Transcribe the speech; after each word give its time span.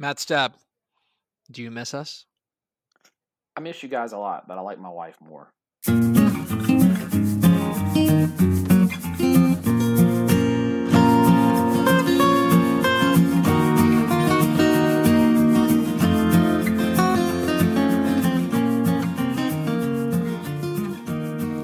Matt 0.00 0.16
Stepp, 0.16 0.54
do 1.50 1.62
you 1.62 1.70
miss 1.70 1.92
us? 1.92 2.24
I 3.54 3.60
miss 3.60 3.82
you 3.82 3.88
guys 3.90 4.12
a 4.12 4.16
lot, 4.16 4.48
but 4.48 4.56
I 4.56 4.62
like 4.62 4.78
my 4.78 4.88
wife 4.88 5.18
more. 5.20 5.52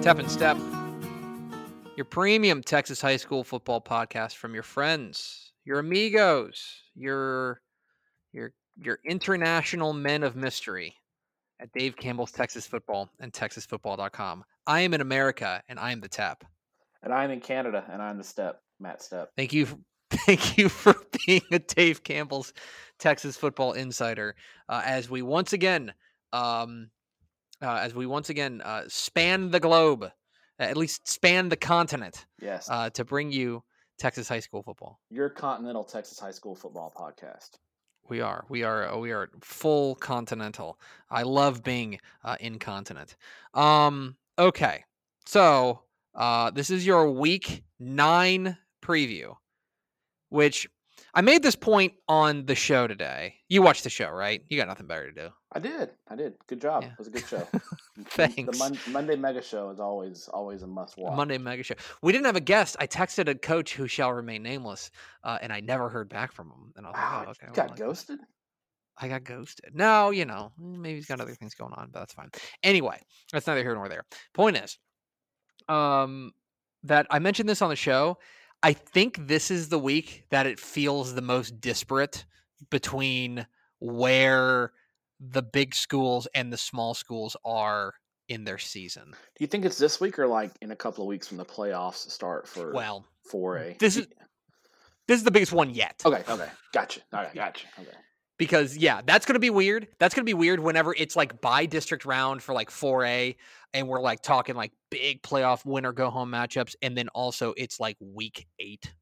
Tep 0.02 0.18
and 0.18 0.30
Step, 0.30 0.58
your 1.96 2.04
premium 2.04 2.62
Texas 2.62 3.00
high 3.00 3.16
school 3.16 3.44
football 3.44 3.80
podcast 3.80 4.34
from 4.34 4.52
your 4.52 4.62
friends, 4.62 5.52
your 5.64 5.78
amigos, 5.78 6.82
your 6.94 7.62
your 8.36 8.52
your 8.78 8.98
international 9.04 9.92
men 9.94 10.22
of 10.22 10.36
mystery 10.36 10.94
at 11.58 11.72
Dave 11.72 11.96
Campbell's 11.96 12.30
Texas 12.30 12.66
Football 12.66 13.08
and 13.18 13.32
TexasFootball.com. 13.32 14.44
I 14.66 14.80
am 14.80 14.92
in 14.92 15.00
America 15.00 15.62
and 15.68 15.80
I 15.80 15.92
am 15.92 16.00
the 16.00 16.08
Tep. 16.08 16.44
And 17.02 17.12
I'm 17.14 17.30
in 17.30 17.40
Canada 17.40 17.82
and 17.90 18.02
I'm 18.02 18.18
the 18.18 18.24
Step, 18.24 18.60
Matt 18.78 19.00
Stepp. 19.00 19.28
Thank 19.38 19.54
you, 19.54 19.66
thank 20.10 20.58
you 20.58 20.68
for 20.68 20.94
being 21.26 21.40
a 21.50 21.58
Dave 21.58 22.04
Campbell's 22.04 22.52
Texas 22.98 23.36
Football 23.38 23.72
Insider. 23.72 24.36
Uh, 24.68 24.82
as 24.84 25.08
we 25.08 25.22
once 25.22 25.54
again, 25.54 25.94
um, 26.34 26.90
uh, 27.62 27.76
as 27.76 27.94
we 27.94 28.04
once 28.04 28.28
again 28.28 28.60
uh, 28.62 28.82
span 28.88 29.50
the 29.50 29.60
globe, 29.60 30.10
at 30.58 30.76
least 30.76 31.08
span 31.08 31.48
the 31.48 31.56
continent, 31.56 32.26
Yes. 32.42 32.68
uh, 32.70 32.90
to 32.90 33.04
bring 33.04 33.32
you 33.32 33.62
Texas 33.98 34.28
high 34.28 34.40
school 34.40 34.62
football. 34.62 35.00
Your 35.08 35.30
Continental 35.30 35.84
Texas 35.84 36.18
High 36.18 36.32
School 36.32 36.54
Football 36.54 36.92
Podcast. 36.94 37.56
We 38.08 38.20
are. 38.20 38.44
We 38.48 38.62
are. 38.62 38.88
uh, 38.92 38.96
We 38.98 39.12
are 39.12 39.30
full 39.40 39.94
continental. 39.96 40.78
I 41.10 41.22
love 41.22 41.62
being 41.62 42.00
uh, 42.24 42.36
incontinent. 42.40 43.16
Um. 43.54 44.16
Okay. 44.38 44.84
So, 45.24 45.82
uh, 46.14 46.50
this 46.50 46.70
is 46.70 46.86
your 46.86 47.10
week 47.10 47.64
nine 47.80 48.56
preview, 48.82 49.36
which 50.28 50.68
I 51.16 51.22
made 51.22 51.42
this 51.42 51.56
point 51.56 51.94
on 52.08 52.44
the 52.44 52.54
show 52.54 52.86
today. 52.86 53.36
You 53.48 53.62
watched 53.62 53.84
the 53.84 53.90
show, 53.90 54.10
right? 54.10 54.42
You 54.50 54.58
got 54.58 54.68
nothing 54.68 54.86
better 54.86 55.10
to 55.10 55.22
do. 55.28 55.28
I 55.50 55.58
did. 55.58 55.90
I 56.08 56.14
did. 56.14 56.34
Good 56.46 56.60
job. 56.60 56.82
Yeah. 56.82 56.90
It 56.92 56.98
was 56.98 57.08
a 57.08 57.10
good 57.10 57.26
show. 57.28 57.48
Thanks. 58.10 58.36
The 58.36 58.58
Mon- 58.58 58.78
Monday 58.92 59.16
Mega 59.16 59.40
Show 59.40 59.70
is 59.70 59.80
always 59.80 60.28
always 60.28 60.62
a 60.62 60.66
must 60.66 60.98
watch. 60.98 61.16
Monday 61.16 61.38
Mega 61.38 61.62
Show. 61.62 61.74
We 62.02 62.12
didn't 62.12 62.26
have 62.26 62.36
a 62.36 62.40
guest. 62.40 62.76
I 62.78 62.86
texted 62.86 63.28
a 63.28 63.34
coach 63.34 63.74
who 63.74 63.86
shall 63.88 64.12
remain 64.12 64.42
nameless, 64.42 64.90
uh, 65.24 65.38
and 65.40 65.52
I 65.52 65.60
never 65.60 65.88
heard 65.88 66.10
back 66.10 66.32
from 66.32 66.48
him. 66.48 66.72
And 66.76 66.84
I 66.86 66.90
was 66.90 66.96
Wow, 66.98 67.18
like, 67.20 67.28
oh, 67.28 67.30
okay. 67.30 67.46
you 67.48 67.52
got 67.54 67.70
like- 67.70 67.78
ghosted? 67.78 68.18
I 68.98 69.08
got 69.08 69.24
ghosted. 69.24 69.74
No, 69.74 70.10
you 70.10 70.24
know, 70.26 70.52
maybe 70.58 70.96
he's 70.96 71.06
got 71.06 71.20
other 71.20 71.34
things 71.34 71.54
going 71.54 71.72
on, 71.74 71.88
but 71.92 72.00
that's 72.00 72.14
fine. 72.14 72.30
Anyway, 72.62 72.98
that's 73.32 73.46
neither 73.46 73.62
here 73.62 73.74
nor 73.74 73.88
there. 73.90 74.04
Point 74.34 74.56
is, 74.58 74.78
um, 75.68 76.32
that 76.84 77.06
I 77.10 77.18
mentioned 77.18 77.48
this 77.48 77.60
on 77.62 77.68
the 77.70 77.76
show. 77.76 78.18
I 78.62 78.72
think 78.72 79.26
this 79.28 79.50
is 79.50 79.68
the 79.68 79.78
week 79.78 80.24
that 80.30 80.46
it 80.46 80.58
feels 80.58 81.14
the 81.14 81.22
most 81.22 81.60
disparate 81.60 82.24
between 82.70 83.46
where 83.78 84.72
the 85.20 85.42
big 85.42 85.74
schools 85.74 86.26
and 86.34 86.52
the 86.52 86.56
small 86.56 86.94
schools 86.94 87.36
are 87.44 87.94
in 88.28 88.44
their 88.44 88.58
season. 88.58 89.10
Do 89.12 89.16
you 89.44 89.46
think 89.46 89.64
it's 89.64 89.78
this 89.78 90.00
week 90.00 90.18
or 90.18 90.26
like 90.26 90.50
in 90.60 90.70
a 90.72 90.76
couple 90.76 91.04
of 91.04 91.08
weeks 91.08 91.30
when 91.30 91.38
the 91.38 91.44
playoffs 91.44 92.10
start 92.10 92.48
for 92.48 92.72
Well, 92.72 93.06
4A? 93.32 93.78
this 93.78 93.96
is- 93.96 94.08
this 95.06 95.18
is 95.18 95.24
the 95.24 95.30
biggest 95.30 95.52
one 95.52 95.70
yet. 95.70 96.02
Okay, 96.04 96.24
okay. 96.28 96.50
Gotcha. 96.72 97.00
All 97.12 97.20
right, 97.22 97.32
gotcha. 97.34 97.66
Okay. 97.78 97.90
because 98.38 98.76
yeah, 98.76 99.00
that's 99.06 99.24
gonna 99.24 99.38
be 99.38 99.50
weird. 99.50 99.86
That's 100.00 100.14
gonna 100.14 100.24
be 100.24 100.34
weird 100.34 100.58
whenever 100.58 100.92
it's 100.94 101.14
like 101.14 101.40
bi-district 101.40 102.04
round 102.04 102.42
for 102.42 102.52
like 102.52 102.70
4A, 102.70 103.36
and 103.76 103.86
we're 103.88 104.00
like 104.00 104.22
talking 104.22 104.54
like 104.56 104.72
big 104.90 105.22
playoff 105.22 105.64
winner 105.64 105.92
go 105.92 106.10
home 106.10 106.30
matchups, 106.30 106.74
and 106.82 106.96
then 106.96 107.08
also 107.10 107.52
it's 107.56 107.78
like 107.78 107.96
week 108.00 108.46
eight 108.58 108.92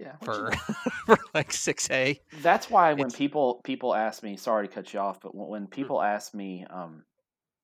Yeah. 0.00 0.16
for 0.22 0.50
for 1.06 1.16
like 1.34 1.50
6A. 1.50 2.18
That's 2.42 2.68
why 2.68 2.90
when 2.92 3.06
It's- 3.06 3.16
people 3.16 3.60
people 3.64 3.94
ask 3.94 4.22
me, 4.22 4.36
sorry 4.36 4.68
to 4.68 4.74
cut 4.74 4.92
you 4.92 5.00
off, 5.00 5.20
but 5.20 5.34
when, 5.34 5.48
when 5.48 5.66
people 5.68 6.02
ask 6.02 6.34
me, 6.34 6.66
um, 6.68 7.04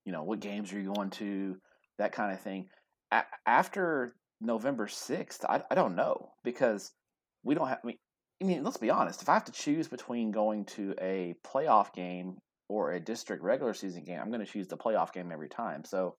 you 0.05 0.13
know, 0.13 0.23
what 0.23 0.41
games 0.41 0.73
are 0.73 0.81
you 0.81 0.93
going 0.95 1.11
to, 1.11 1.57
that 1.99 2.13
kind 2.13 2.33
of 2.33 2.41
thing, 2.41 2.69
a- 3.11 3.25
after 3.47 4.15
November 4.41 4.89
sixth, 4.89 5.45
I, 5.49 5.63
I 5.71 5.75
don't 5.75 5.95
know 5.97 6.33
because 6.45 6.93
we 7.45 7.55
don't 7.55 7.69
have. 7.69 7.79
I 7.83 7.87
mean, 7.89 7.99
I 8.43 8.45
mean, 8.45 8.65
let's 8.65 8.77
be 8.79 8.91
honest. 8.91 9.23
If 9.23 9.29
I 9.29 9.35
have 9.35 9.45
to 9.45 9.53
choose 9.53 9.87
between 9.89 10.31
going 10.33 10.65
to 10.77 10.95
a 11.01 11.35
playoff 11.47 11.93
game 11.93 12.39
or 12.69 12.93
a 12.93 12.99
district 13.01 13.43
regular 13.43 13.75
season 13.75 14.03
game, 14.05 14.19
I'm 14.21 14.31
going 14.31 14.45
to 14.45 14.51
choose 14.51 14.67
the 14.69 14.77
playoff 14.77 15.13
game 15.13 15.31
every 15.31 15.49
time. 15.49 15.85
So 15.85 16.17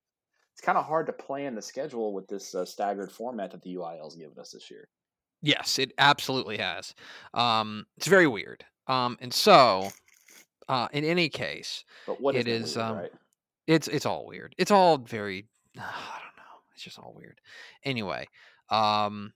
it's 0.54 0.62
kind 0.62 0.78
of 0.78 0.86
hard 0.86 1.08
to 1.08 1.14
plan 1.14 1.56
the 1.56 1.62
schedule 1.62 2.14
with 2.14 2.28
this 2.28 2.54
uh, 2.54 2.64
staggered 2.64 3.12
format 3.12 3.52
that 3.52 3.62
the 3.64 3.76
UIL 3.76 4.00
UIL's 4.00 4.16
given 4.16 4.38
us 4.40 4.52
this 4.52 4.70
year. 4.70 4.88
Yes, 5.42 5.80
it 5.80 5.92
absolutely 5.98 6.58
has. 6.58 6.94
Um, 7.34 7.86
it's 7.98 8.08
very 8.08 8.28
weird. 8.28 8.64
Um, 8.88 9.18
and 9.20 9.34
so, 9.34 9.90
uh, 10.70 10.88
in 10.94 11.04
any 11.04 11.28
case, 11.28 11.84
But 12.08 12.22
what 12.22 12.36
It 12.36 12.48
is, 12.48 12.76
weird, 12.78 12.88
um, 12.88 12.98
right? 12.98 13.12
it's 13.68 13.88
it's 13.88 14.06
all 14.06 14.26
weird. 14.26 14.56
It's 14.58 14.72
all 14.72 14.98
very 15.00 15.48
I 15.78 16.20
don't 16.22 16.38
know. 16.38 16.62
It's 16.74 16.84
just 16.84 17.00
all 17.00 17.14
weird. 17.16 17.40
Anyway, 17.84 18.28
um 18.70 19.34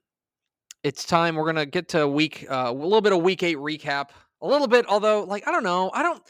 it's 0.84 1.04
time 1.04 1.36
we're 1.36 1.44
going 1.44 1.56
to 1.56 1.66
get 1.66 1.90
to 1.90 2.08
week 2.08 2.46
uh, 2.50 2.66
a 2.68 2.72
little 2.72 3.02
bit 3.02 3.12
of 3.12 3.22
week 3.22 3.42
8 3.44 3.58
recap. 3.58 4.10
A 4.42 4.48
little 4.48 4.68
bit 4.68 4.86
although 4.88 5.24
like 5.24 5.48
I 5.48 5.52
don't 5.52 5.64
know. 5.64 5.90
I 5.94 6.04
don't 6.04 6.22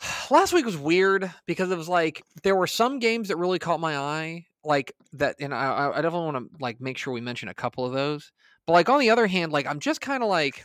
Last 0.30 0.52
week 0.52 0.64
was 0.66 0.76
weird 0.76 1.32
because 1.46 1.70
it 1.70 1.78
was 1.78 1.88
like 1.88 2.22
there 2.42 2.56
were 2.56 2.66
some 2.66 2.98
games 2.98 3.28
that 3.28 3.36
really 3.36 3.58
caught 3.58 3.80
my 3.80 3.96
eye 3.96 4.46
like 4.64 4.92
that 5.14 5.36
and 5.40 5.54
I 5.54 5.90
I- 5.94 6.02
definitely 6.02 6.32
want 6.32 6.36
to 6.52 6.58
like 6.60 6.80
make 6.80 6.98
sure 6.98 7.12
we 7.14 7.20
mention 7.20 7.48
a 7.48 7.54
couple 7.54 7.84
of 7.86 7.92
those. 7.92 8.32
But 8.66 8.72
like 8.74 8.88
on 8.88 8.98
the 8.98 9.10
other 9.10 9.26
hand, 9.26 9.52
like 9.52 9.66
I'm 9.66 9.80
just 9.80 10.00
kind 10.00 10.22
of 10.22 10.28
like 10.28 10.64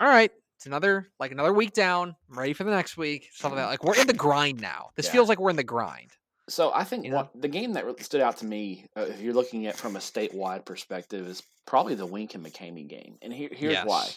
all 0.00 0.08
right, 0.08 0.30
it's 0.58 0.66
another 0.66 1.06
like 1.20 1.30
another 1.32 1.52
week 1.52 1.72
down. 1.72 2.16
I'm 2.30 2.38
ready 2.38 2.52
for 2.52 2.64
the 2.64 2.70
next 2.70 2.96
week. 2.96 3.28
Something 3.32 3.58
like 3.58 3.64
that. 3.66 3.70
Like 3.70 3.84
we're 3.84 4.00
in 4.00 4.06
the 4.06 4.12
grind 4.14 4.60
now. 4.60 4.90
This 4.96 5.06
Yeah. 5.06 5.12
feels 5.12 5.28
like 5.28 5.38
we're 5.38 5.50
in 5.50 5.56
the 5.56 5.62
grind. 5.64 6.10
So 6.48 6.72
I 6.74 6.84
think 6.84 7.04
You 7.04 7.10
know? 7.10 7.16
one, 7.16 7.28
the 7.34 7.48
game 7.48 7.72
that 7.74 7.84
really 7.86 8.02
stood 8.02 8.20
out 8.20 8.36
to 8.38 8.44
me, 8.46 8.86
uh, 8.96 9.02
if 9.02 9.20
you're 9.22 9.32
looking 9.32 9.66
at 9.66 9.76
from 9.76 9.96
a 9.96 9.98
statewide 9.98 10.66
perspective, 10.66 11.26
is 11.26 11.42
probably 11.66 11.94
the 11.94 12.04
Wink 12.04 12.34
and 12.34 12.44
McCamey 12.44 12.86
game. 12.86 13.16
And 13.22 13.32
here, 13.32 13.48
here's 13.50 13.82
why. 13.84 14.08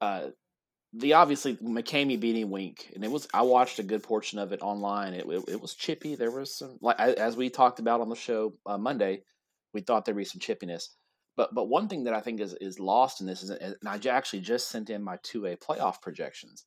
Uh, 0.00 0.28
the 0.92 1.14
obviously 1.14 1.56
McCamey 1.56 2.20
beating 2.20 2.50
Wink, 2.50 2.90
and 2.94 3.04
it 3.04 3.10
was 3.10 3.26
I 3.32 3.42
watched 3.42 3.78
a 3.78 3.82
good 3.82 4.02
portion 4.02 4.38
of 4.38 4.52
it 4.52 4.62
online. 4.62 5.14
It, 5.14 5.26
it, 5.26 5.44
it 5.48 5.60
was 5.60 5.74
chippy. 5.74 6.14
There 6.14 6.30
was 6.30 6.56
some 6.56 6.78
like 6.80 6.98
as 7.00 7.36
we 7.36 7.48
talked 7.48 7.78
about 7.78 8.00
on 8.00 8.08
the 8.08 8.16
show 8.16 8.54
uh, 8.66 8.78
Monday, 8.78 9.22
we 9.72 9.80
thought 9.80 10.04
there'd 10.04 10.16
be 10.16 10.24
some 10.24 10.40
chippiness. 10.40 10.88
But 11.36 11.54
but 11.54 11.68
one 11.68 11.88
thing 11.88 12.04
that 12.04 12.14
I 12.14 12.20
think 12.20 12.40
is 12.40 12.54
is 12.60 12.78
lost 12.78 13.20
in 13.20 13.26
this 13.26 13.42
is, 13.42 13.50
and 13.50 13.76
I 13.86 13.98
actually 14.10 14.40
just 14.40 14.68
sent 14.68 14.90
in 14.90 15.02
my 15.02 15.18
two 15.22 15.46
A 15.46 15.56
playoff 15.56 16.02
projections, 16.02 16.66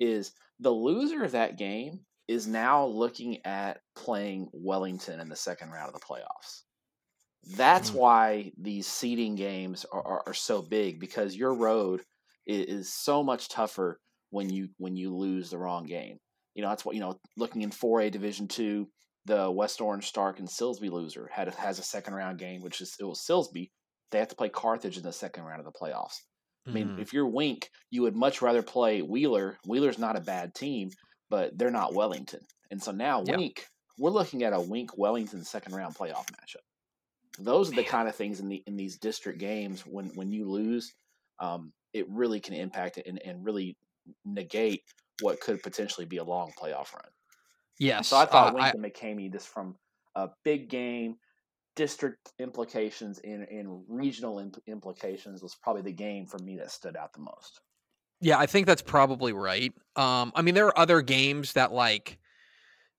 is 0.00 0.32
the 0.58 0.70
loser 0.70 1.22
of 1.22 1.32
that 1.32 1.58
game 1.58 2.00
is 2.28 2.46
now 2.46 2.86
looking 2.86 3.44
at 3.44 3.80
playing 3.94 4.48
Wellington 4.52 5.20
in 5.20 5.28
the 5.28 5.36
second 5.36 5.70
round 5.70 5.94
of 5.94 6.00
the 6.00 6.06
playoffs. 6.06 6.62
That's 7.56 7.90
Mm. 7.90 7.94
why 7.94 8.52
these 8.58 8.86
seeding 8.88 9.36
games 9.36 9.84
are, 9.92 10.04
are, 10.04 10.22
are 10.26 10.34
so 10.34 10.62
big 10.62 10.98
because 10.98 11.36
your 11.36 11.54
road 11.54 12.02
is, 12.46 12.66
is 12.66 12.92
so 12.92 13.22
much 13.22 13.48
tougher 13.48 13.98
when 14.30 14.50
you 14.50 14.68
when 14.78 14.96
you 14.96 15.14
lose 15.16 15.50
the 15.50 15.58
wrong 15.58 15.84
game. 15.84 16.18
You 16.54 16.62
know 16.62 16.68
that's 16.68 16.84
what 16.84 16.94
you 16.94 17.00
know. 17.00 17.18
Looking 17.36 17.62
in 17.62 17.70
four 17.70 18.00
A 18.00 18.10
Division 18.10 18.48
two, 18.48 18.88
the 19.26 19.50
West 19.50 19.80
Orange 19.80 20.06
Stark 20.06 20.38
and 20.38 20.48
Silsbee 20.48 20.90
loser 20.90 21.28
had 21.32 21.52
has 21.54 21.78
a 21.78 21.82
second 21.82 22.14
round 22.14 22.38
game, 22.38 22.62
which 22.62 22.80
is 22.80 22.94
it 23.00 23.04
was 23.04 23.24
Silsbee. 23.28 23.70
They 24.10 24.18
have 24.18 24.28
to 24.28 24.36
play 24.36 24.48
Carthage 24.48 24.96
in 24.96 25.02
the 25.02 25.12
second 25.12 25.44
round 25.44 25.60
of 25.60 25.66
the 25.66 25.72
playoffs. 25.78 26.16
I 26.66 26.70
mean, 26.70 26.88
Mhm. 26.96 27.00
if 27.00 27.12
you're 27.12 27.28
Wink, 27.28 27.70
you 27.90 28.02
would 28.02 28.16
much 28.16 28.42
rather 28.42 28.62
play 28.62 29.00
Wheeler. 29.02 29.58
Wheeler's 29.66 29.98
not 29.98 30.16
a 30.16 30.20
bad 30.20 30.54
team, 30.54 30.90
but 31.30 31.56
they're 31.56 31.70
not 31.70 31.94
Wellington. 31.94 32.40
And 32.70 32.82
so 32.82 32.90
now 32.92 33.22
Yeah. 33.24 33.36
Wink, 33.36 33.64
we're 33.98 34.10
looking 34.10 34.42
at 34.42 34.52
a 34.52 34.60
Wink 34.60 34.96
Wellington 34.98 35.44
second 35.44 35.74
round 35.74 35.94
playoff 35.94 36.26
matchup. 36.26 36.64
Those 37.38 37.68
are 37.68 37.76
the 37.76 37.82
Man. 37.82 37.90
kind 37.90 38.08
of 38.08 38.16
things 38.16 38.40
in 38.40 38.48
the 38.48 38.62
in 38.66 38.76
these 38.76 38.98
district 38.98 39.38
games 39.38 39.84
when 39.86 40.06
when 40.16 40.32
you 40.32 40.48
lose, 40.50 40.92
um, 41.38 41.72
it 41.96 42.06
really 42.10 42.40
can 42.40 42.54
impact 42.54 42.98
and, 43.04 43.20
and 43.24 43.44
really 43.44 43.76
negate 44.24 44.82
what 45.22 45.40
could 45.40 45.62
potentially 45.62 46.06
be 46.06 46.18
a 46.18 46.24
long 46.24 46.52
playoff 46.60 46.92
run. 46.92 47.10
yes. 47.78 48.08
So 48.08 48.16
I 48.16 48.26
thought 48.26 48.52
uh, 48.52 48.54
Wink 48.54 48.66
I- 48.66 48.70
and 48.70 48.84
McCamey, 48.84 49.32
just 49.32 49.48
from 49.48 49.76
a 50.14 50.28
big 50.44 50.68
game, 50.68 51.16
district 51.74 52.32
implications 52.38 53.18
and, 53.24 53.42
and 53.44 53.82
regional 53.88 54.36
impl- 54.36 54.64
implications, 54.66 55.42
was 55.42 55.54
probably 55.54 55.82
the 55.82 55.92
game 55.92 56.26
for 56.26 56.38
me 56.38 56.56
that 56.56 56.70
stood 56.70 56.96
out 56.96 57.12
the 57.12 57.20
most. 57.20 57.60
Yeah, 58.20 58.38
I 58.38 58.46
think 58.46 58.66
that's 58.66 58.82
probably 58.82 59.32
right. 59.32 59.72
Um, 59.94 60.32
I 60.34 60.42
mean, 60.42 60.54
there 60.54 60.66
are 60.66 60.78
other 60.78 61.02
games 61.02 61.52
that 61.52 61.72
like 61.72 62.18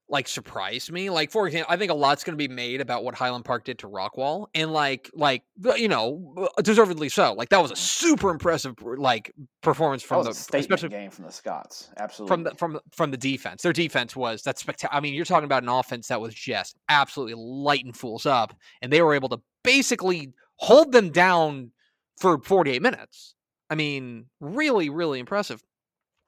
like 0.09 0.27
surprised 0.27 0.91
me. 0.91 1.09
Like 1.09 1.31
for 1.31 1.47
example, 1.47 1.71
I 1.73 1.77
think 1.77 1.91
a 1.91 1.93
lot's 1.93 2.23
going 2.23 2.37
to 2.37 2.47
be 2.47 2.53
made 2.53 2.79
about 2.81 3.03
what 3.03 3.13
Highland 3.15 3.43
Park 3.45 3.65
did 3.65 3.79
to 3.79 3.87
Rockwall, 3.89 4.47
and 4.55 4.71
like 4.71 5.09
like 5.13 5.43
you 5.75 5.87
know 5.87 6.47
deservedly 6.63 7.09
so. 7.09 7.33
Like 7.33 7.49
that 7.49 7.61
was 7.61 7.71
a 7.71 7.73
Mhm. 7.73 7.77
super 7.77 8.29
impressive 8.29 8.75
like 8.81 9.33
performance 9.61 10.03
from 10.03 10.23
the 10.23 10.29
especially 10.29 10.89
game 10.89 11.11
from 11.11 11.25
the 11.25 11.31
Scots. 11.31 11.89
Absolutely. 11.97 12.33
from 12.33 12.43
the 12.43 12.51
from 12.55 12.79
from 12.91 13.11
the 13.11 13.17
defense. 13.17 13.63
Their 13.63 13.73
defense 13.73 14.15
was 14.15 14.41
that's 14.43 14.61
spectacular. 14.61 14.97
I 14.97 15.01
mean, 15.01 15.13
you're 15.13 15.25
talking 15.25 15.45
about 15.45 15.63
an 15.63 15.69
offense 15.69 16.07
that 16.07 16.21
was 16.21 16.33
just 16.33 16.77
absolutely 16.89 17.35
lighting 17.35 17.93
fools 17.93 18.25
up, 18.25 18.53
and 18.81 18.91
they 18.93 19.01
were 19.01 19.13
able 19.13 19.29
to 19.29 19.39
basically 19.63 20.33
hold 20.55 20.91
them 20.93 21.09
down 21.11 21.71
for 22.19 22.39
48 22.41 22.81
minutes. 22.81 23.35
I 23.69 23.75
mean, 23.75 24.27
really, 24.39 24.89
really 24.89 25.19
impressive. 25.19 25.61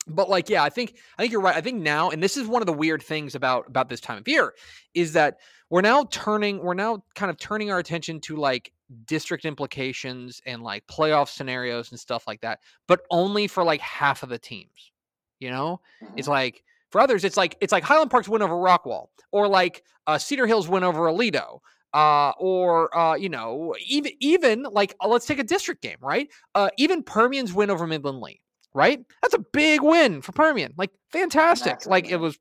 But 0.10 0.30
like, 0.30 0.50
yeah, 0.50 0.64
I 0.64 0.70
think 0.70 0.98
I 1.18 1.22
think 1.22 1.32
you're 1.32 1.42
right. 1.42 1.56
I 1.56 1.62
think 1.62 1.82
now, 1.82 2.10
and 2.10 2.22
this 2.22 2.38
is 2.38 2.48
one 2.48 2.62
of 2.62 2.66
the 2.66 2.74
weird 2.74 3.02
things 3.02 3.36
about 3.36 3.68
about 3.68 3.90
this 3.90 4.02
time 4.02 4.18
of 4.18 4.28
year, 4.28 4.54
is 4.94 5.14
that 5.14 5.38
we're 5.70 5.82
now 5.82 6.06
turning, 6.12 6.60
we're 6.60 6.74
now 6.74 7.04
kind 7.16 7.30
of 7.30 7.38
turning 7.38 7.72
our 7.72 7.80
attention 7.80 8.20
to 8.22 8.36
like 8.36 8.72
district 9.06 9.46
implications 9.46 10.42
and 10.46 10.64
like 10.64 10.86
playoff 10.88 11.30
scenarios 11.30 11.92
and 11.92 12.00
stuff 12.00 12.26
like 12.28 12.42
that, 12.42 12.60
but 12.88 13.02
only 13.12 13.48
for 13.48 13.64
like 13.64 13.80
half 13.82 14.24
of 14.24 14.30
the 14.30 14.40
teams. 14.40 14.92
You 15.40 15.52
know, 15.52 15.80
Mhm. 16.04 16.14
it's 16.18 16.28
like 16.28 16.64
for 16.92 17.00
others, 17.02 17.24
it's 17.24 17.38
like 17.38 17.56
it's 17.62 17.72
like 17.72 17.84
Highland 17.84 18.12
Park's 18.12 18.28
win 18.28 18.42
over 18.42 18.56
Rockwall, 18.56 19.08
or 19.32 19.48
like 19.48 19.84
uh, 20.08 20.18
Cedar 20.18 20.48
Hills 20.48 20.68
win 20.68 20.84
over 20.84 21.02
Aledo, 21.02 21.60
uh, 21.94 22.32
or 22.40 22.96
uh, 22.98 23.16
you 23.16 23.30
know, 23.30 23.76
even 23.86 24.12
even 24.20 24.64
like 24.64 24.96
uh, 25.02 25.08
let's 25.08 25.26
take 25.26 25.40
a 25.40 25.44
district 25.44 25.82
game, 25.82 25.98
right? 26.02 26.30
Uh, 26.56 26.70
even 26.78 27.04
Permian's 27.04 27.54
win 27.54 27.70
over 27.70 27.86
Midland 27.88 28.20
Lee, 28.22 28.42
right? 28.74 29.00
That's 29.22 29.34
a 29.34 29.40
big 29.40 29.82
win 29.82 30.22
for 30.22 30.32
Permian, 30.32 30.74
like 30.78 30.92
fantastic. 31.12 31.74
Massive 31.74 31.90
like 31.90 32.10
it 32.10 32.18
was 32.18 32.38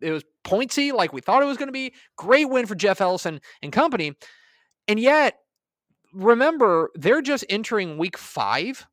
it 0.00 0.10
was 0.10 0.24
pointsy, 0.44 0.92
like 0.92 1.12
we 1.12 1.20
thought 1.20 1.42
it 1.42 1.46
was 1.46 1.56
going 1.56 1.68
to 1.68 1.72
be. 1.72 1.94
Great 2.16 2.48
win 2.48 2.66
for 2.66 2.74
Jeff 2.74 3.00
Ellison 3.00 3.40
and 3.62 3.72
company, 3.72 4.12
and 4.88 4.98
yet 5.00 5.38
remember 6.12 6.90
they're 6.94 7.22
just 7.22 7.44
entering 7.48 7.98
week 7.98 8.18
five, 8.18 8.86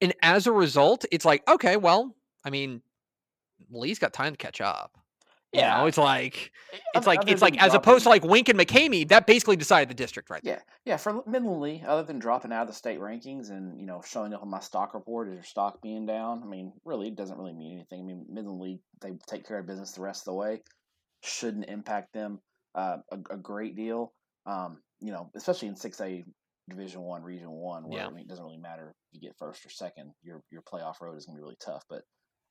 and 0.00 0.14
as 0.22 0.46
a 0.46 0.52
result, 0.52 1.04
it's 1.12 1.24
like 1.24 1.42
okay, 1.48 1.76
well, 1.76 2.14
I 2.44 2.50
mean, 2.50 2.82
Lee's 3.70 3.98
got 3.98 4.12
time 4.12 4.32
to 4.32 4.38
catch 4.38 4.60
up. 4.60 4.98
You 5.54 5.60
Yeah. 5.60 5.78
know, 5.78 5.86
it's 5.86 5.96
like 5.96 6.52
it's 6.94 7.06
like 7.06 7.20
other 7.20 7.30
it's 7.32 7.40
like 7.40 7.62
as 7.62 7.74
opposed 7.74 8.02
to 8.02 8.08
like 8.08 8.24
Wink 8.24 8.48
and 8.48 8.58
McCamey, 8.58 9.08
that 9.08 9.26
basically 9.26 9.54
decided 9.54 9.88
the 9.88 9.94
district 9.94 10.28
right 10.28 10.42
there. 10.42 10.56
Yeah, 10.84 10.92
yeah. 10.92 10.96
For 10.96 11.22
Midland 11.26 11.60
Lee, 11.60 11.82
other 11.86 12.02
than 12.02 12.18
dropping 12.18 12.52
out 12.52 12.62
of 12.62 12.68
the 12.68 12.74
state 12.74 12.98
rankings 12.98 13.50
and 13.50 13.78
you 13.78 13.86
know 13.86 14.02
showing 14.04 14.34
up 14.34 14.42
on 14.42 14.50
my 14.50 14.58
stock 14.58 14.94
report 14.94 15.32
your 15.32 15.44
stock 15.44 15.80
being 15.80 16.06
down, 16.06 16.42
I 16.42 16.46
mean, 16.46 16.72
really, 16.84 17.06
it 17.08 17.14
doesn't 17.14 17.38
really 17.38 17.52
mean 17.52 17.74
anything. 17.74 18.00
I 18.00 18.02
mean, 18.02 18.26
Midland 18.28 18.60
Lee, 18.60 18.80
they 19.00 19.12
take 19.28 19.46
care 19.46 19.60
of 19.60 19.66
business 19.66 19.92
the 19.92 20.02
rest 20.02 20.22
of 20.22 20.32
the 20.32 20.34
way. 20.34 20.62
Shouldn't 21.22 21.68
impact 21.68 22.12
them 22.12 22.40
uh, 22.74 22.98
a, 23.12 23.16
a 23.34 23.36
great 23.36 23.76
deal. 23.76 24.12
Um, 24.46 24.82
you 25.00 25.12
know, 25.12 25.30
especially 25.36 25.68
in 25.68 25.76
six 25.76 26.00
A 26.00 26.24
Division 26.68 27.02
One, 27.02 27.22
Region 27.22 27.50
One, 27.50 27.88
where 27.88 28.00
Yeah. 28.00 28.06
I 28.08 28.10
mean, 28.10 28.24
it 28.24 28.28
doesn't 28.28 28.44
really 28.44 28.58
matter 28.58 28.94
if 29.12 29.20
you 29.22 29.28
get 29.28 29.38
first 29.38 29.64
or 29.64 29.70
second. 29.70 30.12
Your 30.24 30.42
your 30.50 30.62
playoff 30.62 31.00
road 31.00 31.16
is 31.16 31.26
going 31.26 31.36
to 31.36 31.40
be 31.40 31.44
really 31.44 31.58
tough. 31.64 31.84
But 31.88 32.02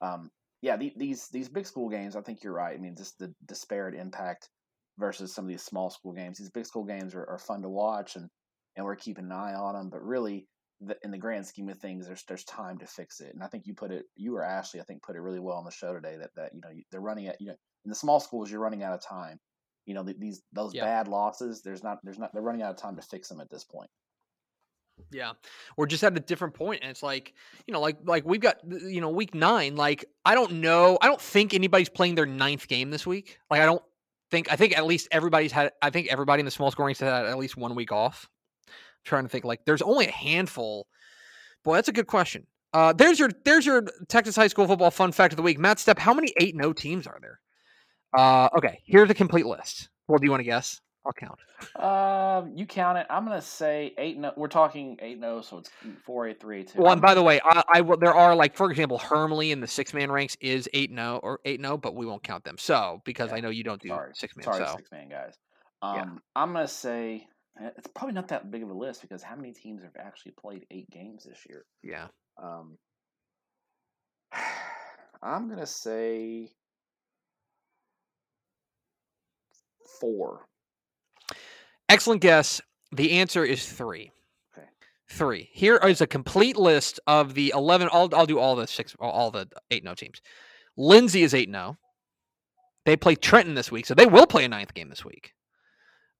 um, 0.01 0.29
yeah, 0.63 0.77
the, 0.77 0.93
these 0.95 1.27
these 1.27 1.49
big 1.49 1.67
school 1.67 1.89
games, 1.89 2.15
I 2.15 2.21
think 2.21 2.41
you're 2.41 2.53
right. 2.53 2.73
I 2.73 2.79
mean, 2.79 2.95
just 2.95 3.19
the 3.19 3.33
disparate 3.45 3.95
impact 3.95 4.49
versus 4.97 5.35
some 5.35 5.43
of 5.43 5.49
these 5.49 5.61
small 5.61 5.89
school 5.89 6.13
games. 6.13 6.37
These 6.37 6.51
big 6.51 6.65
school 6.65 6.85
games 6.85 7.13
are, 7.15 7.25
are 7.29 7.37
fun 7.37 7.61
to 7.63 7.69
watch, 7.69 8.15
and 8.15 8.29
and 8.77 8.85
we're 8.85 8.95
keeping 8.95 9.25
an 9.25 9.33
eye 9.33 9.53
on 9.55 9.75
them. 9.75 9.89
But 9.89 10.01
really, 10.03 10.47
the, 10.79 10.95
in 11.03 11.11
the 11.11 11.17
grand 11.17 11.45
scheme 11.45 11.67
of 11.67 11.79
things, 11.79 12.07
there's 12.07 12.23
there's 12.29 12.45
time 12.45 12.77
to 12.77 12.87
fix 12.87 13.19
it. 13.19 13.33
And 13.33 13.43
I 13.43 13.47
think 13.47 13.67
you 13.67 13.73
put 13.73 13.91
it, 13.91 14.05
you 14.15 14.33
or 14.37 14.43
Ashley, 14.43 14.79
I 14.79 14.83
think 14.85 15.03
put 15.03 15.17
it 15.17 15.21
really 15.21 15.41
well 15.41 15.57
on 15.57 15.65
the 15.65 15.71
show 15.71 15.93
today. 15.93 16.15
That 16.17 16.31
that 16.37 16.53
you 16.53 16.61
know 16.61 16.69
you- 16.69 16.85
they're 16.91 17.01
running 17.01 17.27
at 17.27 17.41
you 17.41 17.47
know 17.47 17.55
in 17.83 17.89
the 17.89 17.95
small 17.95 18.21
schools 18.21 18.49
you're 18.49 18.61
running 18.61 18.83
out 18.83 18.93
of 18.93 19.01
time. 19.05 19.37
You 19.85 19.95
know 19.95 20.05
th- 20.05 20.17
these 20.17 20.41
those 20.53 20.73
Yeah. 20.73 20.85
bad 20.85 21.09
losses. 21.09 21.61
There's 21.61 21.83
not 21.83 21.97
there's 22.03 22.19
not 22.19 22.31
they're 22.31 22.41
running 22.41 22.61
out 22.61 22.71
of 22.71 22.77
time 22.77 22.95
to 22.95 23.01
fix 23.01 23.27
them 23.27 23.41
at 23.41 23.49
this 23.49 23.65
point. 23.65 23.89
Yeah. 25.11 25.33
We're 25.77 25.85
just 25.85 26.03
at 26.03 26.15
a 26.17 26.19
different 26.19 26.53
point 26.53 26.81
and 26.81 26.91
it's 26.91 27.03
like, 27.03 27.33
you 27.67 27.73
know, 27.73 27.81
like 27.81 27.97
like 28.03 28.25
we've 28.25 28.41
got 28.41 28.57
you 28.67 29.01
know, 29.01 29.09
week 29.09 29.35
9, 29.35 29.75
like 29.75 30.05
I 30.25 30.35
don't 30.35 30.53
know, 30.53 30.97
I 31.01 31.07
don't 31.07 31.21
think 31.21 31.53
anybody's 31.53 31.89
playing 31.89 32.15
their 32.15 32.25
ninth 32.25 32.67
game 32.67 32.89
this 32.89 33.05
week. 33.05 33.37
Like 33.49 33.61
I 33.61 33.65
don't 33.65 33.81
think 34.31 34.51
I 34.51 34.55
think 34.55 34.77
at 34.77 34.85
least 34.85 35.07
everybody's 35.11 35.51
had 35.51 35.71
I 35.81 35.89
think 35.89 36.07
everybody 36.07 36.39
in 36.41 36.45
the 36.45 36.51
small 36.51 36.71
scoring 36.71 36.95
has 36.95 36.99
had 36.99 37.25
at 37.25 37.37
least 37.37 37.57
one 37.57 37.75
week 37.75 37.91
off. 37.91 38.27
trying 39.05 39.23
to 39.23 39.29
think 39.29 39.45
like 39.45 39.65
there's 39.65 39.81
only 39.81 40.07
a 40.07 40.11
handful. 40.11 40.87
Boy, 41.63 41.75
that's 41.75 41.89
a 41.89 41.93
good 41.93 42.07
question. 42.07 42.47
Uh 42.73 42.93
there's 42.93 43.19
your 43.19 43.29
there's 43.45 43.65
your 43.65 43.83
Texas 44.09 44.35
high 44.35 44.47
school 44.47 44.67
football 44.67 44.91
fun 44.91 45.11
fact 45.11 45.33
of 45.33 45.37
the 45.37 45.43
week. 45.43 45.59
Matt 45.59 45.77
Stepp, 45.77 45.99
how 45.99 46.13
many 46.13 46.33
8 46.37 46.55
no 46.55 46.73
teams 46.73 47.05
are 47.07 47.19
there? 47.21 47.39
Uh 48.17 48.49
okay, 48.57 48.81
here's 48.85 49.09
a 49.09 49.13
complete 49.13 49.45
list. 49.45 49.89
Well, 50.07 50.17
do 50.17 50.25
you 50.25 50.31
want 50.31 50.41
to 50.41 50.45
guess? 50.45 50.79
I'll 51.05 51.13
count. 51.13 51.39
Um, 51.75 52.51
you 52.57 52.65
count 52.65 52.97
it. 52.97 53.07
I'm 53.09 53.23
gonna 53.23 53.41
say 53.41 53.93
eight. 53.97 54.17
No, 54.17 54.33
we're 54.35 54.47
talking 54.49 54.97
eight. 55.01 55.17
No, 55.17 55.41
so 55.41 55.59
it's 55.59 55.71
four 56.05 56.27
eight 56.27 56.39
three 56.41 56.63
two. 56.65 56.81
Well, 56.81 56.91
and 56.91 57.01
by 57.01 57.13
the 57.13 57.23
way, 57.23 57.39
I, 57.43 57.63
I 57.75 57.81
will. 57.81 57.97
There 57.97 58.13
are 58.13 58.35
like, 58.35 58.55
for 58.55 58.69
example, 58.69 58.97
Hermleigh 58.97 59.51
in 59.51 59.61
the 59.61 59.67
six 59.67 59.93
man 59.93 60.11
ranks 60.11 60.35
is 60.41 60.67
eight 60.73 60.91
no 60.91 61.17
or 61.23 61.39
eight 61.45 61.61
no, 61.61 61.77
but 61.77 61.95
we 61.95 62.05
won't 62.05 62.21
count 62.21 62.43
them. 62.43 62.57
So 62.57 63.01
because 63.05 63.29
Yeah, 63.29 63.37
I 63.37 63.39
know 63.39 63.49
you 63.49 63.63
don't 63.63 63.81
do 63.81 63.87
sorry, 63.87 64.11
six 64.13 64.35
man. 64.35 64.43
sorry, 64.43 64.65
so 64.65 64.75
six 64.75 64.91
man 64.91 65.07
guys. 65.09 65.35
Yeah. 65.81 66.01
Um, 66.01 66.21
I'm 66.35 66.51
gonna 66.53 66.67
say 66.67 67.27
eh, 67.61 67.69
it's 67.77 67.87
probably 67.87 68.13
not 68.13 68.27
that 68.27 68.51
big 68.51 68.61
of 68.61 68.69
a 68.69 68.73
list 68.73 69.01
because 69.01 69.23
how 69.23 69.35
many 69.35 69.53
teams 69.53 69.83
have 69.83 69.95
actually 69.97 70.33
played 70.33 70.65
eight 70.69 70.89
games 70.91 71.23
this 71.23 71.39
year? 71.47 71.63
yeah, 71.81 72.07
Um, 72.41 72.77
I'm 75.23 75.49
gonna 75.49 75.65
say 75.65 76.51
four. 79.99 80.45
Excellent 81.89 82.21
guess. 82.21 82.61
The 82.91 83.11
answer 83.11 83.43
is 83.43 83.67
three. 83.67 84.11
Okay. 84.57 84.67
Three. 85.09 85.49
Here 85.51 85.77
is 85.77 86.01
a 86.01 86.07
complete 86.07 86.57
list 86.57 86.99
of 87.07 87.33
the 87.33 87.53
eleven. 87.55 87.89
I'll 87.91 88.09
I'll 88.13 88.25
do 88.25 88.39
all 88.39 88.55
the 88.55 88.67
six, 88.67 88.95
all 88.99 89.31
the 89.31 89.47
eight 89.71 89.83
no 89.83 89.93
teams. 89.93 90.21
Lindsay 90.77 91.23
is 91.23 91.33
eight 91.33 91.49
no. 91.49 91.77
They 92.85 92.97
play 92.97 93.15
Trenton 93.15 93.55
this 93.55 93.71
week, 93.71 93.85
so 93.85 93.93
they 93.93 94.05
will 94.05 94.27
play 94.27 94.43
a 94.45 94.49
ninth 94.49 94.73
game 94.73 94.89
this 94.89 95.05
week. 95.05 95.33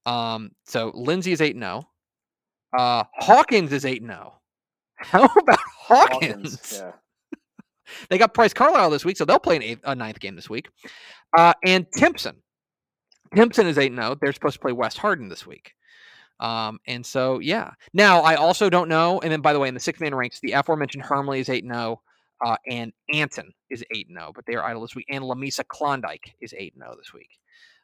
Um, 0.05 0.51
so 0.65 0.91
Lindsay 0.93 1.31
is 1.31 1.41
eight 1.41 1.55
no. 1.55 1.83
Uh, 2.77 3.03
Hawkins 3.15 3.71
is 3.71 3.85
eight 3.85 4.01
no. 4.03 4.33
How 4.97 5.25
about 5.25 5.59
Hawkins? 5.77 6.79
yeah. 6.81 6.91
They 8.09 8.17
got 8.17 8.33
Price 8.33 8.53
Carlisle 8.53 8.89
this 8.89 9.05
week, 9.05 9.17
so 9.17 9.25
they'll 9.25 9.37
play 9.39 9.55
an 9.57 9.61
eighth, 9.61 9.81
a 9.83 9.93
ninth 9.93 10.19
game 10.19 10.35
this 10.35 10.49
week. 10.49 10.69
Uh, 11.37 11.53
and 11.63 11.85
Timpson. 11.95 12.41
Timpson 13.35 13.67
is 13.67 13.77
8 13.77 13.93
0. 13.93 14.17
They're 14.19 14.33
supposed 14.33 14.55
to 14.55 14.59
play 14.59 14.71
West 14.71 14.97
Hardin 14.97 15.29
this 15.29 15.45
week. 15.45 15.73
Um, 16.39 16.79
and 16.87 17.05
so, 17.05 17.39
yeah. 17.39 17.71
Now, 17.93 18.21
I 18.21 18.35
also 18.35 18.69
don't 18.69 18.89
know. 18.89 19.19
And 19.21 19.31
then, 19.31 19.41
by 19.41 19.53
the 19.53 19.59
way, 19.59 19.67
in 19.67 19.73
the 19.73 19.79
six 19.79 19.99
man 19.99 20.13
ranks, 20.15 20.39
the 20.39 20.53
aforementioned 20.53 21.03
Hermleigh 21.03 21.37
is 21.37 21.49
8 21.49 21.63
0. 21.65 22.01
Uh, 22.43 22.57
and 22.67 22.91
Anton 23.13 23.53
is 23.69 23.85
8 23.91 24.07
0, 24.09 24.31
but 24.35 24.45
they 24.45 24.55
are 24.55 24.63
idle 24.63 24.81
this 24.81 24.95
week. 24.95 25.05
And 25.09 25.23
Lamesa 25.23 25.65
Klondike 25.67 26.35
is 26.41 26.53
8 26.57 26.73
0 26.77 26.95
this 26.97 27.13
week, 27.13 27.39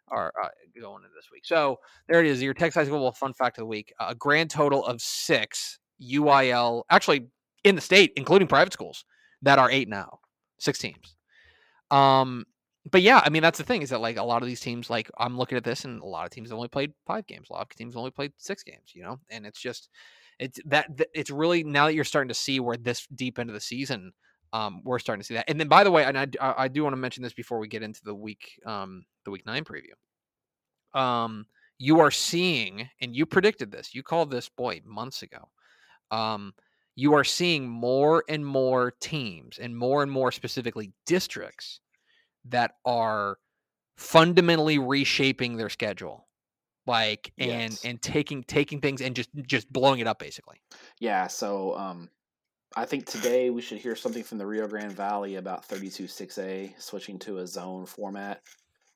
or 0.10 0.34
uh, 0.44 0.50
going 0.80 1.04
into 1.04 1.16
this 1.16 1.30
week. 1.32 1.46
So 1.46 1.80
there 2.08 2.20
it 2.20 2.26
is. 2.26 2.42
Your 2.42 2.54
Texas 2.54 2.82
High 2.82 2.86
School 2.86 3.12
fun 3.14 3.34
fact 3.34 3.58
of 3.58 3.62
the 3.62 3.68
week. 3.68 3.94
A 4.00 4.16
grand 4.16 4.50
total 4.50 4.86
of 4.86 5.02
six 5.02 5.80
UIL, 6.02 6.84
actually 6.90 7.28
in 7.64 7.76
the 7.76 7.82
state, 7.82 8.14
including 8.16 8.48
private 8.48 8.74
schools, 8.74 9.06
that 9.42 9.60
are 9.60 9.72
eight 9.72 9.88
now, 9.88 10.20
six 10.60 10.80
teams. 10.80 11.16
Um, 11.92 12.46
but 12.92 13.02
yeah, 13.02 13.22
I 13.24 13.30
mean 13.30 13.42
that's 13.42 13.58
the 13.58 13.64
thing 13.64 13.82
is 13.82 13.90
that 13.90 14.02
like 14.02 14.18
a 14.18 14.24
lot 14.24 14.42
of 14.42 14.48
these 14.48 14.62
teams, 14.62 14.90
like 14.90 15.10
I'm 15.18 15.38
looking 15.38 15.58
at 15.58 15.64
this, 15.64 15.86
and 15.86 16.02
a 16.02 16.06
lot 16.06 16.26
of 16.26 16.32
teams 16.32 16.52
only 16.52 16.68
played 16.68 16.94
five 17.06 17.28
games. 17.28 17.50
A 17.50 17.54
lot 17.54 17.62
of 17.62 17.70
teams 17.70 17.96
only 17.96 18.12
played 18.12 18.32
six 18.38 18.64
games. 18.64 18.92
You 18.94 19.04
know, 19.04 19.20
and 19.30 19.46
it's 19.46 19.60
just 19.60 19.90
it's 20.40 20.60
that 20.66 20.88
it's 21.14 21.30
really 21.30 21.64
now 21.64 21.86
that 21.86 21.94
you're 21.94 22.04
starting 22.04 22.30
to 22.30 22.34
see 22.34 22.60
where 22.60 22.78
this 22.78 23.06
deep 23.14 23.38
into 23.40 23.54
the 23.54 23.60
season, 23.60 24.14
um, 24.54 24.82
we're 24.86 25.00
starting 25.00 25.22
to 25.22 25.26
see 25.26 25.34
that. 25.34 25.50
And 25.50 25.60
then 25.60 25.68
by 25.68 25.84
the 25.84 25.92
way, 25.92 26.06
and 26.06 26.18
I 26.18 26.28
I 26.40 26.68
do 26.68 26.84
want 26.84 26.94
to 26.94 26.98
mention 26.98 27.24
this 27.24 27.34
before 27.34 27.60
we 27.60 27.68
get 27.68 27.84
into 27.84 28.02
the 28.04 28.16
week 28.16 28.60
um 28.66 29.04
the 29.26 29.32
week 29.32 29.46
nine 29.46 29.66
preview. 29.66 29.94
Um, 31.00 31.46
you 31.78 32.00
are 32.00 32.12
seeing, 32.12 32.90
and 33.02 33.16
you 33.16 33.26
predicted 33.26 33.72
this. 33.72 33.94
You 33.94 34.04
called 34.04 34.32
this 34.32 34.50
boy 34.50 34.82
months 34.86 35.22
ago. 35.22 35.50
Um, 36.12 36.54
you 36.96 37.14
are 37.14 37.24
seeing 37.24 37.70
more 37.70 38.24
and 38.28 38.46
more 38.46 38.92
teams 39.00 39.60
and 39.60 39.78
more 39.78 40.04
and 40.04 40.12
more 40.12 40.32
specifically 40.32 40.92
districts 41.06 41.80
that 42.46 42.76
are 42.86 43.38
fundamentally 43.98 44.80
reshaping 44.80 45.58
their 45.58 45.70
schedule 45.70 46.28
like 46.88 47.34
and 47.38 47.74
Yes. 47.74 47.86
and 47.86 48.02
taking 48.02 48.44
taking 48.44 48.80
things 48.82 49.02
and 49.02 49.16
just 49.16 49.30
just 49.46 49.72
blowing 49.72 50.00
it 50.00 50.08
up 50.08 50.20
basically 50.20 50.62
Yeah, 51.00 51.28
so 51.28 51.78
um, 51.78 52.10
I 52.76 52.86
think 52.86 53.06
today 53.06 53.50
we 53.50 53.62
should 53.62 53.80
hear 53.80 53.96
something 53.96 54.24
from 54.24 54.38
the 54.38 54.46
Rio 54.46 54.68
Grande 54.68 54.92
Valley 54.94 55.36
about 55.36 55.66
32 55.66 56.04
6A 56.06 56.82
switching 56.82 57.18
to 57.20 57.40
a 57.40 57.48
zone 57.48 57.86
format. 57.86 58.42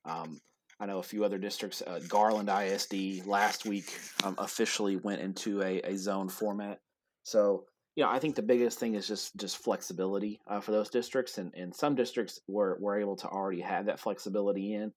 Um, 0.06 0.40
I 0.80 0.86
know 0.86 1.00
a 1.00 1.04
few 1.04 1.24
other 1.24 1.38
districts. 1.38 1.82
Uh, 1.82 2.00
Garland 2.08 2.50
ISD 2.50 3.26
last 3.26 3.66
week 3.66 3.98
um, 4.24 4.36
officially 4.38 4.96
went 4.98 5.22
into 5.22 5.62
a, 5.62 5.80
a 5.82 5.98
zone 5.98 6.30
format. 6.30 6.82
So, 7.24 7.66
you 7.96 8.04
know, 8.04 8.10
I 8.10 8.20
think 8.20 8.36
the 8.36 8.42
biggest 8.42 8.80
thing 8.80 8.96
is 8.96 9.08
just 9.08 9.36
just 9.38 9.58
flexibility 9.58 10.42
uh, 10.48 10.60
for 10.62 10.72
those 10.72 10.90
districts, 10.90 11.38
and, 11.38 11.54
and 11.56 11.76
some 11.76 11.96
districts 11.96 12.40
were 12.48 12.78
were 12.82 13.00
able 13.00 13.16
to 13.18 13.28
already 13.28 13.62
have 13.62 13.86
that 13.88 14.00
flexibility 14.00 14.74
in. 14.74 14.92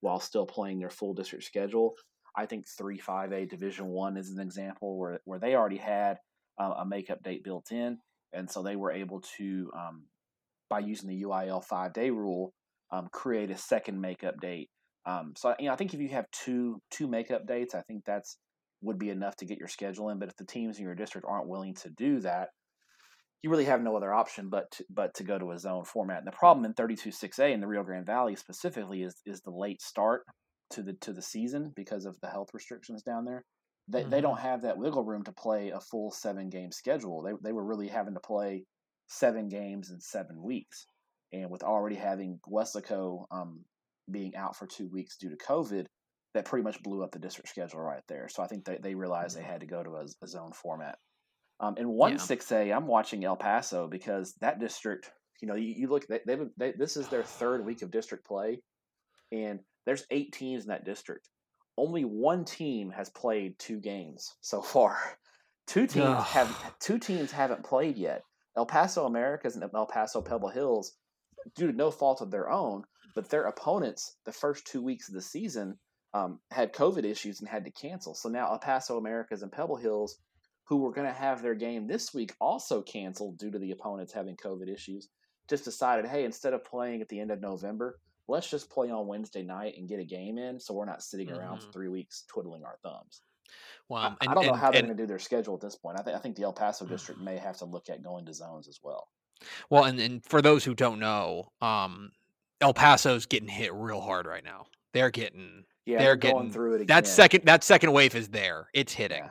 while 0.00 0.20
still 0.20 0.46
playing 0.46 0.78
their 0.78 0.90
full 0.90 1.14
district 1.14 1.44
schedule. 1.44 1.94
I 2.36 2.46
think 2.46 2.66
three 2.68 2.98
five 2.98 3.32
A 3.32 3.46
Division 3.46 3.86
One 3.88 4.16
is 4.16 4.30
an 4.30 4.40
example 4.40 4.98
where 4.98 5.20
where 5.24 5.40
they 5.40 5.54
already 5.54 5.78
had 5.78 6.18
uh, 6.58 6.74
a 6.78 6.86
makeup 6.86 7.22
date 7.22 7.44
built 7.44 7.72
in, 7.72 7.98
and 8.32 8.50
so 8.50 8.62
they 8.62 8.76
were 8.76 8.92
able 8.92 9.22
to, 9.38 9.70
um, 9.76 10.04
by 10.70 10.80
using 10.80 11.08
the 11.08 11.22
UIL 11.22 11.64
five 11.64 11.92
day 11.92 12.10
rule, 12.10 12.52
um, 12.92 13.08
create 13.12 13.50
a 13.50 13.56
second 13.58 14.00
makeup 14.00 14.40
date. 14.40 14.70
Um, 15.06 15.34
so 15.36 15.54
you 15.58 15.66
know, 15.66 15.72
I 15.72 15.76
think 15.76 15.94
if 15.94 16.00
you 16.00 16.08
have 16.10 16.30
two 16.30 16.80
two 16.90 17.08
makeup 17.08 17.46
dates, 17.46 17.74
I 17.74 17.82
think 17.82 18.04
that's 18.06 18.38
would 18.80 18.98
be 18.98 19.10
enough 19.10 19.36
to 19.36 19.46
get 19.46 19.58
your 19.58 19.68
schedule 19.68 20.10
in. 20.10 20.18
But 20.18 20.28
if 20.28 20.36
the 20.36 20.44
teams 20.44 20.78
in 20.78 20.84
your 20.84 20.94
district 20.94 21.26
aren't 21.28 21.48
willing 21.48 21.74
to 21.76 21.90
do 21.90 22.20
that, 22.20 22.48
you 23.42 23.50
really 23.50 23.66
have 23.66 23.82
no 23.82 23.96
other 23.96 24.12
option 24.12 24.48
but 24.48 24.70
to, 24.72 24.84
but 24.90 25.14
to 25.14 25.24
go 25.24 25.38
to 25.38 25.52
a 25.52 25.58
zone 25.58 25.84
format. 25.84 26.18
And 26.18 26.26
the 26.26 26.32
problem 26.32 26.64
in 26.64 26.74
32-6A 26.74 27.52
in 27.52 27.60
the 27.60 27.66
Rio 27.66 27.84
Grande 27.84 28.06
Valley 28.06 28.36
specifically 28.36 29.02
is 29.02 29.14
is 29.26 29.40
the 29.42 29.50
late 29.50 29.80
start 29.80 30.22
to 30.70 30.82
the 30.82 30.94
to 30.94 31.12
the 31.12 31.22
season 31.22 31.72
because 31.74 32.04
of 32.04 32.16
the 32.20 32.28
health 32.28 32.48
restrictions 32.52 33.02
down 33.02 33.24
there. 33.24 33.44
They 33.88 34.02
mm-hmm. 34.02 34.10
they 34.10 34.20
don't 34.20 34.40
have 34.40 34.62
that 34.62 34.78
wiggle 34.78 35.04
room 35.04 35.24
to 35.24 35.32
play 35.32 35.70
a 35.70 35.80
full 35.80 36.10
seven 36.10 36.50
game 36.50 36.72
schedule. 36.72 37.22
They 37.22 37.32
they 37.42 37.52
were 37.52 37.64
really 37.64 37.88
having 37.88 38.14
to 38.14 38.20
play 38.20 38.64
seven 39.06 39.48
games 39.48 39.90
in 39.90 40.00
seven 40.00 40.42
weeks, 40.42 40.86
and 41.32 41.50
with 41.50 41.62
already 41.62 41.96
having 41.96 42.40
Weslaco 42.50 43.24
um, 43.30 43.64
being 44.10 44.34
out 44.36 44.56
for 44.56 44.66
two 44.66 44.88
weeks 44.88 45.16
due 45.16 45.30
to 45.30 45.36
COVID, 45.36 45.86
that 46.38 46.44
pretty 46.44 46.62
much 46.62 46.80
blew 46.84 47.02
up 47.02 47.10
the 47.10 47.18
district 47.18 47.48
schedule 47.48 47.80
right 47.80 48.04
there. 48.06 48.28
So 48.28 48.44
I 48.44 48.46
think 48.46 48.64
they, 48.64 48.78
they 48.80 48.94
realized 48.94 49.36
mm-hmm. 49.36 49.44
they 49.44 49.52
had 49.52 49.60
to 49.60 49.66
go 49.66 49.82
to 49.82 49.96
a, 49.96 50.06
a 50.22 50.28
zone 50.28 50.52
format. 50.52 50.96
Um, 51.58 51.74
in 51.76 51.88
one 51.88 52.20
six 52.20 52.52
A, 52.52 52.70
I'm 52.70 52.86
watching 52.86 53.24
El 53.24 53.34
Paso 53.34 53.88
because 53.88 54.34
that 54.40 54.60
district, 54.60 55.10
you 55.42 55.48
know, 55.48 55.56
you, 55.56 55.74
you 55.76 55.88
look 55.88 56.06
they, 56.06 56.20
they've 56.24 56.46
they, 56.56 56.72
this 56.78 56.96
is 56.96 57.08
their 57.08 57.24
third 57.24 57.66
week 57.66 57.82
of 57.82 57.90
district 57.90 58.24
play, 58.24 58.60
and 59.32 59.58
there's 59.84 60.04
eight 60.12 60.32
teams 60.32 60.62
in 60.62 60.68
that 60.68 60.84
district. 60.84 61.28
Only 61.76 62.02
one 62.02 62.44
team 62.44 62.90
has 62.90 63.10
played 63.10 63.58
two 63.58 63.80
games 63.80 64.36
so 64.40 64.62
far. 64.74 64.96
Two 65.66 65.88
teams 65.88 66.06
Ugh. 66.06 66.24
have 66.24 66.78
two 66.78 67.00
teams 67.00 67.32
haven't 67.32 67.64
played 67.64 67.96
yet. 67.96 68.22
El 68.56 68.66
Paso 68.66 69.06
Americas 69.06 69.56
and 69.56 69.68
El 69.74 69.86
Paso 69.86 70.22
Pebble 70.22 70.50
Hills, 70.50 70.92
due 71.56 71.66
to 71.66 71.76
no 71.76 71.90
fault 71.90 72.20
of 72.20 72.30
their 72.30 72.48
own, 72.48 72.84
but 73.16 73.28
their 73.28 73.46
opponents 73.46 74.18
the 74.24 74.32
first 74.32 74.64
two 74.64 74.80
weeks 74.80 75.08
of 75.08 75.14
the 75.16 75.20
season 75.20 75.76
um, 76.14 76.40
had 76.50 76.72
COVID 76.72 77.04
issues 77.04 77.40
and 77.40 77.48
had 77.48 77.64
to 77.64 77.70
cancel. 77.70 78.14
So 78.14 78.28
now 78.28 78.50
El 78.50 78.58
Paso 78.58 78.98
Americas 78.98 79.42
and 79.42 79.52
Pebble 79.52 79.76
Hills 79.76 80.18
who 80.68 80.76
were 80.76 80.92
going 80.92 81.06
to 81.06 81.12
have 81.12 81.42
their 81.42 81.54
game 81.54 81.86
this 81.86 82.12
week 82.12 82.34
also 82.40 82.82
canceled 82.82 83.38
due 83.38 83.50
to 83.50 83.58
the 83.58 83.70
opponents 83.70 84.12
having 84.12 84.36
COVID 84.36 84.72
issues, 84.72 85.08
just 85.48 85.64
decided, 85.64 86.04
hey, 86.04 86.24
instead 86.24 86.52
of 86.52 86.62
playing 86.62 87.00
at 87.00 87.08
the 87.08 87.18
end 87.18 87.30
of 87.30 87.40
November, 87.40 87.98
let's 88.28 88.50
just 88.50 88.68
play 88.68 88.90
on 88.90 89.06
Wednesday 89.06 89.42
night 89.42 89.74
and 89.78 89.88
get 89.88 89.98
a 89.98 90.04
game 90.04 90.36
in 90.36 90.60
so 90.60 90.74
we're 90.74 90.84
not 90.84 91.02
sitting 91.02 91.30
around 91.32 91.58
mm-hmm. 91.58 91.66
for 91.66 91.72
three 91.72 91.88
weeks 91.88 92.24
twiddling 92.28 92.64
our 92.64 92.76
thumbs. 92.82 93.22
Well, 93.88 94.02
I, 94.02 94.06
and, 94.08 94.16
I 94.28 94.34
don't 94.34 94.44
know 94.44 94.52
and, 94.52 94.60
how 94.60 94.70
they're 94.70 94.82
going 94.82 94.94
to 94.94 95.02
do 95.02 95.06
their 95.06 95.18
schedule 95.18 95.54
at 95.54 95.62
this 95.62 95.76
point. 95.76 95.98
I, 95.98 96.02
th- 96.02 96.14
I 96.14 96.18
think 96.18 96.36
the 96.36 96.42
El 96.42 96.52
Paso 96.52 96.84
district 96.86 97.18
may 97.18 97.38
have 97.38 97.56
to 97.58 97.64
look 97.64 97.88
at 97.88 98.02
going 98.02 98.26
to 98.26 98.34
zones 98.34 98.68
as 98.68 98.78
well. 98.82 99.08
Well, 99.70 99.84
and, 99.84 99.98
and 99.98 100.22
for 100.22 100.42
those 100.42 100.64
who 100.64 100.74
don't 100.74 100.98
know, 100.98 101.52
um, 101.62 102.10
El 102.60 102.74
Paso's 102.74 103.24
getting 103.24 103.48
hit 103.48 103.72
real 103.72 104.02
hard 104.02 104.26
right 104.26 104.44
now. 104.44 104.66
They're 104.92 105.10
getting 105.10 105.64
yeah, 105.88 105.98
they're, 105.98 106.06
they're 106.08 106.16
getting 106.16 106.50
through 106.50 106.74
it. 106.74 106.82
Again. 106.82 106.86
That 106.88 107.06
second 107.06 107.44
that 107.46 107.64
second 107.64 107.92
wave 107.92 108.14
is 108.14 108.28
there. 108.28 108.68
It's 108.74 108.92
hitting. 108.92 109.24
Yeah. 109.24 109.30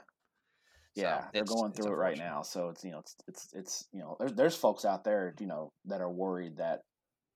Yeah, 0.95 1.19
so 1.19 1.27
they're 1.31 1.43
going 1.43 1.73
through 1.73 1.91
it 1.91 1.95
right 1.95 2.17
now. 2.17 2.41
So 2.41 2.69
it's 2.69 2.83
you 2.83 2.91
know 2.91 2.99
it's 2.99 3.15
it's 3.27 3.47
it's 3.53 3.85
you 3.93 3.99
know 3.99 4.17
there's 4.19 4.33
there's 4.33 4.55
folks 4.55 4.83
out 4.83 5.03
there 5.03 5.35
you 5.39 5.45
know 5.45 5.71
that 5.85 6.01
are 6.01 6.11
worried 6.11 6.57
that 6.57 6.79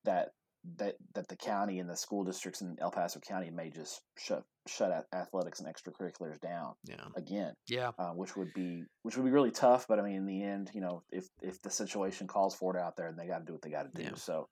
that 0.04 0.30
that 0.78 0.96
that 1.14 1.28
the 1.28 1.36
county 1.36 1.78
and 1.78 1.88
the 1.88 1.96
school 1.96 2.24
districts 2.24 2.60
in 2.60 2.76
El 2.80 2.90
Paso 2.90 3.20
County 3.20 3.50
may 3.50 3.70
just 3.70 4.00
shut 4.18 4.42
shut 4.66 5.06
athletics 5.14 5.60
and 5.60 5.72
extracurriculars 5.72 6.40
down 6.40 6.74
yeah. 6.84 7.04
again. 7.16 7.52
Yeah, 7.68 7.92
uh, 8.00 8.10
which 8.10 8.36
would 8.36 8.52
be 8.52 8.82
which 9.02 9.16
would 9.16 9.24
be 9.24 9.30
really 9.30 9.52
tough. 9.52 9.86
But 9.88 10.00
I 10.00 10.02
mean, 10.02 10.16
in 10.16 10.26
the 10.26 10.42
end, 10.42 10.72
you 10.74 10.80
know, 10.80 11.04
if 11.12 11.28
if 11.40 11.62
the 11.62 11.70
situation 11.70 12.26
calls 12.26 12.56
for 12.56 12.76
it 12.76 12.80
out 12.80 12.96
there, 12.96 13.06
and 13.06 13.16
they 13.16 13.28
got 13.28 13.38
to 13.38 13.44
do 13.44 13.52
what 13.52 13.62
they 13.62 13.70
got 13.70 13.84
to 13.84 14.02
do. 14.02 14.08
Yeah. 14.08 14.16
So 14.16 14.48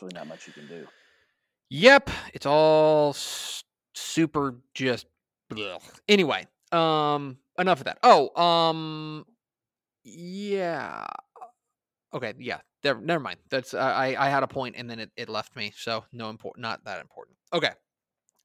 there's 0.00 0.10
really 0.10 0.18
not 0.18 0.28
much 0.28 0.46
you 0.46 0.54
can 0.54 0.68
do. 0.68 0.86
Yep, 1.70 2.10
it's 2.32 2.46
all 2.46 3.12
super 3.94 4.56
just. 4.74 5.06
Bleh. 5.50 5.80
Anyway, 6.08 6.46
um, 6.72 7.38
enough 7.58 7.80
of 7.80 7.84
that. 7.84 7.98
Oh, 8.02 8.34
um, 8.40 9.24
yeah. 10.04 11.06
Okay, 12.12 12.34
yeah. 12.38 12.60
There, 12.82 13.00
never 13.00 13.22
mind. 13.22 13.38
That's 13.50 13.74
uh, 13.74 13.78
I 13.78 14.14
I 14.18 14.28
had 14.28 14.42
a 14.42 14.46
point 14.46 14.76
and 14.76 14.88
then 14.88 15.00
it, 15.00 15.10
it 15.16 15.28
left 15.28 15.56
me. 15.56 15.72
So 15.76 16.04
no 16.12 16.30
important, 16.30 16.62
not 16.62 16.84
that 16.84 17.00
important. 17.00 17.36
Okay. 17.52 17.70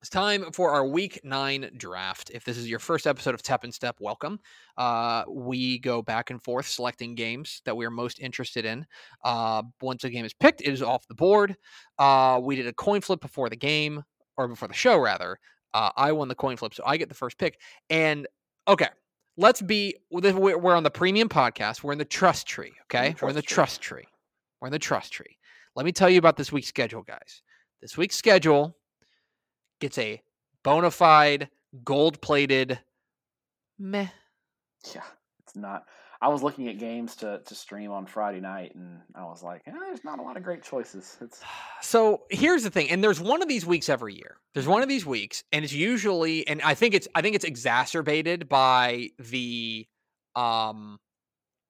It's 0.01 0.09
time 0.09 0.53
for 0.53 0.71
our 0.71 0.85
week 0.85 1.19
nine 1.25 1.69
draft. 1.75 2.31
If 2.33 2.45
this 2.45 2.57
is 2.57 2.69
your 2.69 2.79
first 2.79 3.05
episode 3.05 3.33
of 3.33 3.41
Tep 3.41 3.65
and 3.65 3.73
Step, 3.73 3.97
welcome. 3.99 4.39
Uh, 4.77 5.25
we 5.27 5.77
go 5.77 6.01
back 6.01 6.29
and 6.29 6.41
forth 6.41 6.67
selecting 6.67 7.15
games 7.15 7.61
that 7.65 7.75
we 7.75 7.85
are 7.85 7.91
most 7.91 8.17
interested 8.21 8.63
in. 8.63 8.85
Uh, 9.25 9.61
once 9.81 10.05
a 10.05 10.09
game 10.09 10.23
is 10.23 10.33
picked, 10.33 10.61
it 10.61 10.71
is 10.71 10.81
off 10.81 11.05
the 11.09 11.15
board. 11.15 11.57
Uh, 11.97 12.39
we 12.41 12.55
did 12.55 12.65
a 12.65 12.71
coin 12.71 13.01
flip 13.01 13.19
before 13.19 13.49
the 13.49 13.57
game, 13.57 14.01
or 14.39 14.47
before 14.47 14.69
the 14.69 14.73
show, 14.73 14.97
rather. 14.97 15.37
Uh, 15.73 15.91
I 15.97 16.13
won 16.13 16.29
the 16.29 16.35
coin 16.35 16.55
flip, 16.55 16.73
so 16.73 16.81
I 16.85 16.95
get 16.97 17.09
the 17.09 17.15
first 17.15 17.37
pick. 17.37 17.59
And 17.89 18.25
okay, 18.67 18.87
let's 19.37 19.61
be 19.61 19.95
we're 20.09 20.75
on 20.75 20.83
the 20.83 20.89
premium 20.89 21.27
podcast. 21.27 21.83
We're 21.83 21.91
in 21.91 21.97
the 21.99 22.05
trust 22.05 22.47
tree. 22.47 22.71
Okay, 22.85 23.09
trust 23.09 23.21
we're 23.21 23.29
in 23.29 23.35
the 23.35 23.41
tree. 23.41 23.53
trust 23.53 23.81
tree. 23.81 24.07
We're 24.61 24.69
in 24.69 24.71
the 24.71 24.79
trust 24.79 25.11
tree. 25.11 25.37
Let 25.75 25.85
me 25.85 25.91
tell 25.91 26.09
you 26.09 26.17
about 26.17 26.37
this 26.37 26.51
week's 26.51 26.69
schedule, 26.69 27.03
guys. 27.03 27.43
This 27.81 27.97
week's 27.97 28.15
schedule 28.15 28.75
gets 29.81 29.97
a 29.97 30.21
bona 30.63 30.89
fide 30.89 31.49
gold 31.83 32.21
plated 32.21 32.79
meh. 33.77 34.07
Yeah, 34.95 35.03
it's 35.43 35.55
not. 35.55 35.83
I 36.21 36.27
was 36.27 36.43
looking 36.43 36.67
at 36.67 36.77
games 36.77 37.15
to, 37.17 37.39
to 37.45 37.55
stream 37.55 37.91
on 37.91 38.05
Friday 38.05 38.41
night, 38.41 38.75
and 38.75 38.99
I 39.15 39.23
was 39.23 39.41
like, 39.41 39.61
eh, 39.65 39.71
"There's 39.71 40.03
not 40.03 40.19
a 40.19 40.21
lot 40.21 40.35
of 40.35 40.43
great 40.43 40.63
choices." 40.63 41.17
It's... 41.21 41.41
So 41.81 42.23
here's 42.29 42.63
the 42.63 42.69
thing, 42.69 42.89
and 42.89 43.01
there's 43.01 43.21
one 43.21 43.41
of 43.41 43.47
these 43.47 43.65
weeks 43.65 43.87
every 43.87 44.13
year. 44.13 44.35
There's 44.53 44.67
one 44.67 44.83
of 44.83 44.89
these 44.89 45.05
weeks, 45.05 45.43
and 45.53 45.63
it's 45.63 45.73
usually, 45.73 46.45
and 46.45 46.61
I 46.61 46.73
think 46.73 46.93
it's, 46.93 47.07
I 47.15 47.21
think 47.21 47.35
it's 47.35 47.45
exacerbated 47.45 48.49
by 48.49 49.09
the, 49.17 49.87
um, 50.35 50.99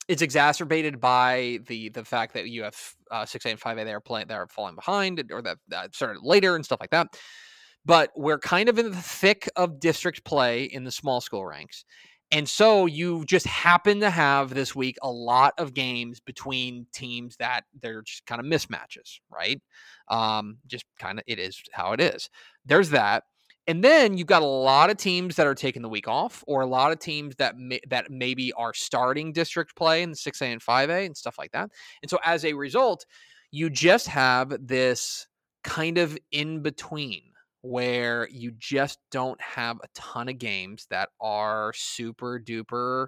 it's 0.07 0.23
exacerbated 0.23 0.99
by 0.99 1.59
the 1.67 1.89
the 1.89 2.03
fact 2.03 2.33
that 2.33 2.49
you 2.49 2.63
have 2.63 2.75
uh, 3.11 3.25
six 3.25 3.45
A 3.45 3.49
and 3.49 3.59
five 3.59 3.77
A 3.77 3.85
they 3.85 3.93
are 3.93 4.01
playing, 4.01 4.27
they 4.27 4.33
are 4.33 4.47
falling 4.47 4.75
behind, 4.75 5.23
or 5.31 5.43
that, 5.43 5.57
that 5.67 5.93
started 5.93 6.21
later 6.23 6.55
and 6.55 6.65
stuff 6.65 6.79
like 6.81 6.89
that. 6.89 7.07
But 7.85 8.09
we're 8.15 8.39
kind 8.39 8.67
of 8.67 8.79
in 8.79 8.89
the 8.89 8.97
thick 8.97 9.47
of 9.55 9.79
district 9.79 10.23
play 10.25 10.63
in 10.63 10.83
the 10.83 10.91
small 10.91 11.21
school 11.21 11.45
ranks. 11.45 11.85
And 12.31 12.47
so 12.47 12.85
you 12.85 13.25
just 13.25 13.47
happen 13.47 14.01
to 14.01 14.09
have 14.09 14.53
this 14.53 14.75
week 14.75 14.97
a 15.01 15.09
lot 15.09 15.53
of 15.57 15.73
games 15.73 16.19
between 16.19 16.85
teams 16.93 17.35
that 17.37 17.61
they're 17.81 18.03
just 18.03 18.25
kind 18.27 18.39
of 18.39 18.45
mismatches, 18.45 19.19
right? 19.31 19.59
Um, 20.09 20.59
just 20.67 20.85
kind 20.99 21.17
of 21.17 21.25
it 21.27 21.39
is 21.39 21.59
how 21.71 21.93
it 21.93 22.01
is. 22.01 22.29
There's 22.65 22.91
that. 22.91 23.23
And 23.65 23.83
then 23.83 24.17
you've 24.17 24.27
got 24.27 24.41
a 24.41 24.45
lot 24.45 24.89
of 24.89 24.97
teams 24.97 25.35
that 25.35 25.47
are 25.47 25.55
taking 25.55 25.81
the 25.81 25.89
week 25.89 26.07
off, 26.07 26.43
or 26.47 26.61
a 26.61 26.67
lot 26.67 26.91
of 26.91 26.99
teams 26.99 27.35
that 27.35 27.57
may, 27.57 27.79
that 27.89 28.09
maybe 28.09 28.51
are 28.53 28.73
starting 28.73 29.31
district 29.31 29.75
play 29.75 30.01
in 30.01 30.11
the 30.11 30.15
6A 30.15 30.51
and 30.53 30.61
5A 30.61 31.05
and 31.05 31.15
stuff 31.17 31.37
like 31.37 31.51
that. 31.51 31.69
And 32.01 32.09
so 32.09 32.17
as 32.25 32.45
a 32.45 32.53
result, 32.53 33.05
you 33.51 33.69
just 33.69 34.07
have 34.07 34.55
this 34.65 35.27
kind 35.63 35.97
of 35.97 36.17
in 36.31 36.61
between 36.61 37.21
where 37.61 38.27
you 38.31 38.51
just 38.57 38.99
don't 39.11 39.39
have 39.41 39.77
a 39.83 39.87
ton 39.93 40.29
of 40.29 40.37
games 40.37 40.87
that 40.89 41.09
are 41.19 41.73
super 41.75 42.39
duper 42.39 43.07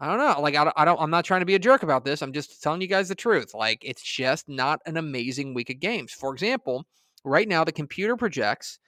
I 0.00 0.06
don't 0.06 0.18
know. 0.18 0.40
Like 0.40 0.56
I 0.56 0.64
don't, 0.64 0.74
I 0.76 0.84
don't 0.84 1.00
I'm 1.00 1.10
not 1.10 1.24
trying 1.24 1.40
to 1.40 1.46
be 1.46 1.54
a 1.54 1.58
jerk 1.58 1.82
about 1.82 2.04
this. 2.04 2.20
I'm 2.20 2.32
just 2.32 2.62
telling 2.62 2.80
you 2.80 2.86
guys 2.88 3.08
the 3.08 3.14
truth. 3.14 3.54
Like 3.54 3.78
it's 3.82 4.02
just 4.02 4.48
not 4.48 4.80
an 4.86 4.96
amazing 4.96 5.54
week 5.54 5.70
of 5.70 5.80
games. 5.80 6.12
For 6.12 6.32
example, 6.32 6.84
right 7.24 7.48
now 7.48 7.64
the 7.64 7.72
computer 7.72 8.16
projects 8.16 8.78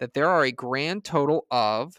that 0.00 0.12
there 0.14 0.28
are 0.28 0.44
a 0.44 0.52
grand 0.52 1.04
total 1.04 1.46
of 1.50 1.94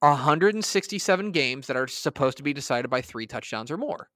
167 0.00 1.32
games 1.32 1.66
that 1.66 1.76
are 1.76 1.88
supposed 1.88 2.36
to 2.36 2.42
be 2.42 2.52
decided 2.52 2.90
by 2.90 3.00
3 3.00 3.26
touchdowns 3.26 3.70
or 3.70 3.78
more. 3.78 4.10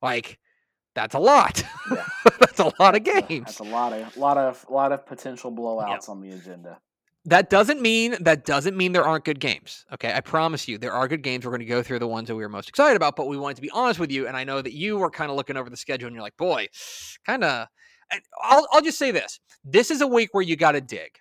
Like 0.00 0.38
that's 0.94 1.14
a 1.14 1.18
lot. 1.18 1.62
Yeah. 1.90 2.04
that's 2.40 2.60
a 2.60 2.72
lot 2.78 2.94
of 2.94 3.04
games. 3.04 3.46
That's 3.46 3.58
a 3.60 3.64
lot 3.64 3.92
of 3.92 4.16
lot 4.16 4.36
of 4.36 4.64
lot 4.68 4.92
of 4.92 5.06
potential 5.06 5.52
blowouts 5.52 5.88
yep. 5.88 6.08
on 6.08 6.20
the 6.20 6.30
agenda. 6.30 6.78
That 7.24 7.50
doesn't 7.50 7.80
mean 7.80 8.16
that 8.20 8.44
doesn't 8.44 8.76
mean 8.76 8.92
there 8.92 9.04
aren't 9.04 9.24
good 9.24 9.40
games. 9.40 9.86
Okay, 9.92 10.12
I 10.12 10.20
promise 10.20 10.66
you 10.66 10.76
there 10.76 10.92
are 10.92 11.06
good 11.06 11.22
games. 11.22 11.44
We're 11.44 11.52
going 11.52 11.60
to 11.60 11.66
go 11.66 11.82
through 11.82 12.00
the 12.00 12.08
ones 12.08 12.28
that 12.28 12.34
we 12.34 12.42
were 12.42 12.48
most 12.48 12.68
excited 12.68 12.96
about, 12.96 13.16
but 13.16 13.28
we 13.28 13.36
wanted 13.36 13.56
to 13.56 13.62
be 13.62 13.70
honest 13.70 14.00
with 14.00 14.10
you. 14.10 14.26
And 14.26 14.36
I 14.36 14.44
know 14.44 14.60
that 14.60 14.72
you 14.72 14.98
were 14.98 15.10
kind 15.10 15.30
of 15.30 15.36
looking 15.36 15.56
over 15.56 15.70
the 15.70 15.76
schedule 15.76 16.08
and 16.08 16.14
you're 16.14 16.22
like, 16.22 16.36
boy, 16.36 16.66
kind 17.24 17.44
of. 17.44 17.68
I'll 18.42 18.66
I'll 18.72 18.82
just 18.82 18.98
say 18.98 19.10
this: 19.10 19.40
this 19.64 19.90
is 19.90 20.02
a 20.02 20.06
week 20.06 20.30
where 20.32 20.42
you 20.42 20.56
got 20.56 20.72
to 20.72 20.82
dig. 20.82 21.18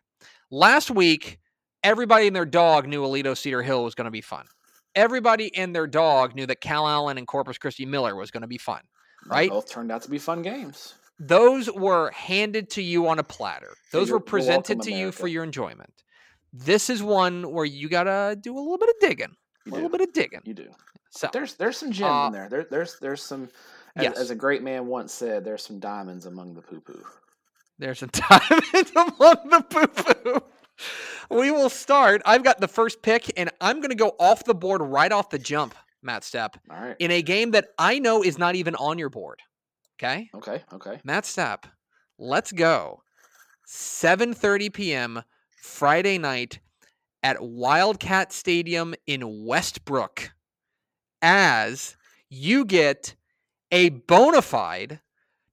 Last 0.50 0.92
week, 0.92 1.40
everybody 1.84 2.28
and 2.28 2.36
their 2.36 2.46
dog 2.46 2.88
knew 2.88 3.04
Aledo 3.04 3.38
Cedar 3.38 3.62
Hill 3.62 3.86
was 3.86 3.96
going 3.96 4.06
to 4.06 4.12
be 4.12 4.20
fun. 4.20 4.46
Everybody 4.94 5.56
and 5.56 5.74
their 5.74 5.88
dog 5.88 6.36
knew 6.36 6.46
that 6.48 6.60
Calallen 6.60 7.18
and 7.18 7.25
Corpus 7.25 7.58
Christi 7.58 7.86
Miller 7.86 8.13
was 8.13 8.30
going 8.30 8.42
to 8.42 8.48
be 8.48 8.58
fun 8.58 8.82
right? 9.28 9.50
They 9.50 9.54
both 9.56 9.70
turned 9.70 9.92
out 9.92 10.01
to 10.04 10.10
be 10.10 10.18
fun 10.20 10.42
games. 10.42 10.96
those 11.20 11.72
were 11.72 12.12
handed 12.12 12.70
to 12.72 12.82
you 12.82 13.08
on 13.08 13.20
a 13.20 13.24
platter. 13.24 13.75
Those 13.92 14.08
you're- 14.10 14.18
were 14.20 14.25
presented 14.25 14.78
welcome, 14.78 14.92
to 14.94 14.98
you 15.00 15.12
for 15.12 15.28
your 15.28 15.44
enjoyment. 15.44 15.94
This 16.54 16.90
is 16.90 17.01
one 17.04 17.51
where 17.51 17.66
you 17.66 17.88
gotta 17.90 18.36
do 18.40 18.58
a 18.58 18.60
little 18.60 18.78
bit 18.78 18.90
of 18.90 18.96
digging. 19.00 19.36
You 19.66 19.72
a 19.72 19.75
little 19.75 19.90
do. 19.90 19.98
bit 20.00 20.08
of 20.10 20.13
digging. 20.13 20.42
You 20.46 20.54
do. 20.54 20.70
So 21.12 21.30
There's 21.32 21.56
there's 21.56 21.78
some 21.78 21.92
gems 21.92 22.10
Uh, 22.12 22.28
in 22.28 22.34
there. 22.34 22.50
There 22.50 22.66
there's 22.70 22.98
there's 23.00 23.24
some. 23.24 23.50
As, 23.96 24.04
Yes. 24.04 24.18
as 24.18 24.30
a 24.32 24.36
great 24.36 24.63
man 24.63 24.88
once 24.88 25.13
said, 25.13 25.44
there's 25.44 25.63
some 25.66 25.78
diamonds 25.80 26.25
among 26.25 26.54
the 26.54 26.62
poo 26.62 26.80
poo. 26.80 27.04
there's 27.78 28.01
a 28.04 28.08
diamond 28.30 28.92
among 28.96 29.50
the 29.50 29.66
poo 29.70 29.88
poo. 29.88 30.42
We 31.30 31.51
will 31.51 31.70
start. 31.70 32.22
I've 32.25 32.44
got 32.44 32.60
the 32.60 32.68
first 32.68 33.01
pick, 33.01 33.32
and 33.38 33.50
I'm 33.62 33.82
gonna 33.82 33.96
go 33.96 34.16
off 34.20 34.44
the 34.46 34.56
board 34.56 34.82
right 34.82 35.12
off 35.12 35.30
the 35.30 35.40
jump, 35.40 35.75
Matt 36.03 36.24
Stepp, 36.24 36.55
All 36.70 36.77
right. 36.81 36.96
in 37.00 37.12
a 37.12 37.22
game 37.22 37.51
that 37.51 37.70
I 37.77 38.00
know 38.00 38.24
is 38.24 38.38
not 38.38 38.55
even 38.55 38.75
on 38.75 38.98
your 38.98 39.10
board. 39.10 39.39
Okay? 40.00 40.29
Okay. 40.36 40.63
Okay. 40.74 41.00
Matt 41.03 41.25
Stepp, 41.25 41.65
let's 42.17 42.51
go. 42.51 43.03
7:30 43.67 44.74
p.m. 44.74 45.24
Friday 45.62 46.17
night 46.17 46.60
at 47.24 47.38
Wildcat 47.39 48.34
Stadium 48.34 48.96
in 49.05 49.46
Westbrook 49.46 50.31
as 51.22 51.96
you 52.29 52.65
get 52.65 53.15
a 53.72 53.89
bona 53.89 54.41
fide 54.41 55.00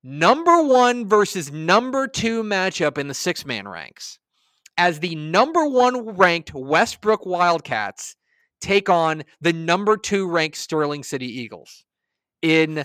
number 0.02 0.62
1 0.62 1.06
versus 1.06 1.52
number 1.52 2.08
2 2.08 2.42
matchup 2.42 2.96
in 2.96 3.08
the 3.08 3.14
six-man 3.14 3.68
ranks. 3.68 4.18
As 4.78 5.00
the 5.00 5.14
number 5.14 5.66
1 5.68 6.16
ranked 6.16 6.54
Westbrook 6.54 7.26
Wildcats 7.26 8.16
take 8.60 8.88
on 8.88 9.22
the 9.40 9.52
number 9.52 9.96
2 9.96 10.28
ranked 10.28 10.56
Sterling 10.56 11.02
City 11.02 11.26
Eagles 11.26 11.84
in 12.42 12.84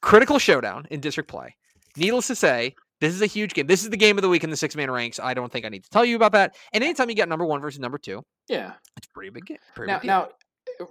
critical 0.00 0.38
showdown 0.38 0.86
in 0.90 1.00
district 1.00 1.28
play. 1.30 1.54
Needless 1.96 2.26
to 2.28 2.34
say, 2.34 2.74
this 3.00 3.14
is 3.14 3.20
a 3.22 3.26
huge 3.26 3.52
game. 3.54 3.66
This 3.66 3.82
is 3.82 3.90
the 3.90 3.96
game 3.96 4.16
of 4.18 4.22
the 4.22 4.28
week 4.28 4.44
in 4.44 4.50
the 4.50 4.56
six 4.56 4.74
man 4.76 4.90
ranks. 4.90 5.18
I 5.20 5.34
don't 5.34 5.50
think 5.52 5.66
I 5.66 5.68
need 5.68 5.84
to 5.84 5.90
tell 5.90 6.04
you 6.04 6.16
about 6.16 6.32
that. 6.32 6.54
And 6.72 6.82
anytime 6.84 7.08
you 7.08 7.16
get 7.16 7.28
number 7.28 7.44
one 7.44 7.60
versus 7.60 7.80
number 7.80 7.98
two, 7.98 8.22
Yeah. 8.48 8.74
it's 8.96 9.06
pretty 9.08 9.30
big 9.30 9.46
game. 9.46 9.58
Pretty 9.74 9.92
Now 9.92 9.98
big 9.98 10.06
now, 10.06 10.28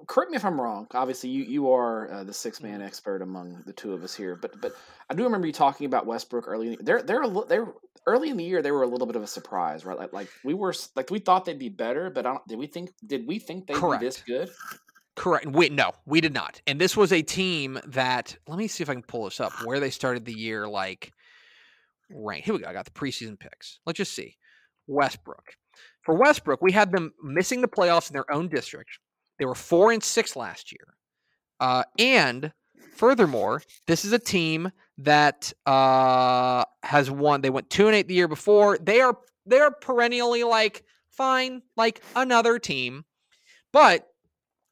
correct 0.07 0.31
me 0.31 0.37
if 0.37 0.45
I'm 0.45 0.59
wrong. 0.59 0.87
Obviously, 0.93 1.29
you 1.29 1.43
you 1.43 1.71
are 1.71 2.11
uh, 2.11 2.23
the 2.23 2.33
six 2.33 2.59
Mm-hmm. 2.59 2.71
man 2.71 2.81
expert 2.81 3.21
among 3.21 3.63
the 3.65 3.73
two 3.73 3.93
of 3.93 4.03
us 4.03 4.15
here. 4.15 4.35
But 4.35 4.59
but 4.61 4.73
I 5.09 5.13
do 5.13 5.23
remember 5.23 5.47
you 5.47 5.53
talking 5.53 5.85
about 5.85 6.05
Westbrook 6.05 6.47
early. 6.47 6.73
In, 6.73 6.77
they're 6.81 7.01
they're 7.01 7.23
they're 7.47 7.67
early 8.07 8.29
in 8.29 8.37
the 8.37 8.43
year. 8.43 8.61
They 8.61 8.71
were 8.71 8.83
a 8.83 8.87
little 8.87 9.07
bit 9.07 9.15
of 9.15 9.23
a 9.23 9.27
surprise, 9.27 9.85
right? 9.85 9.97
Like 9.97 10.13
like 10.13 10.29
we 10.43 10.53
were 10.53 10.73
like 10.95 11.09
we 11.09 11.19
thought 11.19 11.45
they'd 11.45 11.59
be 11.59 11.69
better, 11.69 12.09
but 12.09 12.25
I 12.25 12.31
don't, 12.31 12.47
did 12.47 12.57
we 12.57 12.67
think 12.67 12.91
did 13.05 13.27
we 13.27 13.39
think 13.39 13.67
they'd 13.67 13.81
be 13.81 13.97
this 13.99 14.21
good? 14.21 14.49
Correct. 15.15 15.45
Wait, 15.45 15.71
no, 15.71 15.91
we 16.05 16.21
did 16.21 16.33
not. 16.33 16.61
And 16.67 16.79
this 16.79 16.95
was 16.95 17.11
a 17.11 17.21
team 17.21 17.79
that 17.87 18.35
let 18.47 18.57
me 18.57 18.67
see 18.67 18.81
if 18.81 18.89
I 18.89 18.93
can 18.93 19.03
pull 19.03 19.25
this 19.25 19.39
up 19.39 19.51
where 19.65 19.79
they 19.79 19.89
started 19.89 20.25
the 20.25 20.33
year. 20.33 20.67
Like, 20.67 21.11
right 22.09 22.43
here 22.43 22.53
we 22.53 22.61
go. 22.61 22.67
I 22.69 22.73
got 22.73 22.85
the 22.85 22.91
preseason 22.91 23.39
picks. 23.39 23.79
Let's 23.85 23.97
just 23.97 24.13
see. 24.13 24.37
Westbrook. 24.87 25.53
For 26.03 26.15
Westbrook, 26.15 26.61
we 26.61 26.71
had 26.71 26.91
them 26.91 27.13
missing 27.21 27.61
the 27.61 27.67
playoffs 27.67 28.09
in 28.09 28.13
their 28.13 28.29
own 28.31 28.47
district. 28.47 28.97
They 29.41 29.47
were 29.47 29.55
four 29.55 29.91
and 29.91 30.03
six 30.03 30.35
last 30.35 30.71
year. 30.71 30.93
Uh, 31.59 31.83
and 31.97 32.53
furthermore, 32.95 33.63
this 33.87 34.05
is 34.05 34.13
a 34.13 34.19
team 34.19 34.71
that 34.99 35.51
uh, 35.65 36.63
has 36.83 37.09
won. 37.09 37.41
They 37.41 37.49
went 37.49 37.71
two 37.71 37.87
and 37.87 37.95
eight 37.95 38.07
the 38.07 38.13
year 38.13 38.27
before. 38.27 38.77
They 38.77 39.01
are 39.01 39.17
they 39.47 39.57
are 39.57 39.71
perennially 39.71 40.43
like 40.43 40.83
fine, 41.09 41.63
like 41.75 42.03
another 42.15 42.59
team. 42.59 43.03
But 43.73 44.05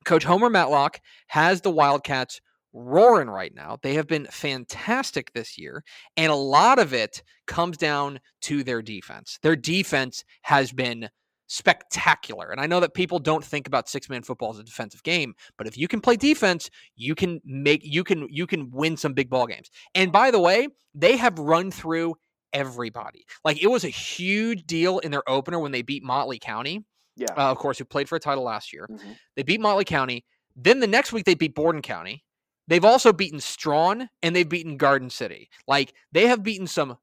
Coach 0.05 0.23
Homer 0.23 0.51
Matlock 0.51 0.99
has 1.29 1.61
the 1.61 1.71
Wildcats 1.71 2.39
roaring 2.71 3.27
right 3.27 3.55
now. 3.55 3.79
They 3.81 3.95
have 3.95 4.05
been 4.05 4.27
fantastic 4.29 5.33
this 5.33 5.57
year, 5.57 5.83
and 6.15 6.31
a 6.31 6.35
lot 6.35 6.77
of 6.77 6.93
it 6.93 7.23
comes 7.47 7.75
down 7.75 8.19
to 8.41 8.63
their 8.63 8.83
defense. 8.83 9.39
Their 9.41 9.55
defense 9.55 10.23
has 10.43 10.71
been 10.71 11.09
spectacular. 11.49 12.51
And 12.51 12.61
I 12.61 12.67
know 12.67 12.79
that 12.79 12.93
people 12.93 13.19
don't 13.19 13.43
think 13.43 13.67
about 13.67 13.89
six-man 13.89 14.23
football 14.23 14.51
as 14.51 14.59
a 14.59 14.63
defensive 14.63 15.03
game, 15.03 15.33
but 15.57 15.67
if 15.67 15.77
you 15.77 15.87
can 15.87 15.99
play 15.99 16.15
defense, 16.15 16.69
you 16.95 17.15
can 17.15 17.41
make 17.43 17.81
you 17.83 18.03
can 18.03 18.27
you 18.29 18.47
can 18.47 18.69
win 18.71 18.95
some 18.95 19.13
big 19.13 19.29
ball 19.29 19.47
games. 19.47 19.69
And 19.95 20.11
by 20.11 20.31
the 20.31 20.39
way, 20.39 20.67
they 20.93 21.17
have 21.17 21.37
run 21.37 21.71
through 21.71 22.15
everybody. 22.53 23.25
Like 23.43 23.61
it 23.61 23.67
was 23.67 23.83
a 23.83 23.89
huge 23.89 24.65
deal 24.65 24.99
in 24.99 25.11
their 25.11 25.27
opener 25.29 25.59
when 25.59 25.71
they 25.71 25.81
beat 25.81 26.03
Motley 26.03 26.39
County, 26.39 26.85
Yeah. 27.15 27.31
uh, 27.37 27.51
of 27.51 27.57
course, 27.57 27.77
who 27.77 27.85
played 27.85 28.07
for 28.07 28.15
a 28.15 28.19
title 28.19 28.43
last 28.43 28.71
year. 28.71 28.87
Mhm. 28.89 29.17
They 29.35 29.43
beat 29.43 29.59
Motley 29.59 29.85
County. 29.85 30.25
Then 30.55 30.79
the 30.79 30.87
next 30.87 31.11
week 31.13 31.25
they 31.25 31.35
beat 31.35 31.55
Borden 31.55 31.81
County. 31.81 32.23
They've 32.67 32.85
also 32.85 33.11
beaten 33.11 33.39
Strawn 33.39 34.09
and 34.21 34.35
they've 34.35 34.47
beaten 34.47 34.77
Garden 34.77 35.09
City. 35.09 35.49
Like 35.67 35.93
they 36.11 36.27
have 36.27 36.43
beaten 36.43 36.67
some 36.67 36.97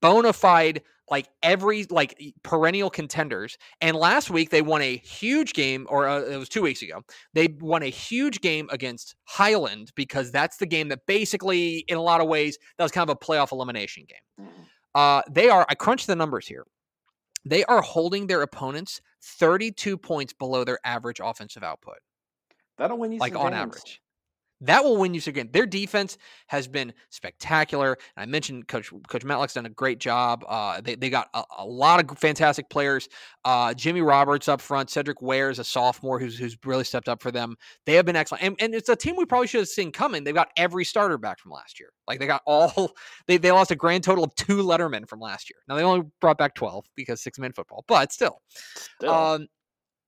bona 0.00 0.32
fide, 0.32 0.82
like 1.10 1.28
every 1.42 1.84
like 1.90 2.18
perennial 2.42 2.90
contenders. 2.90 3.58
And 3.80 3.96
last 3.96 4.30
week 4.30 4.50
they 4.50 4.62
won 4.62 4.82
a 4.82 4.96
huge 4.98 5.52
game, 5.52 5.86
or 5.90 6.08
uh, 6.08 6.20
it 6.20 6.36
was 6.36 6.48
two 6.48 6.62
weeks 6.62 6.82
ago. 6.82 7.02
They 7.34 7.48
won 7.60 7.82
a 7.82 7.90
huge 7.90 8.40
game 8.40 8.68
against 8.70 9.14
Highland 9.24 9.92
because 9.94 10.30
that's 10.30 10.58
the 10.58 10.66
game 10.66 10.88
that 10.88 11.06
basically, 11.06 11.78
in 11.88 11.96
a 11.96 12.02
lot 12.02 12.20
of 12.20 12.28
ways, 12.28 12.58
that 12.78 12.84
was 12.84 12.92
kind 12.92 13.08
of 13.08 13.14
a 13.14 13.18
playoff 13.18 13.52
elimination 13.52 14.04
game. 14.08 14.48
Uh, 14.94 15.22
they 15.30 15.48
are. 15.48 15.66
I 15.68 15.74
crunched 15.74 16.06
the 16.06 16.16
numbers 16.16 16.46
here. 16.46 16.64
They 17.44 17.64
are 17.64 17.80
holding 17.80 18.26
their 18.26 18.42
opponents 18.42 19.00
32 19.22 19.96
points 19.96 20.32
below 20.32 20.64
their 20.64 20.78
average 20.84 21.20
offensive 21.22 21.62
output 21.62 21.96
That'll 22.80 22.96
win 22.96 23.12
you 23.12 23.18
like 23.18 23.36
on 23.36 23.52
games. 23.52 23.54
average. 23.54 24.00
That 24.62 24.84
will 24.84 24.96
win 24.96 25.14
you 25.14 25.20
some 25.20 25.32
games. 25.32 25.50
Their 25.52 25.66
defense 25.66 26.18
has 26.48 26.68
been 26.68 26.92
spectacular. 27.08 27.96
And 28.16 28.22
I 28.22 28.26
mentioned 28.26 28.68
Coach 28.68 28.92
Coach 29.08 29.24
Matlock's 29.24 29.54
done 29.54 29.66
a 29.66 29.70
great 29.70 29.98
job. 29.98 30.44
Uh, 30.46 30.80
they, 30.80 30.94
they 30.96 31.08
got 31.08 31.28
a, 31.32 31.42
a 31.58 31.64
lot 31.64 32.02
of 32.02 32.18
fantastic 32.18 32.68
players. 32.68 33.08
Uh, 33.44 33.72
Jimmy 33.72 34.02
Roberts 34.02 34.48
up 34.48 34.60
front, 34.60 34.90
Cedric 34.90 35.22
Ware 35.22 35.50
is 35.50 35.58
a 35.58 35.64
sophomore 35.64 36.18
who's 36.18 36.38
who's 36.38 36.56
really 36.64 36.84
stepped 36.84 37.08
up 37.08 37.22
for 37.22 37.30
them. 37.30 37.56
They 37.86 37.94
have 37.94 38.04
been 38.04 38.16
excellent, 38.16 38.44
and, 38.44 38.56
and 38.60 38.74
it's 38.74 38.88
a 38.88 38.96
team 38.96 39.16
we 39.16 39.24
probably 39.24 39.46
should 39.46 39.60
have 39.60 39.68
seen 39.68 39.92
coming. 39.92 40.24
They've 40.24 40.34
got 40.34 40.48
every 40.56 40.84
starter 40.84 41.16
back 41.16 41.38
from 41.38 41.52
last 41.52 41.80
year. 41.80 41.90
Like 42.06 42.18
they 42.18 42.26
got 42.26 42.42
all 42.46 42.92
they 43.26 43.38
they 43.38 43.52
lost 43.52 43.70
a 43.70 43.76
grand 43.76 44.04
total 44.04 44.24
of 44.24 44.34
two 44.34 44.58
Lettermen 44.58 45.08
from 45.08 45.20
last 45.20 45.48
year. 45.48 45.58
Now 45.68 45.76
they 45.76 45.82
only 45.82 46.06
brought 46.20 46.38
back 46.38 46.54
twelve 46.54 46.84
because 46.96 47.22
six 47.22 47.38
man 47.38 47.52
football, 47.52 47.84
but 47.88 48.12
still. 48.12 48.42
Still. 48.98 49.10
Um, 49.10 49.48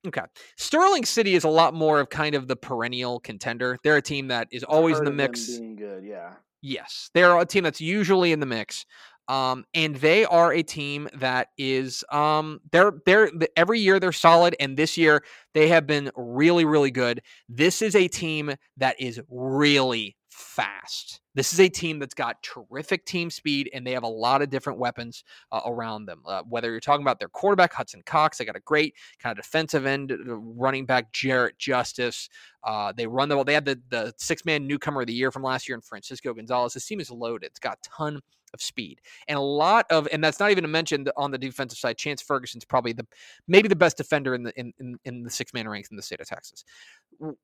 okay. 0.06 0.22
Sterling 0.56 1.04
City 1.04 1.34
is 1.34 1.44
a 1.44 1.48
lot 1.48 1.74
more 1.74 2.00
of 2.00 2.10
kind 2.10 2.34
of 2.34 2.48
the 2.48 2.56
perennial 2.56 3.20
contender. 3.20 3.78
They're 3.82 3.96
a 3.96 4.02
team 4.02 4.28
that 4.28 4.48
is 4.50 4.64
always 4.64 4.98
in 4.98 5.04
the 5.04 5.12
mix. 5.12 5.58
Being 5.58 5.76
good, 5.76 6.04
yeah. 6.04 6.34
Yes, 6.62 7.10
they're 7.14 7.36
a 7.38 7.44
team 7.44 7.64
that's 7.64 7.80
usually 7.80 8.32
in 8.32 8.40
the 8.40 8.46
mix. 8.46 8.86
Um, 9.28 9.64
and 9.72 9.96
they 9.96 10.24
are 10.24 10.52
a 10.52 10.62
team 10.62 11.08
that 11.14 11.48
is 11.56 12.04
um 12.10 12.60
they're 12.72 12.92
they're 13.06 13.30
every 13.56 13.78
year 13.78 14.00
they're 14.00 14.10
solid 14.12 14.56
and 14.58 14.76
this 14.76 14.98
year 14.98 15.22
they 15.54 15.68
have 15.68 15.86
been 15.86 16.10
really 16.16 16.64
really 16.64 16.90
good. 16.90 17.22
This 17.48 17.82
is 17.82 17.94
a 17.94 18.08
team 18.08 18.54
that 18.78 19.00
is 19.00 19.20
really 19.28 20.16
fast. 20.32 21.20
This 21.34 21.52
is 21.52 21.60
a 21.60 21.68
team 21.68 21.98
that's 21.98 22.14
got 22.14 22.42
terrific 22.42 23.04
team 23.04 23.30
speed 23.30 23.70
and 23.72 23.86
they 23.86 23.92
have 23.92 24.02
a 24.02 24.08
lot 24.08 24.42
of 24.42 24.50
different 24.50 24.78
weapons 24.78 25.24
uh, 25.50 25.60
around 25.66 26.06
them. 26.06 26.22
Uh, 26.26 26.42
whether 26.48 26.70
you're 26.70 26.80
talking 26.80 27.04
about 27.04 27.18
their 27.18 27.28
quarterback 27.28 27.72
Hudson 27.72 28.02
Cox, 28.04 28.38
they 28.38 28.44
got 28.44 28.56
a 28.56 28.60
great 28.60 28.94
kind 29.18 29.38
of 29.38 29.44
defensive 29.44 29.86
end 29.86 30.12
uh, 30.12 30.36
running 30.36 30.86
back 30.86 31.12
Jarrett 31.12 31.58
Justice. 31.58 32.28
Uh, 32.64 32.92
they 32.96 33.06
run 33.06 33.28
the 33.28 33.34
ball. 33.34 33.44
They 33.44 33.54
had 33.54 33.64
the 33.64 33.80
the 33.90 34.12
six 34.18 34.44
man 34.44 34.66
newcomer 34.66 35.02
of 35.02 35.06
the 35.06 35.12
year 35.12 35.30
from 35.30 35.42
last 35.42 35.68
year 35.68 35.76
in 35.76 35.82
Francisco 35.82 36.32
Gonzalez. 36.32 36.74
This 36.74 36.86
team 36.86 37.00
is 37.00 37.10
loaded. 37.10 37.46
It's 37.46 37.58
got 37.58 37.78
a 37.78 37.88
ton 37.88 38.20
of 38.54 38.60
speed 38.60 39.00
and 39.28 39.38
a 39.38 39.42
lot 39.42 39.86
of, 39.90 40.06
and 40.12 40.22
that's 40.22 40.38
not 40.38 40.50
even 40.50 40.62
to 40.62 40.68
mention 40.68 41.06
on 41.16 41.30
the 41.30 41.38
defensive 41.38 41.78
side. 41.78 41.96
Chance 41.96 42.22
Ferguson's 42.22 42.64
probably 42.64 42.92
the 42.92 43.06
maybe 43.48 43.68
the 43.68 43.76
best 43.76 43.96
defender 43.96 44.34
in 44.34 44.42
the 44.42 44.58
in 44.58 44.72
in, 44.78 44.98
in 45.04 45.22
the 45.22 45.30
six 45.30 45.54
man 45.54 45.68
ranks 45.68 45.90
in 45.90 45.96
the 45.96 46.02
state 46.02 46.20
of 46.20 46.26
Texas. 46.26 46.64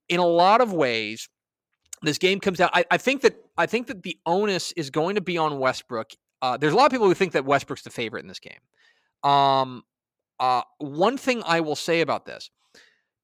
In 0.09 0.21
a 0.21 0.27
lot 0.27 0.61
of 0.61 0.73
ways, 0.73 1.29
this 2.03 2.19
game 2.19 2.41
comes 2.41 2.61
out. 2.61 2.71
I, 2.73 2.85
I 2.91 2.99
think 2.99 3.23
that 3.23 3.37
I 3.57 3.67
think 3.67 3.87
that 3.89 4.03
the 4.03 4.19
onus 4.27 4.73
is 4.73 4.91
going 4.91 5.17
to 5.17 5.21
be 5.21 5.39
on 5.39 5.59
Westbrook. 5.59 6.13
Uh, 6.41 6.57
there's 6.57 6.73
a 6.73 6.77
lot 6.77 6.87
of 6.87 6.93
people 6.93 7.07
who 7.07 7.15
think 7.15 7.33
that 7.33 7.45
Westbrook's 7.45 7.83
the 7.83 7.91
favorite 7.91 8.21
in 8.21 8.29
this 8.29 8.41
game. 8.41 9.31
Um, 9.31 9.83
uh, 10.39 10.63
one 10.79 11.17
thing 11.17 11.43
I 11.45 11.61
will 11.61 11.77
say 11.77 12.01
about 12.01 12.27
this 12.27 12.51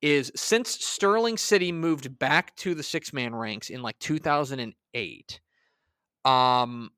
is 0.03 0.33
since 0.35 0.71
Sterling 0.71 1.39
City 1.39 1.73
moved 1.73 2.19
back 2.19 2.55
to 2.57 2.75
the 2.75 2.83
six 2.83 3.13
man 3.13 3.35
ranks 3.35 3.71
in 3.71 3.83
like 3.83 3.99
2008, 4.01 5.41
um, 6.25 6.91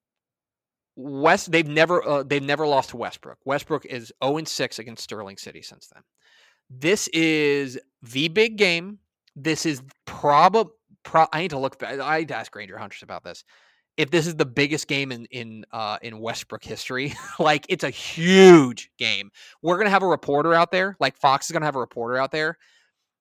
West 0.97 1.53
they've 1.53 1.69
never 1.69 2.07
uh, 2.07 2.23
they've 2.23 2.43
never 2.43 2.67
lost 2.67 2.91
to 2.91 2.97
Westbrook. 2.97 3.39
Westbrook 3.45 3.85
is 3.85 4.13
0 4.25 4.39
and 4.39 4.49
6 4.49 4.79
against 4.79 5.05
Sterling 5.05 5.37
City 5.37 5.63
since 5.63 5.89
then. 5.93 6.03
This 6.71 7.09
is 7.09 7.79
the 8.03 8.29
big 8.29 8.57
game. 8.57 8.99
This 9.37 9.67
is 9.67 9.83
probably 10.07 10.73
pro- 11.07 11.29
I 11.33 11.43
need 11.43 11.51
to 11.51 11.59
look 11.59 11.79
back. 11.79 11.99
I 12.01 12.19
need 12.19 12.29
to 12.29 12.37
ask 12.37 12.53
Granger 12.53 12.77
Huntress 12.77 13.03
about 13.03 13.25
this. 13.25 13.45
If 13.97 14.11
this 14.11 14.27
is 14.27 14.37
the 14.37 14.45
biggest 14.45 14.89
game 14.89 15.11
in 15.11 15.25
in 15.27 15.65
uh, 15.73 15.99
in 16.03 16.19
Westbrook 16.19 16.63
history, 16.63 17.15
like 17.39 17.65
it's 17.71 17.85
a 17.85 17.91
huge 17.91 18.91
game. 18.99 19.31
We're 19.63 19.79
gonna 19.79 19.91
have 19.91 20.03
a 20.03 20.09
reporter 20.09 20.53
out 20.53 20.71
there. 20.71 20.97
Like 21.01 21.17
Fox 21.17 21.47
is 21.47 21.53
gonna 21.53 21.65
have 21.65 21.77
a 21.77 21.81
reporter 21.81 22.19
out 22.19 22.33
there. 22.33 22.59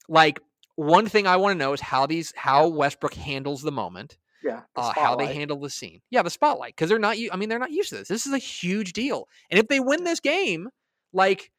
Like 0.09 0.39
one 0.75 1.07
thing 1.07 1.27
I 1.27 1.37
want 1.37 1.53
to 1.53 1.57
know 1.57 1.71
is 1.71 1.79
how 1.79 2.05
these 2.05 2.33
how 2.35 2.67
Westbrook 2.67 3.13
handles 3.13 3.61
the 3.61 3.71
moment. 3.71 4.17
Yeah, 4.43 4.61
uh, 4.75 4.91
how 4.93 5.15
they 5.15 5.33
handle 5.33 5.59
the 5.59 5.69
scene. 5.69 6.01
Yeah, 6.11 6.21
the 6.21 6.29
spotlight 6.29 6.75
because 6.75 6.89
they're 6.89 6.99
not. 6.99 7.15
I 7.31 7.35
mean, 7.37 7.49
they're 7.49 7.57
not 7.57 7.71
used 7.71 7.89
to 7.89 7.95
this. 7.95 8.09
This 8.09 8.25
is 8.27 8.33
a 8.33 8.37
huge 8.37 8.93
deal, 8.93 9.27
and 9.49 9.59
if 9.59 9.67
they 9.69 9.79
win 9.79 10.03
this 10.03 10.19
game, 10.19 10.69
like 11.13 11.51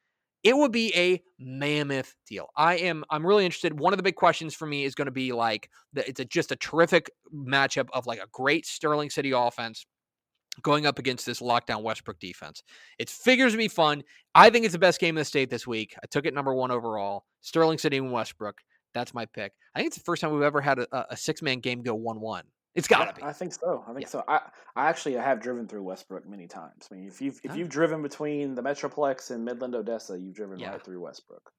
it 0.46 0.56
would 0.56 0.70
be 0.70 0.94
a 0.94 1.20
mammoth 1.40 2.14
deal. 2.24 2.50
I 2.56 2.76
am 2.76 3.04
I'm 3.11 3.26
really 3.26 3.44
interested. 3.44 3.80
One 3.80 3.92
of 3.92 3.96
the 3.96 4.04
big 4.04 4.14
questions 4.14 4.54
for 4.54 4.64
me 4.64 4.85
is 4.85 4.94
going 4.94 5.06
to 5.06 5.12
be 5.12 5.32
like 5.32 5.68
it's 5.96 6.20
a, 6.20 6.24
just 6.24 6.52
a 6.52 6.56
terrific 6.56 7.11
matchup 7.35 7.88
of 7.92 8.06
like 8.06 8.20
a 8.20 8.28
great 8.30 8.64
Sterling 8.64 9.11
City 9.11 9.32
offense 9.32 9.87
going 10.62 10.87
up 10.87 11.00
against 11.00 11.26
this 11.26 11.40
lockdown 11.40 11.82
Westbrook 11.82 12.20
defense. 12.20 12.62
It 13.00 13.11
figures 13.11 13.52
to 13.52 13.59
be 13.59 13.66
fun. 13.66 14.04
I 14.37 14.48
think 14.48 14.64
it's 14.64 14.72
the 14.72 14.78
best 14.78 15.00
game 15.00 15.16
in 15.16 15.20
the 15.20 15.24
state 15.24 15.50
this 15.50 15.66
week. 15.66 15.96
I 16.00 16.06
took 16.12 16.26
it 16.26 16.32
number 16.32 16.54
one 16.54 16.70
overall. 16.70 17.24
Sterling 17.40 17.78
City 17.78 17.96
and 17.96 18.12
Westbrook. 18.12 18.61
That's 18.94 19.12
my 19.12 19.26
pick. 19.26 19.52
I 19.74 19.80
think 19.80 19.88
it's 19.88 19.98
the 19.98 20.04
first 20.04 20.22
time 20.22 20.32
we've 20.32 20.42
ever 20.42 20.61
had 20.61 20.78
a, 20.78 21.06
a 21.11 21.16
six 21.16 21.42
man 21.42 21.59
game 21.59 21.82
go 21.82 21.96
one 21.96 22.20
one. 22.20 22.44
It's 22.76 22.86
got 22.86 22.98
to 22.98 23.04
yeah, 23.06 23.12
be. 23.12 23.22
I 23.22 23.32
think 23.32 23.54
so. 23.54 23.82
I 23.88 23.92
think 23.92 24.02
yeah. 24.02 24.08
so. 24.08 24.24
I, 24.28 24.40
I 24.76 24.88
actually 24.88 25.14
have 25.14 25.40
driven 25.40 25.66
through 25.66 25.82
Westbrook 25.82 26.28
many 26.28 26.46
times. 26.46 26.88
I 26.90 26.94
mean, 26.94 27.08
if 27.08 27.20
you've 27.20 27.40
if 27.42 27.56
you've 27.56 27.70
driven 27.70 28.02
between 28.02 28.54
the 28.54 28.62
Metroplex 28.62 29.30
and 29.30 29.44
Midland 29.44 29.74
Odessa, 29.74 30.18
you've 30.18 30.34
driven 30.34 30.58
yeah. 30.58 30.72
right 30.72 30.84
through 30.84 31.00
Westbrook. 31.00 31.50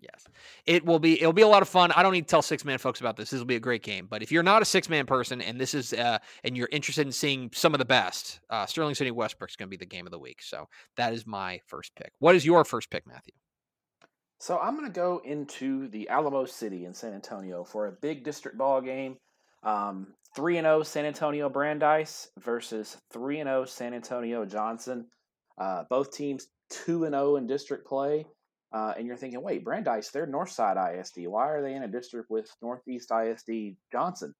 Yes, 0.00 0.26
it 0.66 0.84
will 0.84 0.98
be. 0.98 1.14
It'll 1.20 1.32
be 1.32 1.42
a 1.42 1.48
lot 1.48 1.62
of 1.62 1.68
fun. 1.68 1.92
I 1.92 2.02
don't 2.02 2.12
need 2.12 2.22
to 2.22 2.30
tell 2.30 2.42
six 2.42 2.64
man 2.64 2.78
folks 2.78 3.00
about 3.00 3.16
this. 3.16 3.30
This 3.30 3.38
will 3.38 3.46
be 3.46 3.56
a 3.56 3.60
great 3.60 3.82
game. 3.82 4.06
But 4.10 4.22
if 4.22 4.32
you're 4.32 4.42
not 4.42 4.60
a 4.60 4.64
six 4.64 4.88
man 4.88 5.06
person 5.06 5.40
and 5.40 5.58
this 5.58 5.72
is 5.72 5.92
uh, 5.92 6.18
and 6.42 6.56
you're 6.56 6.68
interested 6.72 7.06
in 7.06 7.12
seeing 7.12 7.50
some 7.54 7.72
of 7.72 7.78
the 7.78 7.84
best, 7.84 8.40
uh, 8.50 8.66
Sterling 8.66 8.96
City 8.96 9.12
Westbrook 9.12 9.50
is 9.50 9.56
going 9.56 9.68
to 9.68 9.70
be 9.70 9.76
the 9.76 9.86
game 9.86 10.06
of 10.06 10.12
the 10.12 10.18
week. 10.18 10.42
So 10.42 10.68
that 10.96 11.14
is 11.14 11.26
my 11.26 11.60
first 11.66 11.94
pick. 11.94 12.12
What 12.18 12.34
is 12.34 12.44
your 12.44 12.64
first 12.64 12.90
pick, 12.90 13.06
Matthew? 13.06 13.32
So 14.40 14.58
I'm 14.58 14.76
going 14.76 14.86
to 14.86 14.92
go 14.92 15.22
into 15.24 15.88
the 15.88 16.08
Alamo 16.08 16.44
City 16.44 16.84
in 16.84 16.92
San 16.92 17.14
Antonio 17.14 17.64
for 17.64 17.86
a 17.86 17.92
big 17.92 18.24
district 18.24 18.58
ball 18.58 18.80
game. 18.82 19.16
Um, 19.64 20.08
3 20.36 20.58
and 20.58 20.64
0 20.66 20.82
San 20.82 21.06
Antonio 21.06 21.48
Brandeis 21.48 22.28
versus 22.38 22.96
3 23.12 23.40
and 23.40 23.48
0 23.48 23.64
San 23.64 23.94
Antonio 23.94 24.44
Johnson. 24.44 25.06
Uh, 25.58 25.84
both 25.88 26.12
teams 26.12 26.48
2 26.70 27.04
and 27.04 27.14
0 27.14 27.36
in 27.36 27.46
district 27.46 27.86
play. 27.86 28.26
Uh, 28.72 28.92
and 28.96 29.06
you're 29.06 29.16
thinking, 29.16 29.40
wait, 29.40 29.64
Brandeis, 29.64 30.10
they're 30.10 30.26
Northside 30.26 30.98
ISD. 30.98 31.28
Why 31.28 31.48
are 31.48 31.62
they 31.62 31.74
in 31.74 31.84
a 31.84 31.88
district 31.88 32.28
with 32.28 32.50
Northeast 32.60 33.12
ISD 33.12 33.76
Johnson? 33.92 34.34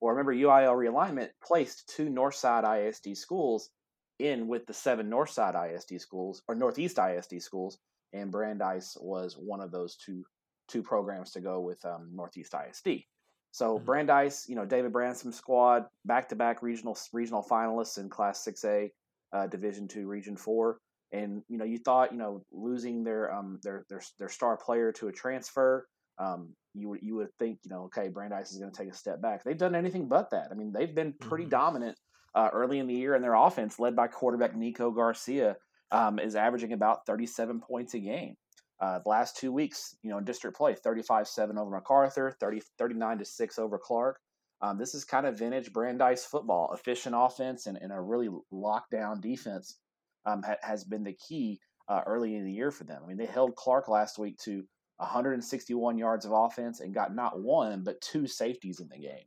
Well, 0.00 0.10
remember, 0.10 0.34
UIL 0.34 0.74
realignment 0.74 1.30
placed 1.42 1.90
two 1.96 2.10
Northside 2.10 2.64
ISD 2.64 3.16
schools 3.16 3.70
in 4.18 4.46
with 4.46 4.66
the 4.66 4.74
seven 4.74 5.08
Northside 5.08 5.54
ISD 5.54 6.00
schools 6.00 6.42
or 6.48 6.54
Northeast 6.54 6.98
ISD 6.98 7.40
schools, 7.40 7.78
and 8.12 8.30
Brandeis 8.30 8.96
was 9.00 9.36
one 9.38 9.60
of 9.60 9.70
those 9.70 9.96
two 9.96 10.24
two 10.68 10.82
programs 10.82 11.30
to 11.30 11.40
go 11.40 11.60
with 11.60 11.82
um, 11.86 12.10
Northeast 12.12 12.54
ISD. 12.54 13.04
So 13.50 13.76
mm-hmm. 13.76 13.84
Brandeis, 13.84 14.46
you 14.48 14.54
know, 14.54 14.64
David 14.64 14.92
Bransom 14.92 15.32
squad, 15.32 15.86
back 16.04 16.28
to 16.28 16.36
back 16.36 16.62
regional 16.62 16.96
regional 17.12 17.44
finalists 17.48 17.98
in 17.98 18.08
Class 18.08 18.46
6A, 18.46 18.90
uh, 19.32 19.46
Division 19.46 19.88
Two, 19.88 20.06
Region 20.06 20.36
Four, 20.36 20.78
and 21.12 21.42
you 21.48 21.58
know, 21.58 21.64
you 21.64 21.78
thought 21.78 22.12
you 22.12 22.18
know 22.18 22.42
losing 22.52 23.04
their 23.04 23.32
um 23.32 23.58
their 23.62 23.84
their 23.88 24.02
their 24.18 24.28
star 24.28 24.56
player 24.56 24.92
to 24.92 25.08
a 25.08 25.12
transfer, 25.12 25.86
um, 26.18 26.54
you 26.74 26.88
would 26.90 27.00
you 27.02 27.16
would 27.16 27.32
think 27.38 27.58
you 27.64 27.70
know, 27.70 27.84
okay, 27.84 28.08
Brandeis 28.08 28.52
is 28.52 28.58
going 28.58 28.72
to 28.72 28.76
take 28.76 28.92
a 28.92 28.96
step 28.96 29.20
back. 29.20 29.44
They've 29.44 29.56
done 29.56 29.74
anything 29.74 30.08
but 30.08 30.30
that. 30.30 30.48
I 30.50 30.54
mean, 30.54 30.72
they've 30.72 30.94
been 30.94 31.14
pretty 31.20 31.44
mm-hmm. 31.44 31.50
dominant 31.50 31.98
uh, 32.34 32.50
early 32.52 32.78
in 32.78 32.86
the 32.86 32.94
year, 32.94 33.14
and 33.14 33.24
their 33.24 33.34
offense, 33.34 33.78
led 33.78 33.96
by 33.96 34.08
quarterback 34.08 34.54
Nico 34.54 34.90
Garcia, 34.90 35.56
um, 35.90 36.18
is 36.18 36.36
averaging 36.36 36.72
about 36.72 37.06
37 37.06 37.60
points 37.60 37.94
a 37.94 37.98
game. 37.98 38.36
Uh, 38.80 39.00
the 39.00 39.08
last 39.08 39.36
two 39.36 39.52
weeks, 39.52 39.96
you 40.02 40.10
know, 40.10 40.18
in 40.18 40.24
district 40.24 40.56
play, 40.56 40.74
35-7 40.74 41.58
over 41.58 41.70
MacArthur, 41.70 42.30
30, 42.38 42.62
39 42.78 43.18
to 43.18 43.24
6 43.24 43.58
over 43.58 43.78
Clark. 43.78 44.20
Um, 44.60 44.78
this 44.78 44.94
is 44.94 45.04
kind 45.04 45.26
of 45.26 45.38
vintage 45.38 45.72
Brandeis 45.72 46.24
football. 46.24 46.72
Efficient 46.72 47.14
offense 47.16 47.66
and, 47.66 47.78
and 47.80 47.92
a 47.92 48.00
really 48.00 48.28
lockdown 48.52 49.20
defense 49.20 49.78
um, 50.26 50.42
ha- 50.42 50.56
has 50.62 50.84
been 50.84 51.04
the 51.04 51.14
key 51.14 51.60
uh, 51.88 52.02
early 52.06 52.36
in 52.36 52.44
the 52.44 52.52
year 52.52 52.70
for 52.70 52.84
them. 52.84 53.02
I 53.04 53.08
mean, 53.08 53.16
they 53.16 53.26
held 53.26 53.56
Clark 53.56 53.88
last 53.88 54.18
week 54.18 54.38
to 54.44 54.64
161 54.98 55.96
yards 55.96 56.24
of 56.24 56.32
offense 56.32 56.80
and 56.80 56.94
got 56.94 57.14
not 57.14 57.40
one 57.40 57.82
but 57.84 58.00
two 58.00 58.26
safeties 58.26 58.80
in 58.80 58.88
the 58.88 58.98
game. 58.98 59.26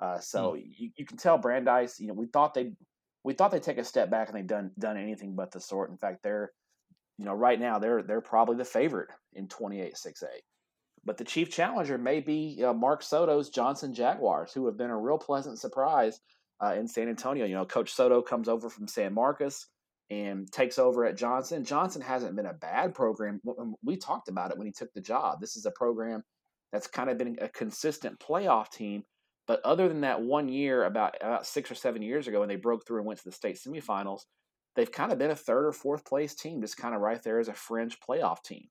Uh, 0.00 0.18
so 0.18 0.52
mm. 0.52 0.62
you, 0.76 0.90
you, 0.96 1.04
can 1.04 1.16
tell 1.16 1.38
Brandeis. 1.38 1.98
You 1.98 2.06
know, 2.06 2.14
we 2.14 2.26
thought 2.26 2.54
they 2.54 2.72
we 3.24 3.34
thought 3.34 3.50
they'd 3.50 3.62
take 3.62 3.78
a 3.78 3.84
step 3.84 4.10
back 4.10 4.28
and 4.28 4.36
they've 4.36 4.46
done 4.46 4.70
done 4.78 4.96
anything 4.96 5.34
but 5.34 5.50
the 5.50 5.60
sort. 5.60 5.90
In 5.90 5.96
fact, 5.96 6.22
they're 6.22 6.52
you 7.18 7.24
know, 7.24 7.34
right 7.34 7.58
now 7.58 7.78
they're 7.78 8.02
they're 8.02 8.20
probably 8.20 8.56
the 8.56 8.64
favorite 8.64 9.10
in 9.34 9.48
28-6A. 9.48 10.24
But 11.04 11.16
the 11.16 11.24
chief 11.24 11.50
challenger 11.50 11.98
may 11.98 12.20
be 12.20 12.62
uh, 12.64 12.72
Mark 12.72 13.02
Soto's 13.02 13.50
Johnson 13.50 13.94
Jaguars, 13.94 14.52
who 14.52 14.66
have 14.66 14.76
been 14.76 14.90
a 14.90 14.98
real 14.98 15.18
pleasant 15.18 15.58
surprise 15.58 16.20
uh, 16.62 16.74
in 16.74 16.86
San 16.86 17.08
Antonio. 17.08 17.44
You 17.44 17.54
know, 17.54 17.64
Coach 17.64 17.92
Soto 17.92 18.22
comes 18.22 18.48
over 18.48 18.68
from 18.68 18.88
San 18.88 19.14
Marcos 19.14 19.66
and 20.10 20.50
takes 20.50 20.78
over 20.78 21.04
at 21.04 21.16
Johnson. 21.16 21.64
Johnson 21.64 22.02
hasn't 22.02 22.36
been 22.36 22.46
a 22.46 22.54
bad 22.54 22.94
program. 22.94 23.40
We 23.82 23.96
talked 23.96 24.28
about 24.28 24.50
it 24.50 24.58
when 24.58 24.66
he 24.66 24.72
took 24.72 24.92
the 24.92 25.00
job. 25.00 25.40
This 25.40 25.56
is 25.56 25.66
a 25.66 25.70
program 25.70 26.22
that's 26.72 26.86
kind 26.86 27.10
of 27.10 27.18
been 27.18 27.38
a 27.40 27.48
consistent 27.48 28.18
playoff 28.18 28.70
team. 28.70 29.04
But 29.46 29.60
other 29.64 29.88
than 29.88 30.02
that 30.02 30.20
one 30.20 30.48
year, 30.48 30.84
about 30.84 31.16
about 31.20 31.46
six 31.46 31.70
or 31.70 31.74
seven 31.74 32.02
years 32.02 32.28
ago, 32.28 32.40
when 32.40 32.48
they 32.48 32.56
broke 32.56 32.86
through 32.86 32.98
and 32.98 33.06
went 33.06 33.18
to 33.20 33.24
the 33.24 33.32
state 33.32 33.56
semifinals, 33.56 34.20
they've 34.78 34.92
kind 34.92 35.10
of 35.10 35.18
been 35.18 35.32
a 35.32 35.36
third 35.36 35.66
or 35.66 35.72
fourth 35.72 36.04
place 36.04 36.36
team, 36.36 36.60
just 36.60 36.76
kind 36.76 36.94
of 36.94 37.00
right 37.00 37.20
there 37.24 37.40
as 37.40 37.48
a 37.48 37.52
fringe 37.52 37.98
playoff 37.98 38.44
team. 38.44 38.68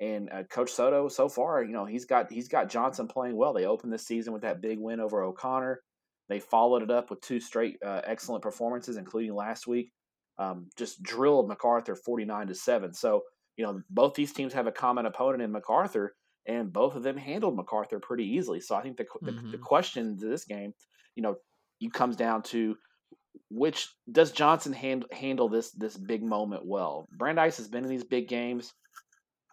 And 0.00 0.28
uh, 0.30 0.42
Coach 0.42 0.72
Soto, 0.72 1.08
so 1.08 1.28
far, 1.28 1.62
you 1.62 1.72
know, 1.72 1.84
he's 1.84 2.04
got 2.04 2.32
he's 2.32 2.48
got 2.48 2.68
Johnson 2.68 3.06
playing 3.06 3.36
well. 3.36 3.52
They 3.52 3.64
opened 3.64 3.92
the 3.92 3.98
season 3.98 4.32
with 4.32 4.42
that 4.42 4.60
big 4.60 4.80
win 4.80 4.98
over 4.98 5.22
O'Connor. 5.22 5.80
They 6.28 6.40
followed 6.40 6.82
it 6.82 6.90
up 6.90 7.10
with 7.10 7.20
two 7.20 7.38
straight 7.38 7.76
uh, 7.86 8.00
excellent 8.04 8.42
performances, 8.42 8.96
including 8.96 9.34
last 9.34 9.68
week. 9.68 9.92
Um, 10.36 10.66
just 10.76 11.00
drilled 11.00 11.48
MacArthur 11.48 11.94
forty 11.94 12.24
nine 12.24 12.48
to 12.48 12.54
seven. 12.54 12.92
So 12.92 13.22
you 13.56 13.64
know, 13.64 13.80
both 13.88 14.14
these 14.14 14.32
teams 14.32 14.52
have 14.52 14.66
a 14.66 14.72
common 14.72 15.06
opponent 15.06 15.44
in 15.44 15.52
MacArthur, 15.52 16.16
and 16.46 16.72
both 16.72 16.96
of 16.96 17.04
them 17.04 17.16
handled 17.16 17.54
MacArthur 17.54 18.00
pretty 18.00 18.24
easily. 18.24 18.60
So 18.60 18.74
I 18.74 18.82
think 18.82 18.96
the 18.96 19.04
mm-hmm. 19.04 19.26
the, 19.26 19.52
the 19.52 19.58
question 19.58 20.18
to 20.18 20.28
this 20.28 20.44
game, 20.44 20.74
you 21.14 21.22
know, 21.22 21.36
you 21.78 21.88
comes 21.88 22.16
down 22.16 22.42
to 22.42 22.76
which 23.50 23.88
does 24.10 24.32
Johnson 24.32 24.72
hand, 24.72 25.04
handle 25.12 25.48
this 25.48 25.70
this 25.72 25.96
big 25.96 26.22
moment 26.22 26.66
well? 26.66 27.08
Brandeis 27.16 27.56
has 27.58 27.68
been 27.68 27.84
in 27.84 27.90
these 27.90 28.04
big 28.04 28.28
games. 28.28 28.72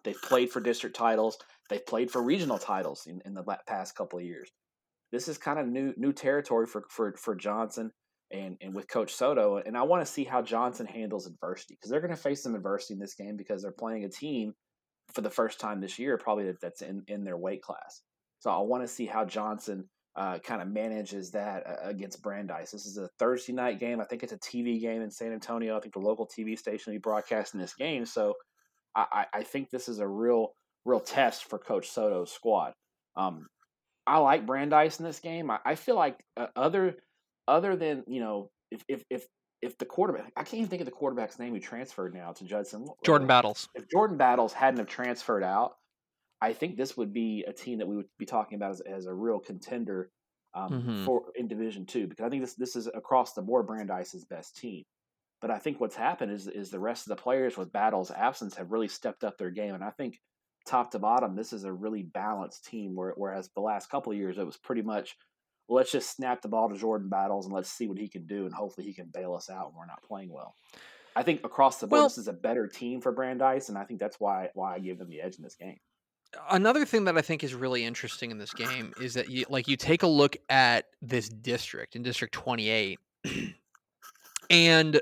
They've 0.04 0.20
played 0.22 0.50
for 0.50 0.60
district 0.60 0.96
titles. 0.96 1.38
They've 1.70 1.84
played 1.84 2.10
for 2.10 2.22
regional 2.22 2.58
titles 2.58 3.06
in, 3.06 3.22
in 3.24 3.34
the 3.34 3.44
past 3.66 3.96
couple 3.96 4.18
of 4.18 4.24
years. 4.24 4.50
This 5.12 5.28
is 5.28 5.38
kind 5.38 5.58
of 5.58 5.66
new 5.66 5.94
new 5.96 6.12
territory 6.12 6.66
for 6.66 6.84
for, 6.90 7.14
for 7.16 7.34
Johnson 7.34 7.90
and, 8.30 8.56
and 8.60 8.74
with 8.74 8.88
Coach 8.88 9.14
Soto. 9.14 9.58
And 9.64 9.76
I 9.76 9.82
want 9.82 10.04
to 10.04 10.12
see 10.12 10.24
how 10.24 10.42
Johnson 10.42 10.86
handles 10.86 11.26
adversity 11.26 11.74
because 11.74 11.90
they're 11.90 12.00
going 12.00 12.10
to 12.10 12.16
face 12.16 12.42
some 12.42 12.54
adversity 12.54 12.94
in 12.94 13.00
this 13.00 13.14
game 13.14 13.36
because 13.36 13.62
they're 13.62 13.72
playing 13.72 14.04
a 14.04 14.08
team 14.08 14.54
for 15.12 15.20
the 15.20 15.30
first 15.30 15.60
time 15.60 15.80
this 15.80 15.98
year, 15.98 16.18
probably 16.18 16.52
that's 16.60 16.82
in, 16.82 17.02
in 17.08 17.24
their 17.24 17.36
weight 17.36 17.62
class. 17.62 18.02
So 18.40 18.50
I 18.50 18.60
want 18.60 18.82
to 18.82 18.88
see 18.88 19.06
how 19.06 19.24
Johnson 19.24 19.88
uh, 20.16 20.38
kind 20.38 20.62
of 20.62 20.68
manages 20.68 21.30
that 21.32 21.66
uh, 21.66 21.88
against 21.88 22.22
Brandeis. 22.22 22.70
This 22.70 22.86
is 22.86 22.98
a 22.98 23.08
Thursday 23.18 23.52
night 23.52 23.80
game. 23.80 24.00
I 24.00 24.04
think 24.04 24.22
it's 24.22 24.32
a 24.32 24.38
TV 24.38 24.80
game 24.80 25.02
in 25.02 25.10
San 25.10 25.32
Antonio. 25.32 25.76
I 25.76 25.80
think 25.80 25.94
the 25.94 26.00
local 26.00 26.26
TV 26.26 26.58
station 26.58 26.92
will 26.92 26.96
be 26.96 27.02
broadcasting 27.02 27.60
this 27.60 27.74
game. 27.74 28.06
So 28.06 28.34
I, 28.96 29.26
I 29.32 29.42
think 29.42 29.70
this 29.70 29.88
is 29.88 29.98
a 29.98 30.06
real, 30.06 30.54
real 30.84 31.00
test 31.00 31.44
for 31.44 31.58
Coach 31.58 31.88
Soto's 31.90 32.30
squad. 32.30 32.74
Um, 33.16 33.48
I 34.06 34.18
like 34.18 34.46
Brandeis 34.46 35.00
in 35.00 35.04
this 35.04 35.18
game. 35.18 35.50
I, 35.50 35.58
I 35.64 35.74
feel 35.74 35.96
like 35.96 36.22
uh, 36.36 36.46
other, 36.54 36.96
other 37.48 37.74
than 37.74 38.04
you 38.06 38.20
know, 38.20 38.50
if 38.70 38.84
if 38.88 39.02
if 39.10 39.26
if 39.62 39.78
the 39.78 39.84
quarterback, 39.84 40.32
I 40.36 40.44
can't 40.44 40.54
even 40.54 40.68
think 40.68 40.82
of 40.82 40.86
the 40.86 40.92
quarterback's 40.92 41.38
name 41.38 41.54
who 41.54 41.60
transferred 41.60 42.14
now 42.14 42.32
to 42.32 42.44
Judson. 42.44 42.86
Jordan 43.04 43.26
Battles. 43.26 43.68
If 43.74 43.88
Jordan 43.90 44.16
Battles 44.16 44.52
hadn't 44.52 44.78
have 44.78 44.88
transferred 44.88 45.42
out, 45.42 45.76
I 46.40 46.52
think 46.52 46.76
this 46.76 46.96
would 46.96 47.12
be 47.12 47.44
a 47.46 47.52
team 47.52 47.78
that 47.78 47.86
we 47.86 47.96
would 47.96 48.08
be 48.18 48.26
talking 48.26 48.56
about 48.56 48.72
as, 48.72 48.80
as 48.80 49.06
a 49.06 49.14
real 49.14 49.38
contender 49.40 50.10
um, 50.54 50.70
mm-hmm. 50.70 51.04
for 51.04 51.22
in 51.34 51.48
Division 51.48 51.86
Two 51.86 52.06
because 52.06 52.24
I 52.24 52.28
think 52.28 52.42
this 52.42 52.54
this 52.54 52.76
is 52.76 52.86
across 52.86 53.32
the 53.32 53.42
board 53.42 53.66
Brandeis's 53.66 54.24
best 54.24 54.56
team. 54.56 54.84
But 55.40 55.50
I 55.50 55.58
think 55.58 55.80
what's 55.80 55.96
happened 55.96 56.32
is 56.32 56.46
is 56.46 56.70
the 56.70 56.78
rest 56.78 57.06
of 57.06 57.16
the 57.16 57.22
players 57.22 57.56
with 57.56 57.72
Battle's 57.72 58.10
absence 58.10 58.54
have 58.56 58.72
really 58.72 58.88
stepped 58.88 59.24
up 59.24 59.36
their 59.36 59.50
game, 59.50 59.74
and 59.74 59.84
I 59.84 59.90
think 59.90 60.18
top 60.66 60.92
to 60.92 60.98
bottom 60.98 61.34
this 61.34 61.52
is 61.52 61.64
a 61.64 61.72
really 61.72 62.02
balanced 62.02 62.64
team. 62.64 62.94
Where, 62.94 63.14
whereas 63.16 63.50
the 63.54 63.60
last 63.60 63.90
couple 63.90 64.12
of 64.12 64.18
years 64.18 64.38
it 64.38 64.46
was 64.46 64.56
pretty 64.56 64.82
much 64.82 65.16
let's 65.68 65.92
just 65.92 66.14
snap 66.14 66.42
the 66.42 66.48
ball 66.48 66.68
to 66.68 66.76
Jordan 66.76 67.08
Battles 67.08 67.46
and 67.46 67.54
let's 67.54 67.70
see 67.70 67.88
what 67.88 67.98
he 67.98 68.08
can 68.08 68.26
do, 68.26 68.44
and 68.44 68.54
hopefully 68.54 68.86
he 68.86 68.94
can 68.94 69.10
bail 69.12 69.34
us 69.34 69.50
out 69.50 69.72
when 69.72 69.80
we're 69.80 69.86
not 69.86 70.02
playing 70.02 70.32
well. 70.32 70.54
I 71.16 71.22
think 71.22 71.42
across 71.44 71.78
the 71.78 71.86
board, 71.86 72.00
well, 72.00 72.08
this 72.08 72.18
is 72.18 72.28
a 72.28 72.32
better 72.32 72.66
team 72.66 73.00
for 73.00 73.12
Brandeis, 73.12 73.68
and 73.68 73.78
I 73.78 73.84
think 73.84 73.98
that's 73.98 74.20
why 74.20 74.50
why 74.54 74.74
I 74.74 74.78
give 74.78 74.98
them 74.98 75.08
the 75.08 75.20
edge 75.20 75.36
in 75.36 75.42
this 75.42 75.56
game 75.56 75.78
another 76.50 76.84
thing 76.84 77.04
that 77.04 77.16
I 77.16 77.22
think 77.22 77.44
is 77.44 77.54
really 77.54 77.84
interesting 77.84 78.30
in 78.30 78.38
this 78.38 78.52
game 78.52 78.92
is 79.00 79.14
that 79.14 79.30
you 79.30 79.44
like 79.48 79.68
you 79.68 79.76
take 79.76 80.02
a 80.02 80.06
look 80.06 80.36
at 80.48 80.86
this 81.02 81.28
district 81.28 81.96
in 81.96 82.02
District 82.02 82.32
28, 82.32 82.98
and 84.50 85.00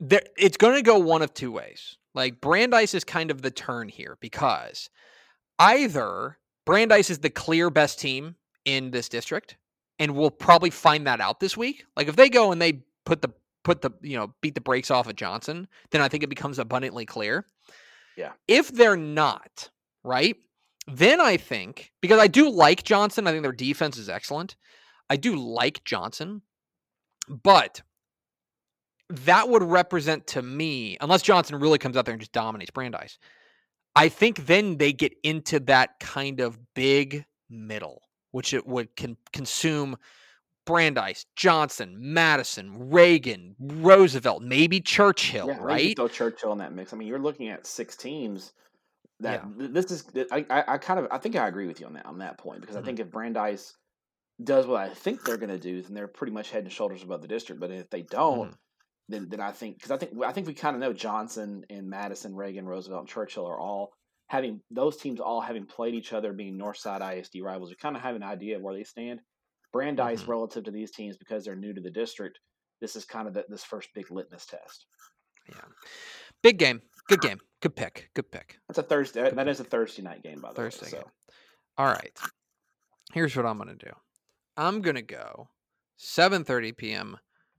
there 0.00 0.22
it's 0.36 0.56
going 0.56 0.76
to 0.76 0.82
go 0.82 0.98
one 0.98 1.22
of 1.22 1.32
two 1.34 1.52
ways. 1.52 1.96
Like 2.14 2.40
Brandeis 2.40 2.94
is 2.94 3.04
kind 3.04 3.30
of 3.30 3.42
the 3.42 3.50
turn 3.50 3.88
here 3.88 4.18
because 4.20 4.90
either 5.58 6.38
Brandeis 6.64 7.10
is 7.10 7.18
the 7.18 7.30
clear 7.30 7.70
best 7.70 7.98
team 7.98 8.36
in 8.64 8.90
this 8.90 9.08
district, 9.08 9.56
and 9.98 10.14
we'll 10.14 10.30
probably 10.30 10.70
find 10.70 11.06
that 11.06 11.20
out 11.20 11.40
this 11.40 11.56
week. 11.56 11.84
Like 11.96 12.08
if 12.08 12.16
they 12.16 12.28
go 12.28 12.52
and 12.52 12.60
they 12.60 12.82
put 13.04 13.22
the 13.22 13.30
put 13.62 13.80
the 13.82 13.90
you 14.00 14.16
know 14.16 14.32
beat 14.40 14.54
the 14.54 14.60
brakes 14.60 14.90
off 14.90 15.08
of 15.08 15.16
Johnson, 15.16 15.68
then 15.90 16.00
I 16.00 16.08
think 16.08 16.22
it 16.22 16.28
becomes 16.28 16.58
abundantly 16.58 17.06
clear. 17.06 17.46
Yeah. 18.16 18.32
If 18.46 18.68
they're 18.68 18.96
not 18.96 19.70
right, 20.04 20.36
then 20.86 21.20
I 21.20 21.36
think 21.36 21.92
because 22.00 22.18
I 22.18 22.26
do 22.26 22.50
like 22.50 22.82
Johnson, 22.82 23.26
I 23.26 23.30
think 23.30 23.42
their 23.42 23.52
defense 23.52 23.96
is 23.98 24.08
excellent. 24.08 24.56
I 25.08 25.16
do 25.16 25.36
like 25.36 25.84
Johnson, 25.84 26.42
but 27.28 27.82
that 29.08 29.48
would 29.48 29.62
represent 29.62 30.26
to 30.28 30.42
me, 30.42 30.96
unless 31.00 31.22
Johnson 31.22 31.58
really 31.60 31.78
comes 31.78 31.96
out 31.96 32.06
there 32.06 32.14
and 32.14 32.20
just 32.20 32.32
dominates 32.32 32.70
Brandeis, 32.70 33.18
I 33.94 34.08
think 34.08 34.46
then 34.46 34.78
they 34.78 34.92
get 34.92 35.14
into 35.22 35.60
that 35.60 36.00
kind 36.00 36.40
of 36.40 36.58
big 36.74 37.26
middle, 37.50 38.02
which 38.30 38.54
it 38.54 38.66
would 38.66 38.96
can 38.96 39.18
consume 39.32 39.96
Brandeis, 40.64 41.26
Johnson, 41.36 41.96
Madison, 41.98 42.90
Reagan, 42.90 43.54
Roosevelt, 43.58 44.42
maybe 44.42 44.80
Churchill, 44.80 45.48
Yeah, 45.48 45.58
right? 45.60 45.96
throw 45.96 46.08
Churchill 46.08 46.52
in 46.52 46.58
that 46.58 46.72
mix. 46.72 46.92
I 46.92 46.96
mean, 46.96 47.08
you're 47.08 47.18
looking 47.18 47.48
at 47.48 47.66
six 47.66 47.96
teams. 47.96 48.52
That 49.22 49.44
Yeah. 49.58 49.66
this 49.68 49.90
is. 49.90 50.04
I, 50.30 50.44
I, 50.50 50.64
I 50.74 50.78
kind 50.78 50.98
of. 51.00 51.06
I 51.10 51.18
think 51.18 51.36
I 51.36 51.48
agree 51.48 51.66
with 51.66 51.80
you 51.80 51.86
on 51.86 51.94
that 51.94 52.06
on 52.06 52.18
that 52.18 52.38
point 52.38 52.60
because 52.60 52.76
Mhm. 52.76 52.80
I 52.80 52.82
think 52.82 53.00
if 53.00 53.10
Brandeis 53.10 53.76
does 54.42 54.66
what 54.66 54.80
I 54.80 54.88
think 54.92 55.22
they're 55.24 55.36
going 55.36 55.50
to 55.50 55.58
do, 55.58 55.80
then 55.82 55.94
they're 55.94 56.08
pretty 56.08 56.32
much 56.32 56.50
head 56.50 56.64
and 56.64 56.72
shoulders 56.72 57.02
above 57.02 57.22
the 57.22 57.28
district. 57.28 57.60
But 57.60 57.70
if 57.70 57.88
they 57.90 58.02
don't, 58.02 58.50
Mhm. 58.50 58.56
then 59.08 59.28
then 59.28 59.40
I 59.40 59.52
think 59.52 59.76
because 59.76 59.90
I 59.90 59.96
think 59.96 60.12
I 60.24 60.32
think 60.32 60.46
we 60.46 60.54
kind 60.54 60.74
of 60.74 60.80
know 60.80 60.92
Johnson 60.92 61.64
and 61.70 61.88
Madison, 61.88 62.34
Reagan, 62.34 62.66
Roosevelt, 62.66 63.00
and 63.02 63.08
Churchill 63.08 63.46
are 63.46 63.58
all 63.58 63.92
having 64.28 64.60
those 64.70 64.96
teams 64.96 65.20
all 65.20 65.40
having 65.40 65.66
played 65.66 65.94
each 65.94 66.12
other, 66.12 66.32
being 66.32 66.58
Northside 66.58 67.00
ISD 67.02 67.42
rivals. 67.42 67.70
We 67.70 67.76
kind 67.76 67.96
of 67.96 68.02
have 68.02 68.16
an 68.16 68.22
idea 68.22 68.56
of 68.56 68.62
where 68.62 68.74
they 68.74 68.84
stand. 68.84 69.20
Brandeis 69.72 70.22
Mhm. 70.24 70.28
relative 70.28 70.64
to 70.64 70.70
these 70.70 70.90
teams 70.90 71.16
because 71.16 71.44
they're 71.44 71.54
new 71.56 71.72
to 71.74 71.80
the 71.80 71.90
district. 71.90 72.38
This 72.80 72.96
is 72.96 73.04
kind 73.04 73.28
of 73.28 73.34
the, 73.34 73.44
this 73.48 73.62
first 73.64 73.88
big 73.94 74.10
litmus 74.10 74.46
test. 74.46 74.86
Yeah. 75.48 75.64
Big 76.42 76.58
game. 76.58 76.82
Good 77.08 77.20
game. 77.20 77.40
Good 77.60 77.76
pick. 77.76 78.10
Good 78.14 78.30
pick. 78.30 78.58
That's 78.68 78.78
a 78.78 78.82
Thursday. 78.82 79.30
That 79.30 79.48
is 79.48 79.60
a 79.60 79.64
Thursday 79.64 80.02
night 80.02 80.22
game, 80.22 80.40
by 80.40 80.50
the 80.50 80.54
Thursday 80.54 80.86
way. 80.86 80.90
So 80.90 80.96
game. 80.98 81.06
All 81.78 81.86
right. 81.86 82.18
Here's 83.12 83.36
what 83.36 83.46
I'm 83.46 83.58
going 83.58 83.76
to 83.76 83.86
do. 83.86 83.92
I'm 84.56 84.80
going 84.82 84.96
to 84.96 85.02
go 85.02 85.48
7:30 85.98 86.76
p.m. 86.76 87.18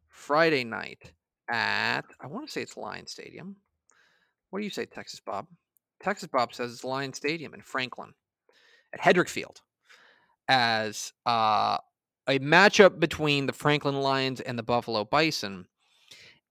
Friday 0.10 0.63
night 0.63 1.13
at 1.49 2.06
I 2.21 2.27
want 2.27 2.45
to 2.45 2.51
say 2.51 2.62
it's 2.62 2.77
Lion 2.77 3.08
Stadium. 3.08 3.56
What 4.49 4.60
do 4.60 4.65
you 4.65 4.71
say, 4.71 4.86
Texas 4.86 5.19
Bob? 5.25 5.47
Texas 6.01 6.29
Bob 6.32 6.53
says 6.53 6.71
it's 6.71 6.84
Lion 6.84 7.13
Stadium 7.13 7.53
in 7.53 7.62
Franklin 7.62 8.13
at 8.93 8.99
Hedrick 8.99 9.29
Field 9.29 9.62
as 10.47 11.13
uh, 11.25 11.77
a 12.27 12.39
matchup 12.39 12.99
between 12.99 13.45
the 13.45 13.53
Franklin 13.53 13.95
Lions 13.95 14.41
and 14.41 14.58
the 14.58 14.63
Buffalo 14.63 15.06
Bison. 15.06 15.65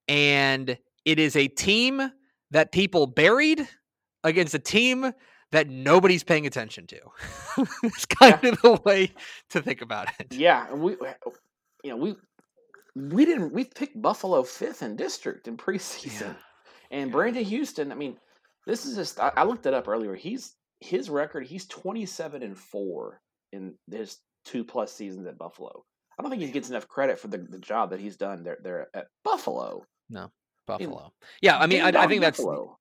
And 0.07 0.77
it 1.05 1.19
is 1.19 1.35
a 1.35 1.47
team 1.47 2.11
that 2.53 2.71
people 2.71 3.05
buried 3.07 3.67
against 4.23 4.53
a 4.53 4.59
team 4.59 5.11
that 5.51 5.69
nobody's 5.69 6.23
paying 6.23 6.47
attention 6.47 6.87
to. 6.87 6.99
it's 7.83 8.05
kind 8.05 8.43
of 8.43 8.61
the 8.61 8.81
way 8.85 9.11
to 9.51 9.61
think 9.61 9.81
about 9.81 10.07
it. 10.19 10.33
yeah, 10.33 10.67
and 10.71 10.81
we, 10.81 10.93
you 11.83 11.91
know, 11.91 11.97
we 11.97 12.15
we 12.95 13.25
didn't 13.25 13.51
we 13.53 13.65
picked 13.65 14.01
Buffalo 14.01 14.43
fifth 14.43 14.81
in 14.81 14.95
district 14.95 15.47
in 15.47 15.57
preseason, 15.57 16.35
and 16.91 17.09
Yeah. 17.09 17.11
Brandon 17.13 17.43
Houston. 17.43 17.91
I 17.91 17.95
mean, 17.95 18.17
this 18.65 18.85
is 18.85 18.95
just. 18.95 19.19
I, 19.19 19.31
I 19.35 19.43
looked 19.43 19.65
it 19.65 19.73
up 19.73 19.87
earlier. 19.87 20.15
He's 20.15 20.55
his 20.79 21.09
record. 21.09 21.45
He's 21.45 21.65
twenty 21.67 22.05
seven 22.05 22.41
and 22.43 22.57
four 22.57 23.19
in 23.51 23.75
his 23.91 24.17
two 24.45 24.63
plus 24.63 24.91
seasons 24.93 25.27
at 25.27 25.37
Buffalo. 25.37 25.83
I 26.17 26.21
don't 26.21 26.29
think 26.31 26.43
he 26.43 26.51
gets 26.51 26.69
enough 26.69 26.87
credit 26.87 27.17
for 27.19 27.27
the, 27.27 27.39
the 27.39 27.59
job 27.59 27.89
that 27.91 27.99
he's 27.99 28.17
done 28.17 28.43
there 28.43 28.57
there 28.63 28.87
at 28.95 29.07
Buffalo. 29.23 29.83
Buffalo. 30.65 31.13
Yeah, 31.41 31.57
I 31.57 31.67
mean, 31.67 31.81
I, 31.81 31.89
I 31.89 32.07
think 32.07 32.21
that's 32.21 32.37
Buffalo. 32.37 32.77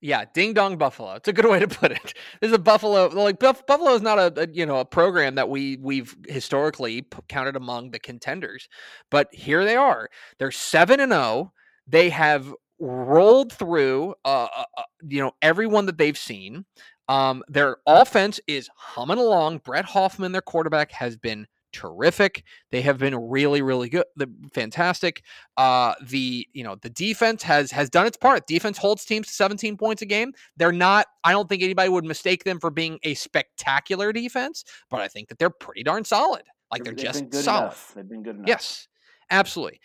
yeah, 0.00 0.24
ding 0.34 0.54
dong 0.54 0.76
Buffalo. 0.78 1.14
It's 1.14 1.28
a 1.28 1.32
good 1.32 1.44
way 1.50 1.58
to 1.60 1.68
put 1.68 1.92
it. 1.92 2.14
This 2.40 2.48
is 2.48 2.52
a 2.52 2.58
Buffalo. 2.58 3.08
Like 3.08 3.38
Buff, 3.38 3.66
Buffalo 3.66 3.92
is 3.94 4.02
not 4.02 4.18
a, 4.18 4.42
a 4.42 4.48
you 4.52 4.66
know 4.66 4.78
a 4.80 4.84
program 4.84 5.34
that 5.36 5.48
we 5.48 5.76
we've 5.76 6.16
historically 6.26 7.02
p- 7.02 7.18
counted 7.28 7.56
among 7.56 7.90
the 7.90 7.98
contenders, 7.98 8.68
but 9.10 9.28
here 9.32 9.64
they 9.64 9.76
are. 9.76 10.08
They're 10.38 10.50
seven 10.50 11.00
and 11.00 11.12
zero. 11.12 11.52
They 11.86 12.10
have 12.10 12.52
rolled 12.78 13.52
through 13.52 14.14
uh, 14.24 14.48
uh, 14.56 14.64
uh, 14.78 14.82
you 15.06 15.20
know 15.22 15.32
everyone 15.42 15.86
that 15.86 15.98
they've 15.98 16.18
seen. 16.18 16.64
Um, 17.08 17.42
their 17.48 17.78
offense 17.86 18.38
is 18.46 18.70
humming 18.76 19.18
along. 19.18 19.58
Brett 19.58 19.84
Hoffman, 19.84 20.30
their 20.30 20.40
quarterback, 20.40 20.92
has 20.92 21.16
been 21.16 21.48
terrific. 21.72 22.44
They 22.70 22.82
have 22.82 22.98
been 22.98 23.14
really, 23.16 23.62
really 23.62 23.88
good. 23.88 24.04
The 24.16 24.28
fantastic. 24.52 25.22
Uh, 25.56 25.94
the 26.02 26.46
you 26.52 26.64
know 26.64 26.76
the 26.80 26.90
defense 26.90 27.42
has 27.42 27.70
has 27.70 27.90
done 27.90 28.06
its 28.06 28.16
part. 28.16 28.46
Defense 28.46 28.78
holds 28.78 29.04
teams 29.04 29.26
to 29.28 29.32
17 29.32 29.76
points 29.76 30.02
a 30.02 30.06
game. 30.06 30.32
They're 30.56 30.72
not. 30.72 31.06
I 31.24 31.32
don't 31.32 31.48
think 31.48 31.62
anybody 31.62 31.88
would 31.88 32.04
mistake 32.04 32.44
them 32.44 32.60
for 32.60 32.70
being 32.70 32.98
a 33.02 33.14
spectacular 33.14 34.12
defense, 34.12 34.64
but 34.90 35.00
I 35.00 35.08
think 35.08 35.28
that 35.28 35.38
they're 35.38 35.50
pretty 35.50 35.82
darn 35.82 36.04
solid. 36.04 36.42
Like 36.70 36.84
they're 36.84 36.94
They've 36.94 37.04
just 37.04 37.20
been 37.20 37.30
good 37.30 37.44
solid. 37.44 37.62
enough. 37.62 37.92
They've 37.94 38.08
been 38.08 38.22
good 38.22 38.36
enough. 38.36 38.48
Yes, 38.48 38.88
absolutely. 39.30 39.80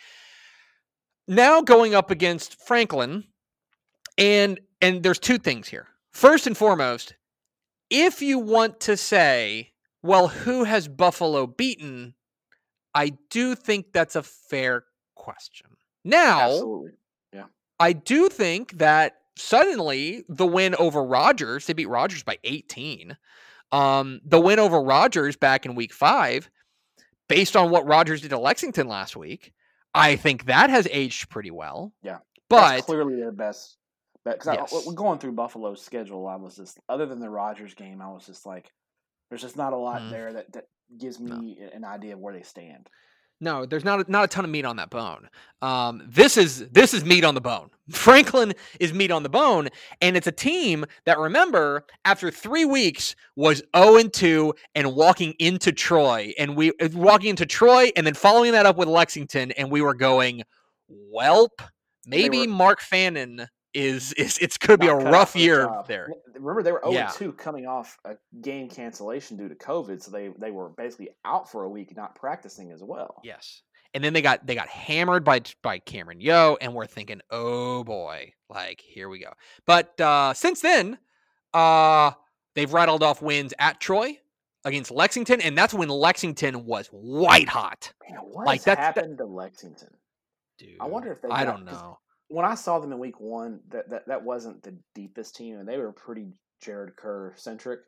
Now 1.27 1.61
going 1.61 1.95
up 1.95 2.11
against 2.11 2.61
Franklin, 2.61 3.23
and 4.17 4.59
and 4.81 5.01
there's 5.01 5.19
two 5.19 5.37
things 5.37 5.67
here. 5.67 5.87
First 6.11 6.47
and 6.47 6.55
foremost, 6.55 7.15
if 7.89 8.21
you 8.21 8.39
want 8.39 8.79
to 8.81 8.95
say, 8.95 9.71
well, 10.05 10.27
who 10.27 10.63
has 10.63 10.87
Buffalo 10.87 11.47
beaten? 11.47 12.13
I 12.93 13.13
do 13.29 13.55
think 13.55 13.91
that's 13.91 14.15
a 14.15 14.23
fair 14.23 14.85
question. 15.15 15.67
Now, 16.03 16.41
absolutely. 16.41 16.91
I 17.77 17.91
do 17.91 18.29
think 18.29 18.77
that 18.77 19.17
suddenly 19.35 20.23
the 20.29 20.45
win 20.45 20.75
over 20.75 21.03
Rogers, 21.03 21.65
they 21.65 21.73
beat 21.73 21.89
Rogers 21.89 22.23
by 22.23 22.37
18. 22.45 23.17
Um, 23.71 24.21
the 24.23 24.39
win 24.39 24.59
over 24.59 24.81
Rogers 24.81 25.35
back 25.35 25.65
in 25.65 25.75
week 25.75 25.91
five, 25.93 26.49
based 27.27 27.55
on 27.57 27.71
what 27.71 27.85
Rogers 27.85 28.21
did 28.21 28.29
to 28.29 28.39
Lexington 28.39 28.87
last 28.87 29.17
week, 29.17 29.51
I 29.93 30.15
think 30.15 30.45
that 30.45 30.69
has 30.69 30.87
aged 30.89 31.29
pretty 31.29 31.51
well. 31.51 31.91
Yeah. 32.01 32.19
But 32.49 32.75
That's 32.75 32.85
clearly 32.85 33.17
their 33.17 33.33
best. 33.33 33.77
Because 34.23 34.71
Yes. 34.71 34.85
we're 34.87 34.93
going 34.93 35.19
through 35.19 35.33
Buffalo's 35.33 35.81
schedule. 35.81 36.27
I 36.27 36.37
was 36.37 36.55
just, 36.55 36.79
other 36.87 37.05
than 37.05 37.19
the 37.19 37.29
Rogers 37.29 37.73
game, 37.73 38.01
I 38.01 38.07
was 38.09 38.25
just 38.25 38.45
like, 38.45 38.71
there's 39.29 39.41
just 39.41 39.57
not 39.57 39.73
a 39.73 39.77
lot 39.77 40.01
Mm. 40.01 40.09
there 40.11 40.33
that, 40.33 40.51
that 40.53 40.65
gives 40.97 41.19
No. 41.19 41.37
me 41.37 41.59
an 41.73 41.83
idea 41.83 42.13
of 42.13 42.19
where 42.19 42.33
they 42.33 42.43
stand. 42.43 42.89
no, 43.41 43.65
there's 43.65 43.83
not 43.83 43.99
a, 44.07 44.11
not 44.11 44.23
a 44.23 44.27
ton 44.27 44.45
of 44.45 44.49
meat 44.51 44.63
on 44.65 44.77
that 44.77 44.89
bone. 44.89 45.27
Um, 45.61 46.01
this 46.07 46.37
is 46.37 46.69
this 46.69 46.93
is 46.93 47.03
meat 47.03 47.25
on 47.25 47.35
the 47.35 47.41
bone. 47.41 47.69
Franklin 47.91 48.53
is 48.79 48.93
meat 48.93 49.11
on 49.11 49.23
the 49.23 49.29
bone, 49.29 49.67
and 50.01 50.15
it's 50.15 50.25
a 50.27 50.31
team 50.31 50.85
that 51.05 51.19
remember 51.19 51.85
after 52.05 52.31
three 52.31 52.63
weeks 52.65 53.13
was 53.35 53.61
0 53.75 53.97
and 53.97 54.13
2 54.13 54.53
and 54.75 54.95
walking 54.95 55.33
into 55.39 55.73
Troy, 55.73 56.33
and 56.39 56.55
we 56.55 56.71
uh, 56.81 56.87
walking 56.93 57.31
into 57.31 57.45
Troy, 57.45 57.89
and 57.97 58.07
then 58.07 58.13
following 58.13 58.53
that 58.53 58.65
up 58.65 58.77
with 58.77 58.87
Lexington, 58.87 59.51
and 59.51 59.69
we 59.69 59.81
were 59.81 59.93
going, 59.95 60.43
welp, 61.13 61.49
maybe 62.05 62.47
were- 62.47 62.53
Mark 62.53 62.79
Fannin 62.79 63.47
is 63.75 64.13
is 64.13 64.37
it's 64.39 64.57
going 64.57 64.79
to 64.79 64.83
be 64.83 64.87
a 64.87 64.93
Not 64.93 64.99
cut 64.99 65.07
out 65.07 65.13
rough 65.13 65.33
the 65.33 65.39
year 65.39 65.65
job. 65.65 65.87
there. 65.87 66.09
Remember, 66.33 66.63
they 66.63 66.71
were 66.71 66.81
0 66.83 66.93
Yeah. 66.93 67.07
2 67.13 67.33
coming 67.33 67.67
off 67.67 67.97
a 68.05 68.15
game 68.41 68.69
cancellation 68.69 69.37
due 69.37 69.49
to 69.49 69.55
COVID, 69.55 70.01
so 70.01 70.09
they, 70.11 70.29
they 70.39 70.51
were 70.51 70.69
basically 70.69 71.09
out 71.25 71.51
for 71.51 71.63
a 71.63 71.69
week, 71.69 71.95
not 71.95 72.15
practicing 72.15 72.71
as 72.71 72.81
well. 72.83 73.21
Yes. 73.23 73.61
And 73.93 74.03
then 74.03 74.13
they 74.13 74.21
got 74.21 74.45
they 74.45 74.55
got 74.55 74.67
hammered 74.69 75.23
by 75.23 75.41
by 75.61 75.79
Cameron 75.79 76.19
Yoe, 76.19 76.57
and 76.59 76.73
we're 76.73 76.85
thinking, 76.87 77.21
oh 77.31 77.83
boy, 77.83 78.33
like 78.49 78.81
here 78.81 79.07
we 79.09 79.19
go. 79.19 79.31
But 79.65 79.99
uh 80.01 80.33
since 80.33 80.61
then, 80.61 80.97
uh 81.53 82.11
they've 82.55 82.71
rattled 82.73 83.03
off 83.03 83.21
wins 83.21 83.53
at 83.59 83.79
Troy 83.79 84.17
against 84.65 84.91
Lexington, 84.91 85.39
and 85.41 85.57
that's 85.57 85.73
when 85.73 85.89
Lexington 85.89 86.65
was 86.65 86.87
white 86.87 87.47
hot. 87.49 87.93
Man, 88.09 88.19
what 88.19 88.45
Like, 88.47 88.57
has 88.59 88.65
that's- 88.65 88.95
that- 88.95 89.01
happened 89.01 89.17
to 89.19 89.25
Lexington? 89.25 89.89
Dude, 90.57 90.77
I 90.79 90.85
wonder 90.87 91.11
if 91.11 91.21
they 91.21 91.29
I 91.29 91.43
got- 91.43 91.51
don't 91.57 91.65
know. 91.65 91.99
When 92.27 92.45
I 92.45 92.55
saw 92.55 92.79
them 92.79 92.91
in 92.91 92.99
week 92.99 93.19
one, 93.19 93.59
that 93.69 93.89
that, 93.89 94.07
that 94.07 94.23
wasn't 94.23 94.63
the 94.63 94.77
deepest 94.93 95.35
team, 95.35 95.57
and 95.57 95.67
they 95.67 95.77
were 95.77 95.91
pretty 95.91 96.33
Jared 96.61 96.95
Kerr 96.95 97.33
centric. 97.35 97.81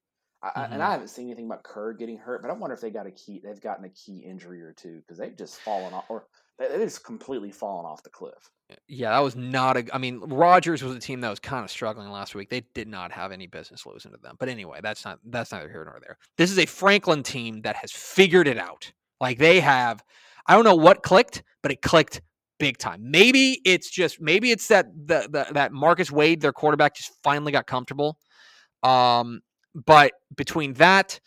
Mhm. 0.43 0.71
and 0.73 0.84
I 0.84 0.91
haven't 0.91 1.08
seen 1.08 1.26
anything 1.26 1.47
about 1.47 1.63
Kerr 1.63 1.93
getting 1.93 2.15
hurt, 2.17 2.43
but 2.43 2.52
I 2.52 2.54
wonder 2.54 2.76
if 2.76 2.80
they 2.80 2.91
got 2.91 3.08
a 3.08 3.12
key. 3.12 3.41
They've 3.43 3.60
gotten 3.60 3.86
a 3.86 3.89
key 3.89 4.19
injury 4.19 4.62
or 4.62 4.71
two 4.71 5.00
because 5.02 5.17
they've 5.17 5.36
just 5.36 5.60
fallen 5.62 5.95
off, 5.95 6.06
or 6.10 6.28
they- 6.60 6.67
they've 6.69 6.82
just 6.82 7.04
completely 7.04 7.52
fallen 7.52 7.88
off 7.88 8.04
the 8.04 8.12
cliff. 8.12 8.52
Yeah, 8.88 9.10
that 9.12 9.19
was 9.19 9.36
not 9.36 9.78
a. 9.78 9.86
I 9.91 9.97
mean, 9.97 10.19
Rogers 10.19 10.84
was 10.84 10.95
a 10.95 11.00
team 11.00 11.21
that 11.21 11.30
was 11.32 11.39
kind 11.39 11.63
of 11.63 11.71
struggling 11.71 12.10
last 12.12 12.36
week. 12.36 12.50
They 12.50 12.62
did 12.76 12.88
not 12.88 13.12
have 13.12 13.32
any 13.32 13.47
business 13.47 13.86
losing 13.88 14.12
to 14.12 14.17
them. 14.19 14.36
But 14.39 14.47
anyway, 14.50 14.80
that's 14.84 15.04
not 15.04 15.19
that's 15.26 15.52
neither 15.52 15.69
here 15.69 15.84
nor 15.86 16.00
there. 16.02 16.17
This 16.38 16.52
is 16.52 16.60
a 16.60 16.65
Franklin 16.67 17.23
team 17.23 17.62
that 17.62 17.78
has 17.78 17.91
figured 17.91 18.47
it 18.47 18.60
out. 18.60 18.91
Like 19.19 19.39
they 19.39 19.60
have. 19.62 20.04
I 20.45 20.54
don't 20.54 20.63
know 20.65 20.76
what 20.76 21.02
clicked, 21.02 21.41
but 21.63 21.71
it 21.71 21.82
clicked 21.82 22.21
big 22.60 22.78
time. 22.78 23.10
Maybe 23.12 23.62
it's 23.65 23.89
just 23.89 24.20
maybe 24.22 24.52
it's 24.52 24.67
that 24.67 24.88
the, 24.96 25.28
the 25.30 25.48
that 25.54 25.72
Marcus 25.72 26.12
Wade, 26.12 26.41
their 26.41 26.54
quarterback, 26.54 26.96
just 26.96 27.12
finally 27.24 27.52
got 27.52 27.67
comfortable. 27.67 28.17
Um, 28.84 29.41
but 29.74 30.13
between 30.36 30.74
that, 30.74 31.20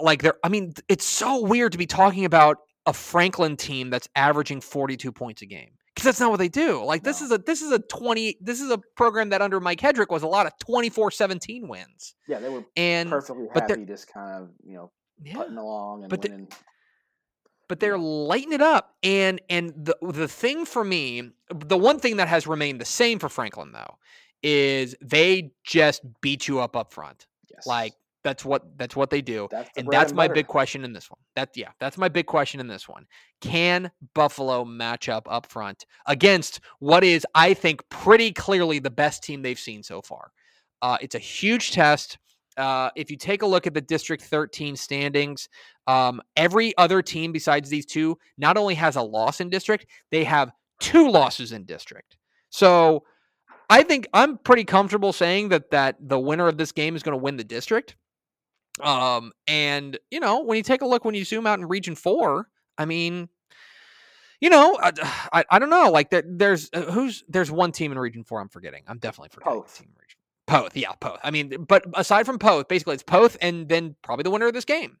like 0.00 0.22
they're. 0.22 0.34
I 0.44 0.48
mean, 0.48 0.74
it's 0.88 1.04
so 1.04 1.42
weird 1.42 1.72
to 1.72 1.78
be 1.78 1.86
talking 1.86 2.24
about 2.24 2.58
a 2.86 2.92
Franklin 2.92 3.56
team 3.56 3.90
that's 3.90 4.08
averaging 4.14 4.60
42 4.60 5.10
points 5.12 5.42
a 5.42 5.46
game 5.46 5.70
because 5.94 6.04
that's 6.04 6.20
not 6.20 6.30
what 6.30 6.36
they 6.38 6.48
do. 6.48 6.84
Like 6.84 7.02
this 7.02 7.20
No. 7.20 7.26
is 7.26 7.32
a 7.32 7.38
this 7.38 7.62
is 7.62 7.72
a 7.72 7.78
20 7.78 8.36
this 8.40 8.60
is 8.60 8.70
a 8.70 8.78
program 8.96 9.30
that 9.30 9.42
under 9.42 9.58
Mike 9.60 9.80
Hedrick 9.80 10.08
was 10.10 10.22
a 10.22 10.26
lot 10.28 10.46
of 10.46 10.52
24-17 10.66 11.66
wins. 11.68 12.14
Yeah, 12.28 12.38
they 12.38 12.48
were 12.48 12.64
And 12.76 13.10
perfectly 13.10 13.46
but 13.52 13.66
they're- 13.66 13.76
happy, 13.78 13.86
just 13.90 14.06
kind 14.12 14.42
of 14.42 14.50
you 14.64 14.74
know 14.76 14.92
yeah, 15.24 15.34
putting 15.34 15.56
along 15.56 16.02
and 16.04 16.10
But 16.10 16.22
the- 16.22 16.28
winning. 16.30 16.48
But 17.68 17.80
they're 17.80 17.98
lighting 17.98 18.52
it 18.52 18.62
up. 18.62 18.94
And 19.02 19.40
and 19.50 19.72
the 19.76 19.96
the 20.02 20.28
thing 20.28 20.64
for 20.64 20.84
me, 20.84 21.30
the 21.54 21.76
one 21.78 21.98
thing 22.00 22.16
that 22.18 22.28
has 22.28 22.46
remained 22.46 22.80
the 22.80 22.84
same 22.84 23.18
for 23.18 23.28
Franklin 23.28 23.72
though, 23.72 23.96
is 24.42 24.94
they 25.02 25.52
just 25.64 26.02
beat 26.20 26.48
you 26.48 26.60
up 26.60 26.76
up 26.76 26.92
front. 26.92 27.26
yes, 27.50 27.66
Like 27.66 27.94
that's 28.24 28.44
what 28.44 28.76
that's 28.76 28.96
what 28.96 29.10
they 29.10 29.20
do. 29.22 29.48
that's 29.50 29.70
the 29.74 29.80
and 29.80 29.88
that's 29.90 30.12
my 30.12 30.24
butter. 30.26 30.34
big 30.34 30.46
question 30.48 30.84
in 30.84 30.92
this 30.92 31.10
one. 31.10 31.20
That 31.36 31.50
yeah, 31.56 31.70
that's 31.78 31.96
my 31.96 32.08
big 32.08 32.26
question 32.26 32.60
in 32.60 32.66
this 32.68 32.88
one. 32.88 33.06
Can 33.40 33.90
Buffalo 34.14 34.64
match 34.64 35.08
up 35.08 35.26
up 35.30 35.46
front 35.46 35.86
against 36.06 36.60
what 36.80 37.04
is, 37.04 37.26
I 37.34 37.54
think, 37.54 37.88
pretty 37.88 38.32
clearly 38.32 38.78
the 38.80 38.90
best 38.90 39.22
team 39.22 39.42
they've 39.42 39.58
seen 39.58 39.82
so 39.82 40.02
far? 40.02 40.32
Uh, 40.82 40.98
it's 41.00 41.14
a 41.14 41.20
huge 41.20 41.70
test. 41.72 42.18
Uh, 42.56 42.90
if 42.96 43.10
you 43.10 43.16
take 43.16 43.42
a 43.42 43.46
look 43.46 43.66
at 43.66 43.74
the 43.74 43.80
District 43.80 44.22
13 44.22 44.76
standings, 44.76 45.48
um, 45.86 46.20
every 46.36 46.76
other 46.78 47.02
team 47.02 47.32
besides 47.32 47.68
these 47.68 47.86
two 47.86 48.18
not 48.38 48.56
only 48.56 48.74
has 48.74 48.96
a 48.96 49.02
loss 49.02 49.40
in 49.40 49.48
district, 49.48 49.86
they 50.10 50.24
have 50.24 50.50
two 50.80 51.10
losses 51.10 51.52
in 51.52 51.64
district. 51.64 52.16
So 52.50 53.04
I 53.68 53.82
think 53.82 54.06
I'm 54.12 54.38
pretty 54.38 54.64
comfortable 54.64 55.12
saying 55.12 55.50
that 55.50 55.70
that 55.70 55.96
the 56.00 56.18
winner 56.18 56.48
of 56.48 56.56
this 56.56 56.72
game 56.72 56.96
is 56.96 57.02
going 57.02 57.16
to 57.16 57.22
win 57.22 57.36
the 57.36 57.44
district. 57.44 57.96
Um, 58.80 59.32
and 59.46 59.98
you 60.10 60.20
know, 60.20 60.42
when 60.42 60.56
you 60.56 60.62
take 60.62 60.82
a 60.82 60.86
look, 60.86 61.04
when 61.04 61.14
you 61.14 61.24
zoom 61.24 61.46
out 61.46 61.58
in 61.58 61.66
Region 61.66 61.94
Four, 61.94 62.48
I 62.78 62.84
mean, 62.84 63.28
you 64.40 64.50
know, 64.50 64.78
I, 64.80 64.92
I, 65.32 65.44
I 65.50 65.58
don't 65.58 65.70
know. 65.70 65.90
Like 65.90 66.10
there, 66.10 66.24
there's 66.26 66.70
uh, 66.72 66.82
who's 66.82 67.24
there's 67.28 67.50
one 67.50 67.72
team 67.72 67.92
in 67.92 67.98
Region 67.98 68.24
Four 68.24 68.40
I'm 68.40 68.48
forgetting. 68.48 68.82
I'm 68.86 68.98
definitely 68.98 69.30
forgetting. 69.30 69.60
Poth. 69.60 69.78
Team 69.78 69.88
in 69.88 69.94
region. 70.00 70.05
Poth, 70.46 70.76
yeah, 70.76 70.92
Poth. 71.00 71.20
I 71.22 71.30
mean, 71.30 71.64
but 71.68 71.84
aside 71.94 72.24
from 72.24 72.38
Poth, 72.38 72.68
basically 72.68 72.94
it's 72.94 73.02
Poth 73.02 73.36
and 73.40 73.68
then 73.68 73.96
probably 74.02 74.22
the 74.22 74.30
winner 74.30 74.46
of 74.46 74.54
this 74.54 74.64
game. 74.64 74.98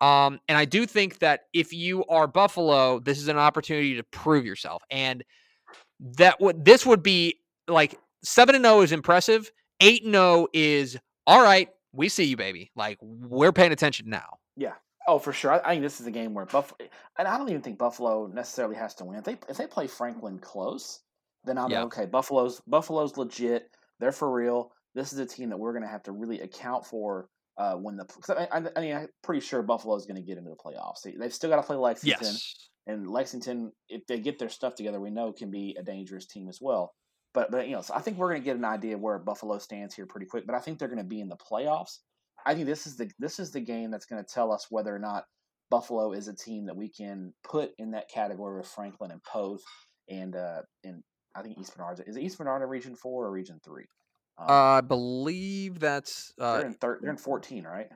Um, 0.00 0.40
and 0.48 0.56
I 0.56 0.64
do 0.64 0.86
think 0.86 1.18
that 1.18 1.42
if 1.52 1.72
you 1.72 2.04
are 2.06 2.26
Buffalo, 2.26 3.00
this 3.00 3.18
is 3.18 3.28
an 3.28 3.36
opportunity 3.36 3.96
to 3.96 4.02
prove 4.02 4.46
yourself, 4.46 4.82
and 4.90 5.22
that 6.16 6.40
would 6.40 6.64
this 6.64 6.86
would 6.86 7.02
be 7.02 7.36
like 7.68 7.98
seven 8.24 8.54
and 8.54 8.64
zero 8.64 8.80
is 8.80 8.92
impressive. 8.92 9.52
Eight 9.80 10.04
and 10.04 10.14
zero 10.14 10.48
is 10.52 10.96
all 11.26 11.42
right. 11.42 11.68
We 11.92 12.08
see 12.08 12.24
you, 12.24 12.36
baby. 12.36 12.70
Like 12.74 12.98
we're 13.02 13.52
paying 13.52 13.72
attention 13.72 14.08
now. 14.08 14.38
Yeah. 14.56 14.74
Oh, 15.06 15.18
for 15.18 15.32
sure. 15.32 15.52
I, 15.52 15.58
I 15.58 15.70
think 15.72 15.82
this 15.82 16.00
is 16.00 16.06
a 16.06 16.10
game 16.10 16.34
where 16.34 16.46
Buffalo, 16.46 16.78
and 17.18 17.28
I 17.28 17.36
don't 17.36 17.48
even 17.48 17.62
think 17.62 17.78
Buffalo 17.78 18.26
necessarily 18.26 18.76
has 18.76 18.94
to 18.96 19.04
win. 19.04 19.18
If 19.18 19.24
they 19.24 19.38
if 19.48 19.56
they 19.58 19.66
play 19.66 19.86
Franklin 19.86 20.38
close, 20.38 21.00
then 21.44 21.58
I'm 21.58 21.70
Yeah. 21.70 21.82
Okay, 21.84 22.06
Buffalo's 22.06 22.62
Buffalo's 22.66 23.18
legit. 23.18 23.70
They're 23.98 24.12
for 24.12 24.30
real. 24.30 24.72
This 24.94 25.12
is 25.12 25.18
a 25.18 25.26
team 25.26 25.50
that 25.50 25.58
we're 25.58 25.72
going 25.72 25.84
to 25.84 25.88
have 25.88 26.02
to 26.04 26.12
really 26.12 26.40
account 26.40 26.86
for 26.86 27.28
uh, 27.58 27.74
when 27.74 27.96
the. 27.96 28.04
Cause 28.04 28.30
I, 28.30 28.48
I, 28.50 28.62
I 28.76 28.80
mean, 28.80 28.96
I'm 28.96 29.08
pretty 29.22 29.40
sure 29.40 29.62
Buffalo's 29.62 30.06
going 30.06 30.16
to 30.16 30.22
get 30.22 30.38
into 30.38 30.50
the 30.50 30.56
playoffs. 30.56 31.02
They, 31.04 31.14
they've 31.18 31.32
still 31.32 31.50
got 31.50 31.56
to 31.56 31.62
play 31.62 31.76
Lexington, 31.76 32.34
and 32.86 33.08
Lexington, 33.08 33.72
if 33.88 34.06
they 34.06 34.18
get 34.18 34.38
their 34.38 34.48
stuff 34.48 34.74
together, 34.74 35.00
we 35.00 35.10
know 35.10 35.32
can 35.32 35.50
be 35.50 35.76
a 35.78 35.82
dangerous 35.82 36.26
team 36.26 36.48
as 36.48 36.58
well. 36.60 36.92
But 37.34 37.50
but 37.50 37.68
you 37.68 37.74
know, 37.74 37.82
so 37.82 37.94
I 37.94 38.00
think 38.00 38.18
we're 38.18 38.30
going 38.30 38.40
to 38.40 38.44
get 38.44 38.56
an 38.56 38.64
idea 38.64 38.96
of 38.96 39.00
where 39.00 39.18
Buffalo 39.18 39.58
stands 39.58 39.94
here 39.94 40.06
pretty 40.06 40.26
quick. 40.26 40.46
But 40.46 40.56
I 40.56 40.60
think 40.60 40.78
they're 40.78 40.88
going 40.88 40.98
to 40.98 41.04
be 41.04 41.20
in 41.20 41.28
the 41.28 41.36
playoffs. 41.36 41.98
I 42.44 42.54
think 42.54 42.66
this 42.66 42.86
is 42.86 42.96
the 42.96 43.10
this 43.18 43.38
is 43.38 43.52
the 43.52 43.60
game 43.60 43.90
that's 43.90 44.06
going 44.06 44.22
to 44.22 44.28
tell 44.28 44.52
us 44.52 44.66
whether 44.70 44.94
or 44.94 44.98
not 44.98 45.24
Buffalo 45.70 46.12
is 46.12 46.26
a 46.28 46.34
team 46.34 46.66
that 46.66 46.76
we 46.76 46.88
can 46.88 47.32
put 47.44 47.70
in 47.78 47.92
that 47.92 48.08
category 48.08 48.58
with 48.58 48.66
Franklin 48.66 49.12
and 49.12 49.22
Poth 49.22 49.62
and 50.08 50.34
uh 50.36 50.62
and 50.84 51.02
I 51.34 51.42
think 51.42 51.58
East 51.58 51.76
Bernard 51.76 52.02
is 52.06 52.16
it 52.16 52.22
East 52.22 52.38
Bernard 52.38 52.62
in 52.62 52.68
Region 52.68 52.96
Four 52.96 53.26
or 53.26 53.30
Region 53.30 53.60
Three? 53.64 53.86
Um, 54.40 54.46
I 54.48 54.80
believe 54.80 55.78
that's 55.78 56.32
uh, 56.38 56.58
they're 56.58 56.66
in 56.66 56.74
thir- 56.74 56.98
they're 57.02 57.10
in 57.10 57.16
fourteen, 57.16 57.64
right? 57.64 57.90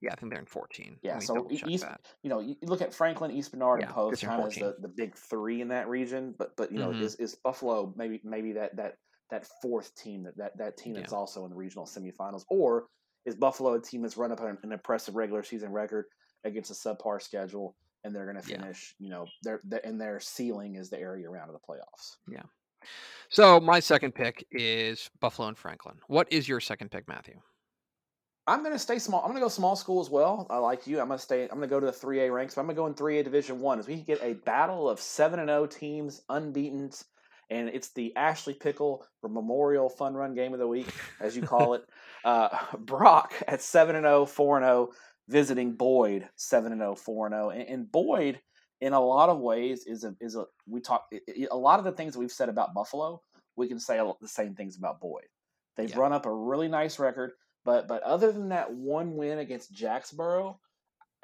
yeah, 0.00 0.10
I 0.12 0.16
think 0.16 0.32
they're 0.32 0.40
in 0.40 0.46
14. 0.46 0.98
Yeah, 1.02 1.20
so 1.20 1.48
East, 1.48 1.84
that. 1.84 2.00
you 2.24 2.28
know, 2.28 2.40
you 2.40 2.56
look 2.62 2.82
at 2.82 2.92
Franklin, 2.92 3.30
East 3.30 3.52
Bernard, 3.52 3.78
Yeah, 3.78 3.86
and 3.86 3.94
Poth, 3.94 4.20
kind 4.20 4.42
of 4.42 4.48
as 4.48 4.54
the, 4.56 4.74
the 4.80 4.88
big 4.88 5.14
three 5.14 5.60
in 5.60 5.68
that 5.68 5.88
region. 5.88 6.34
But 6.36 6.56
but 6.56 6.72
you 6.72 6.78
know, 6.78 6.90
Mhm. 6.90 7.00
is, 7.02 7.14
is 7.16 7.36
Buffalo 7.36 7.92
maybe 7.96 8.20
maybe 8.24 8.52
that 8.54 8.74
that 8.76 8.98
that 9.30 9.46
fourth 9.62 9.94
team 9.94 10.24
that 10.24 10.36
that, 10.36 10.58
that 10.58 10.76
team 10.76 10.94
Yeah. 10.94 11.00
that's 11.02 11.12
also 11.12 11.44
in 11.44 11.50
the 11.50 11.56
regional 11.56 11.86
semifinals, 11.86 12.44
or 12.50 12.88
is 13.24 13.36
Buffalo 13.36 13.74
a 13.74 13.80
team 13.80 14.02
that's 14.02 14.16
run 14.16 14.32
up 14.32 14.40
an, 14.40 14.58
an 14.64 14.72
impressive 14.72 15.14
regular 15.14 15.44
season 15.44 15.70
record 15.70 16.06
against 16.44 16.72
a 16.72 16.74
subpar 16.74 17.22
schedule, 17.22 17.76
and 18.02 18.12
they're 18.14 18.26
going 18.30 18.42
to 18.42 18.48
Yeah. 18.50 18.58
finish, 18.58 18.96
you 18.98 19.08
know, 19.08 19.26
their, 19.44 19.60
their 19.62 19.86
and 19.86 20.00
their 20.00 20.18
ceiling 20.18 20.74
is 20.74 20.90
the 20.90 20.98
area 20.98 21.30
around 21.30 21.48
of 21.48 21.54
the 21.54 21.60
playoffs. 21.60 22.16
So 23.28 23.60
my 23.60 23.80
second 23.80 24.14
pick 24.14 24.46
is 24.50 25.10
Buffalo 25.20 25.48
and 25.48 25.56
Franklin. 25.56 25.96
What 26.06 26.30
is 26.30 26.48
your 26.48 26.60
second 26.60 26.90
pick, 26.90 27.08
Matthew? 27.08 27.40
I'm 28.46 28.60
going 28.60 28.72
to 28.72 28.78
stay 28.78 28.98
small. 28.98 29.20
I'm 29.20 29.28
going 29.28 29.40
to 29.40 29.44
go 29.44 29.48
small 29.48 29.76
school 29.76 30.00
as 30.00 30.10
well. 30.10 30.46
I 30.50 30.58
like 30.58 30.86
you. 30.86 31.00
I'm 31.00 31.06
going 31.06 31.18
to 31.18 31.22
stay. 31.22 31.44
I'm 31.44 31.58
going 31.58 31.62
to 31.62 31.66
go 31.68 31.78
to 31.78 31.86
the 31.86 31.92
3A 31.92 32.32
ranks. 32.32 32.54
But 32.54 32.62
I'm 32.62 32.66
going 32.66 32.74
to 32.74 32.80
go 32.80 32.86
in 32.86 33.20
3A 33.20 33.24
Division 33.24 33.60
One 33.60 33.78
as 33.78 33.86
we 33.86 33.94
can 33.94 34.04
get 34.04 34.22
a 34.22 34.34
battle 34.34 34.88
of 34.88 35.00
seven 35.00 35.38
and 35.38 35.48
zero 35.48 35.66
teams, 35.66 36.22
unbeaten, 36.28 36.90
and 37.50 37.68
it's 37.68 37.90
the 37.90 38.14
Ashley 38.16 38.54
Pickle 38.54 39.06
Memorial 39.22 39.88
Fun 39.88 40.14
Run 40.14 40.34
Game 40.34 40.52
of 40.54 40.58
the 40.58 40.66
Week, 40.66 40.88
as 41.20 41.36
you 41.36 41.42
call 41.42 41.74
it. 41.74 41.84
Uh, 42.24 42.56
Brock 42.78 43.34
at 43.48 43.60
seven 43.60 43.96
and 43.96 44.04
0, 44.04 44.26
4 44.26 44.58
and 44.58 44.64
zero, 44.64 44.90
visiting 45.26 45.72
Boyd 45.72 46.28
seven 46.36 46.70
and 46.70 46.80
0, 46.80 46.94
4 46.94 47.26
and 47.26 47.32
zero, 47.32 47.50
and 47.50 47.68
and 47.68 47.90
Boyd 47.90 48.40
in 48.82 48.92
a 48.92 49.00
lot 49.00 49.28
of 49.28 49.38
ways 49.38 49.84
is 49.86 50.02
a 50.04 50.14
is 50.20 50.34
a 50.36 50.44
we 50.66 50.80
talk 50.80 51.06
a 51.50 51.56
lot 51.56 51.78
of 51.78 51.84
the 51.84 51.92
things 51.92 52.12
that 52.14 52.18
we've 52.18 52.32
said 52.32 52.48
about 52.48 52.74
Buffalo. 52.74 53.22
We 53.56 53.68
can 53.68 53.78
say 53.78 53.98
the 54.20 54.28
same 54.28 54.54
things 54.54 54.76
about 54.76 55.00
Boyd. 55.00 55.28
They've 55.76 55.88
Yeah. 55.88 55.98
run 56.00 56.12
up 56.12 56.26
a 56.26 56.32
really 56.34 56.68
nice 56.68 56.98
record. 56.98 57.32
But 57.64 57.86
but 57.86 58.02
other 58.02 58.32
than 58.32 58.48
that 58.48 58.74
one 58.74 59.16
win 59.16 59.38
against 59.38 59.72
Jacksboro, 59.72 60.60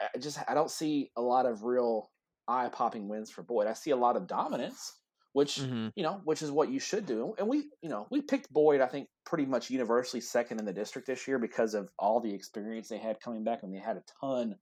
I 0.01 0.19
just 0.19 0.39
I 0.49 0.55
don't 0.55 0.71
see 0.71 1.11
a 1.17 1.21
lot 1.21 1.47
of 1.47 1.65
real 1.65 2.13
eye 2.47 2.69
popping 2.69 3.09
wins 3.09 3.31
for 3.31 3.43
Boyd. 3.43 3.67
I 3.67 3.73
see 3.73 3.91
a 3.91 3.97
lot 3.97 4.17
of 4.17 4.29
dominance, 4.29 4.95
which 5.33 5.57
Mhm. 5.59 5.93
you 5.97 6.05
know, 6.05 6.21
which 6.25 6.43
is 6.43 6.53
what 6.53 6.71
you 6.71 6.79
should 6.79 7.07
do. 7.07 7.35
And 7.39 7.49
we 7.49 7.71
you 7.83 7.89
know 7.89 8.07
we 8.11 8.23
picked 8.23 8.53
Boyd 8.53 8.81
I 8.81 8.87
think 8.87 9.09
pretty 9.27 9.47
much 9.47 9.69
universally 9.69 10.21
second 10.21 10.61
in 10.61 10.65
the 10.65 10.73
district 10.73 11.09
this 11.09 11.27
year 11.27 11.41
because 11.41 11.75
of 11.75 11.93
all 11.99 12.21
the 12.21 12.33
experience 12.33 12.89
they 12.89 12.99
had 12.99 13.19
coming 13.21 13.43
back 13.43 13.65
and 13.65 13.75
they 13.75 13.81
had 13.81 13.97
a 13.97 14.05
ton 14.21 14.57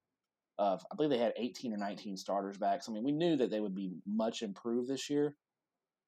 of 0.58 0.84
I 0.90 0.94
believe 0.96 1.10
they 1.10 1.18
had 1.18 1.34
18 1.36 1.72
or 1.72 1.76
19 1.78 2.16
starters 2.16 2.58
back. 2.58 2.82
So 2.82 2.92
I 2.92 2.94
mean 2.94 3.04
we 3.04 3.12
knew 3.12 3.36
that 3.36 3.50
they 3.50 3.60
would 3.60 3.74
be 3.74 3.92
much 4.06 4.42
improved 4.42 4.88
this 4.88 5.10
year. 5.10 5.36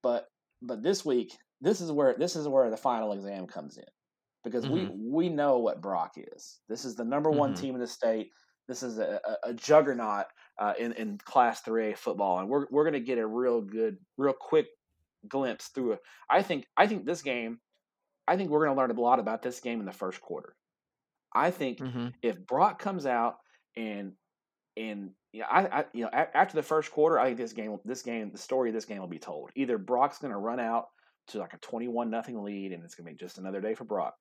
But 0.02 0.28
but 0.62 0.82
this 0.82 1.04
week 1.04 1.36
this 1.60 1.80
is 1.80 1.90
where 1.92 2.14
this 2.14 2.36
is 2.36 2.48
where 2.48 2.70
the 2.70 2.76
final 2.76 3.12
exam 3.12 3.46
comes 3.46 3.78
in 3.78 3.84
because 4.44 4.66
we 4.66 4.86
we 4.86 5.28
know 5.28 5.58
what 5.58 5.80
Brock 5.82 6.14
is. 6.16 6.60
This 6.68 6.84
is 6.84 6.94
the 6.94 7.04
number 7.04 7.30
one 7.30 7.52
Mhm. 7.52 7.56
team 7.56 7.74
in 7.74 7.80
the 7.80 7.86
state. 7.86 8.30
This 8.68 8.82
is 8.82 8.98
a, 8.98 9.20
a, 9.24 9.50
a 9.50 9.54
juggernaut 9.54 10.26
uh, 10.58 10.74
in 10.78 10.92
in 10.92 11.18
Class 11.18 11.62
Three 11.62 11.92
A 11.92 11.96
football, 11.96 12.38
and 12.40 12.48
we're 12.48 12.66
we're 12.70 12.84
gonna 12.84 13.00
get 13.00 13.18
a 13.18 13.26
real 13.26 13.60
good, 13.62 13.98
real 14.16 14.34
quick 14.34 14.68
glimpse 15.26 15.68
through 15.68 15.92
it. 15.92 16.00
I 16.30 16.42
think 16.42 16.66
I 16.76 16.86
think 16.86 17.04
this 17.06 17.22
game. 17.22 17.60
I 18.28 18.36
think 18.36 18.50
we're 18.50 18.66
gonna 18.66 18.78
learn 18.78 18.90
a 18.90 19.00
lot 19.00 19.20
about 19.20 19.42
this 19.42 19.60
game 19.60 19.80
in 19.80 19.86
the 19.86 19.92
first 19.92 20.20
quarter. 20.20 20.54
I 21.34 21.50
think 21.50 21.78
Mhm. 21.78 22.14
if 22.22 22.44
Brock 22.46 22.78
comes 22.78 23.06
out 23.06 23.38
and 23.76 24.16
and 24.78 25.10
you 25.32 25.40
know, 25.40 25.46
I, 25.50 25.80
I 25.80 25.84
you 25.92 26.04
know 26.04 26.10
after 26.12 26.56
the 26.56 26.62
first 26.62 26.90
quarter, 26.90 27.18
I 27.18 27.26
think 27.26 27.38
this 27.38 27.52
game 27.52 27.78
this 27.84 28.02
game 28.02 28.30
the 28.30 28.38
story 28.38 28.70
of 28.70 28.74
this 28.74 28.84
game 28.84 29.00
will 29.00 29.08
be 29.08 29.18
told. 29.18 29.50
Either 29.54 29.78
Brock's 29.78 30.18
going 30.18 30.32
to 30.32 30.38
run 30.38 30.60
out 30.60 30.86
to 31.28 31.38
like 31.38 31.52
a 31.52 31.58
twenty 31.58 31.88
one 31.88 32.10
nothing 32.10 32.42
lead, 32.42 32.72
and 32.72 32.84
it's 32.84 32.94
going 32.94 33.06
to 33.06 33.12
be 33.12 33.18
just 33.18 33.38
another 33.38 33.60
day 33.60 33.74
for 33.74 33.84
Brock. 33.84 34.14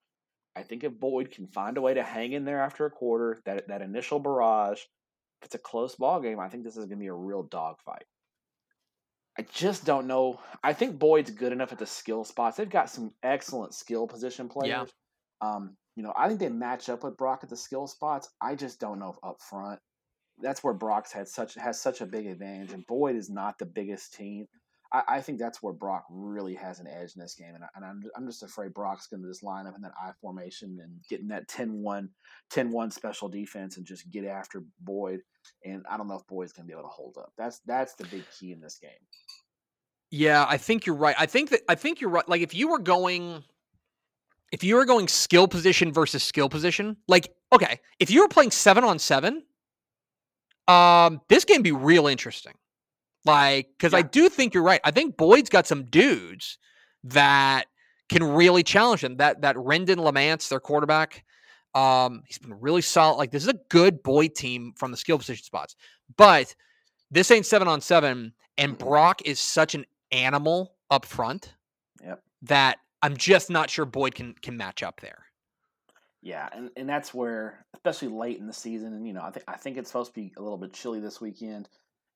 I 0.56 0.64
think 0.64 0.84
if 0.84 1.00
Boyd 1.00 1.32
can 1.32 1.48
find 1.48 1.78
a 1.78 1.82
way 1.82 1.94
to 1.94 2.04
hang 2.04 2.34
in 2.34 2.44
there 2.44 2.62
after 2.62 2.86
a 2.86 2.92
quarter, 2.92 3.40
that 3.46 3.68
that 3.68 3.82
initial 3.82 4.20
barrage, 4.20 4.80
if 4.80 5.46
it's 5.46 5.56
a 5.56 5.60
close 5.60 5.96
ball 5.96 6.20
game, 6.20 6.40
I 6.40 6.50
think 6.50 6.64
this 6.64 6.78
is 6.78 6.86
going 6.86 6.98
to 6.98 7.04
be 7.04 7.08
a 7.08 7.14
real 7.14 7.44
dogfight. 7.44 8.06
I 9.40 9.44
just 9.54 9.86
don't 9.86 10.08
know. 10.08 10.40
I 10.64 10.74
think 10.74 10.98
Boyd's 10.98 11.30
good 11.30 11.52
enough 11.52 11.72
at 11.72 11.78
the 11.78 11.86
skill 11.86 12.24
spots. 12.24 12.58
They've 12.58 12.68
got 12.68 12.90
some 12.90 13.12
excellent 13.22 13.76
skill 13.76 14.08
position 14.08 14.50
players. 14.50 14.90
Yeah. 15.42 15.48
Um, 15.48 15.78
you 15.96 16.02
know, 16.02 16.14
I 16.18 16.28
think 16.28 16.40
they 16.40 16.50
match 16.50 16.90
up 16.90 17.04
with 17.04 17.18
Brock 17.18 17.42
at 17.44 17.50
the 17.50 17.58
skill 17.58 17.86
spots. 17.86 18.30
I 18.42 18.56
just 18.56 18.80
don't 18.80 19.00
know 19.00 19.10
if 19.10 19.18
up 19.24 19.38
front. 19.42 19.80
That's 20.42 20.64
where 20.64 20.74
Brock's 20.74 21.12
had 21.12 21.28
such 21.28 21.56
has 21.56 21.82
such 21.82 22.02
a 22.02 22.06
big 22.06 22.28
advantage, 22.28 22.72
and 22.74 22.86
Boyd 22.86 23.16
is 23.16 23.30
not 23.30 23.58
the 23.58 23.66
biggest 23.66 24.14
team. 24.14 24.48
I, 24.92 25.04
I 25.08 25.22
think 25.22 25.40
that's 25.40 25.62
where 25.62 25.74
Brock 25.74 26.06
really 26.10 26.56
has 26.56 26.80
an 26.80 26.88
edge 26.88 27.14
in 27.16 27.22
this 27.22 27.36
game, 27.36 27.56
and, 27.56 27.64
I, 27.64 27.68
and 27.76 27.86
I'm, 27.86 28.04
I'm 28.16 28.28
just 28.28 28.44
afraid 28.44 28.74
Brock's 28.74 29.08
going 29.08 29.22
to 29.22 29.28
just 29.28 29.44
line 29.44 29.68
up 29.68 29.76
in 29.76 29.82
that 29.82 29.92
I 30.02 30.12
formation 30.22 30.80
and 30.82 31.00
getting 31.10 31.28
that 31.30 31.50
10-1, 31.50 32.10
10-1 32.54 32.94
special 32.94 33.28
defense 33.28 33.78
and 33.78 33.86
just 33.86 34.10
get 34.12 34.26
after 34.26 34.64
Boyd. 34.80 35.22
And 35.66 35.84
I 35.90 35.98
don't 35.98 36.08
know 36.08 36.16
if 36.16 36.28
Boyd's 36.28 36.54
going 36.54 36.66
to 36.66 36.68
be 36.68 36.74
able 36.74 36.88
to 36.88 36.94
hold 36.94 37.18
up. 37.18 37.32
That's 37.38 37.60
that's 37.66 37.96
the 37.96 38.06
big 38.06 38.24
key 38.38 38.52
in 38.52 38.62
this 38.62 38.78
game. 38.82 38.92
Yeah, 40.10 40.46
I 40.48 40.58
think 40.58 40.86
you're 40.86 40.96
right. 40.96 41.16
I 41.20 41.26
think 41.26 41.50
that 41.50 41.62
I 41.68 41.76
think 41.76 42.00
you're 42.00 42.10
right. 42.10 42.28
Like 42.28 42.42
if 42.42 42.54
you 42.54 42.70
were 42.70 42.80
going 42.80 43.44
if 44.52 44.64
you 44.64 44.76
were 44.76 44.86
going 44.86 45.08
skill 45.08 45.48
position 45.48 45.92
versus 45.92 46.24
skill 46.24 46.50
position, 46.50 46.98
like 47.08 47.34
okay, 47.54 47.80
if 48.00 48.10
you 48.10 48.22
were 48.22 48.28
playing 48.28 48.52
7 48.52 48.84
on 48.84 49.00
7, 49.00 49.44
Um, 50.68 51.22
this 51.30 51.46
game 51.46 51.62
be 51.62 51.72
real 51.72 52.08
interesting. 52.08 52.54
Like, 53.26 53.70
because 53.78 53.94
I 53.94 54.02
do 54.02 54.30
think 54.30 54.54
you're 54.54 54.64
right. 54.64 54.80
I 54.84 54.92
think 54.92 55.18
Boyd's 55.18 55.50
got 55.50 55.68
some 55.68 55.84
dudes 55.86 56.58
that 57.04 57.66
can 58.10 58.24
really 58.24 58.64
challenge 58.64 59.04
him. 59.04 59.18
That 59.18 59.42
that 59.42 59.56
Rendon 59.58 59.98
Lamance, 59.98 60.48
their 60.50 60.60
quarterback, 60.62 61.24
um, 61.76 62.24
he's 62.26 62.38
been 62.38 62.60
really 62.60 62.82
solid. 62.82 63.18
Like, 63.18 63.32
this 63.32 63.44
is 63.44 63.50
a 63.50 63.60
good 63.70 64.02
Boyd 64.02 64.34
team 64.36 64.74
from 64.78 64.92
the 64.92 64.98
skill 64.98 65.18
position 65.18 65.44
spots. 65.44 65.76
But 66.16 66.56
this 67.12 67.30
ain't 67.32 67.46
seven 67.46 67.68
on 67.68 67.82
seven, 67.82 68.34
and. 68.58 68.78
Brock 68.78 69.22
is 69.26 69.40
such 69.40 69.76
an 69.76 69.86
animal 70.12 70.74
up 70.90 71.06
front 71.06 71.54
Yep. 72.02 72.24
that 72.44 72.78
I'm 73.02 73.18
just 73.18 73.50
not 73.50 73.70
sure 73.70 73.86
Boyd 73.86 74.16
can 74.16 74.34
can 74.42 74.56
match 74.58 74.84
up 74.84 75.02
there. 75.02 75.27
Yeah, 76.22 76.50
and, 76.52 76.72
and 76.76 76.90
that's 76.90 77.14
where, 77.14 77.66
especially 77.76 78.08
late 78.10 78.40
in 78.40 78.48
the 78.48 78.54
season, 78.54 78.94
and 78.94 79.06
you 79.08 79.14
know, 79.14 79.22
I 79.22 79.32
think 79.32 79.46
I 79.48 79.56
think 79.58 79.78
it's 79.78 79.90
supposed 79.90 80.14
to 80.14 80.20
be 80.20 80.34
a 80.38 80.42
little 80.42 80.58
bit 80.58 80.74
chilly 80.74 81.00
this 81.00 81.22
weekend. 81.22 81.70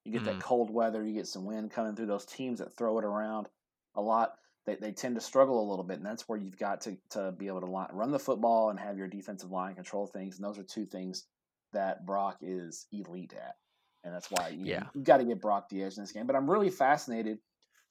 You 0.03 0.11
get 0.11 0.23
Mhm. 0.23 0.25
that 0.25 0.39
cold 0.39 0.71
weather, 0.71 1.05
you 1.05 1.13
get 1.13 1.27
some 1.27 1.45
wind 1.45 1.71
coming 1.71 1.95
through. 1.95 2.07
Those 2.07 2.25
teams 2.25 2.59
that 2.59 2.75
throw 2.75 2.97
it 2.97 3.05
around 3.05 3.47
a 3.95 4.01
lot, 4.01 4.33
they, 4.65 4.75
they 4.75 4.91
tend 4.91 5.15
to 5.15 5.21
struggle 5.21 5.61
a 5.63 5.69
little 5.69 5.85
bit, 5.85 5.97
and 5.97 6.05
that's 6.05 6.27
where 6.27 6.39
you've 6.39 6.57
got 6.57 6.81
to 6.81 6.97
to 7.11 7.31
be 7.31 7.47
able 7.47 7.61
to 7.61 7.67
line, 7.67 7.89
run 7.93 8.11
the 8.11 8.19
football 8.19 8.69
and 8.71 8.79
have 8.79 8.97
your 8.97 9.07
defensive 9.07 9.51
line 9.51 9.75
control 9.75 10.07
things. 10.07 10.37
And 10.37 10.45
those 10.45 10.57
are 10.57 10.63
two 10.63 10.85
things 10.87 11.27
that 11.73 12.05
Brock 12.05 12.37
is 12.41 12.87
elite 12.91 13.33
at, 13.33 13.55
and 14.03 14.13
that's 14.13 14.31
why 14.31 14.49
you, 14.49 14.65
Yeah. 14.65 14.89
you 14.95 15.03
got 15.03 15.17
to 15.17 15.25
get 15.25 15.39
Brock 15.41 15.69
the 15.69 15.83
edge 15.83 15.95
in 15.95 16.03
this 16.03 16.11
game. 16.11 16.25
But 16.25 16.35
I'm 16.35 16.49
really 16.49 16.71
fascinated 16.71 17.37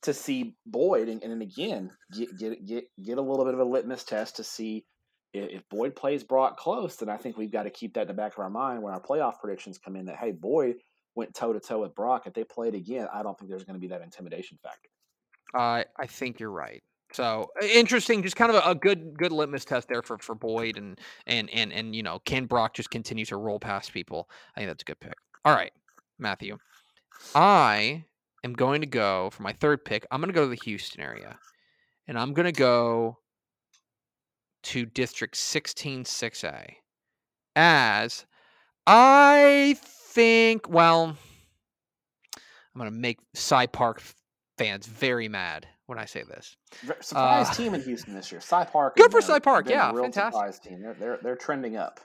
to 0.02 0.12
see 0.12 0.56
Boyd, 0.66 1.08
and, 1.08 1.22
and 1.22 1.30
then 1.30 1.42
again 1.42 1.92
get 2.12 2.36
get 2.36 2.66
get 2.66 2.84
get 3.00 3.18
a 3.18 3.22
little 3.22 3.44
bit 3.44 3.54
of 3.54 3.60
a 3.60 3.64
litmus 3.64 4.02
test 4.02 4.36
to 4.36 4.44
see 4.44 4.84
if, 5.32 5.68
Boyd 5.68 5.94
plays 5.94 6.24
Brock 6.24 6.56
close, 6.56 6.96
then 6.96 7.08
I 7.08 7.16
think 7.16 7.36
we've 7.36 7.52
got 7.52 7.64
to 7.64 7.70
keep 7.70 7.94
that 7.94 8.02
in 8.02 8.08
the 8.08 8.14
back 8.14 8.32
of 8.32 8.38
our 8.40 8.50
mind 8.50 8.82
when 8.82 8.92
our 8.92 9.00
playoff 9.00 9.38
predictions 9.38 9.78
come 9.78 9.96
in. 9.96 10.06
That 10.06 10.16
hey, 10.16 10.32
Boyd 10.32 10.76
went 11.14 11.34
toe 11.34 11.52
to 11.52 11.60
toe 11.60 11.80
with 11.80 11.94
Brock. 11.94 12.26
If 12.26 12.34
they 12.34 12.44
played 12.44 12.74
again, 12.74 13.06
I 13.12 13.22
don't 13.22 13.38
think 13.38 13.50
there's 13.50 13.64
going 13.64 13.74
to 13.74 13.80
be 13.80 13.88
that 13.88 14.02
intimidation 14.02 14.58
factor. 14.62 14.90
I 15.54 15.84
I 15.98 16.06
think 16.06 16.40
you're 16.40 16.50
right. 16.50 16.82
So 17.12 17.48
interesting, 17.62 18.22
just 18.22 18.36
kind 18.36 18.54
of 18.54 18.64
a, 18.64 18.70
a 18.70 18.74
good 18.74 19.16
good 19.18 19.32
litmus 19.32 19.64
test 19.64 19.88
there 19.88 20.02
for 20.02 20.18
for 20.18 20.34
Boyd 20.34 20.76
and 20.76 20.98
and 21.26 21.50
and 21.50 21.72
and 21.72 21.94
you 21.94 22.02
know 22.02 22.20
can 22.20 22.46
Brock 22.46 22.74
just 22.74 22.90
continue 22.90 23.24
to 23.26 23.36
roll 23.36 23.58
past 23.58 23.92
people? 23.92 24.28
I 24.56 24.60
think 24.60 24.70
that's 24.70 24.82
a 24.82 24.86
good 24.86 25.00
pick. 25.00 25.14
All 25.44 25.54
right, 25.54 25.72
Matthew, 26.18 26.58
I 27.34 28.04
am 28.44 28.52
going 28.52 28.80
to 28.82 28.86
go 28.86 29.30
for 29.30 29.42
my 29.42 29.52
third 29.52 29.84
pick. 29.84 30.06
I'm 30.10 30.20
going 30.20 30.32
to 30.32 30.34
go 30.34 30.44
to 30.44 30.50
the 30.50 30.60
Houston 30.64 31.00
area, 31.00 31.38
and 32.06 32.18
I'm 32.18 32.32
going 32.32 32.46
to 32.46 32.52
go 32.52 33.18
to 34.64 34.86
District 34.86 35.36
16 35.36 36.04
6A 36.04 36.74
as 37.56 38.26
I 38.86 39.76
think. 39.82 40.68
Well, 40.68 41.16
I'm 42.36 42.78
going 42.78 42.90
to 42.92 42.96
make 42.96 43.18
Cy 43.34 43.66
Park 43.66 44.02
fans 44.58 44.86
very 44.86 45.28
mad 45.28 45.66
when 45.86 45.98
I 45.98 46.04
say 46.04 46.22
this. 46.22 46.56
Surprise 47.00 47.48
Uh, 47.50 47.54
team 47.54 47.74
in 47.74 47.82
Houston 47.84 48.14
this 48.14 48.30
year. 48.30 48.40
Cy 48.40 48.64
Park. 48.64 48.96
Good 48.96 49.10
for 49.10 49.20
Cy 49.20 49.38
Park, 49.38 49.68
yeah, 49.68 49.92
fantastic. 49.92 50.32
surprise 50.34 50.58
team. 50.60 50.80
They're 50.82 50.94
they're 50.94 51.18
they're 51.22 51.36
trending 51.36 51.76
up. 51.76 52.00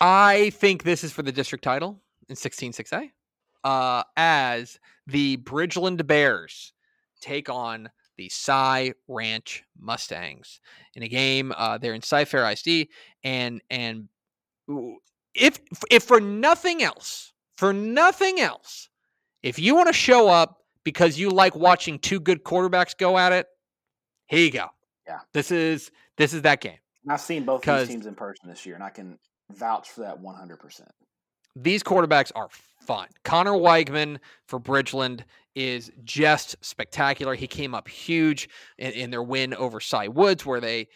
I 0.00 0.50
think 0.50 0.84
this 0.84 1.02
is 1.02 1.12
for 1.12 1.22
the 1.22 1.32
district 1.32 1.64
title 1.64 2.00
in 2.28 2.36
16-6A. 2.36 3.10
Uh, 3.64 4.02
as 4.16 4.78
the 5.08 5.38
Bridgeland 5.38 6.06
Bears 6.06 6.72
take 7.20 7.48
on 7.50 7.90
the 8.18 8.28
Cy 8.28 8.92
Ranch 9.06 9.64
Mustangs 9.80 10.60
in 10.94 11.02
a 11.02 11.08
game. 11.08 11.52
Uh, 11.56 11.78
they're 11.78 11.94
in 11.94 12.02
Cy 12.02 12.26
Fair 12.26 12.50
ISD, 12.50 12.88
and 13.24 13.62
and 13.70 14.08
if 15.34 15.58
if 15.90 16.02
for 16.02 16.20
nothing 16.20 16.82
else, 16.82 17.32
for 17.56 17.72
nothing 17.72 18.40
else, 18.40 18.90
if 19.42 19.58
you 19.58 19.74
want 19.74 19.86
to 19.86 19.94
show 19.94 20.28
up 20.28 20.58
because 20.84 21.18
you 21.18 21.30
like 21.30 21.54
watching 21.56 21.98
two 21.98 22.20
good 22.20 22.44
quarterbacks 22.44 22.96
go 22.96 23.16
at 23.16 23.32
it, 23.32 23.46
here 24.26 24.40
you 24.40 24.50
go. 24.50 24.66
Yeah. 25.06 25.20
this 25.32 25.50
is 25.50 25.90
this 26.18 26.34
is 26.34 26.42
that 26.42 26.60
game. 26.60 26.78
And 27.04 27.12
I've 27.12 27.20
seen 27.20 27.44
both 27.44 27.62
these 27.62 27.88
teams 27.88 28.04
in 28.04 28.14
person 28.14 28.48
this 28.48 28.66
year, 28.66 28.74
and 28.74 28.84
I 28.84 28.90
can 28.90 29.18
vouch 29.52 29.88
for 29.88 30.02
that 30.02 30.20
100. 30.20 30.58
percent 30.58 30.90
these 31.62 31.82
quarterbacks 31.82 32.32
are 32.34 32.48
fun. 32.80 33.08
Connor 33.24 33.52
Weigman 33.52 34.18
for 34.46 34.58
Bridgeland 34.60 35.22
is 35.54 35.90
just 36.04 36.56
spectacular. 36.64 37.34
He 37.34 37.46
came 37.46 37.74
up 37.74 37.88
huge 37.88 38.48
in, 38.78 38.92
in 38.92 39.10
their 39.10 39.22
win 39.22 39.54
over 39.54 39.80
Cy 39.80 40.08
Woods, 40.08 40.46
where 40.46 40.60
they, 40.60 40.86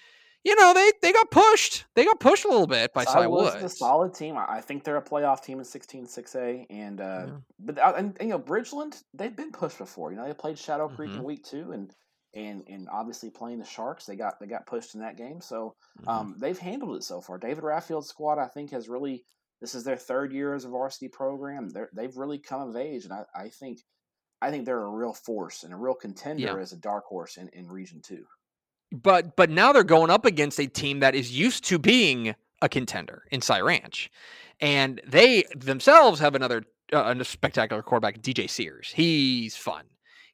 you 0.44 0.54
know, 0.56 0.72
they 0.74 0.92
they 1.02 1.12
got 1.12 1.30
pushed. 1.30 1.84
They 1.94 2.04
got 2.04 2.20
pushed 2.20 2.44
a 2.44 2.48
little 2.48 2.66
bit 2.66 2.92
by 2.94 3.04
Cy 3.04 3.26
was 3.26 3.54
Woods. 3.54 3.64
a 3.64 3.76
solid 3.76 4.14
team. 4.14 4.36
I 4.36 4.60
think 4.60 4.84
they're 4.84 4.96
a 4.96 5.02
playoff 5.02 5.42
team 5.42 5.58
in 5.58 5.64
16-6A, 5.64 6.66
and 6.70 7.00
uh, 7.00 7.24
Yeah. 7.26 7.32
but 7.58 7.78
uh, 7.78 7.92
and, 7.96 8.16
and, 8.20 8.28
you 8.28 8.34
know 8.34 8.38
Bridgeland 8.40 9.02
they've 9.14 9.34
been 9.36 9.52
pushed 9.52 9.78
before. 9.78 10.10
You 10.12 10.18
know 10.18 10.26
they 10.26 10.34
played 10.34 10.58
Shadow 10.58 10.88
Creek 10.88 11.10
Mhm. 11.10 11.16
in 11.18 11.24
week 11.24 11.44
two, 11.44 11.72
and 11.72 11.92
and 12.34 12.62
and 12.68 12.88
obviously 12.90 13.30
playing 13.30 13.58
the 13.58 13.64
Sharks, 13.64 14.06
they 14.06 14.16
got 14.16 14.40
they 14.40 14.46
got 14.46 14.66
pushed 14.66 14.94
in 14.94 15.00
that 15.00 15.16
game. 15.16 15.40
So 15.40 15.74
Mhm. 16.00 16.08
um, 16.08 16.34
they've 16.38 16.58
handled 16.58 16.96
it 16.96 17.04
so 17.04 17.20
far. 17.20 17.38
David 17.38 17.64
Raffield's 17.64 18.08
squad, 18.08 18.38
I 18.38 18.46
think, 18.48 18.70
has 18.70 18.88
really 18.88 19.24
this 19.62 19.74
is 19.74 19.84
their 19.84 19.96
third 19.96 20.32
year 20.32 20.52
as 20.54 20.66
a 20.66 20.68
varsity 20.68 21.08
program. 21.08 21.70
They're, 21.70 21.88
they've 21.94 22.14
really 22.16 22.38
come 22.38 22.68
of 22.68 22.76
age, 22.76 23.04
and 23.04 23.12
I, 23.14 23.24
I 23.34 23.48
think 23.48 23.78
I 24.42 24.50
think 24.50 24.66
they're 24.66 24.82
a 24.84 24.90
real 24.90 25.14
force 25.14 25.62
and 25.62 25.72
a 25.72 25.76
real 25.76 25.94
contender 25.94 26.42
Yeah. 26.42 26.56
as 26.56 26.72
a 26.72 26.76
dark 26.76 27.04
horse 27.06 27.36
in, 27.38 27.48
in 27.54 27.66
Region 27.68 28.02
Two. 28.04 28.24
but 28.90 29.36
but 29.36 29.48
now 29.48 29.72
they're 29.72 29.84
going 29.84 30.10
up 30.10 30.26
against 30.26 30.60
a 30.60 30.66
team 30.66 31.00
that 31.00 31.14
is 31.14 31.32
used 31.32 31.64
to 31.66 31.78
being 31.78 32.34
a 32.60 32.68
contender 32.68 33.22
in 33.30 33.40
Cy 33.40 33.60
Ranch, 33.60 34.10
and 34.60 35.00
they 35.06 35.44
themselves 35.56 36.20
have 36.20 36.34
another 36.34 36.64
uh, 36.92 37.14
a 37.18 37.24
spectacular 37.24 37.82
quarterback, 37.82 38.20
DJ 38.20 38.50
Sears. 38.50 38.92
He's 38.94 39.56
fun. 39.56 39.84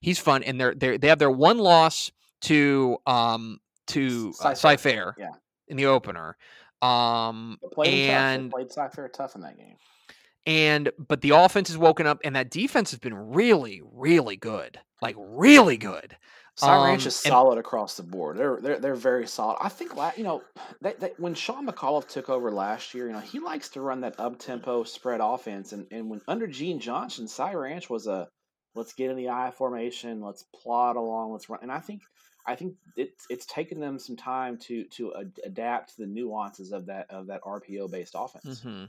He's 0.00 0.18
fun, 0.18 0.42
and 0.42 0.60
they're 0.60 0.74
they 0.74 0.96
they 0.96 1.08
have 1.08 1.18
their 1.18 1.30
one 1.30 1.58
loss 1.58 2.10
to 2.42 2.96
um 3.06 3.58
to 3.88 4.32
uh, 4.42 4.54
Cy 4.54 4.76
Fair 4.76 5.14
yeah. 5.18 5.30
in 5.68 5.76
the 5.76 5.86
opener. 5.86 6.36
Um, 6.82 7.58
They 7.62 7.68
played 7.72 8.08
them 8.08 8.14
tough. 8.14 8.40
and 8.40 8.50
played 8.50 8.72
Cy 8.72 8.88
Fair 8.88 9.08
tough 9.08 9.34
in 9.34 9.40
that 9.42 9.56
game. 9.56 9.76
and 10.46 10.90
but 10.98 11.20
the 11.20 11.30
offense 11.30 11.68
has 11.68 11.78
woken 11.78 12.06
up, 12.06 12.20
and 12.24 12.36
that 12.36 12.50
defense 12.50 12.90
has 12.92 13.00
been 13.00 13.14
really 13.14 13.82
really 13.84 14.36
good, 14.36 14.78
like 15.02 15.16
really 15.18 15.76
good. 15.76 16.16
Ranch 16.60 17.02
Um, 17.02 17.08
is 17.08 17.24
and- 17.24 17.30
solid 17.30 17.56
across 17.58 17.96
the 17.96 18.02
board. 18.02 18.36
They're 18.36 18.58
they're 18.60 18.78
they're 18.80 18.94
very 18.96 19.26
solid. 19.28 19.58
I 19.60 19.68
think 19.68 19.92
you 20.16 20.24
know 20.24 20.42
they, 20.80 20.94
they, 20.94 21.12
when 21.18 21.34
Sean 21.34 21.66
McAuliffe 21.66 22.08
took 22.08 22.28
over 22.28 22.50
last 22.50 22.94
year, 22.94 23.06
you 23.06 23.12
know 23.12 23.20
he 23.20 23.38
likes 23.38 23.68
to 23.70 23.80
run 23.80 24.00
that 24.00 24.18
up 24.18 24.38
tempo 24.40 24.82
spread 24.84 25.20
offense, 25.20 25.72
and 25.72 25.86
and 25.92 26.08
when 26.10 26.20
under 26.26 26.46
Gene 26.48 26.80
Johnson, 26.80 27.28
Cy 27.28 27.54
Ranch 27.54 27.88
was 27.88 28.06
a 28.08 28.28
let's 28.74 28.92
get 28.92 29.10
in 29.10 29.16
the 29.16 29.28
I 29.28 29.50
formation, 29.52 30.20
let's 30.20 30.44
plod 30.54 30.96
along, 30.96 31.32
let's 31.32 31.48
run, 31.48 31.60
and 31.62 31.70
I 31.72 31.78
think 31.80 32.02
I 32.48 32.56
think 32.56 32.74
it's 32.96 33.26
it's 33.28 33.46
taken 33.46 33.78
them 33.78 33.98
some 33.98 34.16
time 34.16 34.56
to 34.58 34.84
to 34.84 35.14
ad- 35.16 35.40
adapt 35.44 35.90
to 35.94 36.02
the 36.02 36.06
nuances 36.06 36.72
of 36.72 36.86
that 36.86 37.10
of 37.10 37.26
that 37.26 37.42
RPO 37.42 37.90
based 37.90 38.14
offense. 38.16 38.62
hmm 38.62 38.84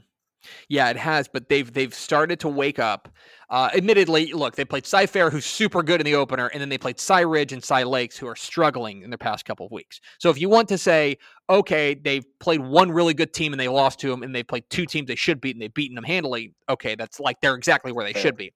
Yeah, 0.68 0.88
it 0.88 0.96
has, 0.96 1.28
but 1.28 1.50
they've 1.50 1.70
they've 1.70 1.94
started 1.94 2.40
to 2.40 2.48
wake 2.48 2.78
up. 2.78 3.10
Uh, 3.50 3.68
admittedly, 3.74 4.32
look, 4.32 4.56
they 4.56 4.64
played 4.64 4.86
Cy 4.86 5.04
Fair, 5.04 5.28
who's 5.28 5.44
super 5.44 5.82
good 5.82 6.00
in 6.00 6.06
the 6.06 6.14
opener, 6.14 6.46
and 6.46 6.60
then 6.60 6.70
they 6.70 6.78
played 6.78 6.98
Cy 6.98 7.20
Ridge 7.20 7.52
and 7.52 7.62
Cy 7.62 7.82
Lakes, 7.82 8.16
who 8.16 8.26
are 8.26 8.36
struggling 8.36 9.02
in 9.02 9.10
their 9.10 9.18
past 9.18 9.44
couple 9.44 9.66
of 9.66 9.72
weeks. 9.72 10.00
So 10.18 10.30
if 10.30 10.40
you 10.40 10.48
want 10.48 10.68
to 10.68 10.78
say, 10.78 11.18
okay, 11.50 11.94
they've 11.94 12.24
played 12.38 12.60
one 12.62 12.90
really 12.90 13.12
good 13.12 13.34
team 13.34 13.52
and 13.52 13.60
they 13.60 13.68
lost 13.68 14.00
to 14.00 14.08
them, 14.08 14.22
and 14.22 14.34
they 14.34 14.42
played 14.42 14.64
two 14.70 14.86
teams 14.86 15.06
they 15.06 15.16
should 15.16 15.40
beat 15.40 15.54
and 15.54 15.60
they've 15.62 15.74
beaten 15.74 15.94
them 15.96 16.04
handily, 16.04 16.54
okay, 16.70 16.94
that's 16.94 17.20
like 17.20 17.36
they're 17.42 17.56
exactly 17.56 17.92
where 17.92 18.06
they 18.06 18.14
Fair. 18.14 18.22
should 18.22 18.36
be. 18.36 18.52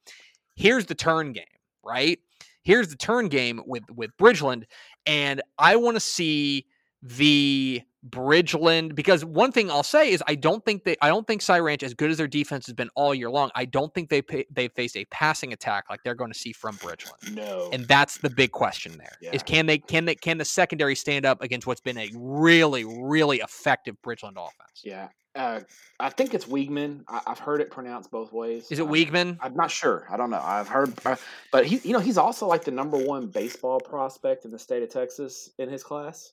Here's 0.57 0.87
the 0.87 0.95
turn 0.95 1.33
game, 1.33 1.45
right? 1.85 2.19
Here's 2.63 2.89
the 2.89 2.97
turn 2.97 3.29
game 3.29 3.61
with 3.67 3.83
with 3.91 4.17
Bridgeland, 4.17 4.65
and 5.07 5.43
I 5.59 5.77
want 5.77 5.97
to 5.97 6.01
see 6.01 6.67
the 7.03 7.83
Bridgeland 8.09 8.95
because 8.95 9.25
one 9.25 9.51
thing 9.51 9.71
I'll 9.71 9.83
say 9.83 10.11
is 10.11 10.23
I 10.27 10.35
don't 10.35 10.63
think 10.65 10.85
they 10.85 10.95
I 11.01 11.09
don't 11.09 11.27
think 11.27 11.41
Cy 11.41 11.59
Ranch 11.59 11.83
as 11.83 11.95
good 11.95 12.11
as 12.11 12.19
their 12.19 12.27
defense 12.27 12.67
has 12.67 12.75
been 12.75 12.91
all 12.95 13.15
year 13.15 13.31
long. 13.31 13.51
I 13.55 13.65
don't 13.65 13.93
think 13.95 14.11
they 14.11 14.21
pay, 14.21 14.45
they 14.51 14.69
faced 14.69 14.97
a 14.97 15.07
passing 15.07 15.53
attack 15.55 15.85
like 15.89 16.01
they're 16.05 16.15
going 16.15 16.33
to 16.33 16.39
see 16.39 16.53
from 16.53 16.77
Bridgeland. 16.77 17.35
No, 17.35 17.71
And 17.73 17.87
that's 17.89 18.19
the 18.19 18.29
big 18.29 18.53
question 18.53 18.99
there. 18.99 19.13
Is 19.23 19.29
Yeah. 19.33 19.39
can 19.41 19.67
they 19.67 19.79
can 19.79 20.05
they 20.05 20.15
can 20.15 20.37
the 20.37 20.45
secondary 20.45 20.95
stand 20.95 21.25
up 21.25 21.41
against 21.43 21.67
what's 21.67 21.81
been 21.81 21.97
a 21.99 22.11
really 22.15 22.85
really 22.85 23.39
effective 23.39 23.97
Bridgeland 24.05 24.33
offense? 24.37 24.83
yeah, 24.83 25.09
uh, 25.35 25.61
I 25.99 26.11
think 26.11 26.35
it's 26.35 26.45
Wiegman. 26.47 27.05
I, 27.09 27.21
I've 27.27 27.39
heard 27.39 27.61
it 27.61 27.71
pronounced 27.71 28.11
both 28.11 28.33
ways. 28.33 28.71
Is 28.71 28.79
it 28.79 28.87
Wiegman? 28.87 29.39
I'm 29.41 29.55
not 29.55 29.71
sure. 29.71 30.07
I 30.11 30.17
don't 30.17 30.31
know. 30.31 30.41
I've 30.43 30.69
heard, 30.69 30.93
uh, 31.05 31.17
but 31.51 31.67
he, 31.67 31.79
you 31.79 31.93
know, 31.93 31.99
he's 31.99 32.19
also 32.19 32.47
like 32.47 32.65
the 32.65 32.71
number 32.71 32.99
one 32.99 33.27
baseball 33.27 33.81
prospect 33.81 34.45
in 34.45 34.51
the 34.51 34.59
state 34.59 34.83
of 34.83 34.91
Texas 34.91 35.51
in 35.59 35.69
his 35.69 35.83
class. 35.83 36.33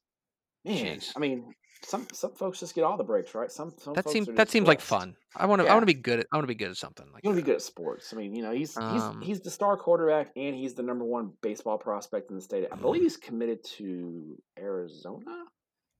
Man, 0.63 0.99
Jeez. 0.99 1.11
I 1.15 1.19
mean, 1.19 1.53
some 1.83 2.07
some 2.13 2.33
folks 2.33 2.59
just 2.59 2.75
get 2.75 2.83
all 2.83 2.97
the 2.97 3.03
breaks, 3.03 3.33
right? 3.33 3.51
Some, 3.51 3.73
some 3.77 3.93
That 3.93 4.07
seems 4.07 4.27
that 4.27 4.49
seems 4.49 4.67
like 4.67 4.81
fun. 4.81 5.15
I 5.35 5.47
want 5.47 5.61
to 5.61 5.67
I 5.67 5.73
want 5.73 5.81
to 5.81 5.87
be 5.87 5.95
good 5.95 6.19
at 6.19 6.27
I 6.31 6.35
want 6.35 6.43
to 6.43 6.47
be 6.47 6.55
good 6.55 6.69
at 6.69 6.77
something 6.77 7.07
like 7.11 7.23
You 7.23 7.29
want 7.29 7.39
to 7.39 7.43
be 7.43 7.45
good 7.45 7.55
at 7.55 7.61
sports. 7.61 8.13
I 8.13 8.17
mean, 8.17 8.35
you 8.35 8.43
know, 8.43 8.51
he's 8.51 8.77
Um, 8.77 9.19
he's 9.19 9.27
he's 9.27 9.41
the 9.41 9.49
star 9.49 9.77
quarterback 9.77 10.31
and 10.35 10.55
he's 10.55 10.75
the 10.75 10.83
number 10.83 11.05
one 11.05 11.31
baseball 11.41 11.77
prospect 11.77 12.29
in 12.29 12.35
the 12.35 12.41
state. 12.41 12.67
I 12.71 12.75
believe 12.75 13.01
he's 13.01 13.17
committed 13.17 13.63
to 13.77 14.37
Arizona. 14.59 15.45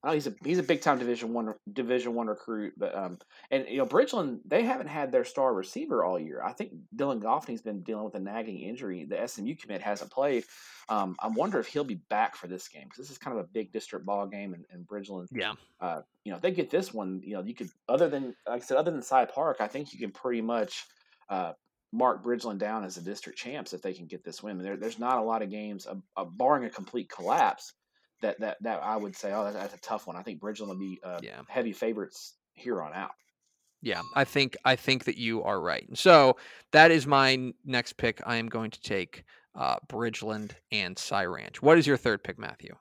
Oh, 0.04 0.14
he's 0.14 0.26
a 0.26 0.34
he's 0.44 0.58
a 0.58 0.64
big 0.64 0.82
time 0.82 0.98
Division 0.98 1.32
One 1.32 1.54
Division 1.72 2.16
One 2.16 2.26
recruit, 2.26 2.74
but 2.76 2.96
um, 2.96 3.20
and 3.52 3.68
you 3.70 3.78
know 3.78 3.86
Bridgeland 3.86 4.40
they 4.46 4.64
haven't 4.64 4.88
had 4.88 5.12
their 5.12 5.24
star 5.24 5.54
receiver 5.54 6.04
all 6.04 6.20
year. 6.20 6.42
I 6.44 6.54
think 6.54 6.72
Dylan 6.96 7.22
Goffney's 7.22 7.62
been 7.62 7.84
dealing 7.84 8.06
with 8.06 8.16
a 8.16 8.20
nagging 8.20 8.62
injury. 8.62 9.06
The 9.06 9.28
SMU 9.28 9.56
commit 9.56 9.82
hasn't 9.82 10.10
played. 10.10 10.46
Um, 10.90 11.16
I 11.20 11.28
wonder 11.28 11.60
if 11.60 11.68
he'll 11.68 11.84
be 11.84 12.02
back 12.10 12.36
for 12.36 12.48
this 12.48 12.68
game 12.68 12.86
because 12.86 12.98
this 12.98 13.12
is 13.12 13.20
kind 13.20 13.38
of 13.38 13.44
a 13.44 13.48
big 13.48 13.72
district 13.72 14.06
ball 14.08 14.26
game, 14.26 14.56
and, 14.56 14.66
and 14.72 14.88
Bridgeland. 14.88 15.28
Yeah. 15.32 15.54
Uh, 15.80 16.02
you 16.24 16.32
know, 16.32 16.38
if 16.38 16.42
they 16.42 16.52
get 16.52 16.72
this 16.72 16.92
one, 16.92 17.22
you 17.24 17.36
know, 17.36 17.44
you 17.44 17.54
could 17.54 17.70
other 17.88 18.10
than 18.10 18.36
like 18.48 18.64
I 18.64 18.66
said, 18.66 18.78
other 18.78 18.92
than 18.92 19.04
Cy 19.04 19.26
Park, 19.26 19.58
I 19.60 19.68
think 19.68 19.94
you 19.94 20.00
can 20.00 20.12
pretty 20.12 20.42
much 20.42 20.84
uh, 21.30 21.54
mark 21.94 22.24
Bridgeland 22.24 22.58
down 22.58 22.84
as 22.84 22.96
the 22.96 23.02
district 23.02 23.38
champs 23.38 23.74
if 23.74 23.84
they 23.84 23.94
can 23.94 24.08
get 24.08 24.24
this 24.24 24.42
win. 24.42 24.58
There, 24.58 24.78
there's 24.78 25.00
not 25.00 25.20
a 25.20 25.24
lot 25.24 25.44
of 25.44 25.52
games, 25.52 25.86
uh, 25.86 25.96
uh, 26.18 26.26
barring 26.26 26.66
a 26.66 26.72
complete 26.72 27.08
collapse 27.08 27.74
that 28.22 28.40
that 28.40 28.58
that 28.62 28.82
I 28.84 28.98
would 28.98 29.16
say, 29.16 29.34
oh, 29.34 29.52
that's 29.52 29.74
a 29.74 29.80
tough 29.80 30.08
one. 30.08 30.16
I 30.16 30.24
think 30.24 30.40
Bridgeland 30.40 30.70
would 30.70 30.80
be 30.80 31.00
uh, 31.04 31.20
yeah. 31.22 31.42
heavy 31.48 31.74
favorites 31.74 32.36
here 32.54 32.82
on 32.82 32.94
out. 32.94 33.12
Yeah, 33.82 34.02
I 34.16 34.24
think 34.26 34.56
I 34.64 34.76
think 34.76 35.06
that 35.06 35.18
you 35.18 35.44
are 35.44 35.60
right. 35.60 35.88
So 35.94 36.38
that 36.72 36.92
is 36.92 37.08
my 37.08 37.54
next 37.66 37.94
pick. 37.98 38.22
I 38.26 38.36
am 38.36 38.48
going 38.48 38.72
to 38.72 38.82
take 38.82 39.24
uh, 39.56 39.78
Bridgeland 39.88 40.52
and 40.72 40.98
Cy 40.98 41.26
Ranch. 41.26 41.62
What 41.62 41.78
is 41.78 41.88
your 41.88 41.98
third 41.98 42.24
pick, 42.24 42.38
Matthew? 42.38 42.76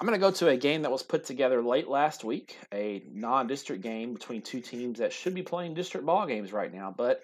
I'm 0.00 0.06
going 0.06 0.18
to 0.18 0.26
go 0.26 0.30
to 0.32 0.48
a 0.48 0.56
game 0.56 0.82
that 0.82 0.90
was 0.90 1.02
put 1.02 1.24
together 1.24 1.62
late 1.62 1.86
last 1.86 2.24
week, 2.24 2.56
a 2.72 3.02
non-district 3.12 3.82
game 3.82 4.14
between 4.14 4.40
two 4.40 4.60
teams 4.60 4.98
that 4.98 5.12
should 5.12 5.34
be 5.34 5.42
playing 5.42 5.74
district 5.74 6.06
ball 6.06 6.26
games 6.26 6.52
right 6.52 6.72
now, 6.72 6.94
but 6.96 7.22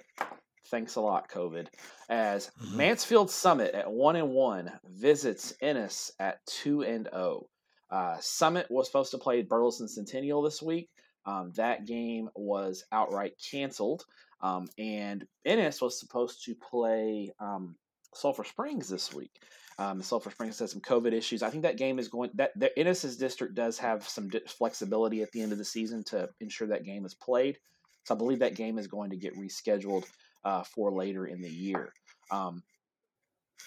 thanks 0.67 0.95
a 0.95 1.01
lot 1.01 1.29
covid 1.29 1.67
as 2.09 2.51
mm-hmm. 2.63 2.77
mansfield 2.77 3.31
summit 3.31 3.75
at 3.75 3.91
1 3.91 4.17
and 4.17 4.31
1 4.31 4.73
visits 4.87 5.53
ennis 5.61 6.13
at 6.19 6.39
2 6.47 6.83
and 6.83 7.09
0 7.13 7.47
uh, 7.93 8.17
Summit 8.21 8.67
was 8.71 8.87
supposed 8.87 9.11
to 9.11 9.19
play 9.19 9.43
Burleson 9.43 9.87
Centennial 9.87 10.41
this 10.41 10.63
week. 10.63 10.89
Um, 11.27 11.53
that 11.57 11.87
game 11.87 12.31
was 12.35 12.85
outright 12.91 13.35
canceled. 13.51 14.05
Um, 14.41 14.67
and 14.79 15.27
Ennis 15.45 15.81
was 15.81 16.01
supposed 16.01 16.45
to 16.47 16.55
play 16.55 17.31
um, 17.39 17.77
Sulphur 18.15 18.45
Springs 18.45 18.89
this 18.89 19.13
week. 19.13 19.31
Um, 19.79 20.03
Sulphur 20.03 20.31
Springs 20.31 20.59
has 20.59 20.73
some 20.73 20.81
COVID 20.81 21.13
issues. 21.13 21.43
I 21.43 21.51
think 21.51 21.63
that 21.63 21.77
game 21.77 21.99
is 21.99 22.09
going. 22.09 22.31
That 22.35 22.51
the 22.57 22.77
Ennis's 22.79 23.17
district 23.17 23.55
does 23.55 23.79
have 23.79 24.09
some 24.09 24.29
di- 24.29 24.41
flexibility 24.47 25.23
at 25.23 25.31
the 25.33 25.43
end 25.43 25.53
of 25.53 25.59
the 25.59 25.65
season 25.65 26.03
to 26.05 26.29
ensure 26.41 26.69
that 26.69 26.85
game 26.85 27.05
is 27.05 27.15
played. 27.15 27.59
So 28.05 28.15
I 28.15 28.19
believe 28.19 28.41
that 28.41 28.57
game 28.57 28.79
is 28.79 28.87
going 28.87 29.11
to 29.11 29.17
get 29.17 29.37
rescheduled 29.37 30.05
uh, 30.45 30.63
for 30.65 30.93
later 30.93 31.27
in 31.27 31.41
the 31.41 31.51
year. 31.51 31.93
Um, 32.31 32.63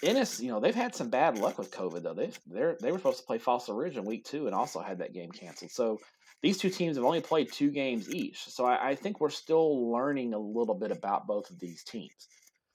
Ennis, 0.03 0.39
you 0.39 0.49
know, 0.49 0.59
they've 0.59 0.75
had 0.75 0.93
some 0.95 1.09
bad 1.09 1.37
luck 1.37 1.57
with 1.57 1.71
COVID 1.71 2.03
though. 2.03 2.13
They 2.13 2.31
they 2.47 2.75
they 2.81 2.91
were 2.91 2.97
supposed 2.97 3.19
to 3.19 3.25
play 3.25 3.37
Fossil 3.37 3.75
Ridge 3.75 3.97
in 3.97 4.05
week 4.05 4.25
two 4.25 4.45
and 4.45 4.55
also 4.55 4.79
had 4.81 4.99
that 4.99 5.13
game 5.13 5.31
canceled. 5.31 5.71
So 5.71 5.99
these 6.41 6.57
two 6.57 6.69
teams 6.69 6.97
have 6.97 7.05
only 7.05 7.21
played 7.21 7.51
two 7.51 7.71
games 7.71 8.13
each. 8.13 8.45
So 8.45 8.65
I, 8.65 8.89
I 8.89 8.95
think 8.95 9.19
we're 9.19 9.29
still 9.29 9.91
learning 9.91 10.33
a 10.33 10.39
little 10.39 10.75
bit 10.75 10.91
about 10.91 11.27
both 11.27 11.49
of 11.49 11.59
these 11.59 11.83
teams. 11.83 12.27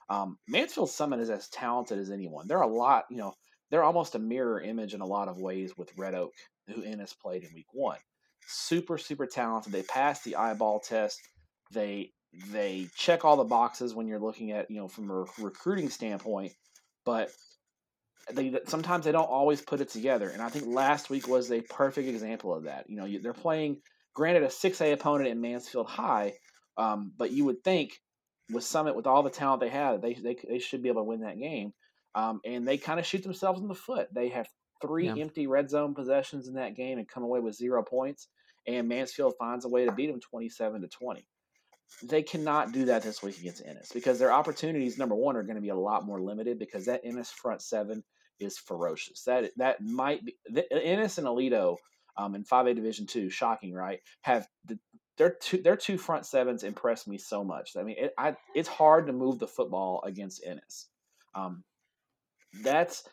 Um, 0.09 0.39
Mansfield 0.49 0.91
Summit 0.91 1.21
is 1.21 1.31
as 1.31 1.49
talented 1.49 1.99
as 1.99 2.11
anyone. 2.11 2.49
They're 2.49 2.61
a 2.63 2.67
lot, 2.67 3.05
you 3.11 3.19
know, 3.19 3.35
they're 3.71 3.85
almost 3.85 4.17
a 4.17 4.19
mirror 4.19 4.61
image 4.61 4.95
in 4.95 5.01
a 5.01 5.07
lot 5.07 5.29
of 5.29 5.39
ways 5.39 5.77
with 5.77 5.97
Red 5.97 6.17
Oak, 6.17 6.33
who 6.67 6.83
Ennis 6.83 7.15
played 7.15 7.45
in 7.45 7.55
week 7.55 7.69
one. 7.73 7.99
Super, 8.49 8.99
super 8.99 9.27
talented. 9.27 9.73
They 9.73 9.83
pass 9.83 10.23
the 10.23 10.35
eyeball 10.35 10.81
test. 10.81 11.21
They 11.71 12.11
they 12.49 12.89
check 12.97 13.25
all 13.25 13.37
the 13.37 13.45
boxes 13.45 13.95
when 13.95 14.07
you're 14.07 14.21
looking 14.21 14.53
at, 14.53 14.71
you 14.71 14.77
know, 14.77 14.89
from 14.89 15.11
a 15.11 15.25
recruiting 15.39 15.91
standpoint 15.91 16.53
but 17.11 17.31
they 18.33 18.47
sometimes 18.67 19.05
they 19.05 19.11
don't 19.13 19.37
always 19.39 19.61
put 19.61 19.81
it 19.81 19.89
together. 19.89 20.29
And 20.29 20.41
I 20.41 20.49
think 20.49 20.67
last 20.67 21.11
week 21.11 21.27
was 21.27 21.51
a 21.51 21.61
perfect 21.63 22.09
example 22.09 22.55
of 22.55 22.63
that. 22.65 22.89
You 22.89 22.97
know, 22.99 23.09
they're 23.21 23.33
playing, 23.33 23.79
granted, 24.15 24.45
a 24.45 24.51
six 24.51 24.81
A 24.81 24.93
opponent 24.93 25.29
in 25.29 25.41
Mansfield 25.41 25.89
High, 25.89 26.35
um, 26.77 27.13
but 27.17 27.33
you 27.33 27.45
would 27.47 27.65
think 27.65 27.99
with 28.53 28.63
Summit, 28.63 28.95
with 28.95 29.09
all 29.09 29.25
the 29.25 29.31
talent 29.31 29.61
they 29.61 29.71
have, 29.71 30.01
they 30.01 30.15
they, 30.15 30.37
they 30.49 30.61
should 30.61 30.83
be 30.85 30.89
able 30.89 31.03
to 31.03 31.11
win 31.11 31.23
that 31.23 31.41
game. 31.41 31.73
Um, 32.15 32.41
and 32.45 32.67
they 32.67 32.79
kind 32.79 33.01
of 33.01 33.07
shoot 33.07 33.25
themselves 33.25 33.61
in 33.61 33.69
the 33.69 33.75
foot. 33.75 34.07
They 34.15 34.29
have 34.29 34.49
three 34.81 35.07
yeah. 35.07 35.17
empty 35.19 35.47
red 35.47 35.69
zone 35.69 35.95
possessions 35.95 36.47
in 36.49 36.55
that 36.55 36.77
game 36.77 36.99
and 36.99 37.09
come 37.09 37.25
away 37.25 37.41
with 37.41 37.57
zero 37.57 37.83
points. 37.83 38.29
And 38.67 38.89
Mansfield 38.89 39.35
finds 39.39 39.65
a 39.65 39.69
way 39.69 39.85
to 39.87 39.93
beat 39.93 40.11
them 40.11 40.21
twenty-seven 40.21 40.83
to 40.83 40.89
twenty 40.89 41.27
they 42.03 42.23
cannot 42.23 42.73
do 42.73 42.87
that 42.87 43.03
this 43.03 43.23
week 43.23 43.39
against 43.39 43.65
Ennis 43.65 43.91
because 43.93 44.19
their 44.19 44.33
opportunities, 44.33 44.99
number 44.99 45.15
one, 45.15 45.37
are 45.37 45.43
going 45.43 45.57
to 45.57 45.63
be 45.63 45.69
a 45.71 45.77
lot 45.77 46.05
more 46.05 46.21
limited 46.21 46.59
because 46.59 46.87
that 46.87 47.03
Ennis 47.05 47.31
front 47.31 47.63
seven 47.63 48.03
is 48.39 48.59
ferocious. 48.59 49.25
That 49.25 49.51
that 49.57 49.83
might 49.83 50.25
be 50.25 50.37
the, 50.47 50.71
Ennis 50.73 51.19
and 51.19 51.27
Aledo 51.27 51.77
um, 52.17 52.35
in 52.35 52.45
five 52.45 52.67
A 52.67 52.75
Division 52.75 53.07
two. 53.07 53.29
Shocking, 53.29 53.75
right? 53.75 54.01
Have 54.23 54.47
the 54.65 54.79
their 55.19 55.37
two 55.41 55.61
their 55.61 55.77
two 55.77 55.99
front 55.99 56.25
sevens 56.25 56.63
impress 56.63 57.07
me 57.07 57.19
so 57.19 57.45
much. 57.45 57.77
I 57.77 57.83
mean, 57.83 57.97
it, 57.99 58.15
I, 58.17 58.37
it's 58.55 58.69
hard 58.69 59.07
to 59.07 59.13
move 59.13 59.39
the 59.39 59.47
football 59.47 60.03
against 60.05 60.43
Ennis. 60.45 60.89
Um, 61.35 61.63
that's 62.63 63.05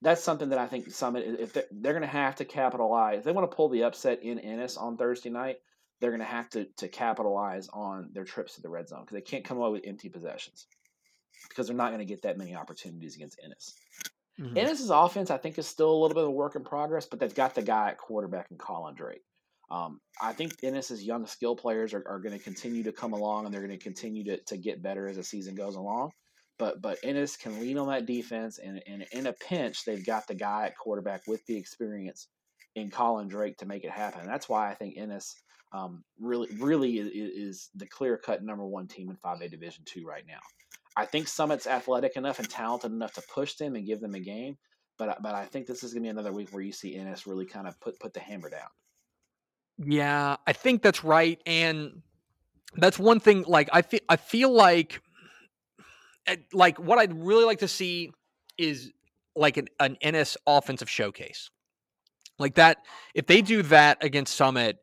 that's 0.00 0.22
something 0.22 0.50
that 0.50 0.58
I 0.58 0.66
think 0.66 0.90
Summit 0.92 1.24
if 1.40 1.52
they're, 1.52 1.64
they're 1.72 1.92
going 1.92 2.02
to 2.02 2.08
have 2.08 2.36
to 2.36 2.44
capitalize. 2.44 3.18
If 3.18 3.24
they 3.24 3.32
want 3.32 3.50
to 3.50 3.56
pull 3.56 3.68
the 3.68 3.82
upset 3.82 4.22
in 4.22 4.38
Ennis 4.38 4.76
on 4.76 4.96
Thursday 4.96 5.30
night 5.30 5.56
they're 6.00 6.10
going 6.10 6.20
to 6.20 6.26
have 6.26 6.48
to 6.50 6.66
to 6.76 6.88
capitalize 6.88 7.68
on 7.72 8.10
their 8.12 8.24
trips 8.24 8.54
to 8.54 8.62
the 8.62 8.68
red 8.68 8.88
zone 8.88 9.00
because 9.00 9.14
they 9.14 9.20
can't 9.20 9.44
come 9.44 9.58
away 9.58 9.70
with 9.70 9.86
empty 9.86 10.08
possessions 10.08 10.66
because 11.48 11.66
they're 11.66 11.76
not 11.76 11.88
going 11.88 12.00
to 12.00 12.04
get 12.04 12.22
that 12.22 12.38
many 12.38 12.54
opportunities 12.54 13.16
against 13.16 13.40
Ennis. 13.44 13.74
Mm-hmm. 14.40 14.56
Ennis's 14.56 14.90
offense, 14.90 15.30
I 15.30 15.38
think, 15.38 15.58
is 15.58 15.66
still 15.66 15.90
a 15.90 15.98
little 15.98 16.14
bit 16.14 16.24
of 16.24 16.28
a 16.28 16.32
work 16.32 16.54
in 16.54 16.62
progress, 16.62 17.06
but 17.06 17.18
they've 17.18 17.34
got 17.34 17.54
the 17.54 17.62
guy 17.62 17.88
at 17.88 17.98
quarterback 17.98 18.50
in 18.50 18.56
Colin 18.56 18.94
Drake. 18.94 19.22
Um, 19.70 20.00
I 20.20 20.32
think 20.32 20.54
Ennis's 20.62 21.02
young 21.02 21.26
skill 21.26 21.54
players 21.54 21.92
are, 21.92 22.04
are 22.08 22.20
going 22.20 22.36
to 22.36 22.42
continue 22.42 22.84
to 22.84 22.92
come 22.92 23.12
along 23.12 23.44
and 23.44 23.52
they're 23.52 23.66
going 23.66 23.76
to 23.76 23.82
continue 23.82 24.24
to, 24.24 24.38
to 24.44 24.56
get 24.56 24.82
better 24.82 25.08
as 25.08 25.16
the 25.16 25.24
season 25.24 25.54
goes 25.54 25.74
along. 25.74 26.12
But 26.58 26.82
but 26.82 26.98
Ennis 27.04 27.36
can 27.36 27.60
lean 27.60 27.78
on 27.78 27.88
that 27.88 28.04
defense, 28.04 28.58
and, 28.58 28.82
and 28.84 29.06
in 29.12 29.28
a 29.28 29.32
pinch, 29.32 29.84
they've 29.84 30.04
got 30.04 30.26
the 30.26 30.34
guy 30.34 30.66
at 30.66 30.76
quarterback 30.76 31.22
with 31.28 31.44
the 31.46 31.56
experience 31.56 32.26
in 32.74 32.90
Colin 32.90 33.28
Drake 33.28 33.58
to 33.58 33.66
make 33.66 33.84
it 33.84 33.90
happen. 33.90 34.20
And 34.20 34.28
that's 34.28 34.48
why 34.48 34.70
I 34.70 34.74
think 34.74 34.96
Ennis 34.96 35.34
um, 35.72 36.02
really 36.18 36.48
really 36.58 36.98
is, 36.98 37.08
is 37.12 37.70
the 37.74 37.86
clear 37.86 38.16
cut 38.16 38.42
number 38.42 38.66
one 38.66 38.86
team 38.86 39.10
in 39.10 39.16
5A 39.16 39.50
Division 39.50 39.84
two 39.84 40.04
right 40.06 40.24
now. 40.26 40.38
I 40.96 41.04
think 41.04 41.28
Summit's 41.28 41.66
athletic 41.66 42.16
enough 42.16 42.38
and 42.38 42.48
talented 42.48 42.90
enough 42.90 43.12
to 43.14 43.22
push 43.32 43.54
them 43.54 43.76
and 43.76 43.86
give 43.86 44.00
them 44.00 44.14
a 44.14 44.20
game, 44.20 44.56
but 44.96 45.22
but 45.22 45.34
I 45.34 45.44
think 45.44 45.66
this 45.66 45.82
is 45.82 45.92
going 45.92 46.02
to 46.02 46.06
be 46.06 46.10
another 46.10 46.32
week 46.32 46.52
where 46.52 46.62
you 46.62 46.72
see 46.72 46.96
Ennis 46.96 47.26
really 47.26 47.46
kind 47.46 47.68
of 47.68 47.78
put 47.80 48.00
put 48.00 48.14
the 48.14 48.20
hammer 48.20 48.50
down. 48.50 48.68
Yeah, 49.78 50.36
I 50.46 50.52
think 50.52 50.82
that's 50.82 51.04
right, 51.04 51.40
and 51.46 52.02
that's 52.76 52.98
one 52.98 53.20
thing. 53.20 53.44
Like 53.46 53.68
I 53.72 53.82
feel 53.82 54.00
I 54.08 54.16
feel 54.16 54.50
like 54.50 55.00
eh, 56.26 56.36
like 56.52 56.78
what 56.78 56.98
I'd 56.98 57.14
really 57.14 57.44
like 57.44 57.60
to 57.60 57.68
see 57.68 58.10
is 58.56 58.90
like 59.36 59.56
an, 59.56 59.68
an 59.78 59.96
Ennis 60.00 60.36
offensive 60.46 60.90
showcase. 60.90 61.50
Like 62.38 62.54
that, 62.54 62.78
if 63.14 63.26
they 63.26 63.42
do 63.42 63.62
that 63.64 63.98
against 64.02 64.36
Summit, 64.36 64.78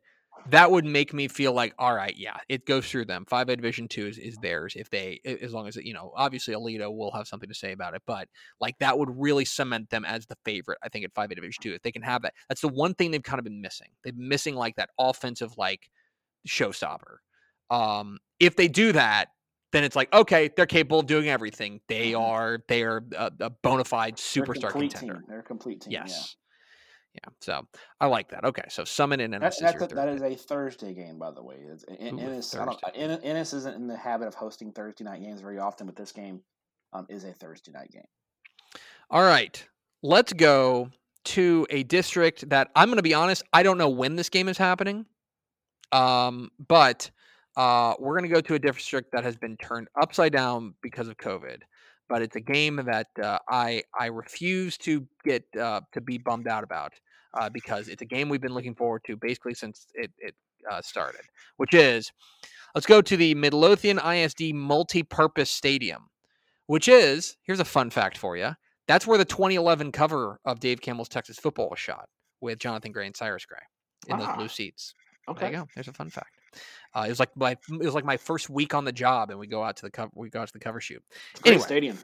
that 0.50 0.70
would 0.70 0.84
make 0.84 1.12
me 1.12 1.26
feel 1.26 1.52
like, 1.52 1.74
all 1.78 1.94
right, 1.94 2.14
yeah, 2.16 2.36
it 2.48 2.66
goes 2.66 2.88
through 2.88 3.06
them. 3.06 3.24
Five 3.28 3.48
A 3.48 3.56
Division 3.56 3.88
Two 3.88 4.06
is, 4.06 4.18
is 4.18 4.36
theirs 4.36 4.74
if 4.76 4.88
they, 4.90 5.20
as 5.24 5.52
long 5.52 5.66
as 5.66 5.76
you 5.76 5.92
know, 5.92 6.12
obviously 6.14 6.54
Aledo 6.54 6.94
will 6.94 7.10
have 7.12 7.26
something 7.26 7.48
to 7.48 7.54
say 7.54 7.72
about 7.72 7.94
it, 7.94 8.02
but 8.06 8.28
like 8.60 8.78
that 8.78 8.96
would 8.96 9.10
really 9.10 9.44
cement 9.44 9.90
them 9.90 10.04
as 10.04 10.26
the 10.26 10.36
favorite. 10.44 10.78
I 10.84 10.88
think 10.88 11.04
at 11.04 11.14
Five 11.14 11.30
A 11.30 11.34
Division 11.34 11.60
Two, 11.62 11.72
if 11.74 11.82
they 11.82 11.90
can 11.90 12.02
have 12.02 12.22
that, 12.22 12.34
that's 12.48 12.60
the 12.60 12.68
one 12.68 12.94
thing 12.94 13.10
they've 13.10 13.22
kind 13.22 13.40
of 13.40 13.44
been 13.44 13.60
missing. 13.60 13.88
They've 14.04 14.16
been 14.16 14.28
missing 14.28 14.54
like 14.54 14.76
that 14.76 14.90
offensive 14.98 15.56
like 15.58 15.90
showstopper. 16.46 17.16
Um, 17.70 18.18
if 18.38 18.54
they 18.54 18.68
do 18.68 18.92
that, 18.92 19.30
then 19.72 19.82
it's 19.82 19.96
like 19.96 20.14
okay, 20.14 20.48
they're 20.56 20.66
capable 20.66 21.00
of 21.00 21.06
doing 21.06 21.28
everything. 21.28 21.80
They 21.88 22.12
mm-hmm. 22.12 22.22
are 22.22 22.60
they 22.68 22.84
are 22.84 23.02
a, 23.16 23.32
a 23.40 23.50
bona 23.50 23.84
fide 23.84 24.16
superstar 24.16 24.70
contender. 24.70 25.14
Team. 25.14 25.24
They're 25.26 25.40
a 25.40 25.42
complete 25.42 25.80
team. 25.80 25.92
Yes. 25.92 26.10
Yeah, 26.10 26.45
so 27.40 27.66
I 28.00 28.06
like 28.06 28.28
that. 28.30 28.44
Okay, 28.44 28.64
so 28.68 28.84
Summit 28.84 29.20
and 29.20 29.34
Ennis. 29.34 29.58
That, 29.58 29.80
a, 29.80 29.94
that 29.94 30.08
is 30.08 30.22
a 30.22 30.34
Thursday 30.34 30.94
game, 30.94 31.18
by 31.18 31.30
the 31.30 31.42
way. 31.42 31.56
It's, 31.70 31.84
Ooh, 31.90 31.96
Ennis, 31.98 32.54
Ennis 32.94 33.52
isn't 33.52 33.76
in 33.76 33.86
the 33.86 33.96
habit 33.96 34.28
of 34.28 34.34
hosting 34.34 34.72
Thursday 34.72 35.04
night 35.04 35.22
games 35.22 35.40
very 35.40 35.58
often, 35.58 35.86
but 35.86 35.96
this 35.96 36.12
game 36.12 36.40
um, 36.92 37.06
is 37.08 37.24
a 37.24 37.32
Thursday 37.32 37.72
night 37.72 37.90
game. 37.90 38.06
All 39.10 39.22
right, 39.22 39.62
let's 40.02 40.32
go 40.32 40.90
to 41.24 41.66
a 41.70 41.82
district 41.82 42.48
that 42.50 42.68
I'm 42.74 42.88
going 42.88 42.96
to 42.96 43.02
be 43.02 43.14
honest, 43.14 43.42
I 43.52 43.62
don't 43.62 43.78
know 43.78 43.88
when 43.88 44.16
this 44.16 44.28
game 44.28 44.48
is 44.48 44.58
happening, 44.58 45.06
um, 45.92 46.50
but 46.68 47.10
uh, 47.56 47.94
we're 47.98 48.18
going 48.18 48.28
to 48.28 48.34
go 48.34 48.40
to 48.40 48.54
a 48.54 48.58
district 48.58 49.12
that 49.12 49.24
has 49.24 49.36
been 49.36 49.56
turned 49.56 49.88
upside 50.00 50.32
down 50.32 50.74
because 50.82 51.08
of 51.08 51.16
COVID 51.16 51.62
but 52.08 52.22
it's 52.22 52.36
a 52.36 52.40
game 52.40 52.80
that 52.86 53.08
uh, 53.22 53.38
I 53.48 53.82
I 53.98 54.06
refuse 54.06 54.76
to 54.78 55.06
get 55.24 55.44
uh, 55.58 55.80
to 55.92 56.00
be 56.00 56.18
bummed 56.18 56.48
out 56.48 56.64
about 56.64 56.92
uh, 57.38 57.48
because 57.48 57.88
it's 57.88 58.02
a 58.02 58.06
game 58.06 58.28
we've 58.28 58.40
been 58.40 58.54
looking 58.54 58.74
forward 58.74 59.02
to 59.06 59.16
basically 59.16 59.54
since 59.54 59.86
it, 59.94 60.10
it 60.18 60.34
uh, 60.70 60.80
started, 60.82 61.22
which 61.56 61.74
is 61.74 62.10
let's 62.74 62.86
go 62.86 63.00
to 63.00 63.16
the 63.16 63.34
Midlothian 63.34 63.98
ISD 63.98 64.54
Multi-Purpose 64.54 65.50
Stadium, 65.50 66.08
which 66.66 66.88
is 66.88 67.36
here's 67.42 67.60
a 67.60 67.64
fun 67.64 67.90
fact 67.90 68.18
for 68.18 68.36
you. 68.36 68.50
That's 68.88 69.06
where 69.06 69.18
the 69.18 69.24
2011 69.24 69.92
cover 69.92 70.38
of 70.44 70.60
Dave 70.60 70.80
Campbell's 70.80 71.08
Texas 71.08 71.38
Football 71.38 71.68
was 71.70 71.78
shot 71.80 72.08
with 72.40 72.58
Johnathan 72.58 72.92
Gray 72.92 73.06
and 73.06 73.16
Cyrus 73.16 73.44
Gray. 73.46 73.58
in 74.08 74.18
those 74.18 74.28
Ah, 74.28 74.36
blue 74.36 74.48
seats. 74.48 74.94
Okay, 75.28 75.40
There 75.46 75.50
you 75.50 75.56
go. 75.58 75.68
There's 75.74 75.88
a 75.88 75.92
fun 75.92 76.08
fact. 76.10 76.38
Uh, 76.94 77.02
it 77.06 77.08
was 77.10 77.18
like 77.18 77.36
my 77.36 77.52
it 77.52 77.84
was 77.84 77.94
like 77.94 78.04
my 78.04 78.16
first 78.16 78.48
week 78.48 78.72
on 78.74 78.84
the 78.84 78.92
job, 78.92 79.30
and 79.30 79.38
we 79.38 79.46
go 79.46 79.62
out 79.62 79.76
to 79.76 79.82
the 79.82 79.90
cover 79.90 80.10
we 80.14 80.30
go 80.30 80.40
out 80.40 80.46
to 80.46 80.52
the 80.52 80.60
cover 80.60 80.80
shoot. 80.80 81.02
It's 81.34 81.42
Anyway, 81.44 81.62
stadium. 81.62 81.98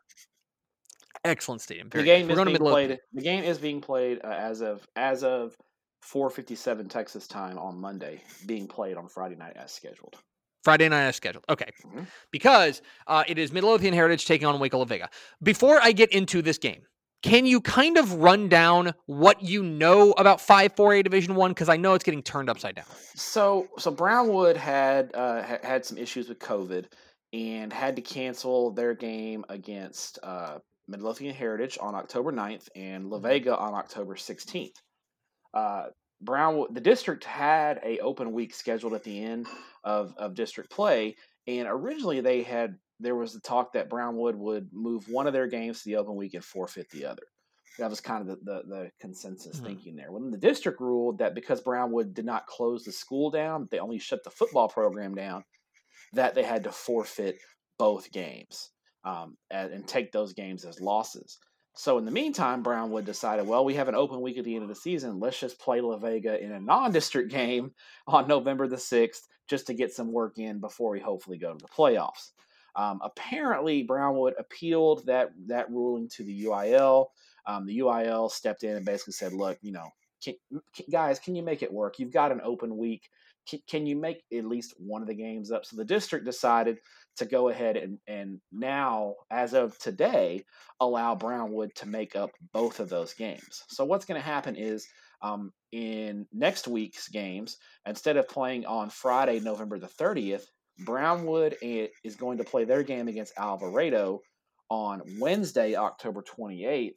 Excellent 1.24 1.60
stadium. 1.60 1.88
The 1.90 2.02
game 2.02 2.30
is 2.30 2.38
being 2.44 2.56
played. 2.56 2.98
The 3.12 3.22
game 3.22 3.44
is 3.44 3.58
being 3.58 3.80
played 3.80 4.20
uh, 4.24 4.28
as 4.28 4.60
of 4.60 4.86
as 4.96 5.24
of 5.24 5.56
4:57 6.04 6.88
Texas 6.88 7.26
time 7.26 7.58
on 7.58 7.80
Monday. 7.80 8.22
Being 8.46 8.66
played 8.66 8.96
on 8.96 9.08
Friday 9.08 9.36
night 9.36 9.56
as 9.56 9.70
scheduled. 9.70 10.16
Friday 10.64 10.88
night 10.88 11.06
as 11.06 11.16
scheduled. 11.16 11.44
Okay. 11.48 11.70
Mhm. 11.84 12.06
Because 12.30 12.82
uh, 13.06 13.24
it 13.26 13.38
is 13.38 13.52
Midlothian 13.52 13.94
Heritage 13.94 14.26
taking 14.26 14.46
on 14.46 14.58
Waco 14.60 14.78
La 14.78 14.84
Vega. 14.84 15.10
Before 15.42 15.80
I 15.82 15.92
get 15.92 16.12
into 16.12 16.40
this 16.40 16.58
game, 16.58 16.82
can 17.22 17.46
you 17.46 17.60
kind 17.60 17.98
of 17.98 18.14
run 18.14 18.48
down 18.48 18.94
what 19.06 19.42
you 19.42 19.62
know 19.62 20.12
about 20.12 20.38
5-4A 20.38 21.04
Division 21.04 21.34
1 21.34 21.50
because 21.52 21.68
I 21.68 21.76
know 21.76 21.94
it's 21.94 22.04
getting 22.04 22.22
turned 22.22 22.50
upside 22.50 22.74
down. 22.74 22.84
So 23.14 23.68
so 23.78 23.90
Brownwood 23.90 24.56
had 24.56 25.14
uh, 25.14 25.42
had 25.42 25.84
some 25.84 25.98
issues 25.98 26.28
with 26.28 26.38
COVID 26.38 26.86
and 27.32 27.72
had 27.72 27.96
to 27.96 28.02
cancel 28.02 28.70
their 28.72 28.94
game 28.94 29.44
against 29.48 30.18
uh, 30.22 30.58
Midlothian 30.88 31.34
Heritage 31.34 31.78
on 31.80 31.94
October 31.94 32.32
9th 32.32 32.68
and 32.74 33.08
La 33.08 33.18
Mhm. 33.18 33.22
Vega 33.22 33.56
on 33.56 33.74
October 33.74 34.16
16th. 34.16 34.76
Uh, 35.54 35.90
Brownwood, 36.20 36.74
the 36.74 36.80
district 36.80 37.24
had 37.24 37.80
a 37.82 37.98
open 37.98 38.32
week 38.32 38.54
scheduled 38.54 38.94
at 38.94 39.02
the 39.02 39.22
end 39.24 39.48
of, 39.84 40.14
of 40.16 40.34
district 40.34 40.70
play, 40.70 41.16
and 41.46 41.66
originally 41.68 42.20
they 42.20 42.42
had 42.42 42.78
there 43.00 43.16
was 43.16 43.32
the 43.32 43.40
talk 43.40 43.72
that 43.72 43.88
Brownwood 43.90 44.36
would 44.36 44.72
move 44.72 45.08
one 45.08 45.26
of 45.26 45.32
their 45.32 45.48
games 45.48 45.82
to 45.82 45.88
the 45.88 45.96
open 45.96 46.14
week 46.14 46.34
and 46.34 46.44
forfeit 46.44 46.88
the 46.90 47.04
other. 47.04 47.22
That 47.78 47.90
was 47.90 48.00
kind 48.00 48.20
of 48.20 48.28
the, 48.28 48.44
the, 48.44 48.62
the 48.68 48.90
consensus 49.00 49.58
Mhm. 49.58 49.64
thinking 49.64 49.96
there. 49.96 50.12
When 50.12 50.30
the 50.30 50.38
district 50.38 50.78
ruled 50.80 51.18
that 51.18 51.34
because 51.34 51.60
Brownwood 51.62 52.14
did 52.14 52.24
not 52.26 52.46
close 52.46 52.84
the 52.84 52.92
school 52.92 53.30
down, 53.30 53.66
they 53.70 53.80
only 53.80 53.98
shut 53.98 54.22
the 54.22 54.30
football 54.30 54.68
program 54.68 55.14
down, 55.16 55.44
that 56.12 56.34
they 56.34 56.42
had 56.44 56.62
to 56.64 56.70
forfeit 56.72 57.40
both 57.78 58.12
games 58.12 58.71
um, 59.04 59.36
and, 59.50 59.72
and 59.72 59.86
take 59.86 60.12
those 60.12 60.32
games 60.32 60.64
as 60.64 60.80
losses. 60.80 61.38
So 61.74 61.96
in 61.96 62.04
the 62.04 62.10
meantime, 62.10 62.62
Brownwood 62.62 63.06
decided, 63.06 63.46
well, 63.46 63.64
we 63.64 63.74
have 63.74 63.88
an 63.88 63.94
open 63.94 64.20
week 64.20 64.36
at 64.36 64.44
the 64.44 64.54
end 64.54 64.62
of 64.62 64.68
the 64.68 64.74
season. 64.74 65.20
Let's 65.20 65.40
just 65.40 65.58
play 65.58 65.80
La 65.80 65.96
Vega 65.96 66.42
in 66.42 66.52
a 66.52 66.60
non-district 66.60 67.30
game 67.30 67.72
on 68.06 68.28
November 68.28 68.68
the 68.68 68.78
sixth, 68.78 69.26
just 69.48 69.66
to 69.66 69.74
get 69.74 69.92
some 69.92 70.12
work 70.12 70.38
in 70.38 70.60
before 70.60 70.90
we 70.90 71.00
hopefully 71.00 71.38
go 71.38 71.52
to 71.52 71.58
the 71.58 71.68
playoffs. 71.68 72.30
Um, 72.74 73.00
apparently, 73.02 73.82
Brownwood 73.82 74.34
appealed 74.38 75.06
that 75.06 75.30
that 75.48 75.70
ruling 75.70 76.08
to 76.10 76.24
the 76.24 76.44
UIL. 76.44 77.06
Um, 77.46 77.66
the 77.66 77.80
UIL 77.80 78.30
stepped 78.30 78.62
in 78.64 78.76
and 78.76 78.86
basically 78.86 79.12
said, 79.12 79.34
"Look, 79.34 79.58
you 79.60 79.72
know, 79.72 79.88
can, 80.24 80.34
can- 80.74 80.86
guys, 80.90 81.18
can 81.18 81.34
you 81.34 81.42
make 81.42 81.62
it 81.62 81.72
work? 81.72 81.98
You've 81.98 82.12
got 82.12 82.32
an 82.32 82.40
open 82.42 82.78
week. 82.78 83.10
Can, 83.46 83.60
can 83.68 83.86
you 83.86 83.96
make 83.96 84.22
at 84.32 84.46
least 84.46 84.74
one 84.78 85.02
of 85.02 85.08
the 85.08 85.14
games 85.14 85.52
up?" 85.52 85.66
So 85.66 85.76
the 85.76 85.84
district 85.84 86.24
decided 86.24 86.78
to 87.16 87.26
go 87.26 87.48
ahead 87.48 87.76
and 87.76 87.98
and 88.06 88.40
now, 88.50 89.14
as 89.30 89.54
of 89.54 89.78
today, 89.78 90.44
allow 90.80 91.14
Brownwood 91.14 91.74
to 91.76 91.86
make 91.86 92.16
up 92.16 92.30
both 92.52 92.80
of 92.80 92.88
those 92.88 93.14
games. 93.14 93.64
So 93.68 93.84
what's 93.84 94.04
going 94.04 94.20
to 94.20 94.26
happen 94.26 94.56
is 94.56 94.86
um, 95.20 95.52
in 95.72 96.26
next 96.32 96.66
week's 96.66 97.08
games, 97.08 97.58
instead 97.86 98.16
of 98.16 98.28
playing 98.28 98.66
on 98.66 98.90
Friday, 98.90 99.40
November 99.40 99.78
the 99.78 99.86
30th, 99.86 100.44
Brownwood 100.84 101.56
is 101.62 102.16
going 102.16 102.38
to 102.38 102.44
play 102.44 102.64
their 102.64 102.82
game 102.82 103.08
against 103.08 103.38
Alvarado 103.38 104.20
on 104.70 105.02
Wednesday, 105.20 105.76
October 105.76 106.22
28th. 106.22 106.94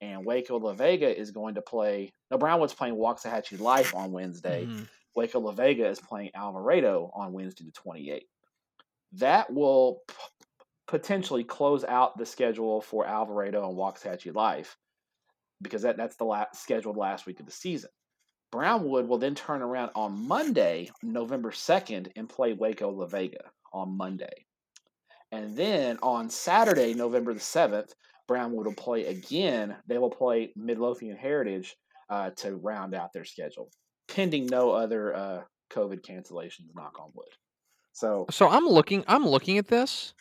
And 0.00 0.26
Waco 0.26 0.58
La 0.58 0.74
Vega 0.74 1.18
is 1.18 1.30
going 1.30 1.54
to 1.54 1.62
play. 1.62 2.12
No, 2.30 2.36
Brownwood's 2.36 2.74
playing 2.74 2.96
Waxahachie 2.96 3.58
Life 3.58 3.94
on 3.94 4.12
Wednesday. 4.12 4.66
Mhm. 4.66 4.86
Waco 5.16 5.40
La 5.40 5.52
Vega 5.52 5.88
is 5.88 6.00
playing 6.00 6.30
Alvarado 6.34 7.10
on 7.14 7.32
Wednesday 7.32 7.64
the 7.64 7.72
28th. 7.72 8.26
That 9.18 9.52
will 9.52 10.02
p- 10.08 10.14
potentially 10.86 11.44
close 11.44 11.84
out 11.84 12.18
the 12.18 12.26
schedule 12.26 12.80
for 12.80 13.06
Alvarado 13.06 13.68
and 13.68 13.78
Waxahachie 13.78 14.34
Life 14.34 14.76
because 15.62 15.82
that, 15.82 15.96
that's 15.96 16.16
the 16.16 16.24
last, 16.24 16.62
scheduled 16.62 16.96
last 16.96 17.26
week 17.26 17.40
of 17.40 17.46
the 17.46 17.52
season. 17.52 17.90
Brownwood 18.52 19.08
will 19.08 19.18
then 19.18 19.34
turn 19.34 19.62
around 19.62 19.90
on 19.96 20.28
Monday, 20.28 20.90
November 21.02 21.50
2nd, 21.50 22.12
and 22.14 22.28
play 22.28 22.52
Waco 22.52 22.90
La 22.90 23.06
Vega 23.06 23.50
on 23.72 23.96
Monday. 23.96 24.46
And 25.32 25.56
then 25.56 25.98
on 26.02 26.30
Saturday, 26.30 26.94
November 26.94 27.34
the 27.34 27.40
7th, 27.40 27.90
Brownwood 28.28 28.66
will 28.66 28.74
play 28.74 29.06
again. 29.06 29.74
They 29.88 29.98
will 29.98 30.10
play 30.10 30.52
Midlothian 30.54 31.16
Heritage 31.16 31.74
uh, 32.08 32.30
to 32.36 32.54
round 32.56 32.94
out 32.94 33.12
their 33.12 33.24
schedule, 33.24 33.70
pending 34.06 34.46
no 34.46 34.70
other 34.70 35.14
uh, 35.14 35.40
COVID 35.72 36.02
cancellations, 36.02 36.68
knock 36.74 37.00
on 37.00 37.10
wood. 37.14 37.26
So, 37.94 38.26
So 38.30 38.48
I'm 38.48 38.66
looking 38.66 39.04
I'm 39.08 39.26
looking 39.26 39.56
at 39.58 39.68
this. 39.68 40.12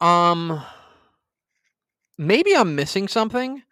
Um 0.00 0.62
maybe 2.16 2.54
I'm 2.56 2.74
missing 2.74 3.08
something. 3.08 3.62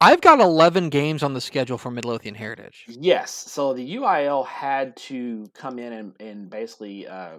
I've 0.00 0.20
got 0.20 0.40
11 0.40 0.88
games 0.90 1.22
on 1.22 1.32
the 1.32 1.40
schedule 1.40 1.78
for 1.78 1.90
Midlothian 1.92 2.34
Heritage. 2.34 2.84
yes. 2.88 3.30
So 3.32 3.72
the 3.72 3.96
UIL 3.96 4.44
had 4.44 4.96
to 5.08 5.46
come 5.54 5.78
in 5.78 5.92
and, 5.92 6.12
and 6.20 6.50
basically 6.50 7.06
uh, 7.06 7.38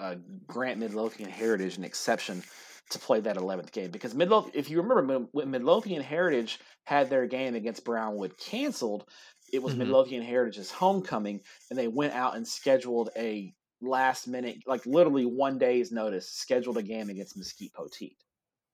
uh, 0.00 0.14
grant 0.46 0.78
Midlothian 0.80 1.28
Heritage 1.28 1.76
an 1.76 1.84
exception 1.84 2.42
to 2.90 2.98
play 2.98 3.20
that 3.20 3.36
11th 3.36 3.72
game 3.72 3.90
because 3.90 4.14
Midlothian, 4.14 4.52
if 4.56 4.70
you 4.70 4.80
remember, 4.80 5.26
when- 5.32 5.50
Midlothian 5.50 6.02
Heritage 6.02 6.58
had 6.84 7.10
their 7.10 7.26
game 7.26 7.54
against 7.54 7.84
Brownwood 7.84 8.38
canceled, 8.38 9.04
it 9.52 9.62
was 9.62 9.74
Mhm. 9.74 9.78
Midlothian 9.78 10.22
Heritage's 10.22 10.70
homecoming, 10.70 11.42
and 11.68 11.78
they 11.78 11.88
went 11.88 12.14
out 12.14 12.36
and 12.36 12.48
scheduled 12.48 13.10
a 13.18 13.52
last 13.80 14.26
minute, 14.28 14.58
like 14.66 14.84
literally 14.86 15.26
one 15.26 15.58
day's 15.58 15.92
notice, 15.92 16.28
scheduled 16.30 16.76
a 16.78 16.82
game 16.82 17.08
against 17.10 17.36
Mesquite 17.36 17.72
Poteet. 17.72 18.16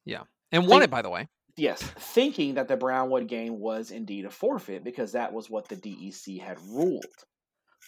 Yeah. 0.04 0.22
And 0.52 0.62
won 0.66 0.80
Think- 0.80 0.84
it 0.84 0.90
by 0.90 1.02
the 1.02 1.10
way. 1.10 1.28
Yes, 1.56 1.80
thinking 1.80 2.54
that 2.54 2.66
the 2.66 2.76
Brownwood 2.76 3.28
game 3.28 3.60
was 3.60 3.92
indeed 3.92 4.24
a 4.24 4.30
forfeit 4.30 4.82
because 4.82 5.12
that 5.12 5.32
was 5.32 5.48
what 5.48 5.68
the 5.68 5.76
DEC 5.76 6.40
had 6.40 6.58
ruled. 6.62 7.04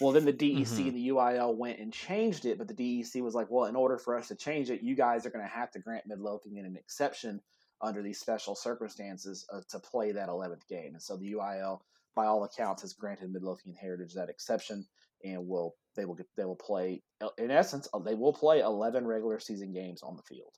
Well, 0.01 0.13
then 0.13 0.25
the 0.25 0.33
DEC 0.33 0.85
Mhm. 0.85 0.87
and 0.89 0.97
the 0.97 1.09
UIL 1.09 1.57
went 1.57 1.81
and 1.81 1.93
changed 1.93 2.45
it, 2.45 2.59
but 2.59 2.69
the 2.69 2.75
DEC 2.75 3.21
was 3.23 3.35
like, 3.35 3.51
well, 3.51 3.65
in 3.65 3.75
order 3.75 3.99
for 3.99 4.17
us 4.17 4.29
to 4.29 4.37
change 4.37 4.71
it, 4.71 4.83
you 4.83 4.95
guys 4.95 5.27
are 5.27 5.31
going 5.31 5.45
to 5.45 5.51
have 5.51 5.73
to 5.73 5.81
grant 5.81 6.07
Midlothian 6.07 6.65
an 6.65 6.77
exception 6.77 7.41
under 7.81 8.03
these 8.03 8.21
special 8.21 8.55
circumstances 8.55 9.45
uh, 9.53 9.63
to 9.71 9.81
play 9.81 10.13
that 10.13 10.29
11th 10.29 10.67
game. 10.69 10.93
And 10.95 11.03
so 11.03 11.17
the 11.17 11.33
UIL, 11.33 11.81
by 12.15 12.27
all 12.27 12.45
accounts, 12.45 12.83
has 12.83 12.93
granted 12.93 13.33
Midlothian 13.33 13.75
Heritage 13.75 14.15
that 14.15 14.29
exception 14.29 14.87
and 15.27 15.47
will 15.47 15.75
they 15.97 16.05
will 16.05 16.15
get 16.15 16.27
they 16.37 16.45
will 16.45 16.57
play 16.57 17.03
in 17.39 17.51
essence 17.51 17.89
uh, 17.95 17.99
they 17.99 18.15
will 18.15 18.33
play 18.33 18.61
11 18.61 19.07
regular 19.07 19.39
season 19.41 19.73
games 19.73 20.03
on 20.03 20.17
the 20.17 20.23
field. 20.23 20.53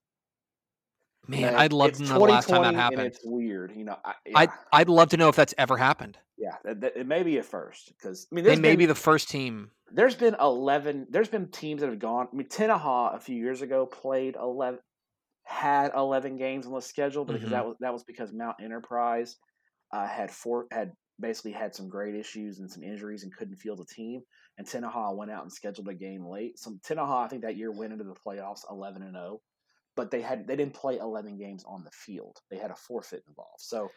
Man, 1.26 1.54
I'd 1.54 1.72
love 1.74 1.92
to 1.94 2.02
know 2.04 2.14
the 2.14 2.18
last 2.20 2.48
time 2.48 2.62
that 2.62 2.74
happened. 2.74 3.02
It's 3.02 3.20
weird, 3.22 3.72
you 3.76 3.84
know. 3.84 3.96
I, 4.04 4.14
I'd 4.34 4.48
yeah. 4.48 4.54
I'd 4.72 4.88
love 4.88 5.10
to 5.10 5.16
know 5.16 5.28
if 5.28 5.36
that's 5.36 5.54
ever 5.58 5.76
happened. 5.76 6.16
Yeah, 6.38 6.56
it 6.64 7.06
may 7.06 7.22
be 7.22 7.36
a 7.38 7.42
first 7.42 7.92
because 7.98 8.26
I 8.32 8.34
mean, 8.34 8.44
They 8.44 8.56
may 8.56 8.70
been, 8.70 8.78
be 8.78 8.86
the 8.86 8.94
first 8.94 9.28
team. 9.28 9.70
there's 9.92 10.14
been 10.14 10.36
eleven. 10.40 11.06
There's 11.10 11.28
been 11.28 11.50
teams 11.50 11.80
that 11.82 11.90
have 11.90 11.98
gone. 11.98 12.28
I 12.32 12.36
mean, 12.36 12.48
Tenaha 12.48 13.14
a 13.14 13.20
few 13.20 13.36
years 13.36 13.60
ago 13.60 13.84
played 13.84 14.36
eleven, 14.36 14.80
had 15.44 15.92
eleven 15.94 16.36
games 16.36 16.66
on 16.66 16.72
the 16.72 16.80
schedule, 16.80 17.24
but 17.26 17.34
because 17.34 17.48
Mhm. 17.48 17.52
that 17.52 17.66
was 17.66 17.76
that 17.80 17.92
was 17.92 18.04
because 18.04 18.32
Mount 18.32 18.56
Enterprise 18.62 19.36
uh, 19.92 20.06
had 20.06 20.30
four 20.30 20.66
had 20.70 20.92
basically 21.20 21.52
had 21.52 21.74
some 21.74 21.88
great 21.88 22.14
issues 22.14 22.60
and 22.60 22.70
some 22.70 22.82
injuries 22.84 23.24
and 23.24 23.34
couldn't 23.36 23.56
field 23.56 23.80
a 23.80 23.84
team. 23.94 24.22
And 24.58 24.66
Tenaha 24.66 25.16
went 25.16 25.30
out 25.30 25.44
and 25.44 25.52
scheduled 25.52 25.88
a 25.88 25.94
game 25.94 26.26
late. 26.26 26.58
So 26.58 26.72
Tenaha, 26.86 27.24
I 27.24 27.28
think 27.28 27.42
that 27.42 27.56
year 27.56 27.70
went 27.70 27.92
into 27.92 28.04
the 28.04 28.14
playoffs 28.14 28.62
eleven 28.70 29.02
and 29.02 29.14
zero, 29.14 29.40
but 29.96 30.10
they 30.10 30.20
had 30.20 30.46
they 30.46 30.56
didn't 30.56 30.74
play 30.74 30.98
eleven 30.98 31.38
games 31.38 31.64
on 31.66 31.84
the 31.84 31.90
field. 31.92 32.36
They 32.50 32.58
had 32.58 32.70
a 32.72 32.76
forfeit 32.76 33.22
involved. 33.28 33.60
So 33.60 33.90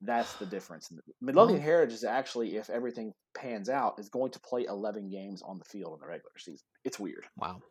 that's 0.00 0.34
the 0.34 0.46
difference. 0.46 0.90
Midlothian 1.20 1.60
Heritage 1.60 1.94
is 1.94 2.02
actually, 2.04 2.56
if 2.56 2.68
everything 2.70 3.12
pans 3.36 3.68
out, 3.68 4.00
is 4.00 4.08
going 4.08 4.32
to 4.32 4.40
play 4.40 4.64
11 4.64 5.08
games 5.10 5.42
on 5.42 5.58
the 5.58 5.64
field 5.64 5.94
in 5.94 6.00
the 6.00 6.08
regular 6.08 6.32
season. 6.38 6.66
It's 6.84 6.98
weird. 6.98 7.24
Wow. 7.38 7.62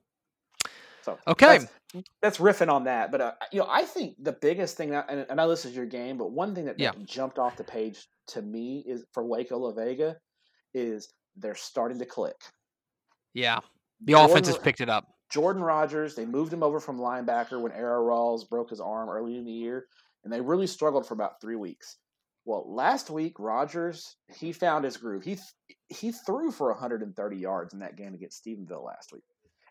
So 1.02 1.18
Okay. 1.28 1.60
that's, 1.60 2.04
that's 2.22 2.38
riffing 2.38 2.72
on 2.72 2.86
that. 2.86 3.12
But 3.12 3.22
uh, 3.22 3.32
you 3.52 3.60
know, 3.60 3.68
I 3.70 3.84
think 3.84 4.16
the 4.24 4.32
biggest 4.32 4.78
thing, 4.78 4.92
that, 4.92 5.08
and 5.10 5.26
I 5.30 5.34
know 5.34 5.50
this 5.50 5.66
is 5.66 5.76
your 5.76 5.86
game, 5.86 6.18
but 6.18 6.32
one 6.32 6.56
thing 6.56 6.66
that, 6.66 6.78
that 6.78 6.84
Yeah. 6.84 6.92
jumped 7.04 7.38
off 7.38 7.58
the 7.58 7.66
page 7.66 8.08
to 8.28 8.42
me 8.42 8.82
is 8.88 9.04
for 9.12 9.26
Waco 9.26 9.58
La 9.58 9.72
Vega 9.74 10.16
is 10.74 11.12
they're 11.36 11.56
starting 11.56 12.00
to 12.00 12.06
click. 12.06 12.36
Yeah. 13.34 13.60
The 14.04 14.14
offense 14.14 14.48
has 14.48 14.58
picked 14.58 14.82
it 14.82 14.90
up. 14.90 15.08
Jordan 15.30 15.64
Rogers, 15.64 16.16
they 16.16 16.26
moved 16.26 16.52
him 16.52 16.64
over 16.64 16.80
from 16.80 17.00
linebacker 17.00 17.62
when 17.62 17.72
Arrow 17.72 18.04
Rawls 18.04 18.50
broke 18.50 18.70
his 18.70 18.82
arm 18.82 19.10
early 19.10 19.38
in 19.38 19.46
the 19.46 19.52
year, 19.52 19.88
and 20.24 20.34
they 20.34 20.42
really 20.42 20.68
struggled 20.68 21.08
for 21.08 21.14
about 21.14 21.40
three 21.40 21.56
weeks. 21.56 21.98
Well, 22.44 22.66
last 22.74 23.10
week 23.10 23.40
Rogers 23.40 24.18
he 24.28 24.52
found 24.52 24.84
his 24.84 24.98
groove. 24.98 25.24
He 25.24 25.38
he 25.90 26.12
threw 26.12 26.52
for 26.52 26.70
130 26.72 27.38
yards 27.38 27.74
in 27.74 27.80
that 27.80 27.96
game 27.96 28.14
against 28.16 28.44
Stephenville 28.44 28.84
last 28.84 29.14
week, 29.14 29.24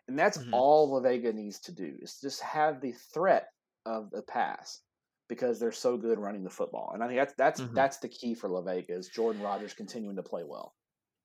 and 0.07 0.17
that's 0.17 0.37
Mhm. 0.37 0.53
all 0.53 0.89
La 0.89 1.01
Vega 1.01 1.33
needs 1.33 1.59
to 1.61 1.71
do 1.73 1.97
is 2.01 2.19
just 2.19 2.41
have 2.41 2.79
the 2.79 2.93
threat 2.93 3.49
of 3.85 4.09
the 4.11 4.21
pass 4.23 4.81
because 5.27 5.59
they're 5.59 5.71
so 5.73 5.97
good 5.97 6.17
running 6.17 6.43
the 6.43 6.49
football. 6.49 6.91
And 6.93 7.03
I 7.03 7.07
think 7.07 7.19
that's 7.19 7.33
that's 7.33 7.61
Mhm. 7.61 7.73
that's 7.73 7.97
the 7.97 8.09
key 8.09 8.33
for 8.33 8.49
La 8.49 8.61
Vega 8.61 8.93
is 8.95 9.09
Jordan 9.09 9.41
Rogers 9.41 9.73
continuing 9.73 10.15
to 10.15 10.23
play 10.23 10.43
well. 10.45 10.73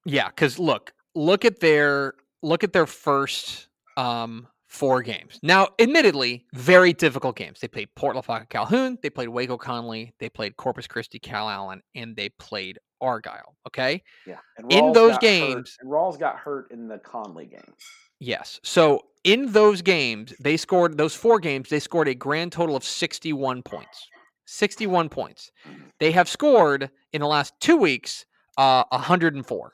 Yeah, 0.06 0.28
because 0.28 0.58
look, 0.58 0.92
look 1.14 1.44
at 1.44 1.60
their 1.60 2.14
look 2.42 2.64
at 2.64 2.72
their 2.72 2.86
first 2.86 3.68
um, 3.96 4.46
four 4.68 5.02
games. 5.02 5.38
Now, 5.42 5.68
admittedly, 5.78 6.46
very 6.54 6.92
difficult 6.92 7.36
games. 7.36 7.60
They 7.60 7.68
played 7.68 7.88
Port 7.96 8.14
Lavaca 8.14 8.46
Calhoun, 8.48 8.98
they 9.02 9.10
played 9.10 9.28
Waco 9.28 9.58
Connally, 9.58 10.12
they 10.20 10.28
played 10.28 10.56
Corpus 10.56 10.86
Christi 10.86 11.18
Calallen, 11.18 11.80
and 11.94 12.14
they 12.14 12.28
played 12.38 12.78
Argyle. 13.00 13.56
Okay. 13.66 14.02
Yeah. 14.26 14.36
And 14.56 14.72
In 14.72 14.92
those 14.92 15.18
games- 15.18 15.54
hurt, 15.54 15.68
and 15.80 15.90
Rawls 15.90 16.18
got 16.18 16.36
hurt 16.36 16.70
in 16.70 16.88
the 16.88 16.98
Connally 16.98 17.50
game. 17.50 17.74
Yes. 18.20 18.60
So 18.62 19.02
in 19.24 19.52
those 19.52 19.82
games, 19.82 20.32
they 20.40 20.56
scored 20.56 20.96
those 20.96 21.14
four 21.14 21.40
games, 21.40 21.68
they 21.68 21.80
scored 21.80 22.08
a 22.08 22.14
grand 22.14 22.52
total 22.52 22.76
of 22.76 22.84
61 22.84 23.62
points. 23.62 24.08
61 24.46 25.08
points. 25.08 25.50
They 25.98 26.12
have 26.12 26.28
scored 26.28 26.90
in 27.12 27.20
the 27.20 27.26
last 27.26 27.52
two 27.60 27.76
weeks 27.76 28.24
uh, 28.56 28.84
104. 28.90 29.72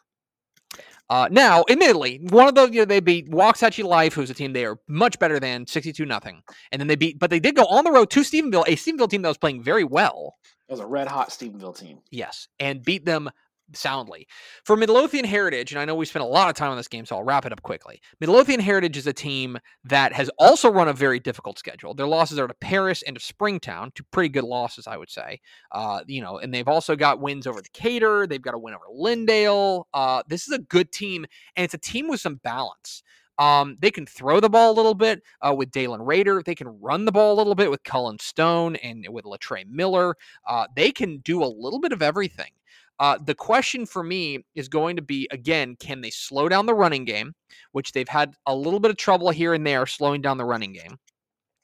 Uh, 1.11 1.29
now, 1.31 1.65
admittedly, 1.69 2.21
one 2.31 2.49
of 2.49 2.55
those 2.55 2.71
you 2.71 2.81
know, 2.81 2.85
they 2.85 3.01
beat 3.01 3.31
Waxahachie 3.31 3.85
Life, 3.85 4.15
who's 4.15 4.31
a 4.31 4.35
team 4.35 4.53
they 4.53 4.65
are 4.65 4.79
much 4.89 5.19
better 5.19 5.39
than 5.39 5.67
62 5.67 6.07
nothing, 6.07 6.43
and 6.71 6.81
then 6.81 6.89
they 6.89 6.97
beat, 6.97 7.19
but 7.19 7.31
they 7.31 7.41
did 7.41 7.55
go 7.55 7.65
on 7.67 7.85
the 7.85 7.93
road 7.93 8.11
to 8.11 8.21
Stephenville, 8.21 8.65
a 8.67 8.77
Stephenville 8.77 9.11
team 9.11 9.23
that 9.23 9.29
was 9.29 9.39
playing 9.39 9.63
very 9.63 9.85
well. 9.85 10.37
It 10.69 10.73
was 10.73 10.81
a 10.81 10.87
red 10.87 11.09
hot 11.09 11.29
Stephenville 11.29 11.79
team. 11.79 11.99
Yes, 12.11 12.49
and 12.59 12.83
beat 12.83 13.05
them 13.05 13.31
soundly. 13.75 14.27
For 14.65 14.77
Midlothian 14.77 15.25
Heritage, 15.25 15.73
and 15.73 15.81
I 15.81 15.85
know 15.85 15.95
we 15.95 16.07
spent 16.07 16.25
a 16.25 16.29
lot 16.29 16.49
of 16.49 16.55
time 16.55 16.71
on 16.71 16.77
this 16.77 16.89
game, 16.89 17.07
so 17.07 17.17
I'll 17.17 17.25
wrap 17.25 17.47
it 17.47 17.53
up 17.53 17.63
quickly. 17.63 18.01
Midlothian 18.21 18.61
Heritage 18.61 18.97
is 18.97 19.07
a 19.07 19.13
team 19.13 19.59
that 19.85 20.13
has 20.13 20.31
also 20.39 20.71
run 20.71 20.89
a 20.89 20.93
very 20.93 21.21
difficult 21.21 21.59
schedule. 21.59 21.95
Their 21.95 22.07
losses 22.07 22.39
are 22.39 22.47
to 22.47 22.55
Paris 22.55 23.03
and 23.07 23.17
to 23.17 23.23
Springtown, 23.23 23.93
two 23.95 24.05
pretty 24.11 24.29
good 24.29 24.45
losses, 24.45 24.87
I 24.87 24.97
would 24.97 25.11
say. 25.11 25.41
Uh, 25.73 26.01
you 26.07 26.21
know, 26.21 26.39
and 26.39 26.53
they've 26.53 26.69
also 26.69 26.97
got 26.97 27.21
wins 27.21 27.47
over 27.47 27.61
Decatur. 27.61 28.27
They've 28.27 28.43
got 28.43 28.55
a 28.55 28.59
win 28.59 28.75
over 28.75 28.85
Lindale. 28.95 29.85
Uh, 29.95 30.23
this 30.29 30.47
is 30.47 30.53
a 30.55 30.59
good 30.59 30.93
team, 30.93 31.27
and 31.57 31.65
it's 31.65 31.75
a 31.75 31.79
team 31.79 32.09
with 32.09 32.21
some 32.21 32.37
balance. 32.37 33.03
Um, 33.39 33.77
they 33.81 33.91
can 33.91 34.07
throw 34.07 34.41
the 34.41 34.51
ball 34.51 34.71
a 34.71 34.77
little 34.77 34.95
bit 34.95 35.23
uh, 35.41 35.55
with 35.55 35.71
Dalen 35.71 36.03
Raider. 36.03 36.43
They 36.45 36.55
can 36.55 36.69
run 36.81 37.05
the 37.05 37.13
ball 37.13 37.35
a 37.35 37.39
little 37.39 37.55
bit 37.55 37.71
with 37.71 37.83
Cullen 37.83 38.19
Stone 38.21 38.77
and 38.77 39.07
with 39.09 39.25
Latre 39.25 39.67
Miller. 39.69 40.17
Uh, 40.47 40.67
they 40.77 40.91
can 40.91 41.19
do 41.19 41.43
a 41.43 41.47
little 41.47 41.81
bit 41.81 41.93
of 41.93 42.03
everything. 42.03 42.51
Uh, 42.99 43.19
the 43.25 43.35
question 43.35 43.87
for 43.87 44.03
me 44.03 44.45
is 44.55 44.69
going 44.69 44.97
to 44.97 45.03
be 45.03 45.27
again, 45.31 45.77
can 45.81 46.01
they 46.01 46.11
slow 46.11 46.49
down 46.49 46.67
the 46.67 46.75
running 46.75 47.05
game, 47.05 47.33
which 47.73 47.93
they've 47.93 48.09
had 48.09 48.35
a 48.47 48.55
little 48.55 48.81
bit 48.81 48.91
of 48.91 48.97
trouble 48.97 49.31
here 49.31 49.55
and 49.55 49.67
there 49.67 49.87
slowing 49.87 50.21
down 50.21 50.39
the 50.39 50.45
running 50.45 50.73
game. 50.73 50.97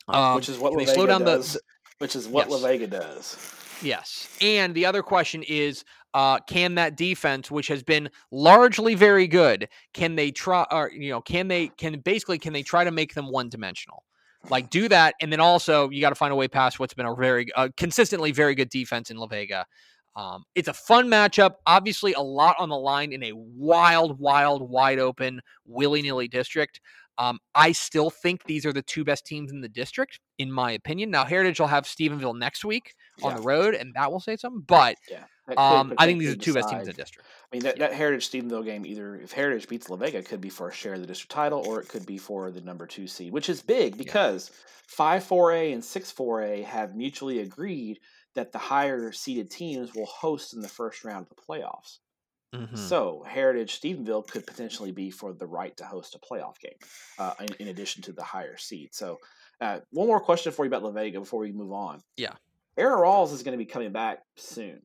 Um, 0.08 0.36
which 0.36 0.48
is 0.48 0.58
what 0.58 0.76
they 0.76 0.86
La 0.86 0.92
slow 0.94 1.02
Vega 1.06 1.12
down 1.12 1.24
the- 1.24 1.36
does. 1.36 1.60
which 1.98 2.16
is 2.16 2.26
what 2.26 2.48
Yes. 2.48 2.62
La 2.62 2.68
Vega 2.68 2.86
does. 2.86 3.54
Yes. 3.82 4.28
And 4.40 4.74
the 4.74 4.86
other 4.86 5.02
question 5.02 5.42
is 5.44 5.84
uh, 6.14 6.40
can 6.40 6.74
that 6.76 6.96
defense, 6.96 7.50
which 7.50 7.68
has 7.68 7.82
been 7.82 8.10
largely 8.32 8.94
very 8.94 9.26
good, 9.28 9.68
can 9.92 10.16
they 10.16 10.30
try 10.30 10.66
or 10.70 10.90
you 10.92 11.10
know, 11.10 11.20
can 11.20 11.48
they 11.48 11.68
can 11.68 12.00
basically 12.00 12.38
can 12.38 12.52
they 12.52 12.62
try 12.62 12.82
to 12.82 12.90
make 12.90 13.14
them 13.14 13.30
one 13.30 13.48
dimensional? 13.48 14.02
Like 14.50 14.70
do 14.70 14.88
that, 14.88 15.14
and 15.20 15.30
then 15.32 15.40
also 15.40 15.90
you 15.90 16.00
got 16.00 16.08
to 16.10 16.14
find 16.14 16.32
a 16.32 16.36
way 16.36 16.48
past 16.48 16.80
what's 16.80 16.94
been 16.94 17.06
a 17.06 17.14
very 17.14 17.52
uh, 17.54 17.68
consistently 17.76 18.32
very 18.32 18.54
good 18.54 18.70
defense 18.70 19.10
in 19.10 19.16
La 19.18 19.26
Vega. 19.26 19.66
Um, 20.18 20.42
it's 20.56 20.66
a 20.66 20.74
fun 20.74 21.06
matchup. 21.06 21.54
Obviously, 21.64 22.12
a 22.14 22.20
lot 22.20 22.56
on 22.58 22.68
the 22.68 22.76
line 22.76 23.12
in 23.12 23.22
a 23.22 23.32
wild, 23.34 24.18
wild, 24.18 24.68
wide 24.68 24.98
open, 24.98 25.40
willy 25.64 26.02
nilly 26.02 26.26
district. 26.26 26.80
Um, 27.18 27.38
I 27.54 27.70
still 27.70 28.10
think 28.10 28.44
these 28.44 28.66
are 28.66 28.72
the 28.72 28.82
two 28.82 29.04
best 29.04 29.24
teams 29.24 29.52
in 29.52 29.60
the 29.60 29.68
district, 29.68 30.18
in 30.38 30.50
my 30.50 30.72
opinion. 30.72 31.10
Now, 31.10 31.24
Heritage 31.24 31.60
will 31.60 31.68
have 31.68 31.84
Stephenville 31.84 32.36
next 32.36 32.64
week 32.64 32.94
on 33.22 33.30
Yeah. 33.30 33.36
the 33.36 33.42
road, 33.42 33.74
and 33.74 33.94
that 33.94 34.10
will 34.10 34.20
say 34.20 34.36
something. 34.36 34.62
But 34.66 34.96
Yeah. 35.08 35.24
Um, 35.56 35.94
I 35.96 36.04
think 36.04 36.18
these 36.18 36.28
are 36.28 36.32
the 36.32 36.44
two 36.44 36.52
best 36.52 36.68
teams 36.68 36.82
in 36.82 36.88
the 36.88 36.92
district. 36.92 37.26
I 37.50 37.56
mean, 37.56 37.62
that, 37.62 37.78
that 37.78 37.94
Heritage 37.94 38.30
Stephenville 38.30 38.64
game, 38.64 38.84
either 38.84 39.16
if 39.16 39.32
Heritage 39.32 39.66
beats 39.66 39.88
La 39.88 39.96
Vega, 39.96 40.18
it 40.18 40.26
could 40.26 40.42
be 40.42 40.50
for 40.50 40.68
a 40.68 40.72
share 40.72 40.94
of 40.94 41.00
the 41.00 41.06
district 41.06 41.32
title, 41.32 41.66
or 41.66 41.80
it 41.80 41.88
could 41.88 42.04
be 42.04 42.18
for 42.18 42.50
the 42.50 42.60
number 42.60 42.86
two 42.86 43.06
seed, 43.06 43.32
which 43.32 43.48
is 43.48 43.62
big 43.62 43.96
because 43.96 44.50
five 44.86 45.24
four 45.24 45.52
A 45.52 45.72
and 45.72 45.82
six 45.82 46.10
four 46.10 46.42
A 46.42 46.62
have 46.62 46.94
mutually 46.94 47.38
agreed 47.38 47.98
that 48.38 48.52
the 48.52 48.58
higher 48.58 49.10
seeded 49.10 49.50
teams 49.50 49.94
will 49.94 50.06
host 50.06 50.54
in 50.54 50.60
the 50.60 50.68
first 50.68 51.04
round 51.04 51.26
of 51.26 51.28
the 51.28 51.42
playoffs. 51.42 51.98
Mhm. 52.54 52.78
So 52.78 53.24
Heritage 53.24 53.80
Stephenville 53.80 54.26
could 54.26 54.46
potentially 54.46 54.92
be 54.92 55.10
for 55.10 55.32
the 55.32 55.46
right 55.46 55.76
to 55.76 55.84
host 55.84 56.14
a 56.14 56.18
playoff 56.18 56.58
game, 56.60 56.78
uh, 57.18 57.34
in, 57.40 57.48
in 57.58 57.68
addition 57.68 58.02
to 58.04 58.12
the 58.12 58.22
higher 58.22 58.56
seed. 58.56 58.94
So, 58.94 59.18
uh, 59.60 59.80
one 59.90 60.06
more 60.06 60.20
question 60.20 60.52
for 60.52 60.64
you 60.64 60.68
about 60.68 60.84
La 60.84 60.90
Vega 60.92 61.18
before 61.18 61.40
we 61.40 61.52
move 61.52 61.72
on. 61.72 62.00
Yeah. 62.16 62.34
Era 62.76 62.96
Rawls 62.96 63.32
is 63.32 63.42
going 63.42 63.58
to 63.58 63.62
be 63.62 63.66
coming 63.66 63.90
back 63.92 64.20
soon. 64.36 64.80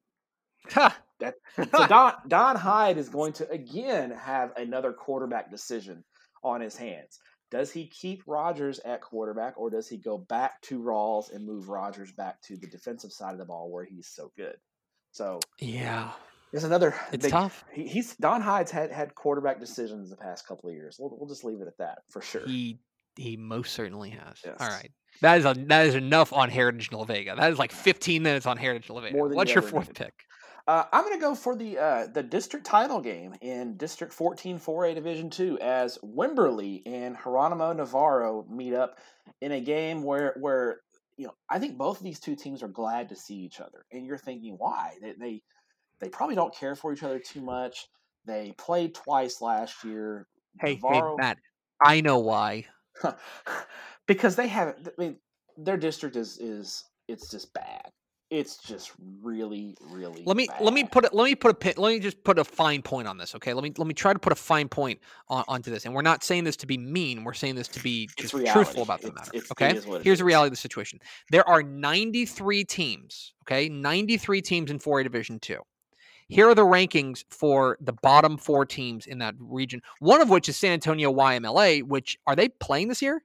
Ha! 0.71 0.99
That 1.19 1.35
so 1.55 1.87
Don 1.87 2.13
Don 2.27 2.55
Hyde 2.55 2.97
is 2.97 3.07
going 3.07 3.33
to 3.33 3.49
again 3.51 4.11
have 4.11 4.51
another 4.57 4.91
quarterback 4.91 5.51
decision 5.51 6.03
on 6.43 6.59
his 6.59 6.75
hands. 6.75 7.19
Does 7.53 7.71
he 7.71 7.85
keep 7.85 8.23
Rogers 8.25 8.79
at 8.79 9.01
quarterback, 9.01 9.53
or 9.57 9.69
does 9.69 9.87
he 9.87 9.97
go 9.97 10.17
back 10.17 10.59
to 10.63 10.79
Rawls 10.81 11.31
and 11.31 11.45
move 11.45 11.69
Rogers 11.69 12.11
back 12.11 12.41
to 12.43 12.57
the 12.57 12.65
defensive 12.67 13.11
side 13.13 13.31
of 13.33 13.37
the 13.37 13.45
ball 13.45 13.69
where 13.71 13.85
he's 13.85 14.07
so 14.07 14.31
good? 14.35 14.55
So 15.11 15.39
yeah, 15.59 16.11
there's 16.51 16.63
another. 16.63 16.95
it's 17.11 17.23
big- 17.25 17.31
tough. 17.31 17.63
He, 17.71 17.87
he's 17.87 18.15
Don 18.15 18.41
Hyde's 18.41 18.71
had 18.71 18.91
had 18.91 19.13
quarterback 19.13 19.59
decisions 19.59 20.09
the 20.09 20.17
past 20.17 20.47
couple 20.47 20.69
of 20.69 20.75
years. 20.75 20.97
We'll, 20.99 21.15
we'll 21.15 21.29
just 21.29 21.43
leave 21.43 21.61
it 21.61 21.67
at 21.67 21.77
that 21.77 21.99
for 22.09 22.21
sure. 22.21 22.45
He 22.45 22.79
he 23.15 23.37
most 23.37 23.73
certainly 23.73 24.09
has. 24.09 24.39
All 24.43 24.55
Yes. 24.59 24.59
right. 24.59 24.91
That 25.21 25.37
is 25.37 25.45
a, 25.45 25.53
that 25.67 25.85
is 25.85 25.93
enough 25.93 26.33
on 26.33 26.49
Heritage 26.49 26.91
La 26.91 27.03
Vega. 27.03 27.35
That 27.35 27.51
is 27.51 27.59
like 27.59 27.71
15 27.71 28.23
minutes 28.23 28.47
on 28.47 28.57
Heritage 28.57 28.89
La 28.89 28.99
Vega. 28.99 29.15
More 29.15 29.29
than 29.29 29.35
What's 29.37 29.51
you 29.51 29.61
your 29.61 29.61
fourth 29.61 29.93
pick? 29.93 30.11
Uh, 30.66 30.86
I'm 30.93 31.03
going 31.03 31.16
to 31.16 31.22
go 31.22 31.36
for 31.36 31.55
the 31.55 31.78
uh, 31.78 32.07
the 32.07 32.24
district 32.24 32.66
title 32.66 33.01
game 33.01 33.36
in 33.41 33.76
District 33.76 34.14
14 34.14 34.59
4A 34.59 34.95
Division 34.95 35.30
2 35.30 35.59
as 35.59 35.97
Wimberley 35.97 36.82
and 36.86 37.18
Geronimo 37.22 37.74
Navarro 37.74 38.45
meet 38.49 38.74
up 38.74 38.97
in 39.41 39.51
a 39.51 39.59
game 39.59 40.03
where 40.03 40.36
where 40.39 40.80
you 41.18 41.28
know 41.28 41.34
I 41.49 41.59
think 41.59 41.78
both 41.78 41.97
of 41.97 42.03
these 42.05 42.22
two 42.22 42.38
teams 42.38 42.64
are 42.64 42.70
glad 42.70 43.09
to 43.09 43.16
see 43.16 43.36
each 43.36 43.59
other, 43.59 43.86
and 43.91 44.05
you're 44.05 44.18
thinking 44.18 44.55
why 44.57 44.93
they 45.01 45.14
they, 45.20 45.41
they 45.99 46.07
probably 46.07 46.36
don't 46.36 46.55
care 46.55 46.76
for 46.76 46.93
each 46.93 47.03
other 47.03 47.20
too 47.20 47.41
much. 47.41 47.88
They 48.26 48.53
played 48.57 48.95
twice 48.95 49.41
last 49.41 49.84
year. 49.84 50.28
Hey, 50.61 50.76
Navarro, 50.76 51.18
hey, 51.18 51.24
Matt. 51.24 51.38
I 51.82 51.99
know 51.99 52.20
why. 52.20 52.68
because 54.07 54.38
they 54.38 54.47
have 54.47 54.76
I 54.86 54.91
mean 54.97 55.18
their 55.57 55.76
district 55.76 56.16
is 56.16 56.38
is 56.38 56.86
it's 57.09 57.30
just 57.30 57.53
bad. 57.53 57.91
It's 58.34 58.57
just 58.57 58.93
really 59.21 59.75
really. 59.91 60.23
Let 60.25 60.36
me 60.36 60.47
let 60.59 60.73
me 60.73 60.84
put 60.84 61.05
it. 61.05 61.13
Let 61.13 61.25
me 61.25 61.36
put 61.36 61.51
a 61.51 61.53
pin. 61.53 61.73
Let 61.77 61.91
me 61.93 61.99
just 61.99 62.23
put 62.23 62.39
a 62.39 62.43
fine 62.43 62.81
point 62.81 63.07
on 63.07 63.15
this. 63.17 63.36
Okay. 63.36 63.53
Let 63.53 63.63
me 63.63 63.71
let 63.77 63.86
me 63.88 63.93
try 63.93 64.11
to 64.11 64.17
put 64.17 64.34
a 64.34 64.36
fine 64.36 64.67
point 64.67 64.99
on, 65.27 65.43
onto 65.47 65.69
this. 65.69 65.86
And 65.86 65.93
we're 65.93 66.01
not 66.01 66.23
saying 66.23 66.43
this 66.43 66.55
to 66.57 66.65
be 66.65 66.75
mean. 66.77 67.23
We're 67.23 67.34
saying 67.34 67.53
this 67.53 67.67
to 67.67 67.84
be 67.84 68.09
just 68.17 68.31
truthful 68.31 68.81
about 68.81 69.01
the 69.01 69.09
It's- 69.09 69.27
matter. 69.27 69.38
it's- 69.38 69.51
it 69.51 69.51
okay. 69.51 69.97
is 69.97 70.03
Here's 70.03 70.17
the 70.17 70.25
reality 70.25 70.47
of 70.47 70.53
the 70.53 70.57
situation. 70.57 70.99
There 71.29 71.47
are 71.47 71.61
93 71.61 72.63
teams. 72.63 73.36
Okay, 73.43 73.69
93 73.69 74.41
teams 74.41 74.71
in 74.71 74.79
4A 74.79 75.03
Division 75.03 75.39
Two. 75.39 75.59
Here 76.27 76.49
are 76.49 76.55
the 76.55 76.65
rankings 76.65 77.23
for 77.29 77.77
the 77.81 77.93
bottom 77.93 78.38
four 78.38 78.65
teams 78.65 79.05
in 79.05 79.19
that 79.19 79.36
region. 79.38 79.81
One 79.99 80.21
of 80.21 80.29
which 80.31 80.49
is 80.49 80.57
San 80.57 80.71
Antonio 80.71 81.13
YMLA. 81.13 81.84
Which 81.84 82.17
are 82.25 82.36
they 82.36 82.49
playing 82.49 82.88
this 82.88 83.01
year? 83.03 83.23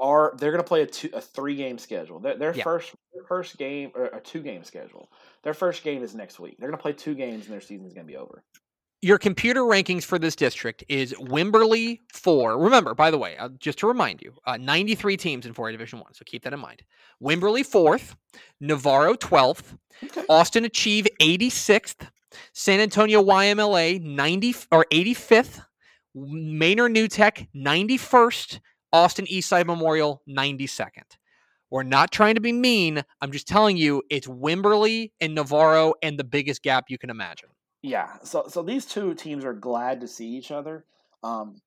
Are 0.00 0.34
they're 0.38 0.50
going 0.52 0.62
to 0.62 0.68
play 0.68 0.82
a 0.82 0.86
two 0.86 1.10
a 1.12 1.20
three 1.20 1.56
game 1.56 1.78
schedule. 1.78 2.18
Their, 2.20 2.36
their 2.36 2.54
Yeah. 2.54 2.64
first 2.64 2.94
their 3.14 3.24
first 3.24 3.56
game 3.58 3.90
or 3.94 4.06
a 4.06 4.20
two 4.20 4.42
game 4.42 4.64
schedule. 4.64 5.10
Their 5.42 5.54
first 5.54 5.82
game 5.84 6.02
is 6.02 6.14
next 6.14 6.38
week. 6.40 6.56
They're 6.58 6.68
going 6.68 6.78
to 6.78 6.82
play 6.82 6.92
two 6.92 7.14
games 7.14 7.44
and 7.46 7.52
their 7.52 7.60
season's 7.60 7.92
going 7.94 8.06
to 8.06 8.12
be 8.12 8.16
over. 8.16 8.42
your 9.02 9.18
computer 9.18 9.60
rankings 9.60 10.04
for 10.04 10.18
this 10.18 10.34
district 10.34 10.82
is 10.88 11.12
Wimberley 11.14 12.00
4. 12.12 12.58
Remember, 12.58 12.94
by 12.94 13.10
the 13.10 13.18
way, 13.18 13.36
uh, 13.36 13.50
just 13.58 13.78
to 13.80 13.86
remind 13.86 14.20
you, 14.22 14.32
uh, 14.46 14.56
93 14.56 15.16
teams 15.18 15.46
in 15.46 15.52
4A 15.54 15.70
Division 15.72 16.00
1, 16.00 16.14
so 16.14 16.22
keep 16.24 16.42
that 16.42 16.52
in 16.54 16.58
mind. 16.58 16.82
Wimberley 17.22 17.60
4th, 17.64 18.16
Navarro 18.60 19.14
12th, 19.14 19.76
Okay. 20.02 20.24
Austin 20.28 20.64
Achieve 20.64 21.06
86th, 21.20 22.08
San 22.54 22.80
Antonio 22.80 23.22
YMLA 23.22 24.02
90 24.02 24.54
or 24.72 24.86
85th, 24.90 25.62
Manor 26.14 26.88
New 26.88 27.06
Tech 27.06 27.46
91st, 27.54 28.60
Austin 28.92 29.26
Eastside 29.26 29.66
Memorial 29.66 30.22
92nd. 30.28 31.16
We're 31.70 31.82
not 31.82 32.12
trying 32.12 32.36
to 32.36 32.40
be 32.40 32.52
mean. 32.52 33.02
I'm 33.20 33.32
just 33.32 33.48
telling 33.48 33.76
you 33.76 34.02
it's 34.08 34.26
Wimberley 34.26 35.10
and 35.20 35.34
Navarro 35.34 35.94
and 36.02 36.18
the 36.18 36.24
biggest 36.24 36.62
gap 36.62 36.84
you 36.88 36.98
can 36.98 37.10
imagine. 37.10 37.48
Yeah. 37.82 38.18
So 38.22 38.46
so 38.48 38.62
these 38.62 38.86
two 38.86 39.14
teams 39.14 39.44
are 39.44 39.52
glad 39.52 40.00
to 40.00 40.08
see 40.08 40.28
each 40.28 40.50
other. 40.50 40.84
Um, 41.22 41.60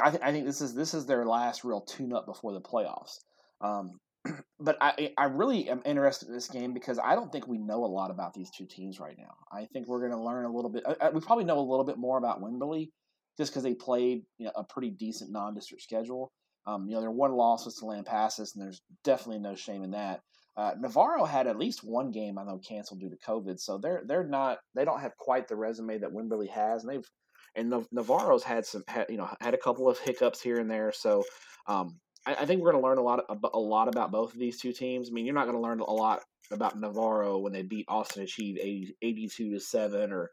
I 0.00 0.10
think 0.10 0.22
I 0.22 0.32
think 0.32 0.46
this 0.46 0.60
is 0.60 0.74
this 0.74 0.94
is 0.94 1.06
their 1.06 1.24
last 1.24 1.64
real 1.64 1.80
tune 1.80 2.12
up 2.12 2.26
before 2.26 2.52
the 2.52 2.60
playoffs. 2.60 3.18
Um, 3.60 3.98
but 4.60 4.76
I 4.80 5.12
I 5.16 5.24
really 5.24 5.68
am 5.68 5.82
interested 5.84 6.28
in 6.28 6.34
this 6.34 6.48
game 6.48 6.72
because 6.74 6.98
I 6.98 7.14
don't 7.14 7.32
think 7.32 7.46
we 7.46 7.58
know 7.58 7.84
a 7.84 7.86
lot 7.86 8.10
about 8.10 8.34
these 8.34 8.50
two 8.50 8.66
teams 8.66 9.00
right 9.00 9.16
now. 9.18 9.34
I 9.52 9.66
think 9.66 9.88
we're 9.88 10.00
going 10.00 10.12
to 10.12 10.22
learn 10.22 10.44
a 10.44 10.52
little 10.52 10.70
bit. 10.70 10.84
uh, 10.86 10.94
uh, 11.00 11.10
We 11.12 11.20
probably 11.20 11.44
know 11.44 11.58
a 11.58 11.60
little 11.60 11.84
bit 11.84 11.98
more 11.98 12.18
about 12.18 12.42
Wimberley 12.42 12.90
just 13.36 13.52
because 13.52 13.62
they 13.62 13.74
played 13.74 14.22
you 14.38 14.46
know, 14.46 14.52
a 14.56 14.64
pretty 14.64 14.90
decent 14.90 15.30
non 15.30 15.54
district 15.54 15.82
schedule. 15.82 16.32
Um, 16.68 16.86
you 16.86 16.94
know, 16.94 17.00
their 17.00 17.10
one 17.10 17.32
loss 17.32 17.64
was 17.64 17.76
to 17.76 17.86
Lampasas, 17.86 18.54
and 18.54 18.62
there's 18.62 18.82
definitely 19.02 19.40
no 19.40 19.54
shame 19.54 19.82
in 19.82 19.92
that. 19.92 20.20
Uh, 20.54 20.72
Navarro 20.78 21.24
had 21.24 21.46
at 21.46 21.58
least 21.58 21.82
one 21.82 22.10
game 22.10 22.36
I 22.36 22.44
know 22.44 22.58
canceled 22.58 23.00
due 23.00 23.08
to 23.08 23.16
COVID, 23.16 23.58
so 23.58 23.78
they're 23.78 24.02
they're 24.04 24.26
not 24.26 24.58
they 24.74 24.84
don't 24.84 25.00
have 25.00 25.16
quite 25.16 25.48
the 25.48 25.56
resume 25.56 25.98
that 25.98 26.12
Wimberley 26.12 26.50
has, 26.50 26.84
and 26.84 26.92
they've 26.92 27.10
and 27.54 27.72
Navarro's 27.90 28.42
had 28.42 28.66
some 28.66 28.84
had, 28.86 29.06
you 29.08 29.16
know 29.16 29.30
had 29.40 29.54
a 29.54 29.58
couple 29.58 29.88
of 29.88 29.98
hiccups 29.98 30.42
here 30.42 30.58
and 30.58 30.70
there. 30.70 30.92
So 30.92 31.24
um, 31.68 31.98
I, 32.26 32.34
I, 32.34 32.44
think 32.44 32.60
we're 32.60 32.72
going 32.72 32.82
to 32.82 32.86
learn 32.86 32.98
a 32.98 33.02
lot 33.02 33.24
a 33.54 33.58
lot 33.58 33.88
about 33.88 34.10
both 34.10 34.34
of 34.34 34.38
these 34.38 34.60
two 34.60 34.72
teams. 34.72 35.08
I 35.08 35.12
mean, 35.12 35.24
you're 35.24 35.34
not 35.34 35.46
going 35.46 35.56
to 35.56 35.62
learn 35.62 35.80
a 35.80 35.90
lot 35.90 36.20
about 36.50 36.78
Navarro 36.78 37.38
when 37.38 37.52
they 37.52 37.62
beat 37.62 37.86
Austin 37.88 38.24
Achieve 38.24 38.58
80, 38.60 38.96
82 39.00 39.50
to 39.52 39.60
seven, 39.60 40.12
or 40.12 40.30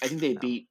I 0.00 0.06
think 0.06 0.20
they 0.20 0.34
beat 0.34 0.68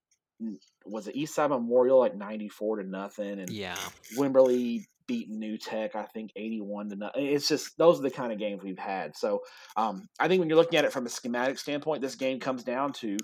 was 0.86 1.07
it 1.07 1.16
Eastside 1.16 1.49
Memorial 1.49 1.99
like 1.99 2.16
ninety 2.16 2.49
four 2.49 2.78
to 2.78 2.88
nothing, 2.88 3.39
and 3.39 3.49
yeah, 3.49 3.78
Wimberley 4.18 4.86
beat 5.08 5.30
New 5.30 5.58
Tech, 5.58 5.95
I 5.95 6.04
think 6.04 6.32
eighty 6.36 6.62
one 6.62 6.89
to 6.89 6.95
nothing. 6.95 7.26
It's 7.26 7.47
just 7.47 7.78
those 7.78 7.99
are 7.99 8.04
the 8.04 8.12
kind 8.12 8.32
of 8.32 8.39
games 8.39 8.64
we've 8.64 8.78
had. 8.78 9.16
So 9.16 9.41
um, 9.76 10.08
I 10.20 10.28
think 10.28 10.39
when 10.39 10.49
you're 10.49 10.58
looking 10.58 10.80
at 10.80 10.86
it 10.86 10.93
from 10.93 11.06
a 11.06 11.10
schematic 11.10 11.58
standpoint, 11.58 12.02
this 12.02 12.16
game 12.16 12.39
comes 12.39 12.64
down 12.64 12.93
to 12.93 13.18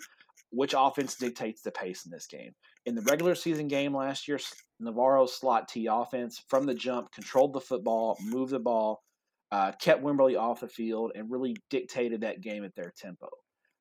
which 0.51 0.73
offense 0.77 1.15
dictates 1.15 1.61
the 1.61 1.71
pace 1.71 2.05
in 2.05 2.11
this 2.11 2.27
game. 2.27 2.51
In 2.85 2.95
the 2.95 3.01
regular 3.01 3.35
season 3.35 3.67
game 3.67 3.95
last 3.95 4.27
year, 4.27 4.39
Navarro's 4.79 5.37
slot 5.37 5.67
T 5.67 5.87
offense 5.87 6.41
from 6.47 6.65
the 6.65 6.73
jump 6.73 7.11
controlled 7.11 7.53
the 7.53 7.59
football, 7.59 8.17
moved 8.21 8.51
the 8.51 8.59
ball, 8.59 9.03
uh, 9.51 9.73
kept 9.73 10.03
Wimberley 10.03 10.39
off 10.39 10.61
the 10.61 10.67
field, 10.67 11.11
and 11.15 11.29
really 11.29 11.55
dictated 11.69 12.21
that 12.21 12.41
game 12.41 12.63
at 12.63 12.75
their 12.75 12.93
tempo. 12.97 13.27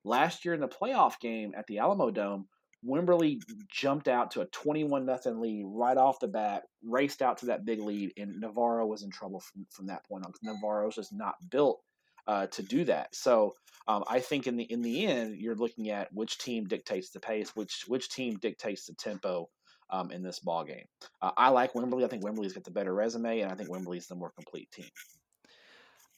Last 0.05 0.45
year 0.45 0.55
in 0.55 0.61
the 0.61 0.69
playoff 0.69 1.21
game 1.21 1.53
at 1.57 1.67
the 1.67 1.79
Alamo 1.79 2.11
Dome, 2.11 2.49
Wimberley 2.85 3.41
jumped 3.68 4.09
out 4.09 4.31
to 4.33 4.43
a 4.43 4.47
21 4.47 5.07
nothing 5.07 5.41
lead 5.41 5.64
right 5.66 5.97
off 5.97 6.20
the 6.20 6.29
bat, 6.29 6.64
raced 6.83 7.22
out 7.22 7.39
to 7.39 7.47
that 7.47 7.64
big 7.64 7.81
lead, 7.81 8.12
and 8.16 8.41
Navarro 8.41 8.87
was 8.87 9.03
in 9.03 9.11
trouble 9.11 9.41
from, 9.41 9.66
from 9.70 9.87
that 9.87 10.07
point 10.07 10.24
on 10.24 10.33
Navarro's 10.43 10.95
just 10.95 11.12
not 11.12 11.35
built 11.51 11.81
uh, 12.27 12.47
to 12.49 12.62
do 12.62 12.85
that. 12.85 13.14
So 13.14 13.55
um, 13.89 14.05
I 14.09 14.20
think 14.20 14.47
in 14.47 14.57
the 14.57 14.64
in 14.64 14.83
the 14.83 15.07
end, 15.07 15.37
you're 15.39 15.55
looking 15.55 15.91
at 15.91 16.12
which 16.12 16.39
team 16.39 16.66
dictates 16.66 17.11
the 17.11 17.20
pace, 17.20 17.55
which 17.55 17.85
which 17.87 18.09
team 18.09 18.37
dictates 18.37 18.87
the 18.87 18.95
tempo 18.95 19.49
um, 19.91 20.11
in 20.11 20.22
this 20.22 20.41
ball 20.41 20.64
game. 20.64 20.87
Uh, 21.22 21.31
I 21.37 21.51
like 21.51 21.72
Wimberley. 21.72 22.05
I 22.05 22.09
think 22.09 22.24
Wimberley's 22.24 22.53
got 22.53 22.64
the 22.64 22.70
better 22.70 22.95
resume, 22.95 23.41
and 23.41 23.51
I 23.51 23.55
think 23.55 23.68
Wimberley's 23.70 24.09
the 24.09 24.16
more 24.16 24.31
complete 24.31 24.70
team. 24.72 24.87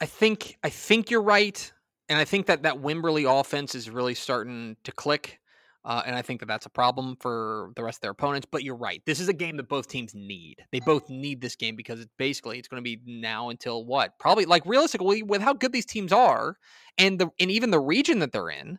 I 0.01 0.07
think 0.07 0.59
I 0.63 0.71
think 0.71 1.11
you're 1.11 1.23
right, 1.23 1.73
and 2.09 2.19
I 2.19 2.25
think 2.25 2.47
that 2.47 2.63
that 2.63 2.77
Wimberley 2.77 3.41
offense 3.41 3.75
is 3.75 3.91
really 3.91 4.15
starting 4.15 4.77
to 4.85 4.93
click. 4.93 5.41
Uh, 5.89 6.03
and 6.05 6.15
I 6.15 6.21
think 6.21 6.41
that 6.41 6.47
that's 6.47 6.67
a 6.67 6.71
problem 6.71 7.17
for 7.19 7.73
the 7.75 7.83
rest 7.83 7.97
of 7.97 8.01
their 8.03 8.11
opponents. 8.11 8.47
But 8.49 8.63
you're 8.63 8.77
right. 8.77 9.01
This 9.07 9.21
is 9.21 9.29
a 9.31 9.33
game 9.33 9.57
that 9.57 9.71
both 9.71 9.89
teams 9.89 10.15
need. 10.15 10.63
They 10.71 10.81
both 10.81 11.09
need 11.09 11.41
this 11.41 11.57
game 11.57 11.77
because 11.77 11.99
it's 11.99 12.13
basically 12.19 12.59
it's 12.59 12.69
going 12.69 12.85
to 12.85 12.85
be 12.85 13.01
now 13.07 13.49
until 13.49 13.87
what? 13.87 14.19
Probably 14.19 14.45
like 14.45 14.67
realistically 14.67 15.23
with 15.23 15.41
how 15.41 15.55
good 15.55 15.73
these 15.73 15.87
teams 15.87 16.13
are 16.13 16.59
and 16.99 17.19
the 17.19 17.31
and 17.41 17.51
even 17.51 17.71
the 17.71 17.81
region 17.81 18.19
that 18.19 18.33
they're 18.33 18.51
in, 18.51 18.79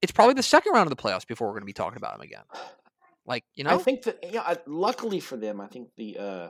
it's 0.00 0.12
probably 0.12 0.34
the 0.34 0.44
second 0.44 0.74
round 0.74 0.86
of 0.86 0.96
the 0.96 1.02
playoffs 1.02 1.26
before 1.26 1.48
we're 1.48 1.54
going 1.54 1.62
to 1.62 1.66
be 1.66 1.72
talking 1.72 1.96
about 1.96 2.12
them 2.12 2.20
again. 2.20 2.44
Like 3.26 3.44
you 3.56 3.64
know, 3.64 3.70
I 3.70 3.78
think 3.78 4.04
that 4.04 4.18
yeah. 4.22 4.54
Luckily 4.64 5.18
for 5.18 5.36
them, 5.36 5.60
I 5.60 5.66
think 5.66 5.88
the 5.96 6.18
uh 6.18 6.48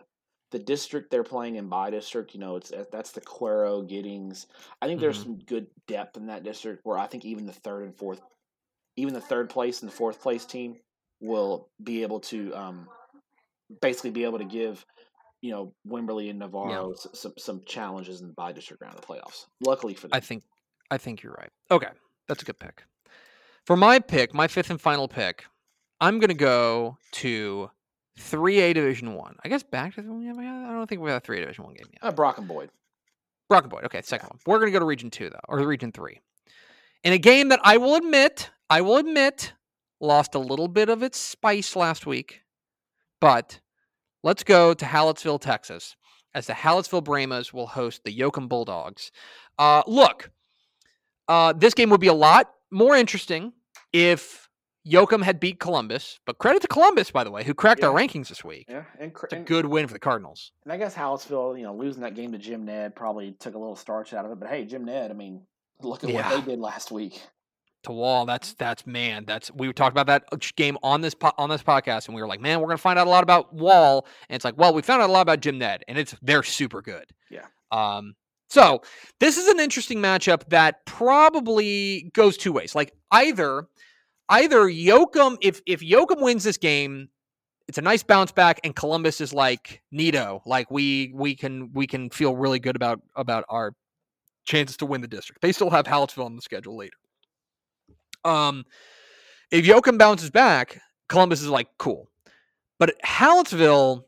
the 0.51 0.59
district 0.59 1.11
they're 1.11 1.25
playing 1.25 1.57
in 1.57 1.69
by 1.69 1.89
district, 1.89 2.35
you 2.35 2.41
know, 2.41 2.57
it's 2.57 2.73
that's 2.93 3.13
the 3.13 3.23
Cuero 3.23 3.89
Giddings. 3.89 4.49
I 4.83 4.87
think 4.87 5.01
there's 5.01 5.21
mm-hmm. 5.21 5.31
some 5.31 5.39
good 5.47 5.69
depth 5.87 6.19
in 6.19 6.27
that 6.27 6.45
district 6.45 6.85
where 6.85 6.99
I 6.99 7.07
think 7.07 7.25
even 7.25 7.47
the 7.47 7.53
third 7.53 7.85
and 7.85 7.97
fourth 7.97 8.21
even 8.97 9.15
the 9.15 9.21
third 9.21 9.51
place 9.51 9.81
and 9.81 9.91
the 9.91 9.95
fourth 9.95 10.21
place 10.21 10.45
team 10.45 10.77
will 11.21 11.69
be 11.83 12.03
able 12.03 12.21
to 12.21 12.55
um, 12.55 12.89
basically 13.81 14.11
be 14.11 14.25
able 14.25 14.39
to 14.39 14.45
give 14.45 14.85
you 15.41 15.51
know 15.51 15.75
Wimberley 15.87 16.31
and 16.31 16.39
Navarro 16.39 16.91
yeah. 16.91 17.11
some 17.13 17.35
some 17.37 17.63
challenges 17.67 18.21
in 18.21 18.29
the 18.29 18.33
by 18.35 18.53
district 18.53 18.83
round 18.83 18.95
of 18.95 19.01
the 19.01 19.07
playoffs. 19.07 19.47
Luckily 19.61 19.95
for 19.95 20.09
them, 20.09 20.17
I 20.17 20.21
think 20.21 20.43
I 20.91 20.99
think 20.99 21.23
you're 21.23 21.35
right. 21.35 21.51
Okay, 21.71 21.89
that's 22.29 22.43
a 22.43 22.47
good 22.47 22.59
pick. 22.59 22.85
For 23.67 23.77
my 23.77 23.99
pick, 23.99 24.35
my 24.35 24.49
fifth 24.49 24.71
and 24.71 24.81
final 24.81 25.09
pick, 25.09 25.45
I'm 26.01 26.19
gonna 26.19 26.35
go 26.35 26.97
to 27.13 27.71
three 28.19 28.61
A 28.61 28.73
Division 28.73 29.15
One. 29.15 29.37
I. 29.45 29.49
I 29.49 29.51
guess 29.51 29.63
back 29.63 29.95
to 29.95 30.03
the 30.03 30.09
I 30.11 30.73
don't 30.73 30.87
think 30.89 31.01
we 31.01 31.11
have 31.11 31.19
a 31.19 31.21
three 31.21 31.39
A 31.39 31.41
Division 31.41 31.65
One 31.65 31.75
game 31.75 31.87
yet. 31.93 32.01
Uh, 32.03 32.13
Brock 32.13 32.39
and 32.39 32.49
Boyd. 32.49 32.71
Brock 33.49 33.65
and 33.65 33.71
Boyd. 33.71 33.85
Okay, 33.85 34.03
second 34.03 34.31
one. 34.31 34.39
We're 34.47 34.59
gonna 34.59 34.71
go 34.71 34.79
to 34.79 34.85
Region 34.85 35.11
Two 35.11 35.31
though, 35.31 35.41
or 35.49 35.59
Region 35.67 35.93
Three. 35.93 36.21
In 37.03 37.13
a 37.13 37.19
game 37.19 37.51
that 37.51 37.61
I 37.63 37.77
will 37.77 37.97
admit 37.97 38.51
I 38.75 38.81
will 38.81 38.97
admit, 38.97 39.53
lost 40.01 40.35
a 40.35 40.41
little 40.41 40.67
bit 40.67 40.89
of 40.89 41.05
its 41.05 41.17
spice 41.17 41.77
last 41.77 42.07
week, 42.07 42.43
but 43.21 43.61
let's 44.25 44.43
go 44.43 44.75
to 44.75 44.85
Hallettsville, 44.85 45.41
Texas, 45.41 45.95
as 46.35 46.49
the 46.49 46.55
Hallettsville 46.55 47.05
Brahmas 47.05 47.55
will 47.55 47.69
host 47.69 48.03
the 48.03 48.13
Yoakum 48.13 48.49
Bulldogs. 48.49 49.13
Uh, 49.61 49.85
look, 49.87 50.33
uh, 51.29 51.53
this 51.53 51.73
game 51.73 51.89
would 51.91 52.01
be 52.01 52.09
a 52.09 52.15
lot 52.15 52.51
more 52.73 52.97
interesting 52.97 53.53
if 53.93 54.49
Yoakum 54.85 55.23
had 55.23 55.39
beat 55.39 55.61
Columbus, 55.61 56.19
but 56.27 56.39
credit 56.39 56.61
to 56.63 56.67
Columbus, 56.67 57.13
by 57.13 57.23
the 57.23 57.31
way, 57.31 57.45
who 57.45 57.55
cracked 57.55 57.83
yeah. 57.83 57.91
our 57.91 57.95
rankings 57.95 58.27
this 58.27 58.43
week. 58.43 58.67
Yeah, 58.69 58.83
and, 58.99 59.15
cr- 59.15 59.27
it's 59.27 59.35
a 59.35 59.39
good 59.39 59.67
win 59.67 59.87
for 59.87 59.93
the 59.93 60.01
Cardinals. 60.01 60.51
And 60.65 60.73
I 60.73 60.79
guess 60.79 60.97
Hallettsville, 60.97 61.57
you 61.57 61.63
know, 61.63 61.77
losing 61.77 62.03
that 62.03 62.17
game 62.17 62.33
to 62.33 62.39
Jim 62.39 62.65
Ned 62.65 62.97
probably 62.97 63.37
took 63.39 63.55
a 63.55 63.59
little 63.59 63.77
starch 63.77 64.13
out 64.15 64.25
of 64.25 64.33
it. 64.33 64.41
But 64.41 64.49
hey, 64.49 64.65
Jim 64.65 64.85
Ned, 64.85 65.13
I 65.13 65.15
mean, 65.15 65.43
look 65.81 66.03
at 66.03 66.11
yeah. 66.11 66.29
what 66.29 66.45
they 66.45 66.51
did 66.51 66.59
last 66.59 66.91
week 66.91 67.23
to 67.85 67.93
Wall. 67.93 68.27
That's 68.27 68.55
that's 68.55 68.87
man. 68.87 69.25
That's 69.27 69.51
we 69.53 69.73
talked 69.73 69.97
about 69.97 70.07
that 70.07 70.25
game 70.57 70.77
on 70.83 71.01
this 71.01 71.15
po- 71.15 71.33
on 71.39 71.49
this 71.49 71.63
podcast, 71.63 72.07
and 72.07 72.15
we 72.15 72.21
were 72.21 72.29
like, 72.29 72.41
man, 72.41 72.61
we're 72.61 72.69
gonna 72.69 72.79
find 72.79 72.99
out 72.99 73.07
a 73.07 73.11
lot 73.11 73.23
about 73.23 73.53
Wall. 73.55 74.07
And 74.29 74.37
it's 74.37 74.45
like, 74.45 74.59
well, 74.59 74.75
we 74.75 74.83
found 74.83 75.03
out 75.03 75.11
a 75.11 75.13
lot 75.13 75.23
about 75.23 75.41
Jim 75.41 75.59
Ned, 75.59 75.83
and 75.89 75.99
it's 75.99 76.15
they're 76.23 76.43
super 76.43 76.83
good. 76.83 77.05
Yeah. 77.31 77.47
Um. 77.71 78.15
So 78.49 78.83
this 79.21 79.37
is 79.37 79.49
an 79.49 79.59
interesting 79.59 79.99
matchup 79.99 80.49
that 80.49 80.85
probably 80.87 82.11
goes 82.15 82.37
two 82.37 82.53
ways. 82.53 82.75
Like 82.75 82.93
either 83.11 83.67
either 84.29 84.65
Yoakum, 84.65 85.37
if 85.41 85.61
if 85.67 85.81
Yoakum 85.81 86.23
wins 86.23 86.45
this 86.45 86.57
game, 86.57 87.09
it's 87.69 87.79
a 87.79 87.83
nice 87.83 88.03
bounce 88.03 88.33
back, 88.33 88.61
and 88.65 88.75
Columbus 88.75 89.21
is 89.21 89.33
like 89.33 89.83
Nito, 89.91 90.43
like 90.47 90.71
we 90.71 91.13
we 91.15 91.35
can 91.35 91.73
we 91.73 91.87
can 91.87 92.11
feel 92.11 92.37
really 92.37 92.59
good 92.59 92.77
about 92.77 93.01
about 93.17 93.45
our 93.49 93.73
chances 94.45 94.77
to 94.79 94.87
win 94.87 95.01
the 95.01 95.09
district. 95.09 95.41
They 95.41 95.53
still 95.53 95.71
have 95.71 95.87
Hallettsville 95.87 96.27
on 96.27 96.37
the 96.37 96.43
schedule 96.43 96.77
later. 96.77 96.97
Um, 98.25 98.65
if 99.51 99.65
Yoakum 99.65 99.99
bounces 99.99 100.31
back, 100.31 100.81
Columbus 101.09 101.41
is 101.41 101.49
like 101.49 101.69
cool, 101.79 102.09
but 102.79 102.95
Hallettsville, 103.05 104.05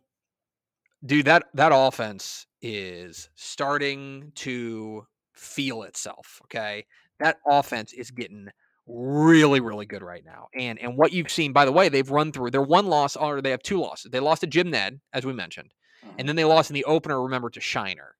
dude, 1.04 1.26
that 1.26 1.44
that 1.54 1.72
offense 1.74 2.46
is 2.62 3.28
starting 3.34 4.32
to 4.36 5.06
feel 5.34 5.82
itself. 5.82 6.40
Okay, 6.44 6.86
that 7.20 7.38
offense 7.46 7.92
is 7.92 8.10
getting 8.10 8.48
really 8.86 9.60
really 9.60 9.86
good 9.86 10.02
right 10.02 10.24
now. 10.24 10.48
And 10.54 10.78
and 10.78 10.96
what 10.96 11.12
you've 11.12 11.30
seen 11.30 11.52
by 11.52 11.64
the 11.64 11.72
way 11.72 11.88
they've 11.88 12.10
run 12.10 12.32
through 12.32 12.52
their 12.52 12.62
one 12.62 12.86
loss 12.86 13.16
or 13.16 13.42
they 13.42 13.50
have 13.50 13.62
two 13.62 13.78
losses. 13.78 14.10
They 14.10 14.20
lost 14.20 14.40
to 14.40 14.46
jim 14.46 14.70
ned 14.70 15.00
as 15.12 15.26
we 15.26 15.32
mentioned 15.32 15.70
and 16.06 16.18
mm-hmm. 16.18 16.26
then 16.26 16.36
they 16.36 16.44
lost 16.44 16.70
in 16.70 16.74
the 16.74 16.84
opener 16.84 17.22
remember 17.22 17.50
to 17.50 17.60
shiner. 17.60 18.14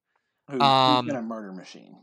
Who, 0.51 0.61
um, 0.61 1.07
been 1.07 1.17
a 1.17 1.23
murder 1.23 1.53
machine 1.53 1.97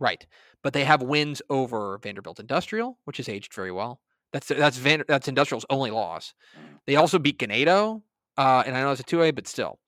right 0.00 0.26
but 0.62 0.72
they 0.72 0.84
have 0.84 1.02
wins 1.02 1.40
over 1.48 1.98
Vanderbilt 2.02 2.40
Industrial, 2.40 2.98
which 3.04 3.18
has 3.18 3.28
aged 3.28 3.54
very 3.54 3.72
well. 3.72 4.00
That's 4.32 4.48
that's 4.48 4.76
Van, 4.76 5.04
that's 5.08 5.28
Industrial's 5.28 5.64
only 5.70 5.90
loss. 5.90 6.34
Mm. 6.58 6.78
They 6.86 6.96
also 6.96 7.18
beat 7.18 7.38
Ganado, 7.38 8.02
uh, 8.36 8.62
and 8.66 8.76
I 8.76 8.82
know 8.82 8.90
it's 8.90 9.00
a 9.00 9.04
two 9.04 9.22
A, 9.22 9.30
but 9.30 9.46
still, 9.46 9.78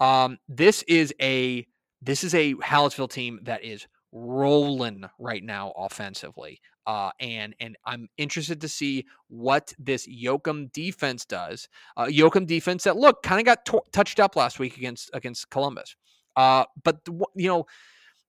um, 0.00 0.38
this 0.48 0.82
is 0.82 1.14
a 1.20 1.66
this 2.02 2.22
is 2.24 2.34
a 2.34 2.54
Hallettsville 2.54 3.10
team 3.10 3.40
that 3.44 3.64
is 3.64 3.86
rolling 4.12 5.04
right 5.18 5.42
now 5.42 5.72
offensively. 5.76 6.60
Uh, 6.86 7.10
and 7.18 7.54
and 7.58 7.76
I'm 7.84 8.08
interested 8.18 8.60
to 8.60 8.68
see 8.68 9.06
what 9.28 9.72
this 9.78 10.06
Yoakum 10.06 10.70
defense 10.72 11.24
does. 11.24 11.68
Uh, 11.96 12.04
Yoakum 12.04 12.46
defense 12.46 12.84
that 12.84 12.96
look 12.96 13.22
kind 13.22 13.40
of 13.40 13.46
got 13.46 13.64
t- 13.64 13.90
touched 13.92 14.20
up 14.20 14.36
last 14.36 14.58
week 14.58 14.76
against 14.76 15.10
against 15.14 15.50
Columbus. 15.50 15.96
Uh, 16.36 16.64
but 16.84 17.02
the, 17.06 17.12
you 17.34 17.48
know 17.48 17.66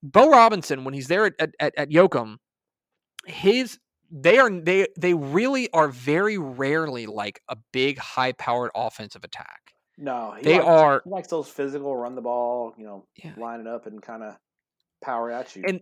Bo 0.04 0.30
Robinson, 0.30 0.84
when 0.84 0.94
he's 0.94 1.08
there 1.08 1.26
at, 1.26 1.34
at, 1.60 1.74
at 1.78 1.90
Yoakum, 1.90 2.38
his 3.26 3.80
they 4.10 4.38
are 4.38 4.50
they 4.50 4.88
they 4.98 5.14
really 5.14 5.70
are 5.72 5.90
very 5.90 6.38
rarely 6.38 7.06
like 7.06 7.42
a 7.50 7.58
big 7.74 7.98
high 7.98 8.32
powered 8.34 8.72
offensive 8.76 9.24
attack. 9.24 9.74
No, 9.98 10.36
they 10.42 10.56
likes, 10.56 10.66
are 10.66 11.02
he 11.04 11.10
likes 11.10 11.28
those 11.28 11.50
physical 11.50 11.96
run 11.96 12.16
the 12.16 12.22
ball, 12.22 12.74
you 12.78 12.86
know, 12.86 13.06
yeah. 13.16 13.34
line 13.38 13.60
it 13.60 13.68
up 13.68 13.88
and 13.88 14.02
kind 14.02 14.24
of 14.24 14.38
power 15.04 15.32
at 15.32 15.56
you. 15.56 15.64
And 15.68 15.82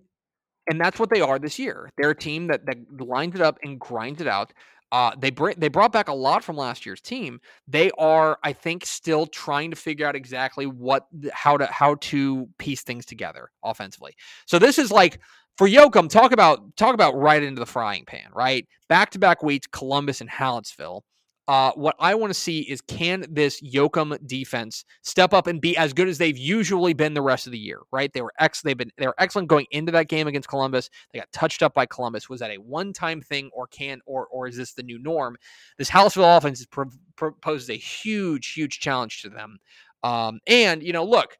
and 0.67 0.81
that's 0.81 0.99
what 0.99 1.09
they 1.09 1.21
are 1.21 1.37
this 1.37 1.59
year. 1.59 1.91
They're 1.97 2.11
a 2.11 2.15
team 2.15 2.47
that 2.47 2.65
that 2.65 2.77
lines 2.99 3.35
it 3.35 3.41
up 3.41 3.57
and 3.61 3.79
grinds 3.79 4.21
it 4.21 4.27
out. 4.27 4.53
Uh, 4.91 5.11
they 5.17 5.29
br- 5.29 5.51
they 5.57 5.67
brought 5.67 5.91
back 5.91 6.07
a 6.07 6.13
lot 6.13 6.43
from 6.43 6.55
last 6.55 6.85
year's 6.85 7.01
team. 7.01 7.39
They 7.67 7.91
are, 7.97 8.37
I 8.43 8.53
think, 8.53 8.85
still 8.85 9.25
trying 9.25 9.71
to 9.71 9.75
figure 9.75 10.07
out 10.07 10.15
exactly 10.15 10.65
what 10.65 11.07
how 11.33 11.57
to 11.57 11.65
how 11.65 11.95
to 11.95 12.47
piece 12.59 12.83
things 12.83 13.05
together 13.05 13.49
offensively. 13.63 14.15
So 14.45 14.59
this 14.59 14.77
is 14.77 14.91
like 14.91 15.19
for 15.57 15.67
Yoakum, 15.67 16.09
talk 16.09 16.31
about 16.31 16.75
talk 16.77 16.93
about 16.93 17.15
right 17.15 17.41
into 17.41 17.59
the 17.59 17.65
frying 17.65 18.05
pan, 18.05 18.29
right? 18.33 18.67
Back 18.89 19.11
to 19.11 19.19
back 19.19 19.41
weeks, 19.41 19.67
Columbus 19.67 20.21
and 20.21 20.29
Hallettsville. 20.29 21.01
Uh, 21.47 21.71
what 21.75 21.95
I 21.99 22.15
want 22.15 22.31
to 22.31 22.39
see 22.39 22.61
is 22.61 22.81
can 22.81 23.25
this 23.29 23.61
Yoakum 23.61 24.17
defense 24.25 24.83
step 25.03 25.31
up 25.31 25.45
and 25.45 25.61
be 25.61 25.77
as 25.77 25.93
good 25.93 26.07
as 26.07 26.17
they've 26.17 26.37
usually 26.37 26.93
been 26.93 27.13
the 27.13 27.21
rest 27.21 27.45
of 27.45 27.51
the 27.51 27.59
year? 27.59 27.81
Right? 27.91 28.11
They 28.11 28.23
were 28.23 28.33
ex. 28.39 28.61
They've 28.61 28.77
been 28.77 28.91
they 28.97 29.05
were 29.05 29.15
excellent 29.19 29.47
going 29.47 29.67
into 29.69 29.91
that 29.91 30.07
game 30.07 30.27
against 30.27 30.49
Columbus. 30.49 30.89
They 31.13 31.19
got 31.19 31.31
touched 31.31 31.61
up 31.61 31.75
by 31.75 31.85
Columbus. 31.85 32.29
Was 32.29 32.39
that 32.39 32.49
a 32.49 32.57
one 32.57 32.93
time 32.93 33.21
thing, 33.21 33.51
or 33.53 33.67
can 33.67 34.01
or 34.07 34.25
or 34.27 34.47
is 34.47 34.57
this 34.57 34.73
the 34.73 34.81
new 34.81 34.97
norm? 34.97 35.37
This 35.77 35.89
Hallettsville 35.89 36.37
offense 36.37 36.65
pro- 36.65 36.89
pro- 37.15 37.33
poses 37.33 37.69
a 37.69 37.77
huge 37.77 38.53
huge 38.53 38.79
challenge 38.79 39.21
to 39.21 39.29
them. 39.29 39.59
Um, 40.03 40.39
and 40.47 40.81
you 40.81 40.93
know, 40.93 41.03
look, 41.05 41.37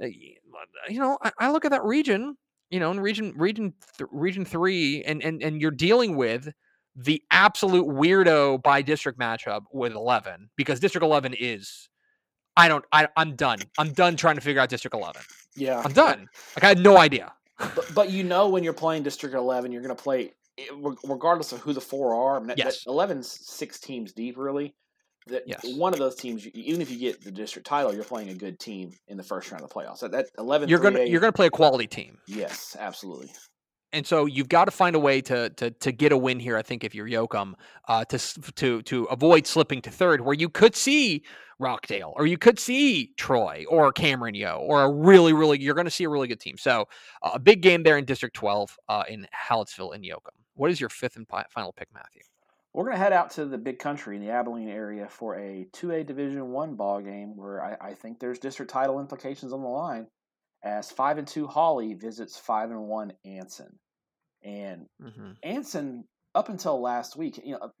uh, 0.00 0.06
you 0.06 1.00
know, 1.00 1.18
I, 1.22 1.32
I 1.38 1.50
look 1.50 1.64
at 1.64 1.72
that 1.72 1.84
region. 1.84 2.36
You 2.70 2.80
know, 2.80 2.90
in 2.90 3.00
region 3.00 3.34
region 3.36 3.74
th- 3.98 4.08
region 4.12 4.44
three, 4.44 5.02
and 5.02 5.22
and 5.24 5.42
and 5.42 5.60
you're 5.60 5.70
dealing 5.70 6.16
with 6.16 6.48
the 6.96 7.22
absolute 7.30 7.86
weirdo 7.86 8.62
by 8.62 8.82
district 8.82 9.18
matchup 9.18 9.62
with 9.72 9.92
11 9.92 10.50
because 10.56 10.80
district 10.80 11.04
11 11.04 11.34
is 11.38 11.88
I 12.56 12.68
don't 12.68 12.84
I 12.92 13.08
I'm 13.16 13.34
done. 13.34 13.58
I'm 13.78 13.92
done 13.92 14.16
trying 14.16 14.36
to 14.36 14.40
figure 14.40 14.60
out 14.60 14.68
district 14.68 14.94
11. 14.94 15.22
Yeah. 15.56 15.82
I'm 15.84 15.92
done. 15.92 16.28
Like 16.56 16.64
I 16.64 16.68
had 16.68 16.78
no 16.78 16.98
idea. 16.98 17.32
but, 17.58 17.90
but 17.94 18.10
you 18.10 18.24
know 18.24 18.48
when 18.48 18.62
you're 18.62 18.72
playing 18.72 19.02
district 19.02 19.34
11 19.34 19.72
you're 19.72 19.82
going 19.82 19.94
to 19.94 20.02
play 20.02 20.32
eh, 20.58 20.64
regardless 21.04 21.52
of 21.52 21.60
who 21.60 21.72
the 21.72 21.80
four 21.80 22.14
are. 22.14 22.40
I 22.40 22.44
mean, 22.44 22.56
yes. 22.56 22.84
11's 22.86 23.28
six 23.28 23.80
teams 23.80 24.12
deep 24.12 24.36
really. 24.38 24.74
That 25.26 25.44
yes. 25.46 25.64
one 25.76 25.94
of 25.94 25.98
those 25.98 26.16
teams, 26.16 26.46
even 26.48 26.82
if 26.82 26.90
you 26.90 26.98
get 26.98 27.24
the 27.24 27.30
district 27.30 27.66
title, 27.66 27.94
you're 27.94 28.04
playing 28.04 28.28
a 28.28 28.34
good 28.34 28.60
team 28.60 28.92
in 29.08 29.16
the 29.16 29.22
first 29.22 29.50
round 29.50 29.64
of 29.64 29.70
the 29.70 29.74
playoffs. 29.74 30.00
That, 30.00 30.12
that 30.12 30.26
eleven, 30.36 30.68
you're 30.68 30.80
gonna 30.80 31.04
you're 31.04 31.18
gonna 31.18 31.32
play 31.32 31.46
a 31.46 31.50
quality 31.50 31.86
team. 31.86 32.18
Yes, 32.26 32.76
absolutely 32.78 33.30
and 33.94 34.06
so 34.06 34.26
you've 34.26 34.48
got 34.48 34.66
to 34.66 34.70
find 34.70 34.96
a 34.96 34.98
way 34.98 35.20
to 35.22 35.50
to 35.50 35.70
to 35.70 35.92
get 35.92 36.12
a 36.12 36.16
win 36.16 36.40
here. 36.40 36.56
I 36.56 36.62
think 36.62 36.84
if 36.84 36.94
you're 36.94 37.08
Yoakum, 37.08 37.54
uh, 37.88 38.04
to 38.06 38.18
to 38.52 38.82
to 38.82 39.04
avoid 39.04 39.46
slipping 39.46 39.80
to 39.82 39.90
third, 39.90 40.20
where 40.20 40.34
you 40.34 40.48
could 40.48 40.74
see 40.74 41.24
Rockdale 41.58 42.12
or 42.16 42.26
you 42.26 42.36
could 42.36 42.58
see 42.58 43.12
Troy 43.16 43.64
or 43.68 43.92
Cameron 43.92 44.34
Yoe 44.34 44.58
or 44.58 44.82
a 44.82 44.90
really 44.90 45.32
really 45.32 45.60
you're 45.60 45.74
going 45.74 45.86
to 45.86 45.90
see 45.90 46.04
a 46.04 46.08
really 46.08 46.28
good 46.28 46.40
team. 46.40 46.56
So 46.58 46.88
uh, 47.22 47.30
a 47.34 47.38
big 47.38 47.62
game 47.62 47.84
there 47.84 47.96
in 47.96 48.04
District 48.04 48.34
12 48.34 48.76
uh, 48.88 49.04
in 49.08 49.26
Hallettsville 49.48 49.94
and 49.94 50.04
Yoakum. 50.04 50.34
What 50.54 50.70
is 50.70 50.80
your 50.80 50.90
fifth 50.90 51.16
and 51.16 51.26
final 51.28 51.72
pick, 51.72 51.88
Matthew? 51.94 52.22
We're 52.72 52.84
going 52.84 52.96
to 52.96 53.02
head 53.02 53.12
out 53.12 53.30
to 53.32 53.44
the 53.44 53.58
big 53.58 53.78
country 53.78 54.16
in 54.16 54.24
the 54.24 54.32
Abilene 54.32 54.68
area 54.68 55.06
for 55.08 55.36
a 55.36 55.66
2A 55.72 56.06
Division 56.06 56.50
One 56.50 56.74
ball 56.74 57.00
game 57.00 57.36
where 57.36 57.62
I, 57.62 57.90
I 57.90 57.94
think 57.94 58.18
there's 58.18 58.40
district 58.40 58.72
title 58.72 58.98
implications 58.98 59.52
on 59.52 59.62
the 59.62 59.68
line 59.68 60.08
as 60.64 60.90
five 60.90 61.18
and 61.18 61.28
two 61.28 61.46
Hawley 61.46 61.94
visits 61.94 62.36
five 62.36 62.70
and 62.70 62.88
one 62.88 63.12
Anson. 63.24 63.78
And 64.44 64.86
mm-hmm. 65.02 65.32
Anson, 65.42 66.04
up 66.34 66.48
until 66.50 66.80
last 66.80 67.16
week, 67.16 67.40
you 67.42 67.52
know, 67.52 67.72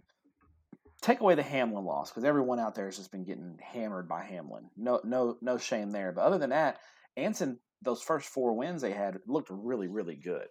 take 1.02 1.20
away 1.20 1.34
the 1.34 1.42
Hamlin 1.42 1.84
loss 1.84 2.10
because 2.10 2.24
everyone 2.24 2.58
out 2.58 2.74
there 2.74 2.86
has 2.86 2.96
just 2.96 3.12
been 3.12 3.24
getting 3.24 3.58
hammered 3.62 4.08
by 4.08 4.24
Hamlin. 4.24 4.70
No, 4.76 5.00
no, 5.04 5.36
no 5.42 5.58
shame 5.58 5.90
there. 5.90 6.12
But 6.12 6.22
other 6.22 6.38
than 6.38 6.50
that, 6.50 6.78
Anson, 7.16 7.58
those 7.82 8.02
first 8.02 8.28
four 8.28 8.54
wins 8.54 8.80
they 8.80 8.92
had 8.92 9.18
looked 9.26 9.50
really, 9.50 9.88
really 9.88 10.16
good. 10.16 10.46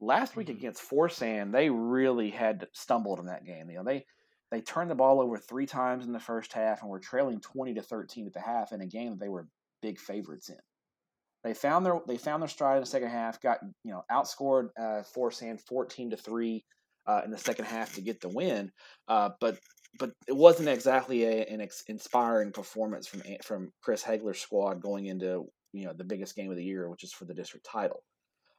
Last 0.00 0.34
week 0.34 0.48
mm-hmm. 0.48 0.56
against 0.56 0.88
Forsan, 0.88 1.52
they 1.52 1.68
really 1.68 2.30
had 2.30 2.66
stumbled 2.72 3.20
in 3.20 3.26
that 3.26 3.44
game. 3.44 3.68
You 3.70 3.76
know, 3.76 3.84
they 3.84 4.06
they 4.50 4.62
turned 4.62 4.90
the 4.90 4.94
ball 4.94 5.20
over 5.20 5.36
three 5.36 5.66
times 5.66 6.06
in 6.06 6.12
the 6.12 6.20
first 6.20 6.52
half 6.52 6.80
and 6.80 6.90
were 6.90 6.98
trailing 6.98 7.40
twenty 7.40 7.74
to 7.74 7.82
thirteen 7.82 8.26
at 8.26 8.32
the 8.32 8.40
half 8.40 8.72
in 8.72 8.80
a 8.80 8.86
game 8.86 9.10
that 9.10 9.20
they 9.20 9.28
were 9.28 9.48
big 9.82 9.98
favorites 9.98 10.48
in. 10.48 10.56
They 11.44 11.54
found 11.54 11.84
their 11.84 12.00
they 12.06 12.16
found 12.16 12.42
their 12.42 12.48
stride 12.48 12.76
in 12.76 12.82
the 12.82 12.86
second 12.86 13.10
half. 13.10 13.40
Got 13.40 13.58
you 13.84 13.92
know 13.92 14.04
outscored 14.10 14.68
uh, 14.78 15.02
Forsan 15.14 15.60
fourteen 15.60 16.10
to 16.10 16.16
three 16.16 16.64
uh, 17.06 17.22
in 17.24 17.30
the 17.30 17.38
second 17.38 17.64
half 17.64 17.94
to 17.94 18.00
get 18.00 18.20
the 18.20 18.28
win. 18.28 18.70
Uh, 19.08 19.30
but 19.40 19.58
but 19.98 20.12
it 20.26 20.36
wasn't 20.36 20.68
exactly 20.68 21.24
a, 21.24 21.44
an 21.46 21.60
ex- 21.60 21.84
inspiring 21.88 22.52
performance 22.52 23.06
from 23.06 23.22
from 23.42 23.72
Chris 23.82 24.02
Hagler's 24.02 24.40
squad 24.40 24.80
going 24.80 25.06
into 25.06 25.46
you 25.72 25.86
know 25.86 25.92
the 25.92 26.04
biggest 26.04 26.36
game 26.36 26.50
of 26.50 26.56
the 26.56 26.64
year, 26.64 26.88
which 26.88 27.04
is 27.04 27.12
for 27.12 27.24
the 27.24 27.34
district 27.34 27.66
title. 27.66 28.02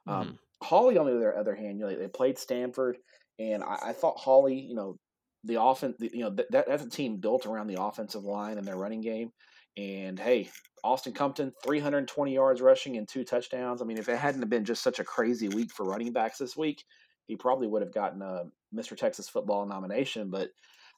Um, 0.06 0.14
mm-hmm. 0.14 0.30
Um, 0.30 0.38
Hawley, 0.62 0.96
on 0.96 1.06
the 1.06 1.28
other 1.36 1.54
hand, 1.54 1.78
you 1.78 1.84
know, 1.84 1.94
they 1.94 2.08
played 2.08 2.38
Stamford, 2.38 2.96
and 3.38 3.62
I, 3.62 3.78
I 3.88 3.92
thought 3.92 4.16
Hawley, 4.16 4.58
you 4.58 4.74
know, 4.74 4.96
the 5.44 5.60
offense, 5.60 5.96
you 6.00 6.20
know, 6.20 6.30
that, 6.30 6.66
that's 6.66 6.84
a 6.84 6.88
team 6.88 7.18
built 7.18 7.44
around 7.44 7.66
the 7.66 7.82
offensive 7.82 8.24
line 8.24 8.56
and 8.56 8.66
their 8.66 8.76
running 8.76 9.02
game. 9.02 9.30
And 9.76 10.18
hey, 10.18 10.48
Austin 10.84 11.14
Compton, 11.14 11.50
320 11.64 12.34
yards 12.34 12.60
rushing 12.60 12.98
and 12.98 13.08
two 13.08 13.24
touchdowns. 13.24 13.80
I 13.80 13.86
mean, 13.86 13.96
if 13.96 14.10
it 14.10 14.18
hadn't 14.18 14.46
been 14.50 14.66
just 14.66 14.82
such 14.82 14.98
a 14.98 15.04
crazy 15.04 15.48
week 15.48 15.72
for 15.72 15.84
running 15.84 16.12
backs 16.12 16.36
this 16.36 16.58
week, 16.58 16.84
he 17.26 17.36
probably 17.36 17.66
would 17.66 17.80
have 17.80 17.94
gotten 17.94 18.20
a 18.20 18.44
Mr. 18.72 18.94
Texas 18.94 19.26
football 19.26 19.64
nomination. 19.64 20.28
But 20.28 20.50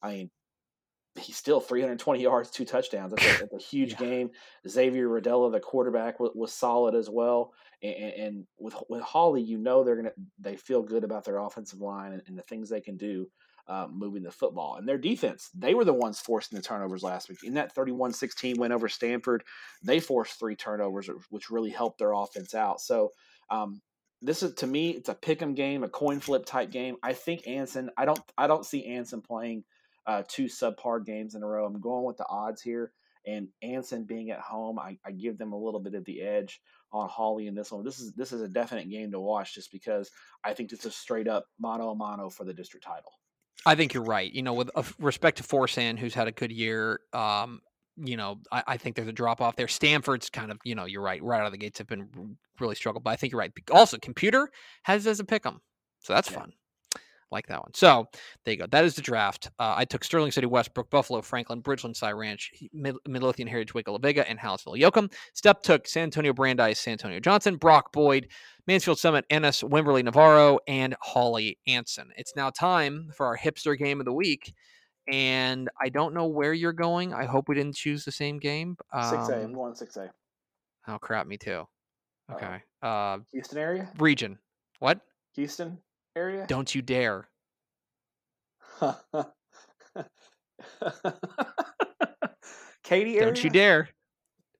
I 0.02 0.12
mean, 0.12 0.30
he's 1.14 1.36
still 1.36 1.60
320 1.60 2.20
yards, 2.20 2.50
two 2.50 2.64
touchdowns. 2.64 3.12
That's 3.12 3.24
a, 3.24 3.38
that's 3.40 3.54
a 3.54 3.64
huge 3.64 3.92
yeah. 3.92 3.98
game. 3.98 4.30
Xavier 4.68 5.08
Rodella, 5.08 5.52
the 5.52 5.60
quarterback, 5.60 6.18
was, 6.18 6.32
was 6.34 6.52
solid 6.52 6.96
as 6.96 7.08
well. 7.08 7.52
And, 7.80 7.94
and, 7.94 8.46
with 8.58 8.74
with 8.88 9.02
Hawley, 9.02 9.42
you 9.42 9.56
know 9.56 9.84
they're 9.84 9.96
gonna 9.96 10.12
they 10.40 10.56
feel 10.56 10.82
good 10.82 11.04
about 11.04 11.24
their 11.24 11.38
offensive 11.38 11.80
line 11.80 12.12
and, 12.12 12.22
and 12.26 12.36
the 12.36 12.42
things 12.42 12.68
they 12.68 12.80
can 12.80 12.96
do 12.96 13.28
uh, 13.68 13.88
moving 13.90 14.22
the 14.22 14.30
football. 14.30 14.76
And 14.76 14.88
their 14.88 14.98
defense, 14.98 15.50
they 15.54 15.74
were 15.74 15.84
the 15.84 15.92
ones 15.92 16.20
forcing 16.20 16.56
the 16.56 16.62
turnovers 16.62 17.02
last 17.02 17.28
week. 17.28 17.42
In 17.42 17.54
that 17.54 17.72
31 17.72 18.12
16 18.12 18.58
win 18.58 18.72
over 18.72 18.88
Stamford, 18.88 19.44
they 19.82 20.00
forced 20.00 20.38
three 20.38 20.56
turnovers, 20.56 21.08
which 21.30 21.50
really 21.50 21.70
helped 21.70 21.98
their 21.98 22.12
offense 22.12 22.54
out. 22.54 22.80
So, 22.80 23.10
um, 23.50 23.80
this 24.22 24.42
is 24.42 24.54
to 24.54 24.66
me, 24.66 24.90
it's 24.90 25.08
a 25.08 25.14
pick 25.14 25.42
'em 25.42 25.54
game, 25.54 25.84
a 25.84 25.88
coin 25.88 26.20
flip 26.20 26.46
type 26.46 26.70
game. 26.70 26.96
I 27.02 27.12
think 27.12 27.46
Anson. 27.46 27.90
I 27.96 28.06
don't. 28.06 28.20
I 28.38 28.46
don't 28.46 28.64
see 28.64 28.86
Anson 28.86 29.20
playing 29.20 29.64
uh, 30.06 30.22
two 30.26 30.46
subpar 30.46 31.04
games 31.04 31.34
in 31.34 31.42
a 31.42 31.46
row. 31.46 31.66
I'm 31.66 31.80
going 31.80 32.04
with 32.04 32.16
the 32.16 32.26
odds 32.28 32.62
here, 32.62 32.92
and 33.26 33.48
Anson 33.62 34.04
being 34.04 34.30
at 34.30 34.40
home, 34.40 34.78
I, 34.78 34.98
I 35.04 35.10
give 35.10 35.36
them 35.36 35.52
a 35.52 35.58
little 35.58 35.80
bit 35.80 35.94
of 35.94 36.04
the 36.04 36.22
edge 36.22 36.60
on 36.92 37.08
Hawley 37.08 37.46
in 37.46 37.54
this 37.54 37.70
one. 37.70 37.84
This 37.84 38.00
is 38.00 38.12
this 38.14 38.32
is 38.32 38.40
a 38.40 38.48
definite 38.48 38.88
game 38.88 39.10
to 39.10 39.20
watch, 39.20 39.54
just 39.54 39.70
because 39.70 40.10
I 40.42 40.54
think 40.54 40.72
it's 40.72 40.86
a 40.86 40.90
straight 40.90 41.28
up 41.28 41.46
mano 41.58 41.90
a 41.90 41.94
mano 41.94 42.30
for 42.30 42.44
the 42.44 42.54
district 42.54 42.86
title. 42.86 43.12
I 43.64 43.74
think 43.74 43.94
you're 43.94 44.02
right. 44.02 44.30
You 44.32 44.42
know, 44.42 44.54
with 44.54 44.70
respect 44.98 45.38
to 45.38 45.42
Forsan, 45.42 45.98
who's 45.98 46.14
had 46.14 46.28
a 46.28 46.32
good 46.32 46.52
year, 46.52 47.00
um, 47.12 47.60
you 47.96 48.16
know, 48.16 48.40
I, 48.52 48.62
I, 48.66 48.76
think 48.76 48.94
there's 48.94 49.08
a 49.08 49.12
drop 49.12 49.40
off 49.40 49.56
there. 49.56 49.68
Stamford's 49.68 50.28
kind 50.28 50.50
of, 50.50 50.58
you 50.64 50.74
know, 50.74 50.84
you're 50.84 51.02
right, 51.02 51.22
right 51.22 51.40
out 51.40 51.46
of 51.46 51.52
the 51.52 51.58
gates 51.58 51.78
have 51.78 51.86
been 51.86 52.36
really 52.60 52.74
struggled, 52.74 53.02
but 53.04 53.10
I 53.10 53.16
think 53.16 53.32
you're 53.32 53.40
right. 53.40 53.52
Also, 53.70 53.96
computer 53.96 54.50
has 54.82 55.06
as 55.06 55.18
a 55.18 55.24
pick 55.24 55.46
'em, 55.46 55.60
so 56.00 56.12
that's 56.12 56.30
yeah. 56.30 56.40
fun 56.40 56.52
like 57.30 57.46
that 57.48 57.60
one. 57.60 57.74
So 57.74 58.06
there 58.44 58.54
you 58.54 58.60
go. 58.60 58.66
That 58.66 58.84
is 58.84 58.94
the 58.94 59.02
draft. 59.02 59.50
Uh, 59.58 59.74
I 59.76 59.84
took 59.84 60.04
Sterling 60.04 60.30
City, 60.32 60.46
Westbrook, 60.46 60.90
Buffalo, 60.90 61.20
Franklin, 61.22 61.62
Bridgeland, 61.62 61.96
Cy 61.96 62.12
Ranch, 62.12 62.52
Mid- 62.72 62.96
Midlothian 63.06 63.48
Heritage, 63.48 63.74
Waco, 63.74 63.92
La 63.92 63.98
Vega, 63.98 64.28
and 64.28 64.38
Hallettsville, 64.38 64.80
Yoakum. 64.80 65.12
Stepp 65.34 65.62
took 65.62 65.86
San 65.88 66.04
Antonio 66.04 66.32
Brandeis, 66.32 66.78
San 66.78 66.92
Antonio 66.92 67.20
Johnson, 67.20 67.56
Brock 67.56 67.92
Boyd, 67.92 68.28
Mansfield 68.66 68.98
Summit, 68.98 69.24
Ennis, 69.30 69.62
Wimberley, 69.62 70.04
Navarro, 70.04 70.58
and 70.66 70.96
Hawley 71.00 71.58
Anson. 71.66 72.10
It's 72.16 72.36
now 72.36 72.50
time 72.50 73.10
for 73.14 73.26
our 73.26 73.36
hipster 73.36 73.76
game 73.76 74.00
of 74.00 74.06
the 74.06 74.12
week. 74.12 74.54
And 75.08 75.68
I 75.80 75.88
don't 75.88 76.14
know 76.14 76.26
where 76.26 76.52
you're 76.52 76.72
going. 76.72 77.14
I 77.14 77.26
hope 77.26 77.48
we 77.48 77.54
didn't 77.54 77.76
choose 77.76 78.04
the 78.04 78.10
same 78.12 78.38
game. 78.38 78.76
Um, 78.92 79.02
6A. 79.02 79.44
I'm 79.44 79.52
going 79.54 79.74
6A. 79.74 80.10
Oh, 80.88 80.98
crap. 80.98 81.26
Me 81.26 81.36
too. 81.36 81.66
Okay. 82.32 82.60
Uh, 82.82 83.18
Houston 83.32 83.58
area? 83.58 83.88
Region. 83.98 84.38
What? 84.80 85.00
Houston? 85.34 85.78
Area? 86.16 86.46
Don't 86.48 86.74
you 86.74 86.82
dare. 86.82 87.28
Katy 92.82 93.16
area? 93.16 93.24
Don't 93.24 93.44
you 93.44 93.50
dare. 93.50 93.90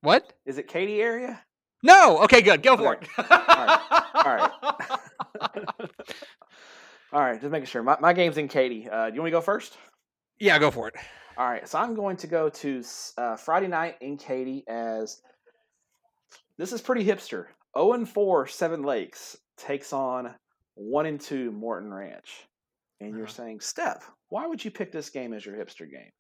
What? 0.03 0.33
Is 0.45 0.59
it 0.59 0.69
Katy 0.69 1.01
area? 1.01 1.43
No. 1.83 2.23
Okay, 2.25 2.43
good. 2.43 2.63
Go 2.63 2.77
for 2.77 2.97
okay. 2.97 3.07
it. 3.19 3.31
All 3.31 3.67
right. 3.67 3.81
All 4.15 4.37
right. 4.37 4.51
All 7.13 7.21
right. 7.21 7.41
Just 7.41 7.51
making 7.51 7.67
sure. 7.67 7.83
My, 7.83 7.97
my 8.01 8.13
game's 8.13 8.37
in 8.37 8.49
Katy. 8.49 8.89
Uh, 8.89 9.09
do 9.11 9.15
you 9.15 9.21
want 9.21 9.27
me 9.27 9.31
to 9.31 9.37
go 9.37 9.41
first? 9.41 9.77
Yeah, 10.39 10.59
go 10.59 10.71
for 10.71 10.89
it. 10.89 10.95
All 11.39 11.49
right. 11.49 11.67
So 11.69 11.79
I'm 11.79 11.95
going 11.95 12.17
to 12.19 12.27
go 12.27 12.49
to 12.51 12.83
uh, 13.17 13.37
Friday 13.37 13.69
night 13.69 13.97
in 14.01 14.17
Katy 14.17 14.65
as 14.69 15.21
this 16.59 16.73
is 16.73 16.81
pretty 16.81 17.05
hipster. 17.05 17.47
0 17.77 17.93
and 17.93 18.09
4 18.09 18.47
Seven 18.47 18.83
Lakes 18.83 19.37
takes 19.57 19.93
on 19.93 20.35
one 20.77 21.07
and 21.07 21.21
two 21.21 21.51
Morton 21.51 21.93
Ranch, 21.93 22.47
and 23.01 23.11
you're 23.11 23.25
uh-huh. 23.25 23.33
saying, 23.33 23.61
Steph, 23.61 24.11
why 24.29 24.47
would 24.47 24.65
you 24.65 24.71
pick 24.71 24.93
this 24.93 25.11
game 25.11 25.33
as 25.33 25.45
your 25.45 25.57
hipster 25.57 25.91
game? 25.91 26.11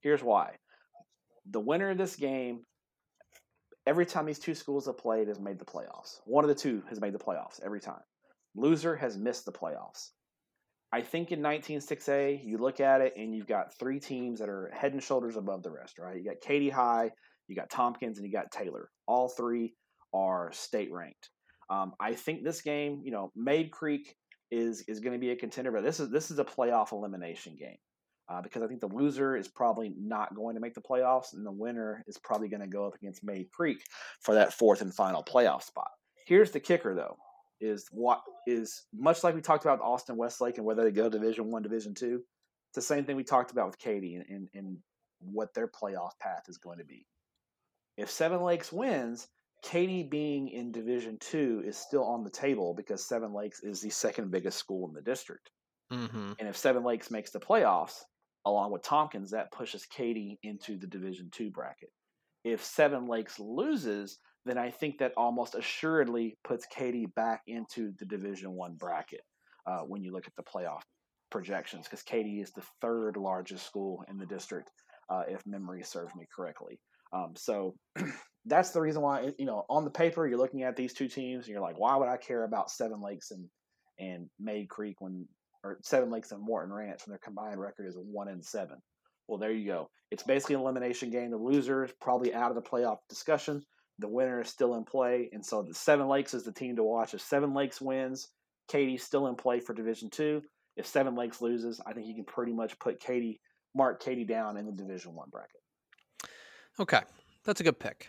Here's 0.00 0.22
why. 0.22 0.56
The 1.50 1.60
winner 1.60 1.90
of 1.90 1.98
this 1.98 2.16
game, 2.16 2.64
every 3.86 4.06
time 4.06 4.26
these 4.26 4.38
two 4.38 4.54
schools 4.54 4.86
have 4.86 4.98
played, 4.98 5.28
has 5.28 5.38
made 5.38 5.58
the 5.58 5.64
playoffs. 5.64 6.20
One 6.24 6.44
of 6.44 6.48
the 6.48 6.54
two 6.54 6.82
has 6.88 7.00
made 7.00 7.14
the 7.14 7.18
playoffs 7.18 7.60
every 7.64 7.80
time. 7.80 8.00
Loser 8.54 8.96
has 8.96 9.16
missed 9.16 9.44
the 9.44 9.52
playoffs. 9.52 10.10
I 10.90 11.02
think 11.02 11.32
in 11.32 11.40
196A, 11.40 12.40
you 12.42 12.56
look 12.58 12.80
at 12.80 13.02
it 13.02 13.12
and 13.16 13.34
you've 13.34 13.46
got 13.46 13.78
three 13.78 14.00
teams 14.00 14.40
that 14.40 14.48
are 14.48 14.70
head 14.74 14.94
and 14.94 15.02
shoulders 15.02 15.36
above 15.36 15.62
the 15.62 15.70
rest, 15.70 15.98
right? 15.98 16.16
You 16.16 16.24
got 16.24 16.40
Katy 16.40 16.70
High, 16.70 17.10
you 17.46 17.54
got 17.54 17.68
Tompkins, 17.68 18.18
and 18.18 18.26
you 18.26 18.32
got 18.32 18.50
Taylor. 18.50 18.88
All 19.06 19.28
three 19.28 19.74
are 20.14 20.50
state 20.52 20.90
ranked. 20.90 21.28
Um, 21.70 21.92
I 22.00 22.14
think 22.14 22.44
this 22.44 22.62
game, 22.62 23.02
you 23.04 23.10
know, 23.10 23.32
Mayde 23.36 23.70
Creek 23.70 24.16
is 24.50 24.82
is 24.88 25.00
going 25.00 25.12
to 25.12 25.18
be 25.18 25.30
a 25.30 25.36
contender, 25.36 25.70
but 25.72 25.84
this 25.84 26.00
is 26.00 26.10
this 26.10 26.30
is 26.30 26.38
a 26.38 26.44
playoff 26.44 26.92
elimination 26.92 27.56
game. 27.56 27.78
uh, 28.28 28.42
because 28.42 28.62
I 28.62 28.66
think 28.66 28.80
the 28.80 28.88
loser 28.88 29.36
is 29.36 29.48
probably 29.48 29.92
not 29.98 30.34
going 30.34 30.54
to 30.54 30.60
make 30.60 30.74
the 30.74 30.82
playoffs, 30.82 31.32
and 31.32 31.46
the 31.46 31.52
winner 31.52 32.04
is 32.06 32.18
probably 32.18 32.48
going 32.48 32.60
to 32.60 32.66
go 32.66 32.86
up 32.86 32.94
against 32.94 33.24
Mayde 33.24 33.50
Creek 33.50 33.78
for 34.20 34.34
that 34.34 34.52
fourth 34.52 34.82
and 34.82 34.94
final 34.94 35.22
playoff 35.22 35.62
spot. 35.62 35.90
Here's 36.26 36.50
the 36.50 36.60
kicker, 36.60 36.94
though: 36.94 37.16
is 37.60 37.86
what 37.90 38.20
is 38.46 38.84
much 38.94 39.24
like 39.24 39.34
we 39.34 39.40
talked 39.40 39.64
about 39.64 39.80
Austin 39.80 40.16
Westlake 40.16 40.58
and 40.58 40.66
whether 40.66 40.84
they 40.84 40.90
go 40.90 41.08
Division 41.08 41.50
One, 41.50 41.62
Division 41.62 41.94
Two. 41.94 42.22
It's 42.70 42.74
the 42.86 42.94
same 42.94 43.04
thing 43.04 43.16
we 43.16 43.24
talked 43.24 43.50
about 43.50 43.66
with 43.66 43.78
Katy 43.78 44.16
and, 44.16 44.26
and, 44.28 44.48
and 44.52 44.76
what 45.20 45.54
their 45.54 45.68
playoff 45.68 46.10
path 46.20 46.44
is 46.48 46.58
going 46.58 46.78
to 46.78 46.84
be. 46.84 47.06
If 47.96 48.10
Seven 48.10 48.42
Lakes 48.42 48.70
wins, 48.70 49.26
Katy 49.62 50.04
being 50.04 50.48
in 50.48 50.72
Division 50.72 51.18
Two 51.20 51.62
is 51.66 51.76
still 51.76 52.04
on 52.04 52.24
the 52.24 52.30
table 52.30 52.74
because 52.74 53.06
Seven 53.06 53.32
Lakes 53.32 53.60
is 53.62 53.80
the 53.80 53.90
second 53.90 54.30
biggest 54.30 54.58
school 54.58 54.88
in 54.88 54.94
the 54.94 55.02
district. 55.02 55.50
Mm-hmm. 55.92 56.32
And 56.38 56.48
if 56.48 56.56
Seven 56.56 56.84
Lakes 56.84 57.10
makes 57.10 57.30
the 57.30 57.40
playoffs, 57.40 58.02
along 58.44 58.72
with 58.72 58.82
Tompkins, 58.82 59.30
that 59.30 59.52
pushes 59.52 59.86
Katy 59.86 60.38
into 60.42 60.78
the 60.78 60.86
Division 60.86 61.28
Two 61.32 61.50
bracket. 61.50 61.90
If 62.44 62.64
Seven 62.64 63.06
Lakes 63.06 63.38
loses, 63.40 64.18
then 64.44 64.58
I 64.58 64.70
think 64.70 64.98
that 64.98 65.12
almost 65.16 65.54
assuredly 65.54 66.38
puts 66.44 66.66
Katy 66.66 67.06
back 67.16 67.42
into 67.46 67.92
the 67.98 68.04
Division 68.04 68.52
One 68.52 68.74
bracket 68.74 69.22
uh, 69.66 69.80
when 69.80 70.02
you 70.02 70.12
look 70.12 70.26
at 70.26 70.36
the 70.36 70.42
playoff 70.42 70.82
projections, 71.30 71.84
because 71.84 72.02
Katy 72.02 72.40
is 72.40 72.52
the 72.52 72.62
third 72.80 73.16
largest 73.16 73.66
school 73.66 74.04
in 74.08 74.18
the 74.18 74.26
district, 74.26 74.70
uh, 75.10 75.22
if 75.28 75.44
memory 75.46 75.82
serves 75.82 76.14
me 76.14 76.26
correctly. 76.34 76.80
Um, 77.12 77.34
so 77.36 77.74
that's 78.46 78.70
the 78.70 78.80
reason 78.80 79.02
why 79.02 79.32
you 79.38 79.46
know 79.46 79.64
on 79.68 79.84
the 79.84 79.90
paper 79.90 80.26
you're 80.26 80.38
looking 80.38 80.62
at 80.62 80.76
these 80.76 80.94
two 80.94 81.08
teams 81.08 81.44
and 81.44 81.52
you're 81.52 81.62
like, 81.62 81.78
why 81.78 81.96
would 81.96 82.08
I 82.08 82.16
care 82.16 82.44
about 82.44 82.70
Seven 82.70 83.02
Lakes 83.02 83.30
and 83.30 83.48
and 83.98 84.28
Mayde 84.40 84.68
Creek 84.68 85.00
when 85.00 85.26
or 85.64 85.78
Seven 85.82 86.10
Lakes 86.10 86.32
and 86.32 86.40
Morton 86.40 86.72
Ranch 86.72 87.00
when 87.04 87.12
their 87.12 87.18
combined 87.18 87.60
record 87.60 87.86
is 87.86 87.96
one 87.96 88.28
and 88.28 88.44
seven? 88.44 88.78
Well, 89.26 89.38
there 89.38 89.52
you 89.52 89.66
go. 89.66 89.90
It's 90.10 90.22
basically 90.22 90.54
an 90.54 90.62
elimination 90.62 91.10
game. 91.10 91.30
The 91.30 91.36
loser 91.36 91.84
is 91.84 91.92
probably 92.00 92.32
out 92.32 92.50
of 92.50 92.54
the 92.54 92.62
playoff 92.62 92.98
discussion. 93.08 93.62
The 93.98 94.08
winner 94.08 94.40
is 94.40 94.48
still 94.48 94.74
in 94.76 94.84
play, 94.84 95.28
and 95.32 95.44
so 95.44 95.62
the 95.62 95.74
Seven 95.74 96.08
Lakes 96.08 96.32
is 96.32 96.44
the 96.44 96.52
team 96.52 96.76
to 96.76 96.84
watch. 96.84 97.14
If 97.14 97.20
Seven 97.20 97.52
Lakes 97.52 97.80
wins, 97.80 98.28
Katy's 98.68 99.02
still 99.02 99.26
in 99.26 99.34
play 99.34 99.60
for 99.60 99.74
Division 99.74 100.08
Two. 100.08 100.42
If 100.76 100.86
Seven 100.86 101.16
Lakes 101.16 101.42
loses, 101.42 101.80
I 101.84 101.92
think 101.92 102.06
you 102.06 102.14
can 102.14 102.24
pretty 102.24 102.52
much 102.52 102.78
put 102.78 103.00
Katy, 103.00 103.40
mark 103.74 104.00
Katy 104.00 104.24
down 104.24 104.56
in 104.56 104.66
the 104.66 104.72
Division 104.72 105.14
One 105.14 105.28
bracket. 105.30 105.60
Okay, 106.78 107.00
that's 107.44 107.60
a 107.60 107.64
good 107.64 107.80
pick. 107.80 108.08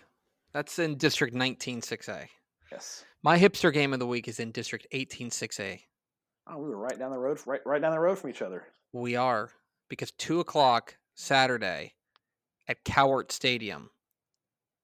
That's 0.54 0.80
in 0.80 0.96
District 0.98 1.34
19 1.34 1.82
6A. 1.82 2.28
Yes. 2.72 3.06
My 3.24 3.38
hipster 3.38 3.74
game 3.74 3.94
of 3.94 4.00
the 4.00 4.08
week 4.08 4.28
is 4.28 4.40
in 4.40 4.52
District 4.52 4.86
18 4.92 5.30
6A. 5.30 5.80
Oh, 6.48 6.58
we 6.58 6.70
were 6.70 6.78
right 6.78 6.98
down 6.98 7.12
the 7.12 7.18
road, 7.20 7.40
right, 7.46 7.62
right 7.66 7.82
down 7.82 7.92
the 7.92 8.00
road 8.00 8.18
from 8.18 8.30
each 8.30 8.42
other. 8.42 8.66
We 8.92 9.16
are 9.16 9.52
because 9.88 10.12
two 10.12 10.40
o'clock 10.40 10.98
Saturday 11.16 11.94
at 12.68 12.84
Cowart 12.86 13.32
Stadium, 13.32 13.90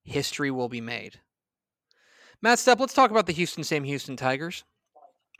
history 0.03 0.51
will 0.51 0.69
be 0.69 0.81
made. 0.81 1.19
Matt 2.41 2.59
Stepp, 2.59 2.79
let's 2.79 2.93
talk 2.93 3.09
about 3.09 3.25
the 3.25 3.33
Houston 3.33 3.63
Sam 3.63 3.83
Houston 3.83 4.15
Tigers. 4.17 4.63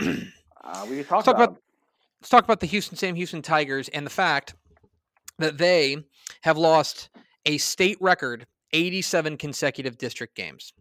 Uh, 0.02 0.86
we 0.90 1.04
talked 1.04 1.26
talk 1.26 1.36
about, 1.36 1.50
about- 1.50 1.62
Let's 2.22 2.30
talk 2.32 2.44
about 2.44 2.60
the 2.60 2.66
Houston 2.66 2.98
Sam 2.98 3.14
Houston 3.14 3.44
Tigers 3.44 3.88
and 3.90 4.04
the 4.04 4.10
fact 4.10 4.56
that 5.38 5.60
they 5.60 5.98
have 6.42 6.58
lost 6.58 7.10
a 7.46 7.60
state 7.60 7.98
record 8.02 8.48
87 8.76 9.38
consecutive 9.38 9.98
district 9.98 10.36
games. 10.36 10.74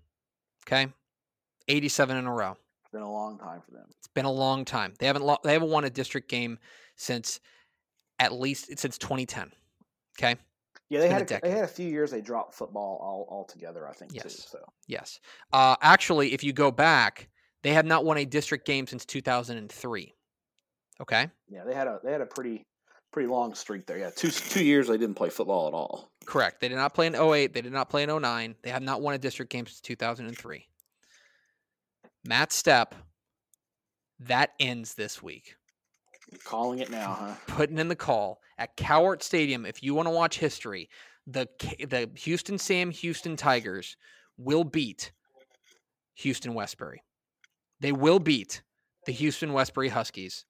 Okay? 0.66 0.88
87 1.68 2.16
in 2.16 2.26
a 2.26 2.32
row. 2.32 2.50
it's 2.50 2.92
been 2.92 3.02
a 3.02 3.10
long 3.10 3.38
time 3.38 3.60
for 3.64 3.70
them. 3.70 3.86
It's 3.98 4.08
been 4.08 4.24
a 4.24 4.32
long 4.32 4.64
time. 4.64 4.94
They 4.98 5.06
haven't 5.06 5.24
lo- 5.24 5.38
they 5.44 5.52
haven't 5.52 5.70
won 5.70 5.84
a 5.84 5.90
district 5.90 6.28
game 6.28 6.58
since 6.96 7.40
at 8.18 8.32
least 8.32 8.78
since 8.78 8.98
2010. 8.98 9.50
Okay? 10.18 10.36
Yeah, 10.90 11.00
they 11.00 11.06
been 11.08 11.16
a 11.16 11.18
had 11.18 11.30
a, 11.30 11.40
they 11.42 11.50
had 11.50 11.64
a 11.64 11.68
few 11.68 11.88
years 11.88 12.10
they 12.10 12.20
dropped 12.20 12.54
football 12.54 12.98
all 13.00 13.26
altogether. 13.30 13.88
I 13.88 13.92
think 13.92 14.12
too. 14.12 14.20
Yes. 14.24 14.48
So 14.50 14.58
Yes. 14.86 15.20
Uh, 15.52 15.76
actually, 15.80 16.34
if 16.34 16.44
you 16.44 16.52
go 16.52 16.70
back, 16.70 17.28
they 17.62 17.72
have 17.72 17.86
not 17.86 18.04
won 18.04 18.18
a 18.18 18.24
district 18.24 18.66
game 18.66 18.86
since 18.86 19.04
2003. 19.04 20.14
Okay? 21.00 21.28
yeah, 21.48 21.64
they 21.64 21.74
had 21.74 21.86
a 21.88 21.98
they 22.04 22.12
had 22.12 22.20
a 22.20 22.26
pretty 22.26 22.64
pretty 23.14 23.28
long 23.28 23.54
streak 23.54 23.86
there. 23.86 23.96
Yeah, 23.96 24.10
two 24.14 24.28
two 24.30 24.64
years 24.64 24.88
they 24.88 24.98
didn't 24.98 25.14
play 25.14 25.30
football 25.30 25.68
at 25.68 25.72
all. 25.72 26.10
Correct. 26.26 26.60
They 26.60 26.68
did 26.68 26.76
not 26.76 26.94
play 26.94 27.06
in 27.06 27.14
08. 27.14 27.54
They 27.54 27.62
did 27.62 27.72
not 27.72 27.88
play 27.88 28.02
in 28.02 28.10
09. 28.10 28.56
They 28.62 28.70
have 28.70 28.82
not 28.82 29.00
won 29.00 29.14
a 29.14 29.18
district 29.18 29.52
game 29.52 29.66
since 29.66 29.80
2003. 29.80 30.66
Matt 32.24 32.50
Stepp, 32.50 32.92
that 34.18 34.50
ends 34.58 34.94
this 34.94 35.22
week. 35.22 35.54
You're 36.32 36.40
calling 36.40 36.80
it 36.80 36.90
now, 36.90 37.12
huh? 37.12 37.34
Putting 37.46 37.78
in 37.78 37.86
the 37.86 37.94
call 37.94 38.40
at 38.58 38.76
Cowart 38.76 39.22
Stadium. 39.22 39.64
If 39.64 39.80
you 39.80 39.94
want 39.94 40.08
to 40.08 40.14
watch 40.14 40.38
history, 40.38 40.88
the 41.24 41.46
the 41.78 42.10
Houston 42.16 42.58
Sam 42.58 42.90
Houston 42.90 43.36
Tigers 43.36 43.96
will 44.36 44.64
beat 44.64 45.12
Houston 46.14 46.52
Westbury. 46.52 47.02
They 47.78 47.92
will 47.92 48.18
beat 48.18 48.62
the 49.06 49.12
Houston 49.12 49.52
Westbury 49.52 49.90
Huskies. 49.90 50.44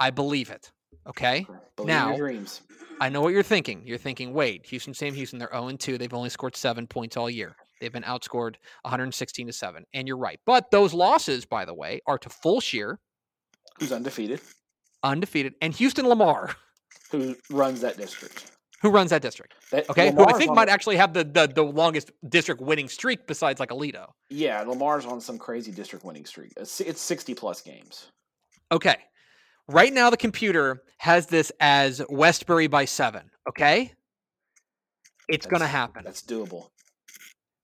I 0.00 0.10
believe 0.10 0.48
it. 0.50 0.72
Okay? 1.08 1.46
Believe 1.76 1.88
Now- 1.88 2.16
dreams. 2.16 2.62
I 2.98 3.10
know 3.10 3.20
what 3.20 3.34
you're 3.34 3.42
thinking. 3.42 3.82
You're 3.86 3.98
thinking, 3.98 4.32
wait, 4.32 4.64
Houston, 4.66 4.94
Sam 4.94 5.12
Houston, 5.12 5.38
they're 5.38 5.50
0 5.52 5.70
2. 5.76 5.98
They've 5.98 6.14
only 6.14 6.30
scored 6.30 6.56
seven 6.56 6.86
points 6.86 7.16
all 7.16 7.28
year. 7.28 7.54
They've 7.78 7.92
been 7.92 8.04
outscored 8.04 8.54
116 8.82 9.46
to 9.48 9.52
7. 9.52 9.84
And 9.92 10.08
you're 10.08 10.16
right. 10.16 10.40
But 10.46 10.70
those 10.70 10.94
losses, 10.94 11.44
by 11.44 11.66
the 11.66 11.74
way, 11.74 12.00
are 12.06 12.16
to 12.16 12.30
Fulshear, 12.30 12.96
Who's 13.78 13.92
undefeated? 13.92 14.40
undefeated, 15.02 15.54
and 15.60 15.74
Houston 15.74 16.08
Lamar, 16.08 16.56
Who 17.10 17.36
runs 17.50 17.82
that 17.82 17.98
district? 17.98 18.50
who 18.82 18.88
runs 18.90 19.10
that 19.10 19.20
district. 19.22 19.54
That- 19.72 19.88
Okay. 19.90 20.12
Who 20.12 20.24
I 20.24 20.32
think 20.32 20.54
might 20.54 20.66
the- 20.66 20.72
actually 20.72 20.96
have 20.96 21.12
the, 21.12 21.24
the, 21.24 21.46
the 21.54 21.62
longest 21.62 22.12
district 22.28 22.62
winning 22.62 22.88
streak 22.88 23.26
besides 23.26 23.60
like 23.60 23.68
Aledo. 23.68 24.06
Yeah, 24.30 24.62
Lamar's 24.62 25.04
on 25.04 25.20
some 25.20 25.36
crazy 25.38 25.70
district 25.70 26.04
winning 26.04 26.24
streak. 26.24 26.52
It's, 26.56 26.80
it's 26.80 27.00
sixty 27.02 27.34
plus 27.34 27.60
games. 27.60 28.06
Okay. 28.72 28.96
Right 29.68 29.92
now, 29.92 30.10
the 30.10 30.16
computer 30.16 30.82
has 30.98 31.26
this 31.26 31.50
as 31.60 32.02
Westbury 32.08 32.68
by 32.68 32.84
seven. 32.84 33.30
Okay. 33.48 33.92
It's 35.28 35.46
going 35.46 35.60
to 35.60 35.66
happen. 35.66 36.04
That's 36.04 36.22
doable. 36.22 36.70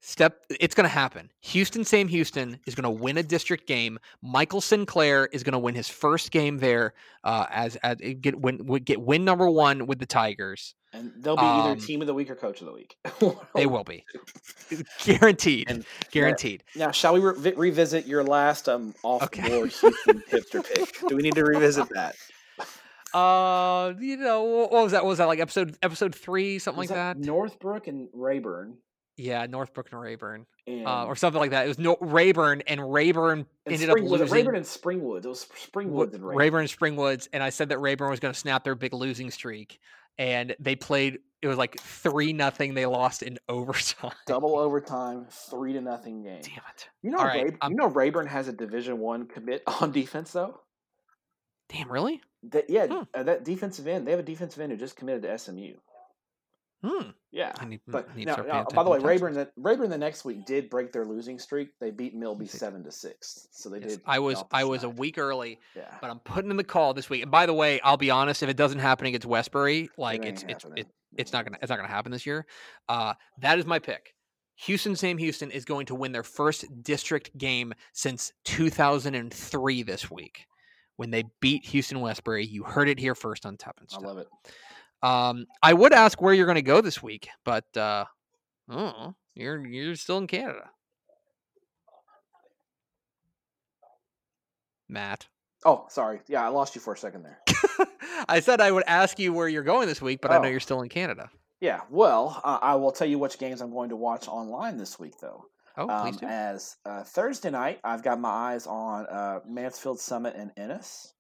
Stepp, 0.03 0.33
it's 0.61 0.75
going 0.75 0.85
to 0.85 0.89
happen. 0.93 1.31
Houston, 1.43 1.85
Sam 1.85 2.09
Houston 2.09 2.59
is 2.67 2.75
going 2.75 2.83
to 2.85 3.03
win 3.03 3.19
a 3.19 3.23
district 3.23 3.69
game. 3.69 4.01
Michael 4.21 4.61
Sinclair 4.61 5.27
is 5.33 5.45
going 5.45 5.53
to 5.53 5.61
win 5.61 5.77
his 5.77 5.89
first 5.89 6.33
game 6.33 6.59
there 6.59 6.95
uh, 7.23 7.47
as, 7.51 7.77
as 7.77 7.99
get 8.21 8.41
win 8.41 8.57
get 8.85 9.01
win 9.01 9.25
number 9.25 9.49
one 9.49 9.87
with 9.87 10.01
the 10.01 10.07
Tigers. 10.07 10.75
And 10.93 11.13
they'll 11.21 11.37
be 11.37 11.43
either 11.43 11.71
Um, 11.71 11.79
team 11.79 12.01
of 12.01 12.07
the 12.09 12.15
week 12.15 12.31
or 12.31 12.35
coach 12.35 12.61
of 12.61 12.67
the 12.67 12.73
week. 12.73 12.97
They 13.55 13.67
will 13.67 13.85
be 13.85 14.05
guaranteed, 15.05 15.71
And- 15.71 15.85
guaranteed. 16.11 16.65
Now, 16.75 16.91
shall 16.91 17.15
we 17.15 17.21
re- 17.21 17.53
revisit 17.55 18.05
your 18.07 18.25
last 18.25 18.69
um 18.69 18.95
off 19.05 19.23
Okay. 19.23 19.49
board 19.49 19.71
Houston 19.73 20.23
hipster 20.31 20.65
pick? 20.67 20.99
Do 21.09 21.15
we 21.17 21.23
need 21.23 21.35
to 21.37 21.45
revisit 21.45 21.89
that? 21.91 22.17
Uh, 23.15 23.93
you 24.01 24.17
know, 24.17 24.43
what 24.43 24.73
was 24.73 24.93
that? 24.93 25.05
What 25.05 25.11
was 25.11 25.19
that 25.19 25.27
like 25.29 25.39
episode 25.39 25.77
episode 25.83 26.15
three, 26.15 26.59
something 26.59 26.81
Was 26.81 26.91
like 26.91 26.97
that? 26.99 27.19
Northbrook 27.19 27.87
and 27.87 28.09
Rayburn, 28.15 28.79
Yeah, 29.23 29.47
Northbrook 29.47 29.93
and 29.93 30.01
Rayburn, 30.01 30.47
and, 30.67 30.87
uh, 30.87 31.05
or 31.07 31.15
something 31.15 31.39
like 31.41 31.51
that. 31.53 31.65
It 31.65 31.69
was 31.69 31.79
no 31.79 31.97
Rayburn, 32.01 32.63
and 32.67 32.93
Rayburn 32.93 33.47
and 33.67 33.73
ended 33.73 33.89
up 33.89 33.95
Spring- 33.99 34.07
it 34.07 34.11
losing. 34.11 34.29
Rayburn 34.29 34.57
and 34.57 34.65
Springwood. 34.65 35.25
It 35.25 35.29
was 35.29 35.47
Springwoods 35.55 36.15
and 36.15 36.25
Rayburn. 36.25 36.37
Rayburn 36.39 36.61
and 36.63 36.71
Springwoods, 36.71 37.29
and 37.33 37.43
I 37.43 37.51
said 37.51 37.69
that 37.69 37.79
Rayburn 37.79 38.11
was 38.11 38.19
going 38.21 38.35
to 38.35 38.39
snap 38.41 38.65
their 38.65 38.75
big 38.75 38.93
losing 38.93 39.31
streak, 39.31 39.79
and 40.19 40.57
they 40.59 40.75
played. 40.75 41.21
It 41.41 41.49
was 41.49 41.57
like 41.59 41.79
three 41.81 42.33
nothing. 42.33 42.75
They 42.75 42.87
lost 42.87 43.23
in 43.23 43.39
overtime. 43.49 44.13
Double 44.27 44.59
overtime, 44.59 45.27
three 45.31 45.73
to 45.75 45.81
nothing 45.81 46.23
game. 46.25 46.41
Damn 46.43 46.63
it! 46.75 46.89
You 47.03 47.11
know, 47.13 47.19
right, 47.19 47.45
Ray- 47.45 47.69
you 47.69 47.77
know, 47.77 47.87
Rayburn 47.89 48.27
has 48.27 48.49
a 48.49 48.53
Division 48.53 48.99
One 48.99 49.27
commit 49.27 49.63
on 49.81 49.93
defense 49.93 50.33
though. 50.33 50.61
Damn, 51.69 51.91
really? 51.91 52.21
That 52.51 52.69
yeah, 52.69 52.87
Hmm. 52.89 53.03
uh, 53.15 53.23
that 53.23 53.45
defensive 53.45 53.87
end. 53.87 54.07
They 54.07 54.11
have 54.11 54.21
a 54.21 54.25
defensive 54.25 54.61
end 54.61 54.73
who 54.73 54.79
just 54.79 54.97
committed 54.97 55.23
to 55.23 55.39
SMU. 55.39 55.75
Hmm. 56.85 57.11
Yeah, 57.31 57.53
I 57.59 57.65
need, 57.65 57.81
but 57.87 58.15
need 58.17 58.27
now, 58.27 58.33
start 58.35 58.49
now, 58.49 58.65
by 58.65 58.83
the 58.83 58.91
way, 58.91 58.99
Rayburn 58.99 59.35
the 59.35 59.49
Rayburn 59.57 59.89
the 59.89 59.97
next 59.97 60.25
week 60.25 60.45
did 60.45 60.69
break 60.69 60.93
their 60.93 61.05
losing 61.05 61.39
streak. 61.39 61.69
They 61.81 61.91
beat 61.91 62.15
Milby 62.15 62.47
seven 62.47 62.83
to 62.85 62.91
six, 62.91 63.49
so 63.53 63.71
they 63.71 63.79
Yes, 63.79 63.91
did. 63.91 64.01
I 64.05 64.19
was 64.19 64.39
off 64.39 64.51
the 64.51 64.57
I 64.57 64.65
was 64.65 64.83
a 64.83 64.89
week 64.89 65.17
early, 65.17 65.59
Yeah, 65.77 65.85
but 66.01 66.11
I'm 66.11 66.19
putting 66.19 66.51
in 66.51 66.57
the 66.57 66.65
call 66.65 66.93
this 66.93 67.09
week. 67.09 67.23
And 67.23 67.31
by 67.31 67.47
the 67.47 67.55
way, 67.55 67.81
I'll 67.83 67.97
be 67.97 68.11
honest, 68.11 68.43
if 68.43 68.49
it 68.49 68.57
doesn't 68.57 68.81
happen 68.81 69.07
against 69.07 69.27
Westbury, 69.27 69.91
like 69.97 70.27
ain't 70.27 70.43
it's 70.43 70.65
it's 70.65 70.67
it, 70.77 70.87
it's 71.17 71.33
not 71.33 71.45
gonna 71.45 71.59
it's 71.63 71.71
not 71.71 71.77
gonna 71.77 71.89
happen 71.89 72.11
this 72.11 72.27
year. 72.27 72.47
Uh, 72.89 73.15
that 73.39 73.59
is 73.59 73.65
my 73.65 73.79
pick. 73.79 74.15
Houston 74.57 74.97
Sam 74.97 75.19
Houston 75.19 75.51
is 75.51 75.65
going 75.65 75.87
to 75.87 75.95
win 75.95 76.13
their 76.13 76.23
first 76.23 76.65
district 76.83 77.37
game 77.39 77.73
since 77.93 78.33
2003 78.45 79.83
this 79.83 80.11
week 80.11 80.47
when 80.97 81.11
they 81.11 81.25
beat 81.41 81.65
Houston 81.67 82.01
Westbury. 82.01 82.45
You 82.45 82.63
heard 82.63 82.89
it 82.89 82.99
here 82.99 83.15
first 83.15 83.47
on 83.47 83.57
Tap 83.57 83.79
and 83.81 83.89
I 83.93 84.07
love 84.07 84.19
it. 84.19 84.29
Um, 85.03 85.47
I 85.63 85.73
would 85.73 85.93
ask 85.93 86.21
where 86.23 86.33
you're 86.35 86.47
going 86.47 86.57
to 86.57 86.63
go 86.63 86.81
this 86.81 87.03
week, 87.03 87.29
but 87.45 87.65
uh, 87.77 88.05
oh, 88.71 89.15
you're 89.35 89.67
you're 89.67 89.97
still 89.97 90.19
in 90.19 90.27
Canada, 90.27 90.71
Matt. 94.89 95.27
Oh, 95.65 95.87
sorry. 95.89 96.21
Yeah, 96.29 96.45
I 96.45 96.49
lost 96.49 96.75
you 96.75 96.81
for 96.81 96.93
a 96.95 96.97
second 96.99 97.23
there. 97.25 97.39
I 98.29 98.41
said 98.41 98.61
I 98.61 98.71
would 98.73 98.85
ask 98.87 99.19
you 99.19 99.33
where 99.33 99.49
you're 99.49 99.63
going 99.63 99.87
this 99.87 100.03
week, 100.03 100.21
but 100.21 100.31
I 100.33 100.39
know 100.39 100.49
Oh. 100.49 100.51
you're 100.51 100.61
still 100.61 100.83
in 100.83 100.89
Canada. 100.89 101.31
Yeah, 101.61 101.81
well, 101.91 102.41
uh, 102.43 102.59
I 102.61 102.75
will 102.75 102.91
tell 102.91 103.07
you 103.07 103.21
which 103.21 103.39
games 103.39 103.61
I'm 103.61 103.71
going 103.73 103.91
to 103.91 103.97
watch 103.97 104.27
online 104.27 104.77
this 104.77 104.99
week, 104.99 105.15
though. 105.21 105.45
Oh, 105.77 105.89
Um, 105.89 106.03
please 106.11 106.17
do. 106.21 106.27
as 106.27 106.77
uh, 106.85 107.05
Thursday 107.05 107.51
night, 107.51 107.79
I've 107.85 108.03
got 108.03 108.19
my 108.21 108.29
eyes 108.29 108.67
on 108.67 109.07
uh, 109.07 109.41
Mansfield 109.47 110.01
Summit 110.01 110.35
and 110.37 110.51
Ennis. 110.57 111.15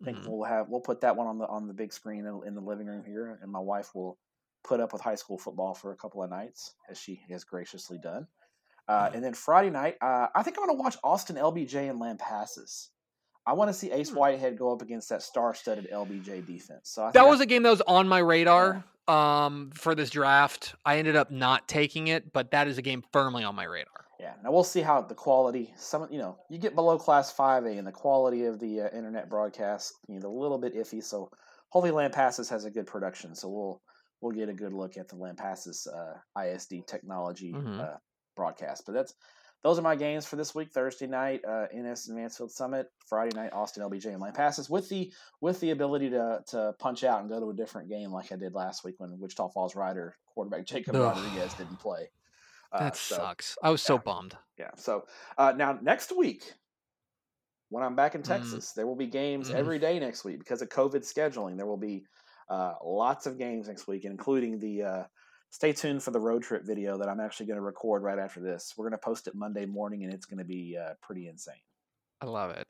I 0.00 0.04
think 0.04 0.18
Mhm. 0.18 0.28
we'll 0.28 0.44
have 0.44 0.68
we'll 0.68 0.80
put 0.80 1.00
that 1.02 1.16
one 1.16 1.26
on 1.26 1.38
the 1.38 1.46
on 1.46 1.66
the 1.68 1.74
big 1.74 1.92
screen 1.92 2.26
in, 2.26 2.42
in 2.46 2.54
the 2.54 2.60
living 2.60 2.86
room 2.86 3.04
here, 3.04 3.38
and 3.42 3.50
my 3.50 3.60
wife 3.60 3.94
will 3.94 4.18
put 4.64 4.80
up 4.80 4.92
with 4.92 5.02
high 5.02 5.14
school 5.14 5.38
football 5.38 5.74
for 5.74 5.92
a 5.92 5.96
couple 5.96 6.22
of 6.22 6.30
nights, 6.30 6.74
as 6.88 6.98
she 6.98 7.22
has 7.30 7.44
graciously 7.44 7.98
done. 7.98 8.26
Uh, 8.88 9.08
Mhm. 9.08 9.14
and 9.14 9.24
then 9.24 9.34
Friday 9.34 9.70
night, 9.70 9.96
uh, 10.00 10.28
I 10.34 10.42
think 10.42 10.58
I'm 10.58 10.66
going 10.66 10.76
to 10.76 10.82
watch 10.82 10.96
Austin 11.04 11.36
LBJ 11.36 11.88
and 11.88 12.00
Lampasas. 12.00 12.88
I 13.46 13.52
want 13.52 13.68
to 13.68 13.74
see 13.74 13.90
Ace 13.92 14.10
Hmm. 14.10 14.16
Whitehead 14.16 14.58
go 14.58 14.72
up 14.72 14.80
against 14.82 15.10
that 15.10 15.22
star-studded 15.22 15.88
LBJ 15.90 16.40
defense. 16.40 16.90
So 16.90 17.04
I 17.04 17.10
That 17.12 17.26
was 17.26 17.40
a 17.40 17.46
game 17.46 17.62
that 17.62 17.70
was 17.70 17.82
on 17.82 18.08
my 18.08 18.18
radar 18.18 18.84
um, 19.06 19.70
for 19.74 19.94
this 19.94 20.08
draft. 20.08 20.74
I 20.86 20.96
ended 20.96 21.14
up 21.14 21.30
not 21.30 21.68
taking 21.68 22.08
it, 22.08 22.32
but 22.32 22.50
that 22.52 22.68
is 22.68 22.78
a 22.78 22.82
game 22.82 23.04
firmly 23.12 23.44
on 23.44 23.54
my 23.54 23.64
radar. 23.64 24.03
Yeah. 24.20 24.34
Now 24.42 24.52
we'll 24.52 24.64
see 24.64 24.80
how 24.80 25.00
the 25.02 25.14
quality. 25.14 25.72
Some 25.76 26.06
you 26.10 26.18
know 26.18 26.38
you 26.48 26.58
get 26.58 26.74
below 26.74 26.98
class 26.98 27.32
five 27.32 27.64
A 27.64 27.70
and 27.76 27.86
the 27.86 27.92
quality 27.92 28.44
of 28.44 28.58
the 28.60 28.82
uh, 28.82 28.88
internet 28.96 29.28
broadcast 29.28 29.92
you 30.08 30.20
know 30.20 30.28
a 30.28 30.40
little 30.40 30.58
bit 30.58 30.74
iffy. 30.74 31.02
So 31.02 31.30
hopefully 31.70 31.92
Lampasas 31.92 32.48
has 32.50 32.64
a 32.64 32.70
good 32.70 32.86
production. 32.86 33.34
So 33.34 33.48
we'll 33.48 33.82
we'll 34.20 34.32
get 34.32 34.48
a 34.48 34.54
good 34.54 34.72
look 34.72 34.96
at 34.96 35.08
the 35.08 35.16
Lampasas 35.16 35.86
uh, 35.88 36.40
ISD 36.40 36.86
technology 36.86 37.52
Mhm. 37.52 37.80
uh, 37.80 37.96
broadcast. 38.36 38.84
But 38.86 38.92
that's 38.92 39.14
those 39.62 39.78
are 39.78 39.82
my 39.82 39.96
games 39.96 40.26
for 40.26 40.36
this 40.36 40.54
week. 40.54 40.70
Thursday 40.72 41.06
night, 41.06 41.42
uh, 41.44 41.66
Ennis 41.72 42.08
and 42.08 42.16
Mansfield 42.18 42.52
Summit. 42.52 42.86
Friday 43.08 43.34
night, 43.34 43.52
Austin 43.54 43.82
LBJ 43.82 44.12
and 44.12 44.22
Lampasas 44.22 44.68
with 44.70 44.88
the 44.90 45.10
with 45.40 45.58
the 45.60 45.70
ability 45.70 46.10
to 46.10 46.40
to 46.48 46.74
punch 46.78 47.02
out 47.02 47.20
and 47.20 47.28
go 47.30 47.40
to 47.40 47.50
a 47.50 47.54
different 47.54 47.88
game 47.88 48.12
like 48.12 48.30
I 48.30 48.36
did 48.36 48.54
last 48.54 48.84
week 48.84 48.94
when 48.98 49.18
Wichita 49.18 49.48
Falls 49.48 49.74
Rider 49.74 50.14
quarterback 50.26 50.66
Jacob 50.66 50.96
Ugh. 50.96 51.02
Rodriguez 51.02 51.54
didn't 51.54 51.80
play. 51.80 52.08
Uh, 52.74 52.78
That 52.80 52.96
so- 52.96 53.16
sucks. 53.16 53.56
I 53.62 53.70
was 53.70 53.80
so 53.82 53.94
yeah. 53.94 54.00
bummed. 54.04 54.36
yeah. 54.58 54.70
So 54.76 55.04
uh, 55.38 55.52
now 55.56 55.78
next 55.80 56.14
week, 56.16 56.52
when 57.70 57.82
I'm 57.84 57.94
back 57.96 58.14
in 58.14 58.22
Mm. 58.22 58.26
Texas, 58.26 58.72
there 58.72 58.86
will 58.86 58.96
be 58.96 59.06
games 59.06 59.50
Mhm. 59.50 59.54
every 59.54 59.78
day 59.78 59.98
next 59.98 60.24
week 60.24 60.38
because 60.40 60.60
of 60.60 60.68
COVID 60.68 61.02
scheduling. 61.02 61.56
There 61.56 61.66
will 61.66 61.76
be 61.78 62.04
uh, 62.50 62.74
lots 62.84 63.26
of 63.26 63.38
games 63.38 63.68
next 63.68 63.86
week, 63.86 64.04
including 64.04 64.58
the. 64.58 64.82
Uh, 64.82 65.04
stay 65.50 65.72
tuned 65.72 66.02
for 66.02 66.10
the 66.10 66.18
road 66.20 66.42
trip 66.42 66.64
video 66.64 66.98
that 66.98 67.08
I'm 67.08 67.20
actually 67.20 67.46
going 67.46 67.56
to 67.58 67.62
record 67.62 68.02
right 68.02 68.18
after 68.18 68.40
this. 68.40 68.74
We're 68.76 68.86
going 68.90 68.98
to 69.00 69.04
post 69.04 69.28
it 69.28 69.34
Monday 69.36 69.64
morning, 69.66 70.02
and 70.04 70.12
it's 70.12 70.26
going 70.26 70.38
to 70.38 70.44
be 70.44 70.76
uh, 70.76 70.94
pretty 71.00 71.28
insane. 71.28 71.54
I 72.20 72.26
love 72.26 72.50
it. 72.50 72.66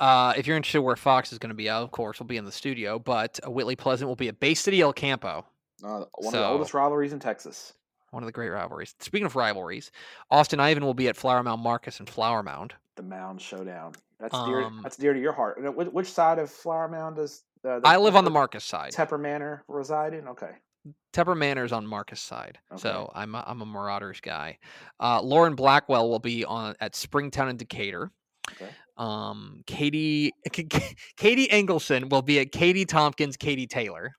Uh, 0.00 0.34
if 0.36 0.46
you're 0.46 0.56
interested 0.56 0.80
where 0.82 0.94
Fox 0.96 1.32
is 1.32 1.38
going 1.38 1.50
to 1.50 1.54
be 1.56 1.68
of 1.68 1.90
course, 1.90 2.20
we'll 2.20 2.26
be 2.28 2.36
in 2.36 2.44
the 2.44 2.52
studio, 2.52 2.98
but 2.98 3.38
Whitley 3.44 3.74
Pleasant 3.76 4.06
will 4.08 4.16
be 4.16 4.28
at 4.28 4.38
Bay 4.40 4.54
City 4.54 4.80
El 4.80 4.92
Campo, 4.92 5.44
Uh, 5.84 6.04
one 6.14 6.32
of 6.34 6.40
the 6.40 6.46
oldest 6.46 6.72
rivalries 6.74 7.12
in 7.12 7.18
Texas. 7.20 7.74
One 8.10 8.22
of 8.22 8.26
the 8.26 8.32
great 8.32 8.48
rivalries. 8.48 8.94
Speaking 9.00 9.26
of 9.26 9.36
rivalries, 9.36 9.90
Austin 10.30 10.60
Ivan 10.60 10.84
will 10.84 10.94
be 10.94 11.08
at 11.08 11.16
Flower 11.16 11.42
Mound 11.42 11.62
Marcus 11.62 11.98
and 12.00 12.08
Flower 12.08 12.42
Mound. 12.42 12.74
The 12.96 13.02
Mound 13.02 13.40
Showdown. 13.40 13.92
That's 14.18 14.34
dear. 14.44 14.62
Um, 14.62 14.80
That's 14.82 14.96
dear 14.96 15.12
to 15.14 15.20
your 15.20 15.32
heart. 15.32 15.58
Which, 15.92 16.10
side 16.10 16.38
of 16.38 16.50
Flower 16.50 16.88
Mound 16.88 17.16
does 17.16 17.44
uh, 17.64 17.80
I 17.84 17.96
live 17.96 18.16
on 18.16 18.24
the 18.24 18.30
Marcus 18.30 18.64
side. 18.64 18.92
Tepper 18.92 19.20
Manor 19.20 19.64
reside 19.68 20.14
in? 20.14 20.28
Okay. 20.28 20.50
Tepper 21.12 21.36
Manor's 21.36 21.72
on 21.72 21.86
Marcus 21.86 22.20
side, 22.20 22.58
Okay. 22.72 22.80
so 22.80 23.10
I'm 23.14 23.34
a, 23.34 23.44
I'm 23.46 23.60
a 23.60 23.66
Marauders 23.66 24.20
guy. 24.20 24.58
Uh, 25.00 25.20
Lauren 25.20 25.54
Blackwell 25.54 26.08
will 26.08 26.18
be 26.18 26.44
on 26.44 26.74
at 26.80 26.94
Springtown 26.94 27.48
and 27.48 27.58
Decatur. 27.58 28.10
Okay. 28.52 28.70
Um, 28.96 29.62
Katie 29.66 30.32
Katie 31.16 31.48
Engelson 31.48 32.10
will 32.10 32.22
be 32.22 32.40
at 32.40 32.52
Katy 32.52 32.84
Tompkins, 32.84 33.36
Katy 33.36 33.66
Taylor. 33.66 34.14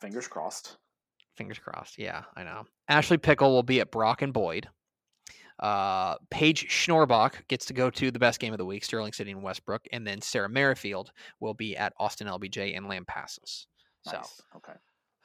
Fingers 0.00 0.26
crossed. 0.26 0.76
Fingers 1.40 1.58
crossed. 1.58 1.98
Yeah, 1.98 2.24
I 2.36 2.44
know. 2.44 2.66
Ashley 2.86 3.16
Pickle 3.16 3.50
will 3.50 3.62
be 3.62 3.80
at 3.80 3.90
Brock 3.90 4.20
and 4.20 4.30
Boyd. 4.30 4.68
Uh, 5.58 6.16
Paige 6.30 6.68
Schnorbach 6.68 7.48
gets 7.48 7.64
to 7.64 7.72
go 7.72 7.88
to 7.88 8.10
the 8.10 8.18
best 8.18 8.40
game 8.40 8.52
of 8.52 8.58
the 8.58 8.66
week, 8.66 8.84
Sterling 8.84 9.14
City 9.14 9.30
and 9.30 9.42
Westbrook, 9.42 9.86
and 9.90 10.06
then 10.06 10.20
Sarah 10.20 10.50
Merrifield 10.50 11.12
will 11.40 11.54
be 11.54 11.78
at 11.78 11.94
Austin 11.98 12.26
LBJ 12.26 12.76
and 12.76 12.84
Lampasas. 12.84 13.64
So 14.06 14.18
Nice. 14.18 14.42
Okay. 14.54 14.74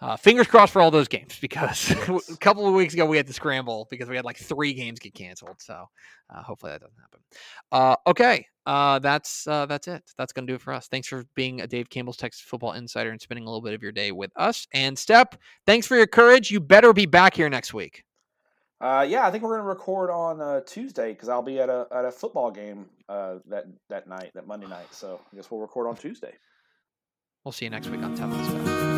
Uh, 0.02 0.18
fingers 0.18 0.46
crossed 0.46 0.74
for 0.74 0.82
all 0.82 0.92
those 0.92 1.08
games 1.08 1.38
because 1.40 1.90
Yes. 2.08 2.30
a 2.30 2.38
couple 2.38 2.68
of 2.68 2.74
weeks 2.74 2.94
ago 2.94 3.06
we 3.06 3.16
had 3.16 3.28
to 3.28 3.34
scramble 3.34 3.88
because 3.90 4.10
we 4.10 4.16
had 4.18 4.26
like 4.26 4.38
three 4.38 4.74
games 4.74 5.00
get 5.00 5.14
canceled. 5.14 5.62
So 5.62 5.88
uh, 6.30 6.44
hopefully 6.44 6.74
that 6.74 6.82
doesn't 6.82 6.98
happen. 7.00 7.20
Uh, 7.72 7.96
okay, 8.06 8.46
uh, 8.66 9.00
that's 9.00 9.48
uh, 9.48 9.66
that's 9.68 9.88
it. 9.88 10.04
That's 10.18 10.34
gonna 10.34 10.48
do 10.48 10.56
it 10.56 10.62
for 10.62 10.74
us. 10.74 10.88
Thanks 10.88 11.08
for 11.08 11.24
being 11.34 11.62
a 11.62 11.68
Dave 11.68 11.90
Campbell's 11.90 12.18
Texas 12.18 12.42
Football 12.42 12.74
Insider 12.74 13.12
and 13.12 13.22
spending 13.22 13.46
a 13.46 13.48
little 13.48 13.62
bit 13.62 13.74
of 13.74 13.82
your 13.82 13.94
day 13.94 14.12
with 14.12 14.32
us. 14.36 14.68
And 14.74 14.98
Stepp, 14.98 15.36
thanks 15.66 15.88
for 15.88 15.96
your 15.96 16.08
courage. 16.08 16.52
You 16.52 16.60
better 16.60 16.92
be 16.92 17.06
back 17.06 17.34
here 17.36 17.50
next 17.50 17.74
week. 17.74 18.04
Uh, 18.82 19.06
yeah, 19.08 19.26
I 19.26 19.32
think 19.32 19.42
we're 19.42 19.52
going 19.52 19.62
to 19.62 19.68
record 19.68 20.10
on 20.10 20.42
uh, 20.42 20.60
Tuesday 20.66 21.14
because 21.14 21.30
I'll 21.30 21.42
be 21.42 21.62
at 21.62 21.70
a 21.70 21.88
at 21.92 22.04
a 22.04 22.12
football 22.12 22.52
game 22.52 22.88
uh, 23.08 23.36
that 23.48 23.64
that 23.88 24.08
night, 24.10 24.32
that 24.36 24.46
Monday 24.46 24.68
night. 24.68 24.88
So 24.92 25.22
I 25.32 25.36
guess 25.38 25.50
we'll 25.50 25.62
record 25.62 25.88
on 25.88 25.96
Tuesday. 25.96 26.34
We'll 27.46 27.54
see 27.54 27.66
you 27.66 27.72
next 27.72 27.88
week 27.88 28.04
on 28.04 28.14
Top 28.16 28.30
of 28.32 28.38
the 28.38 28.66
Step. 28.66 28.95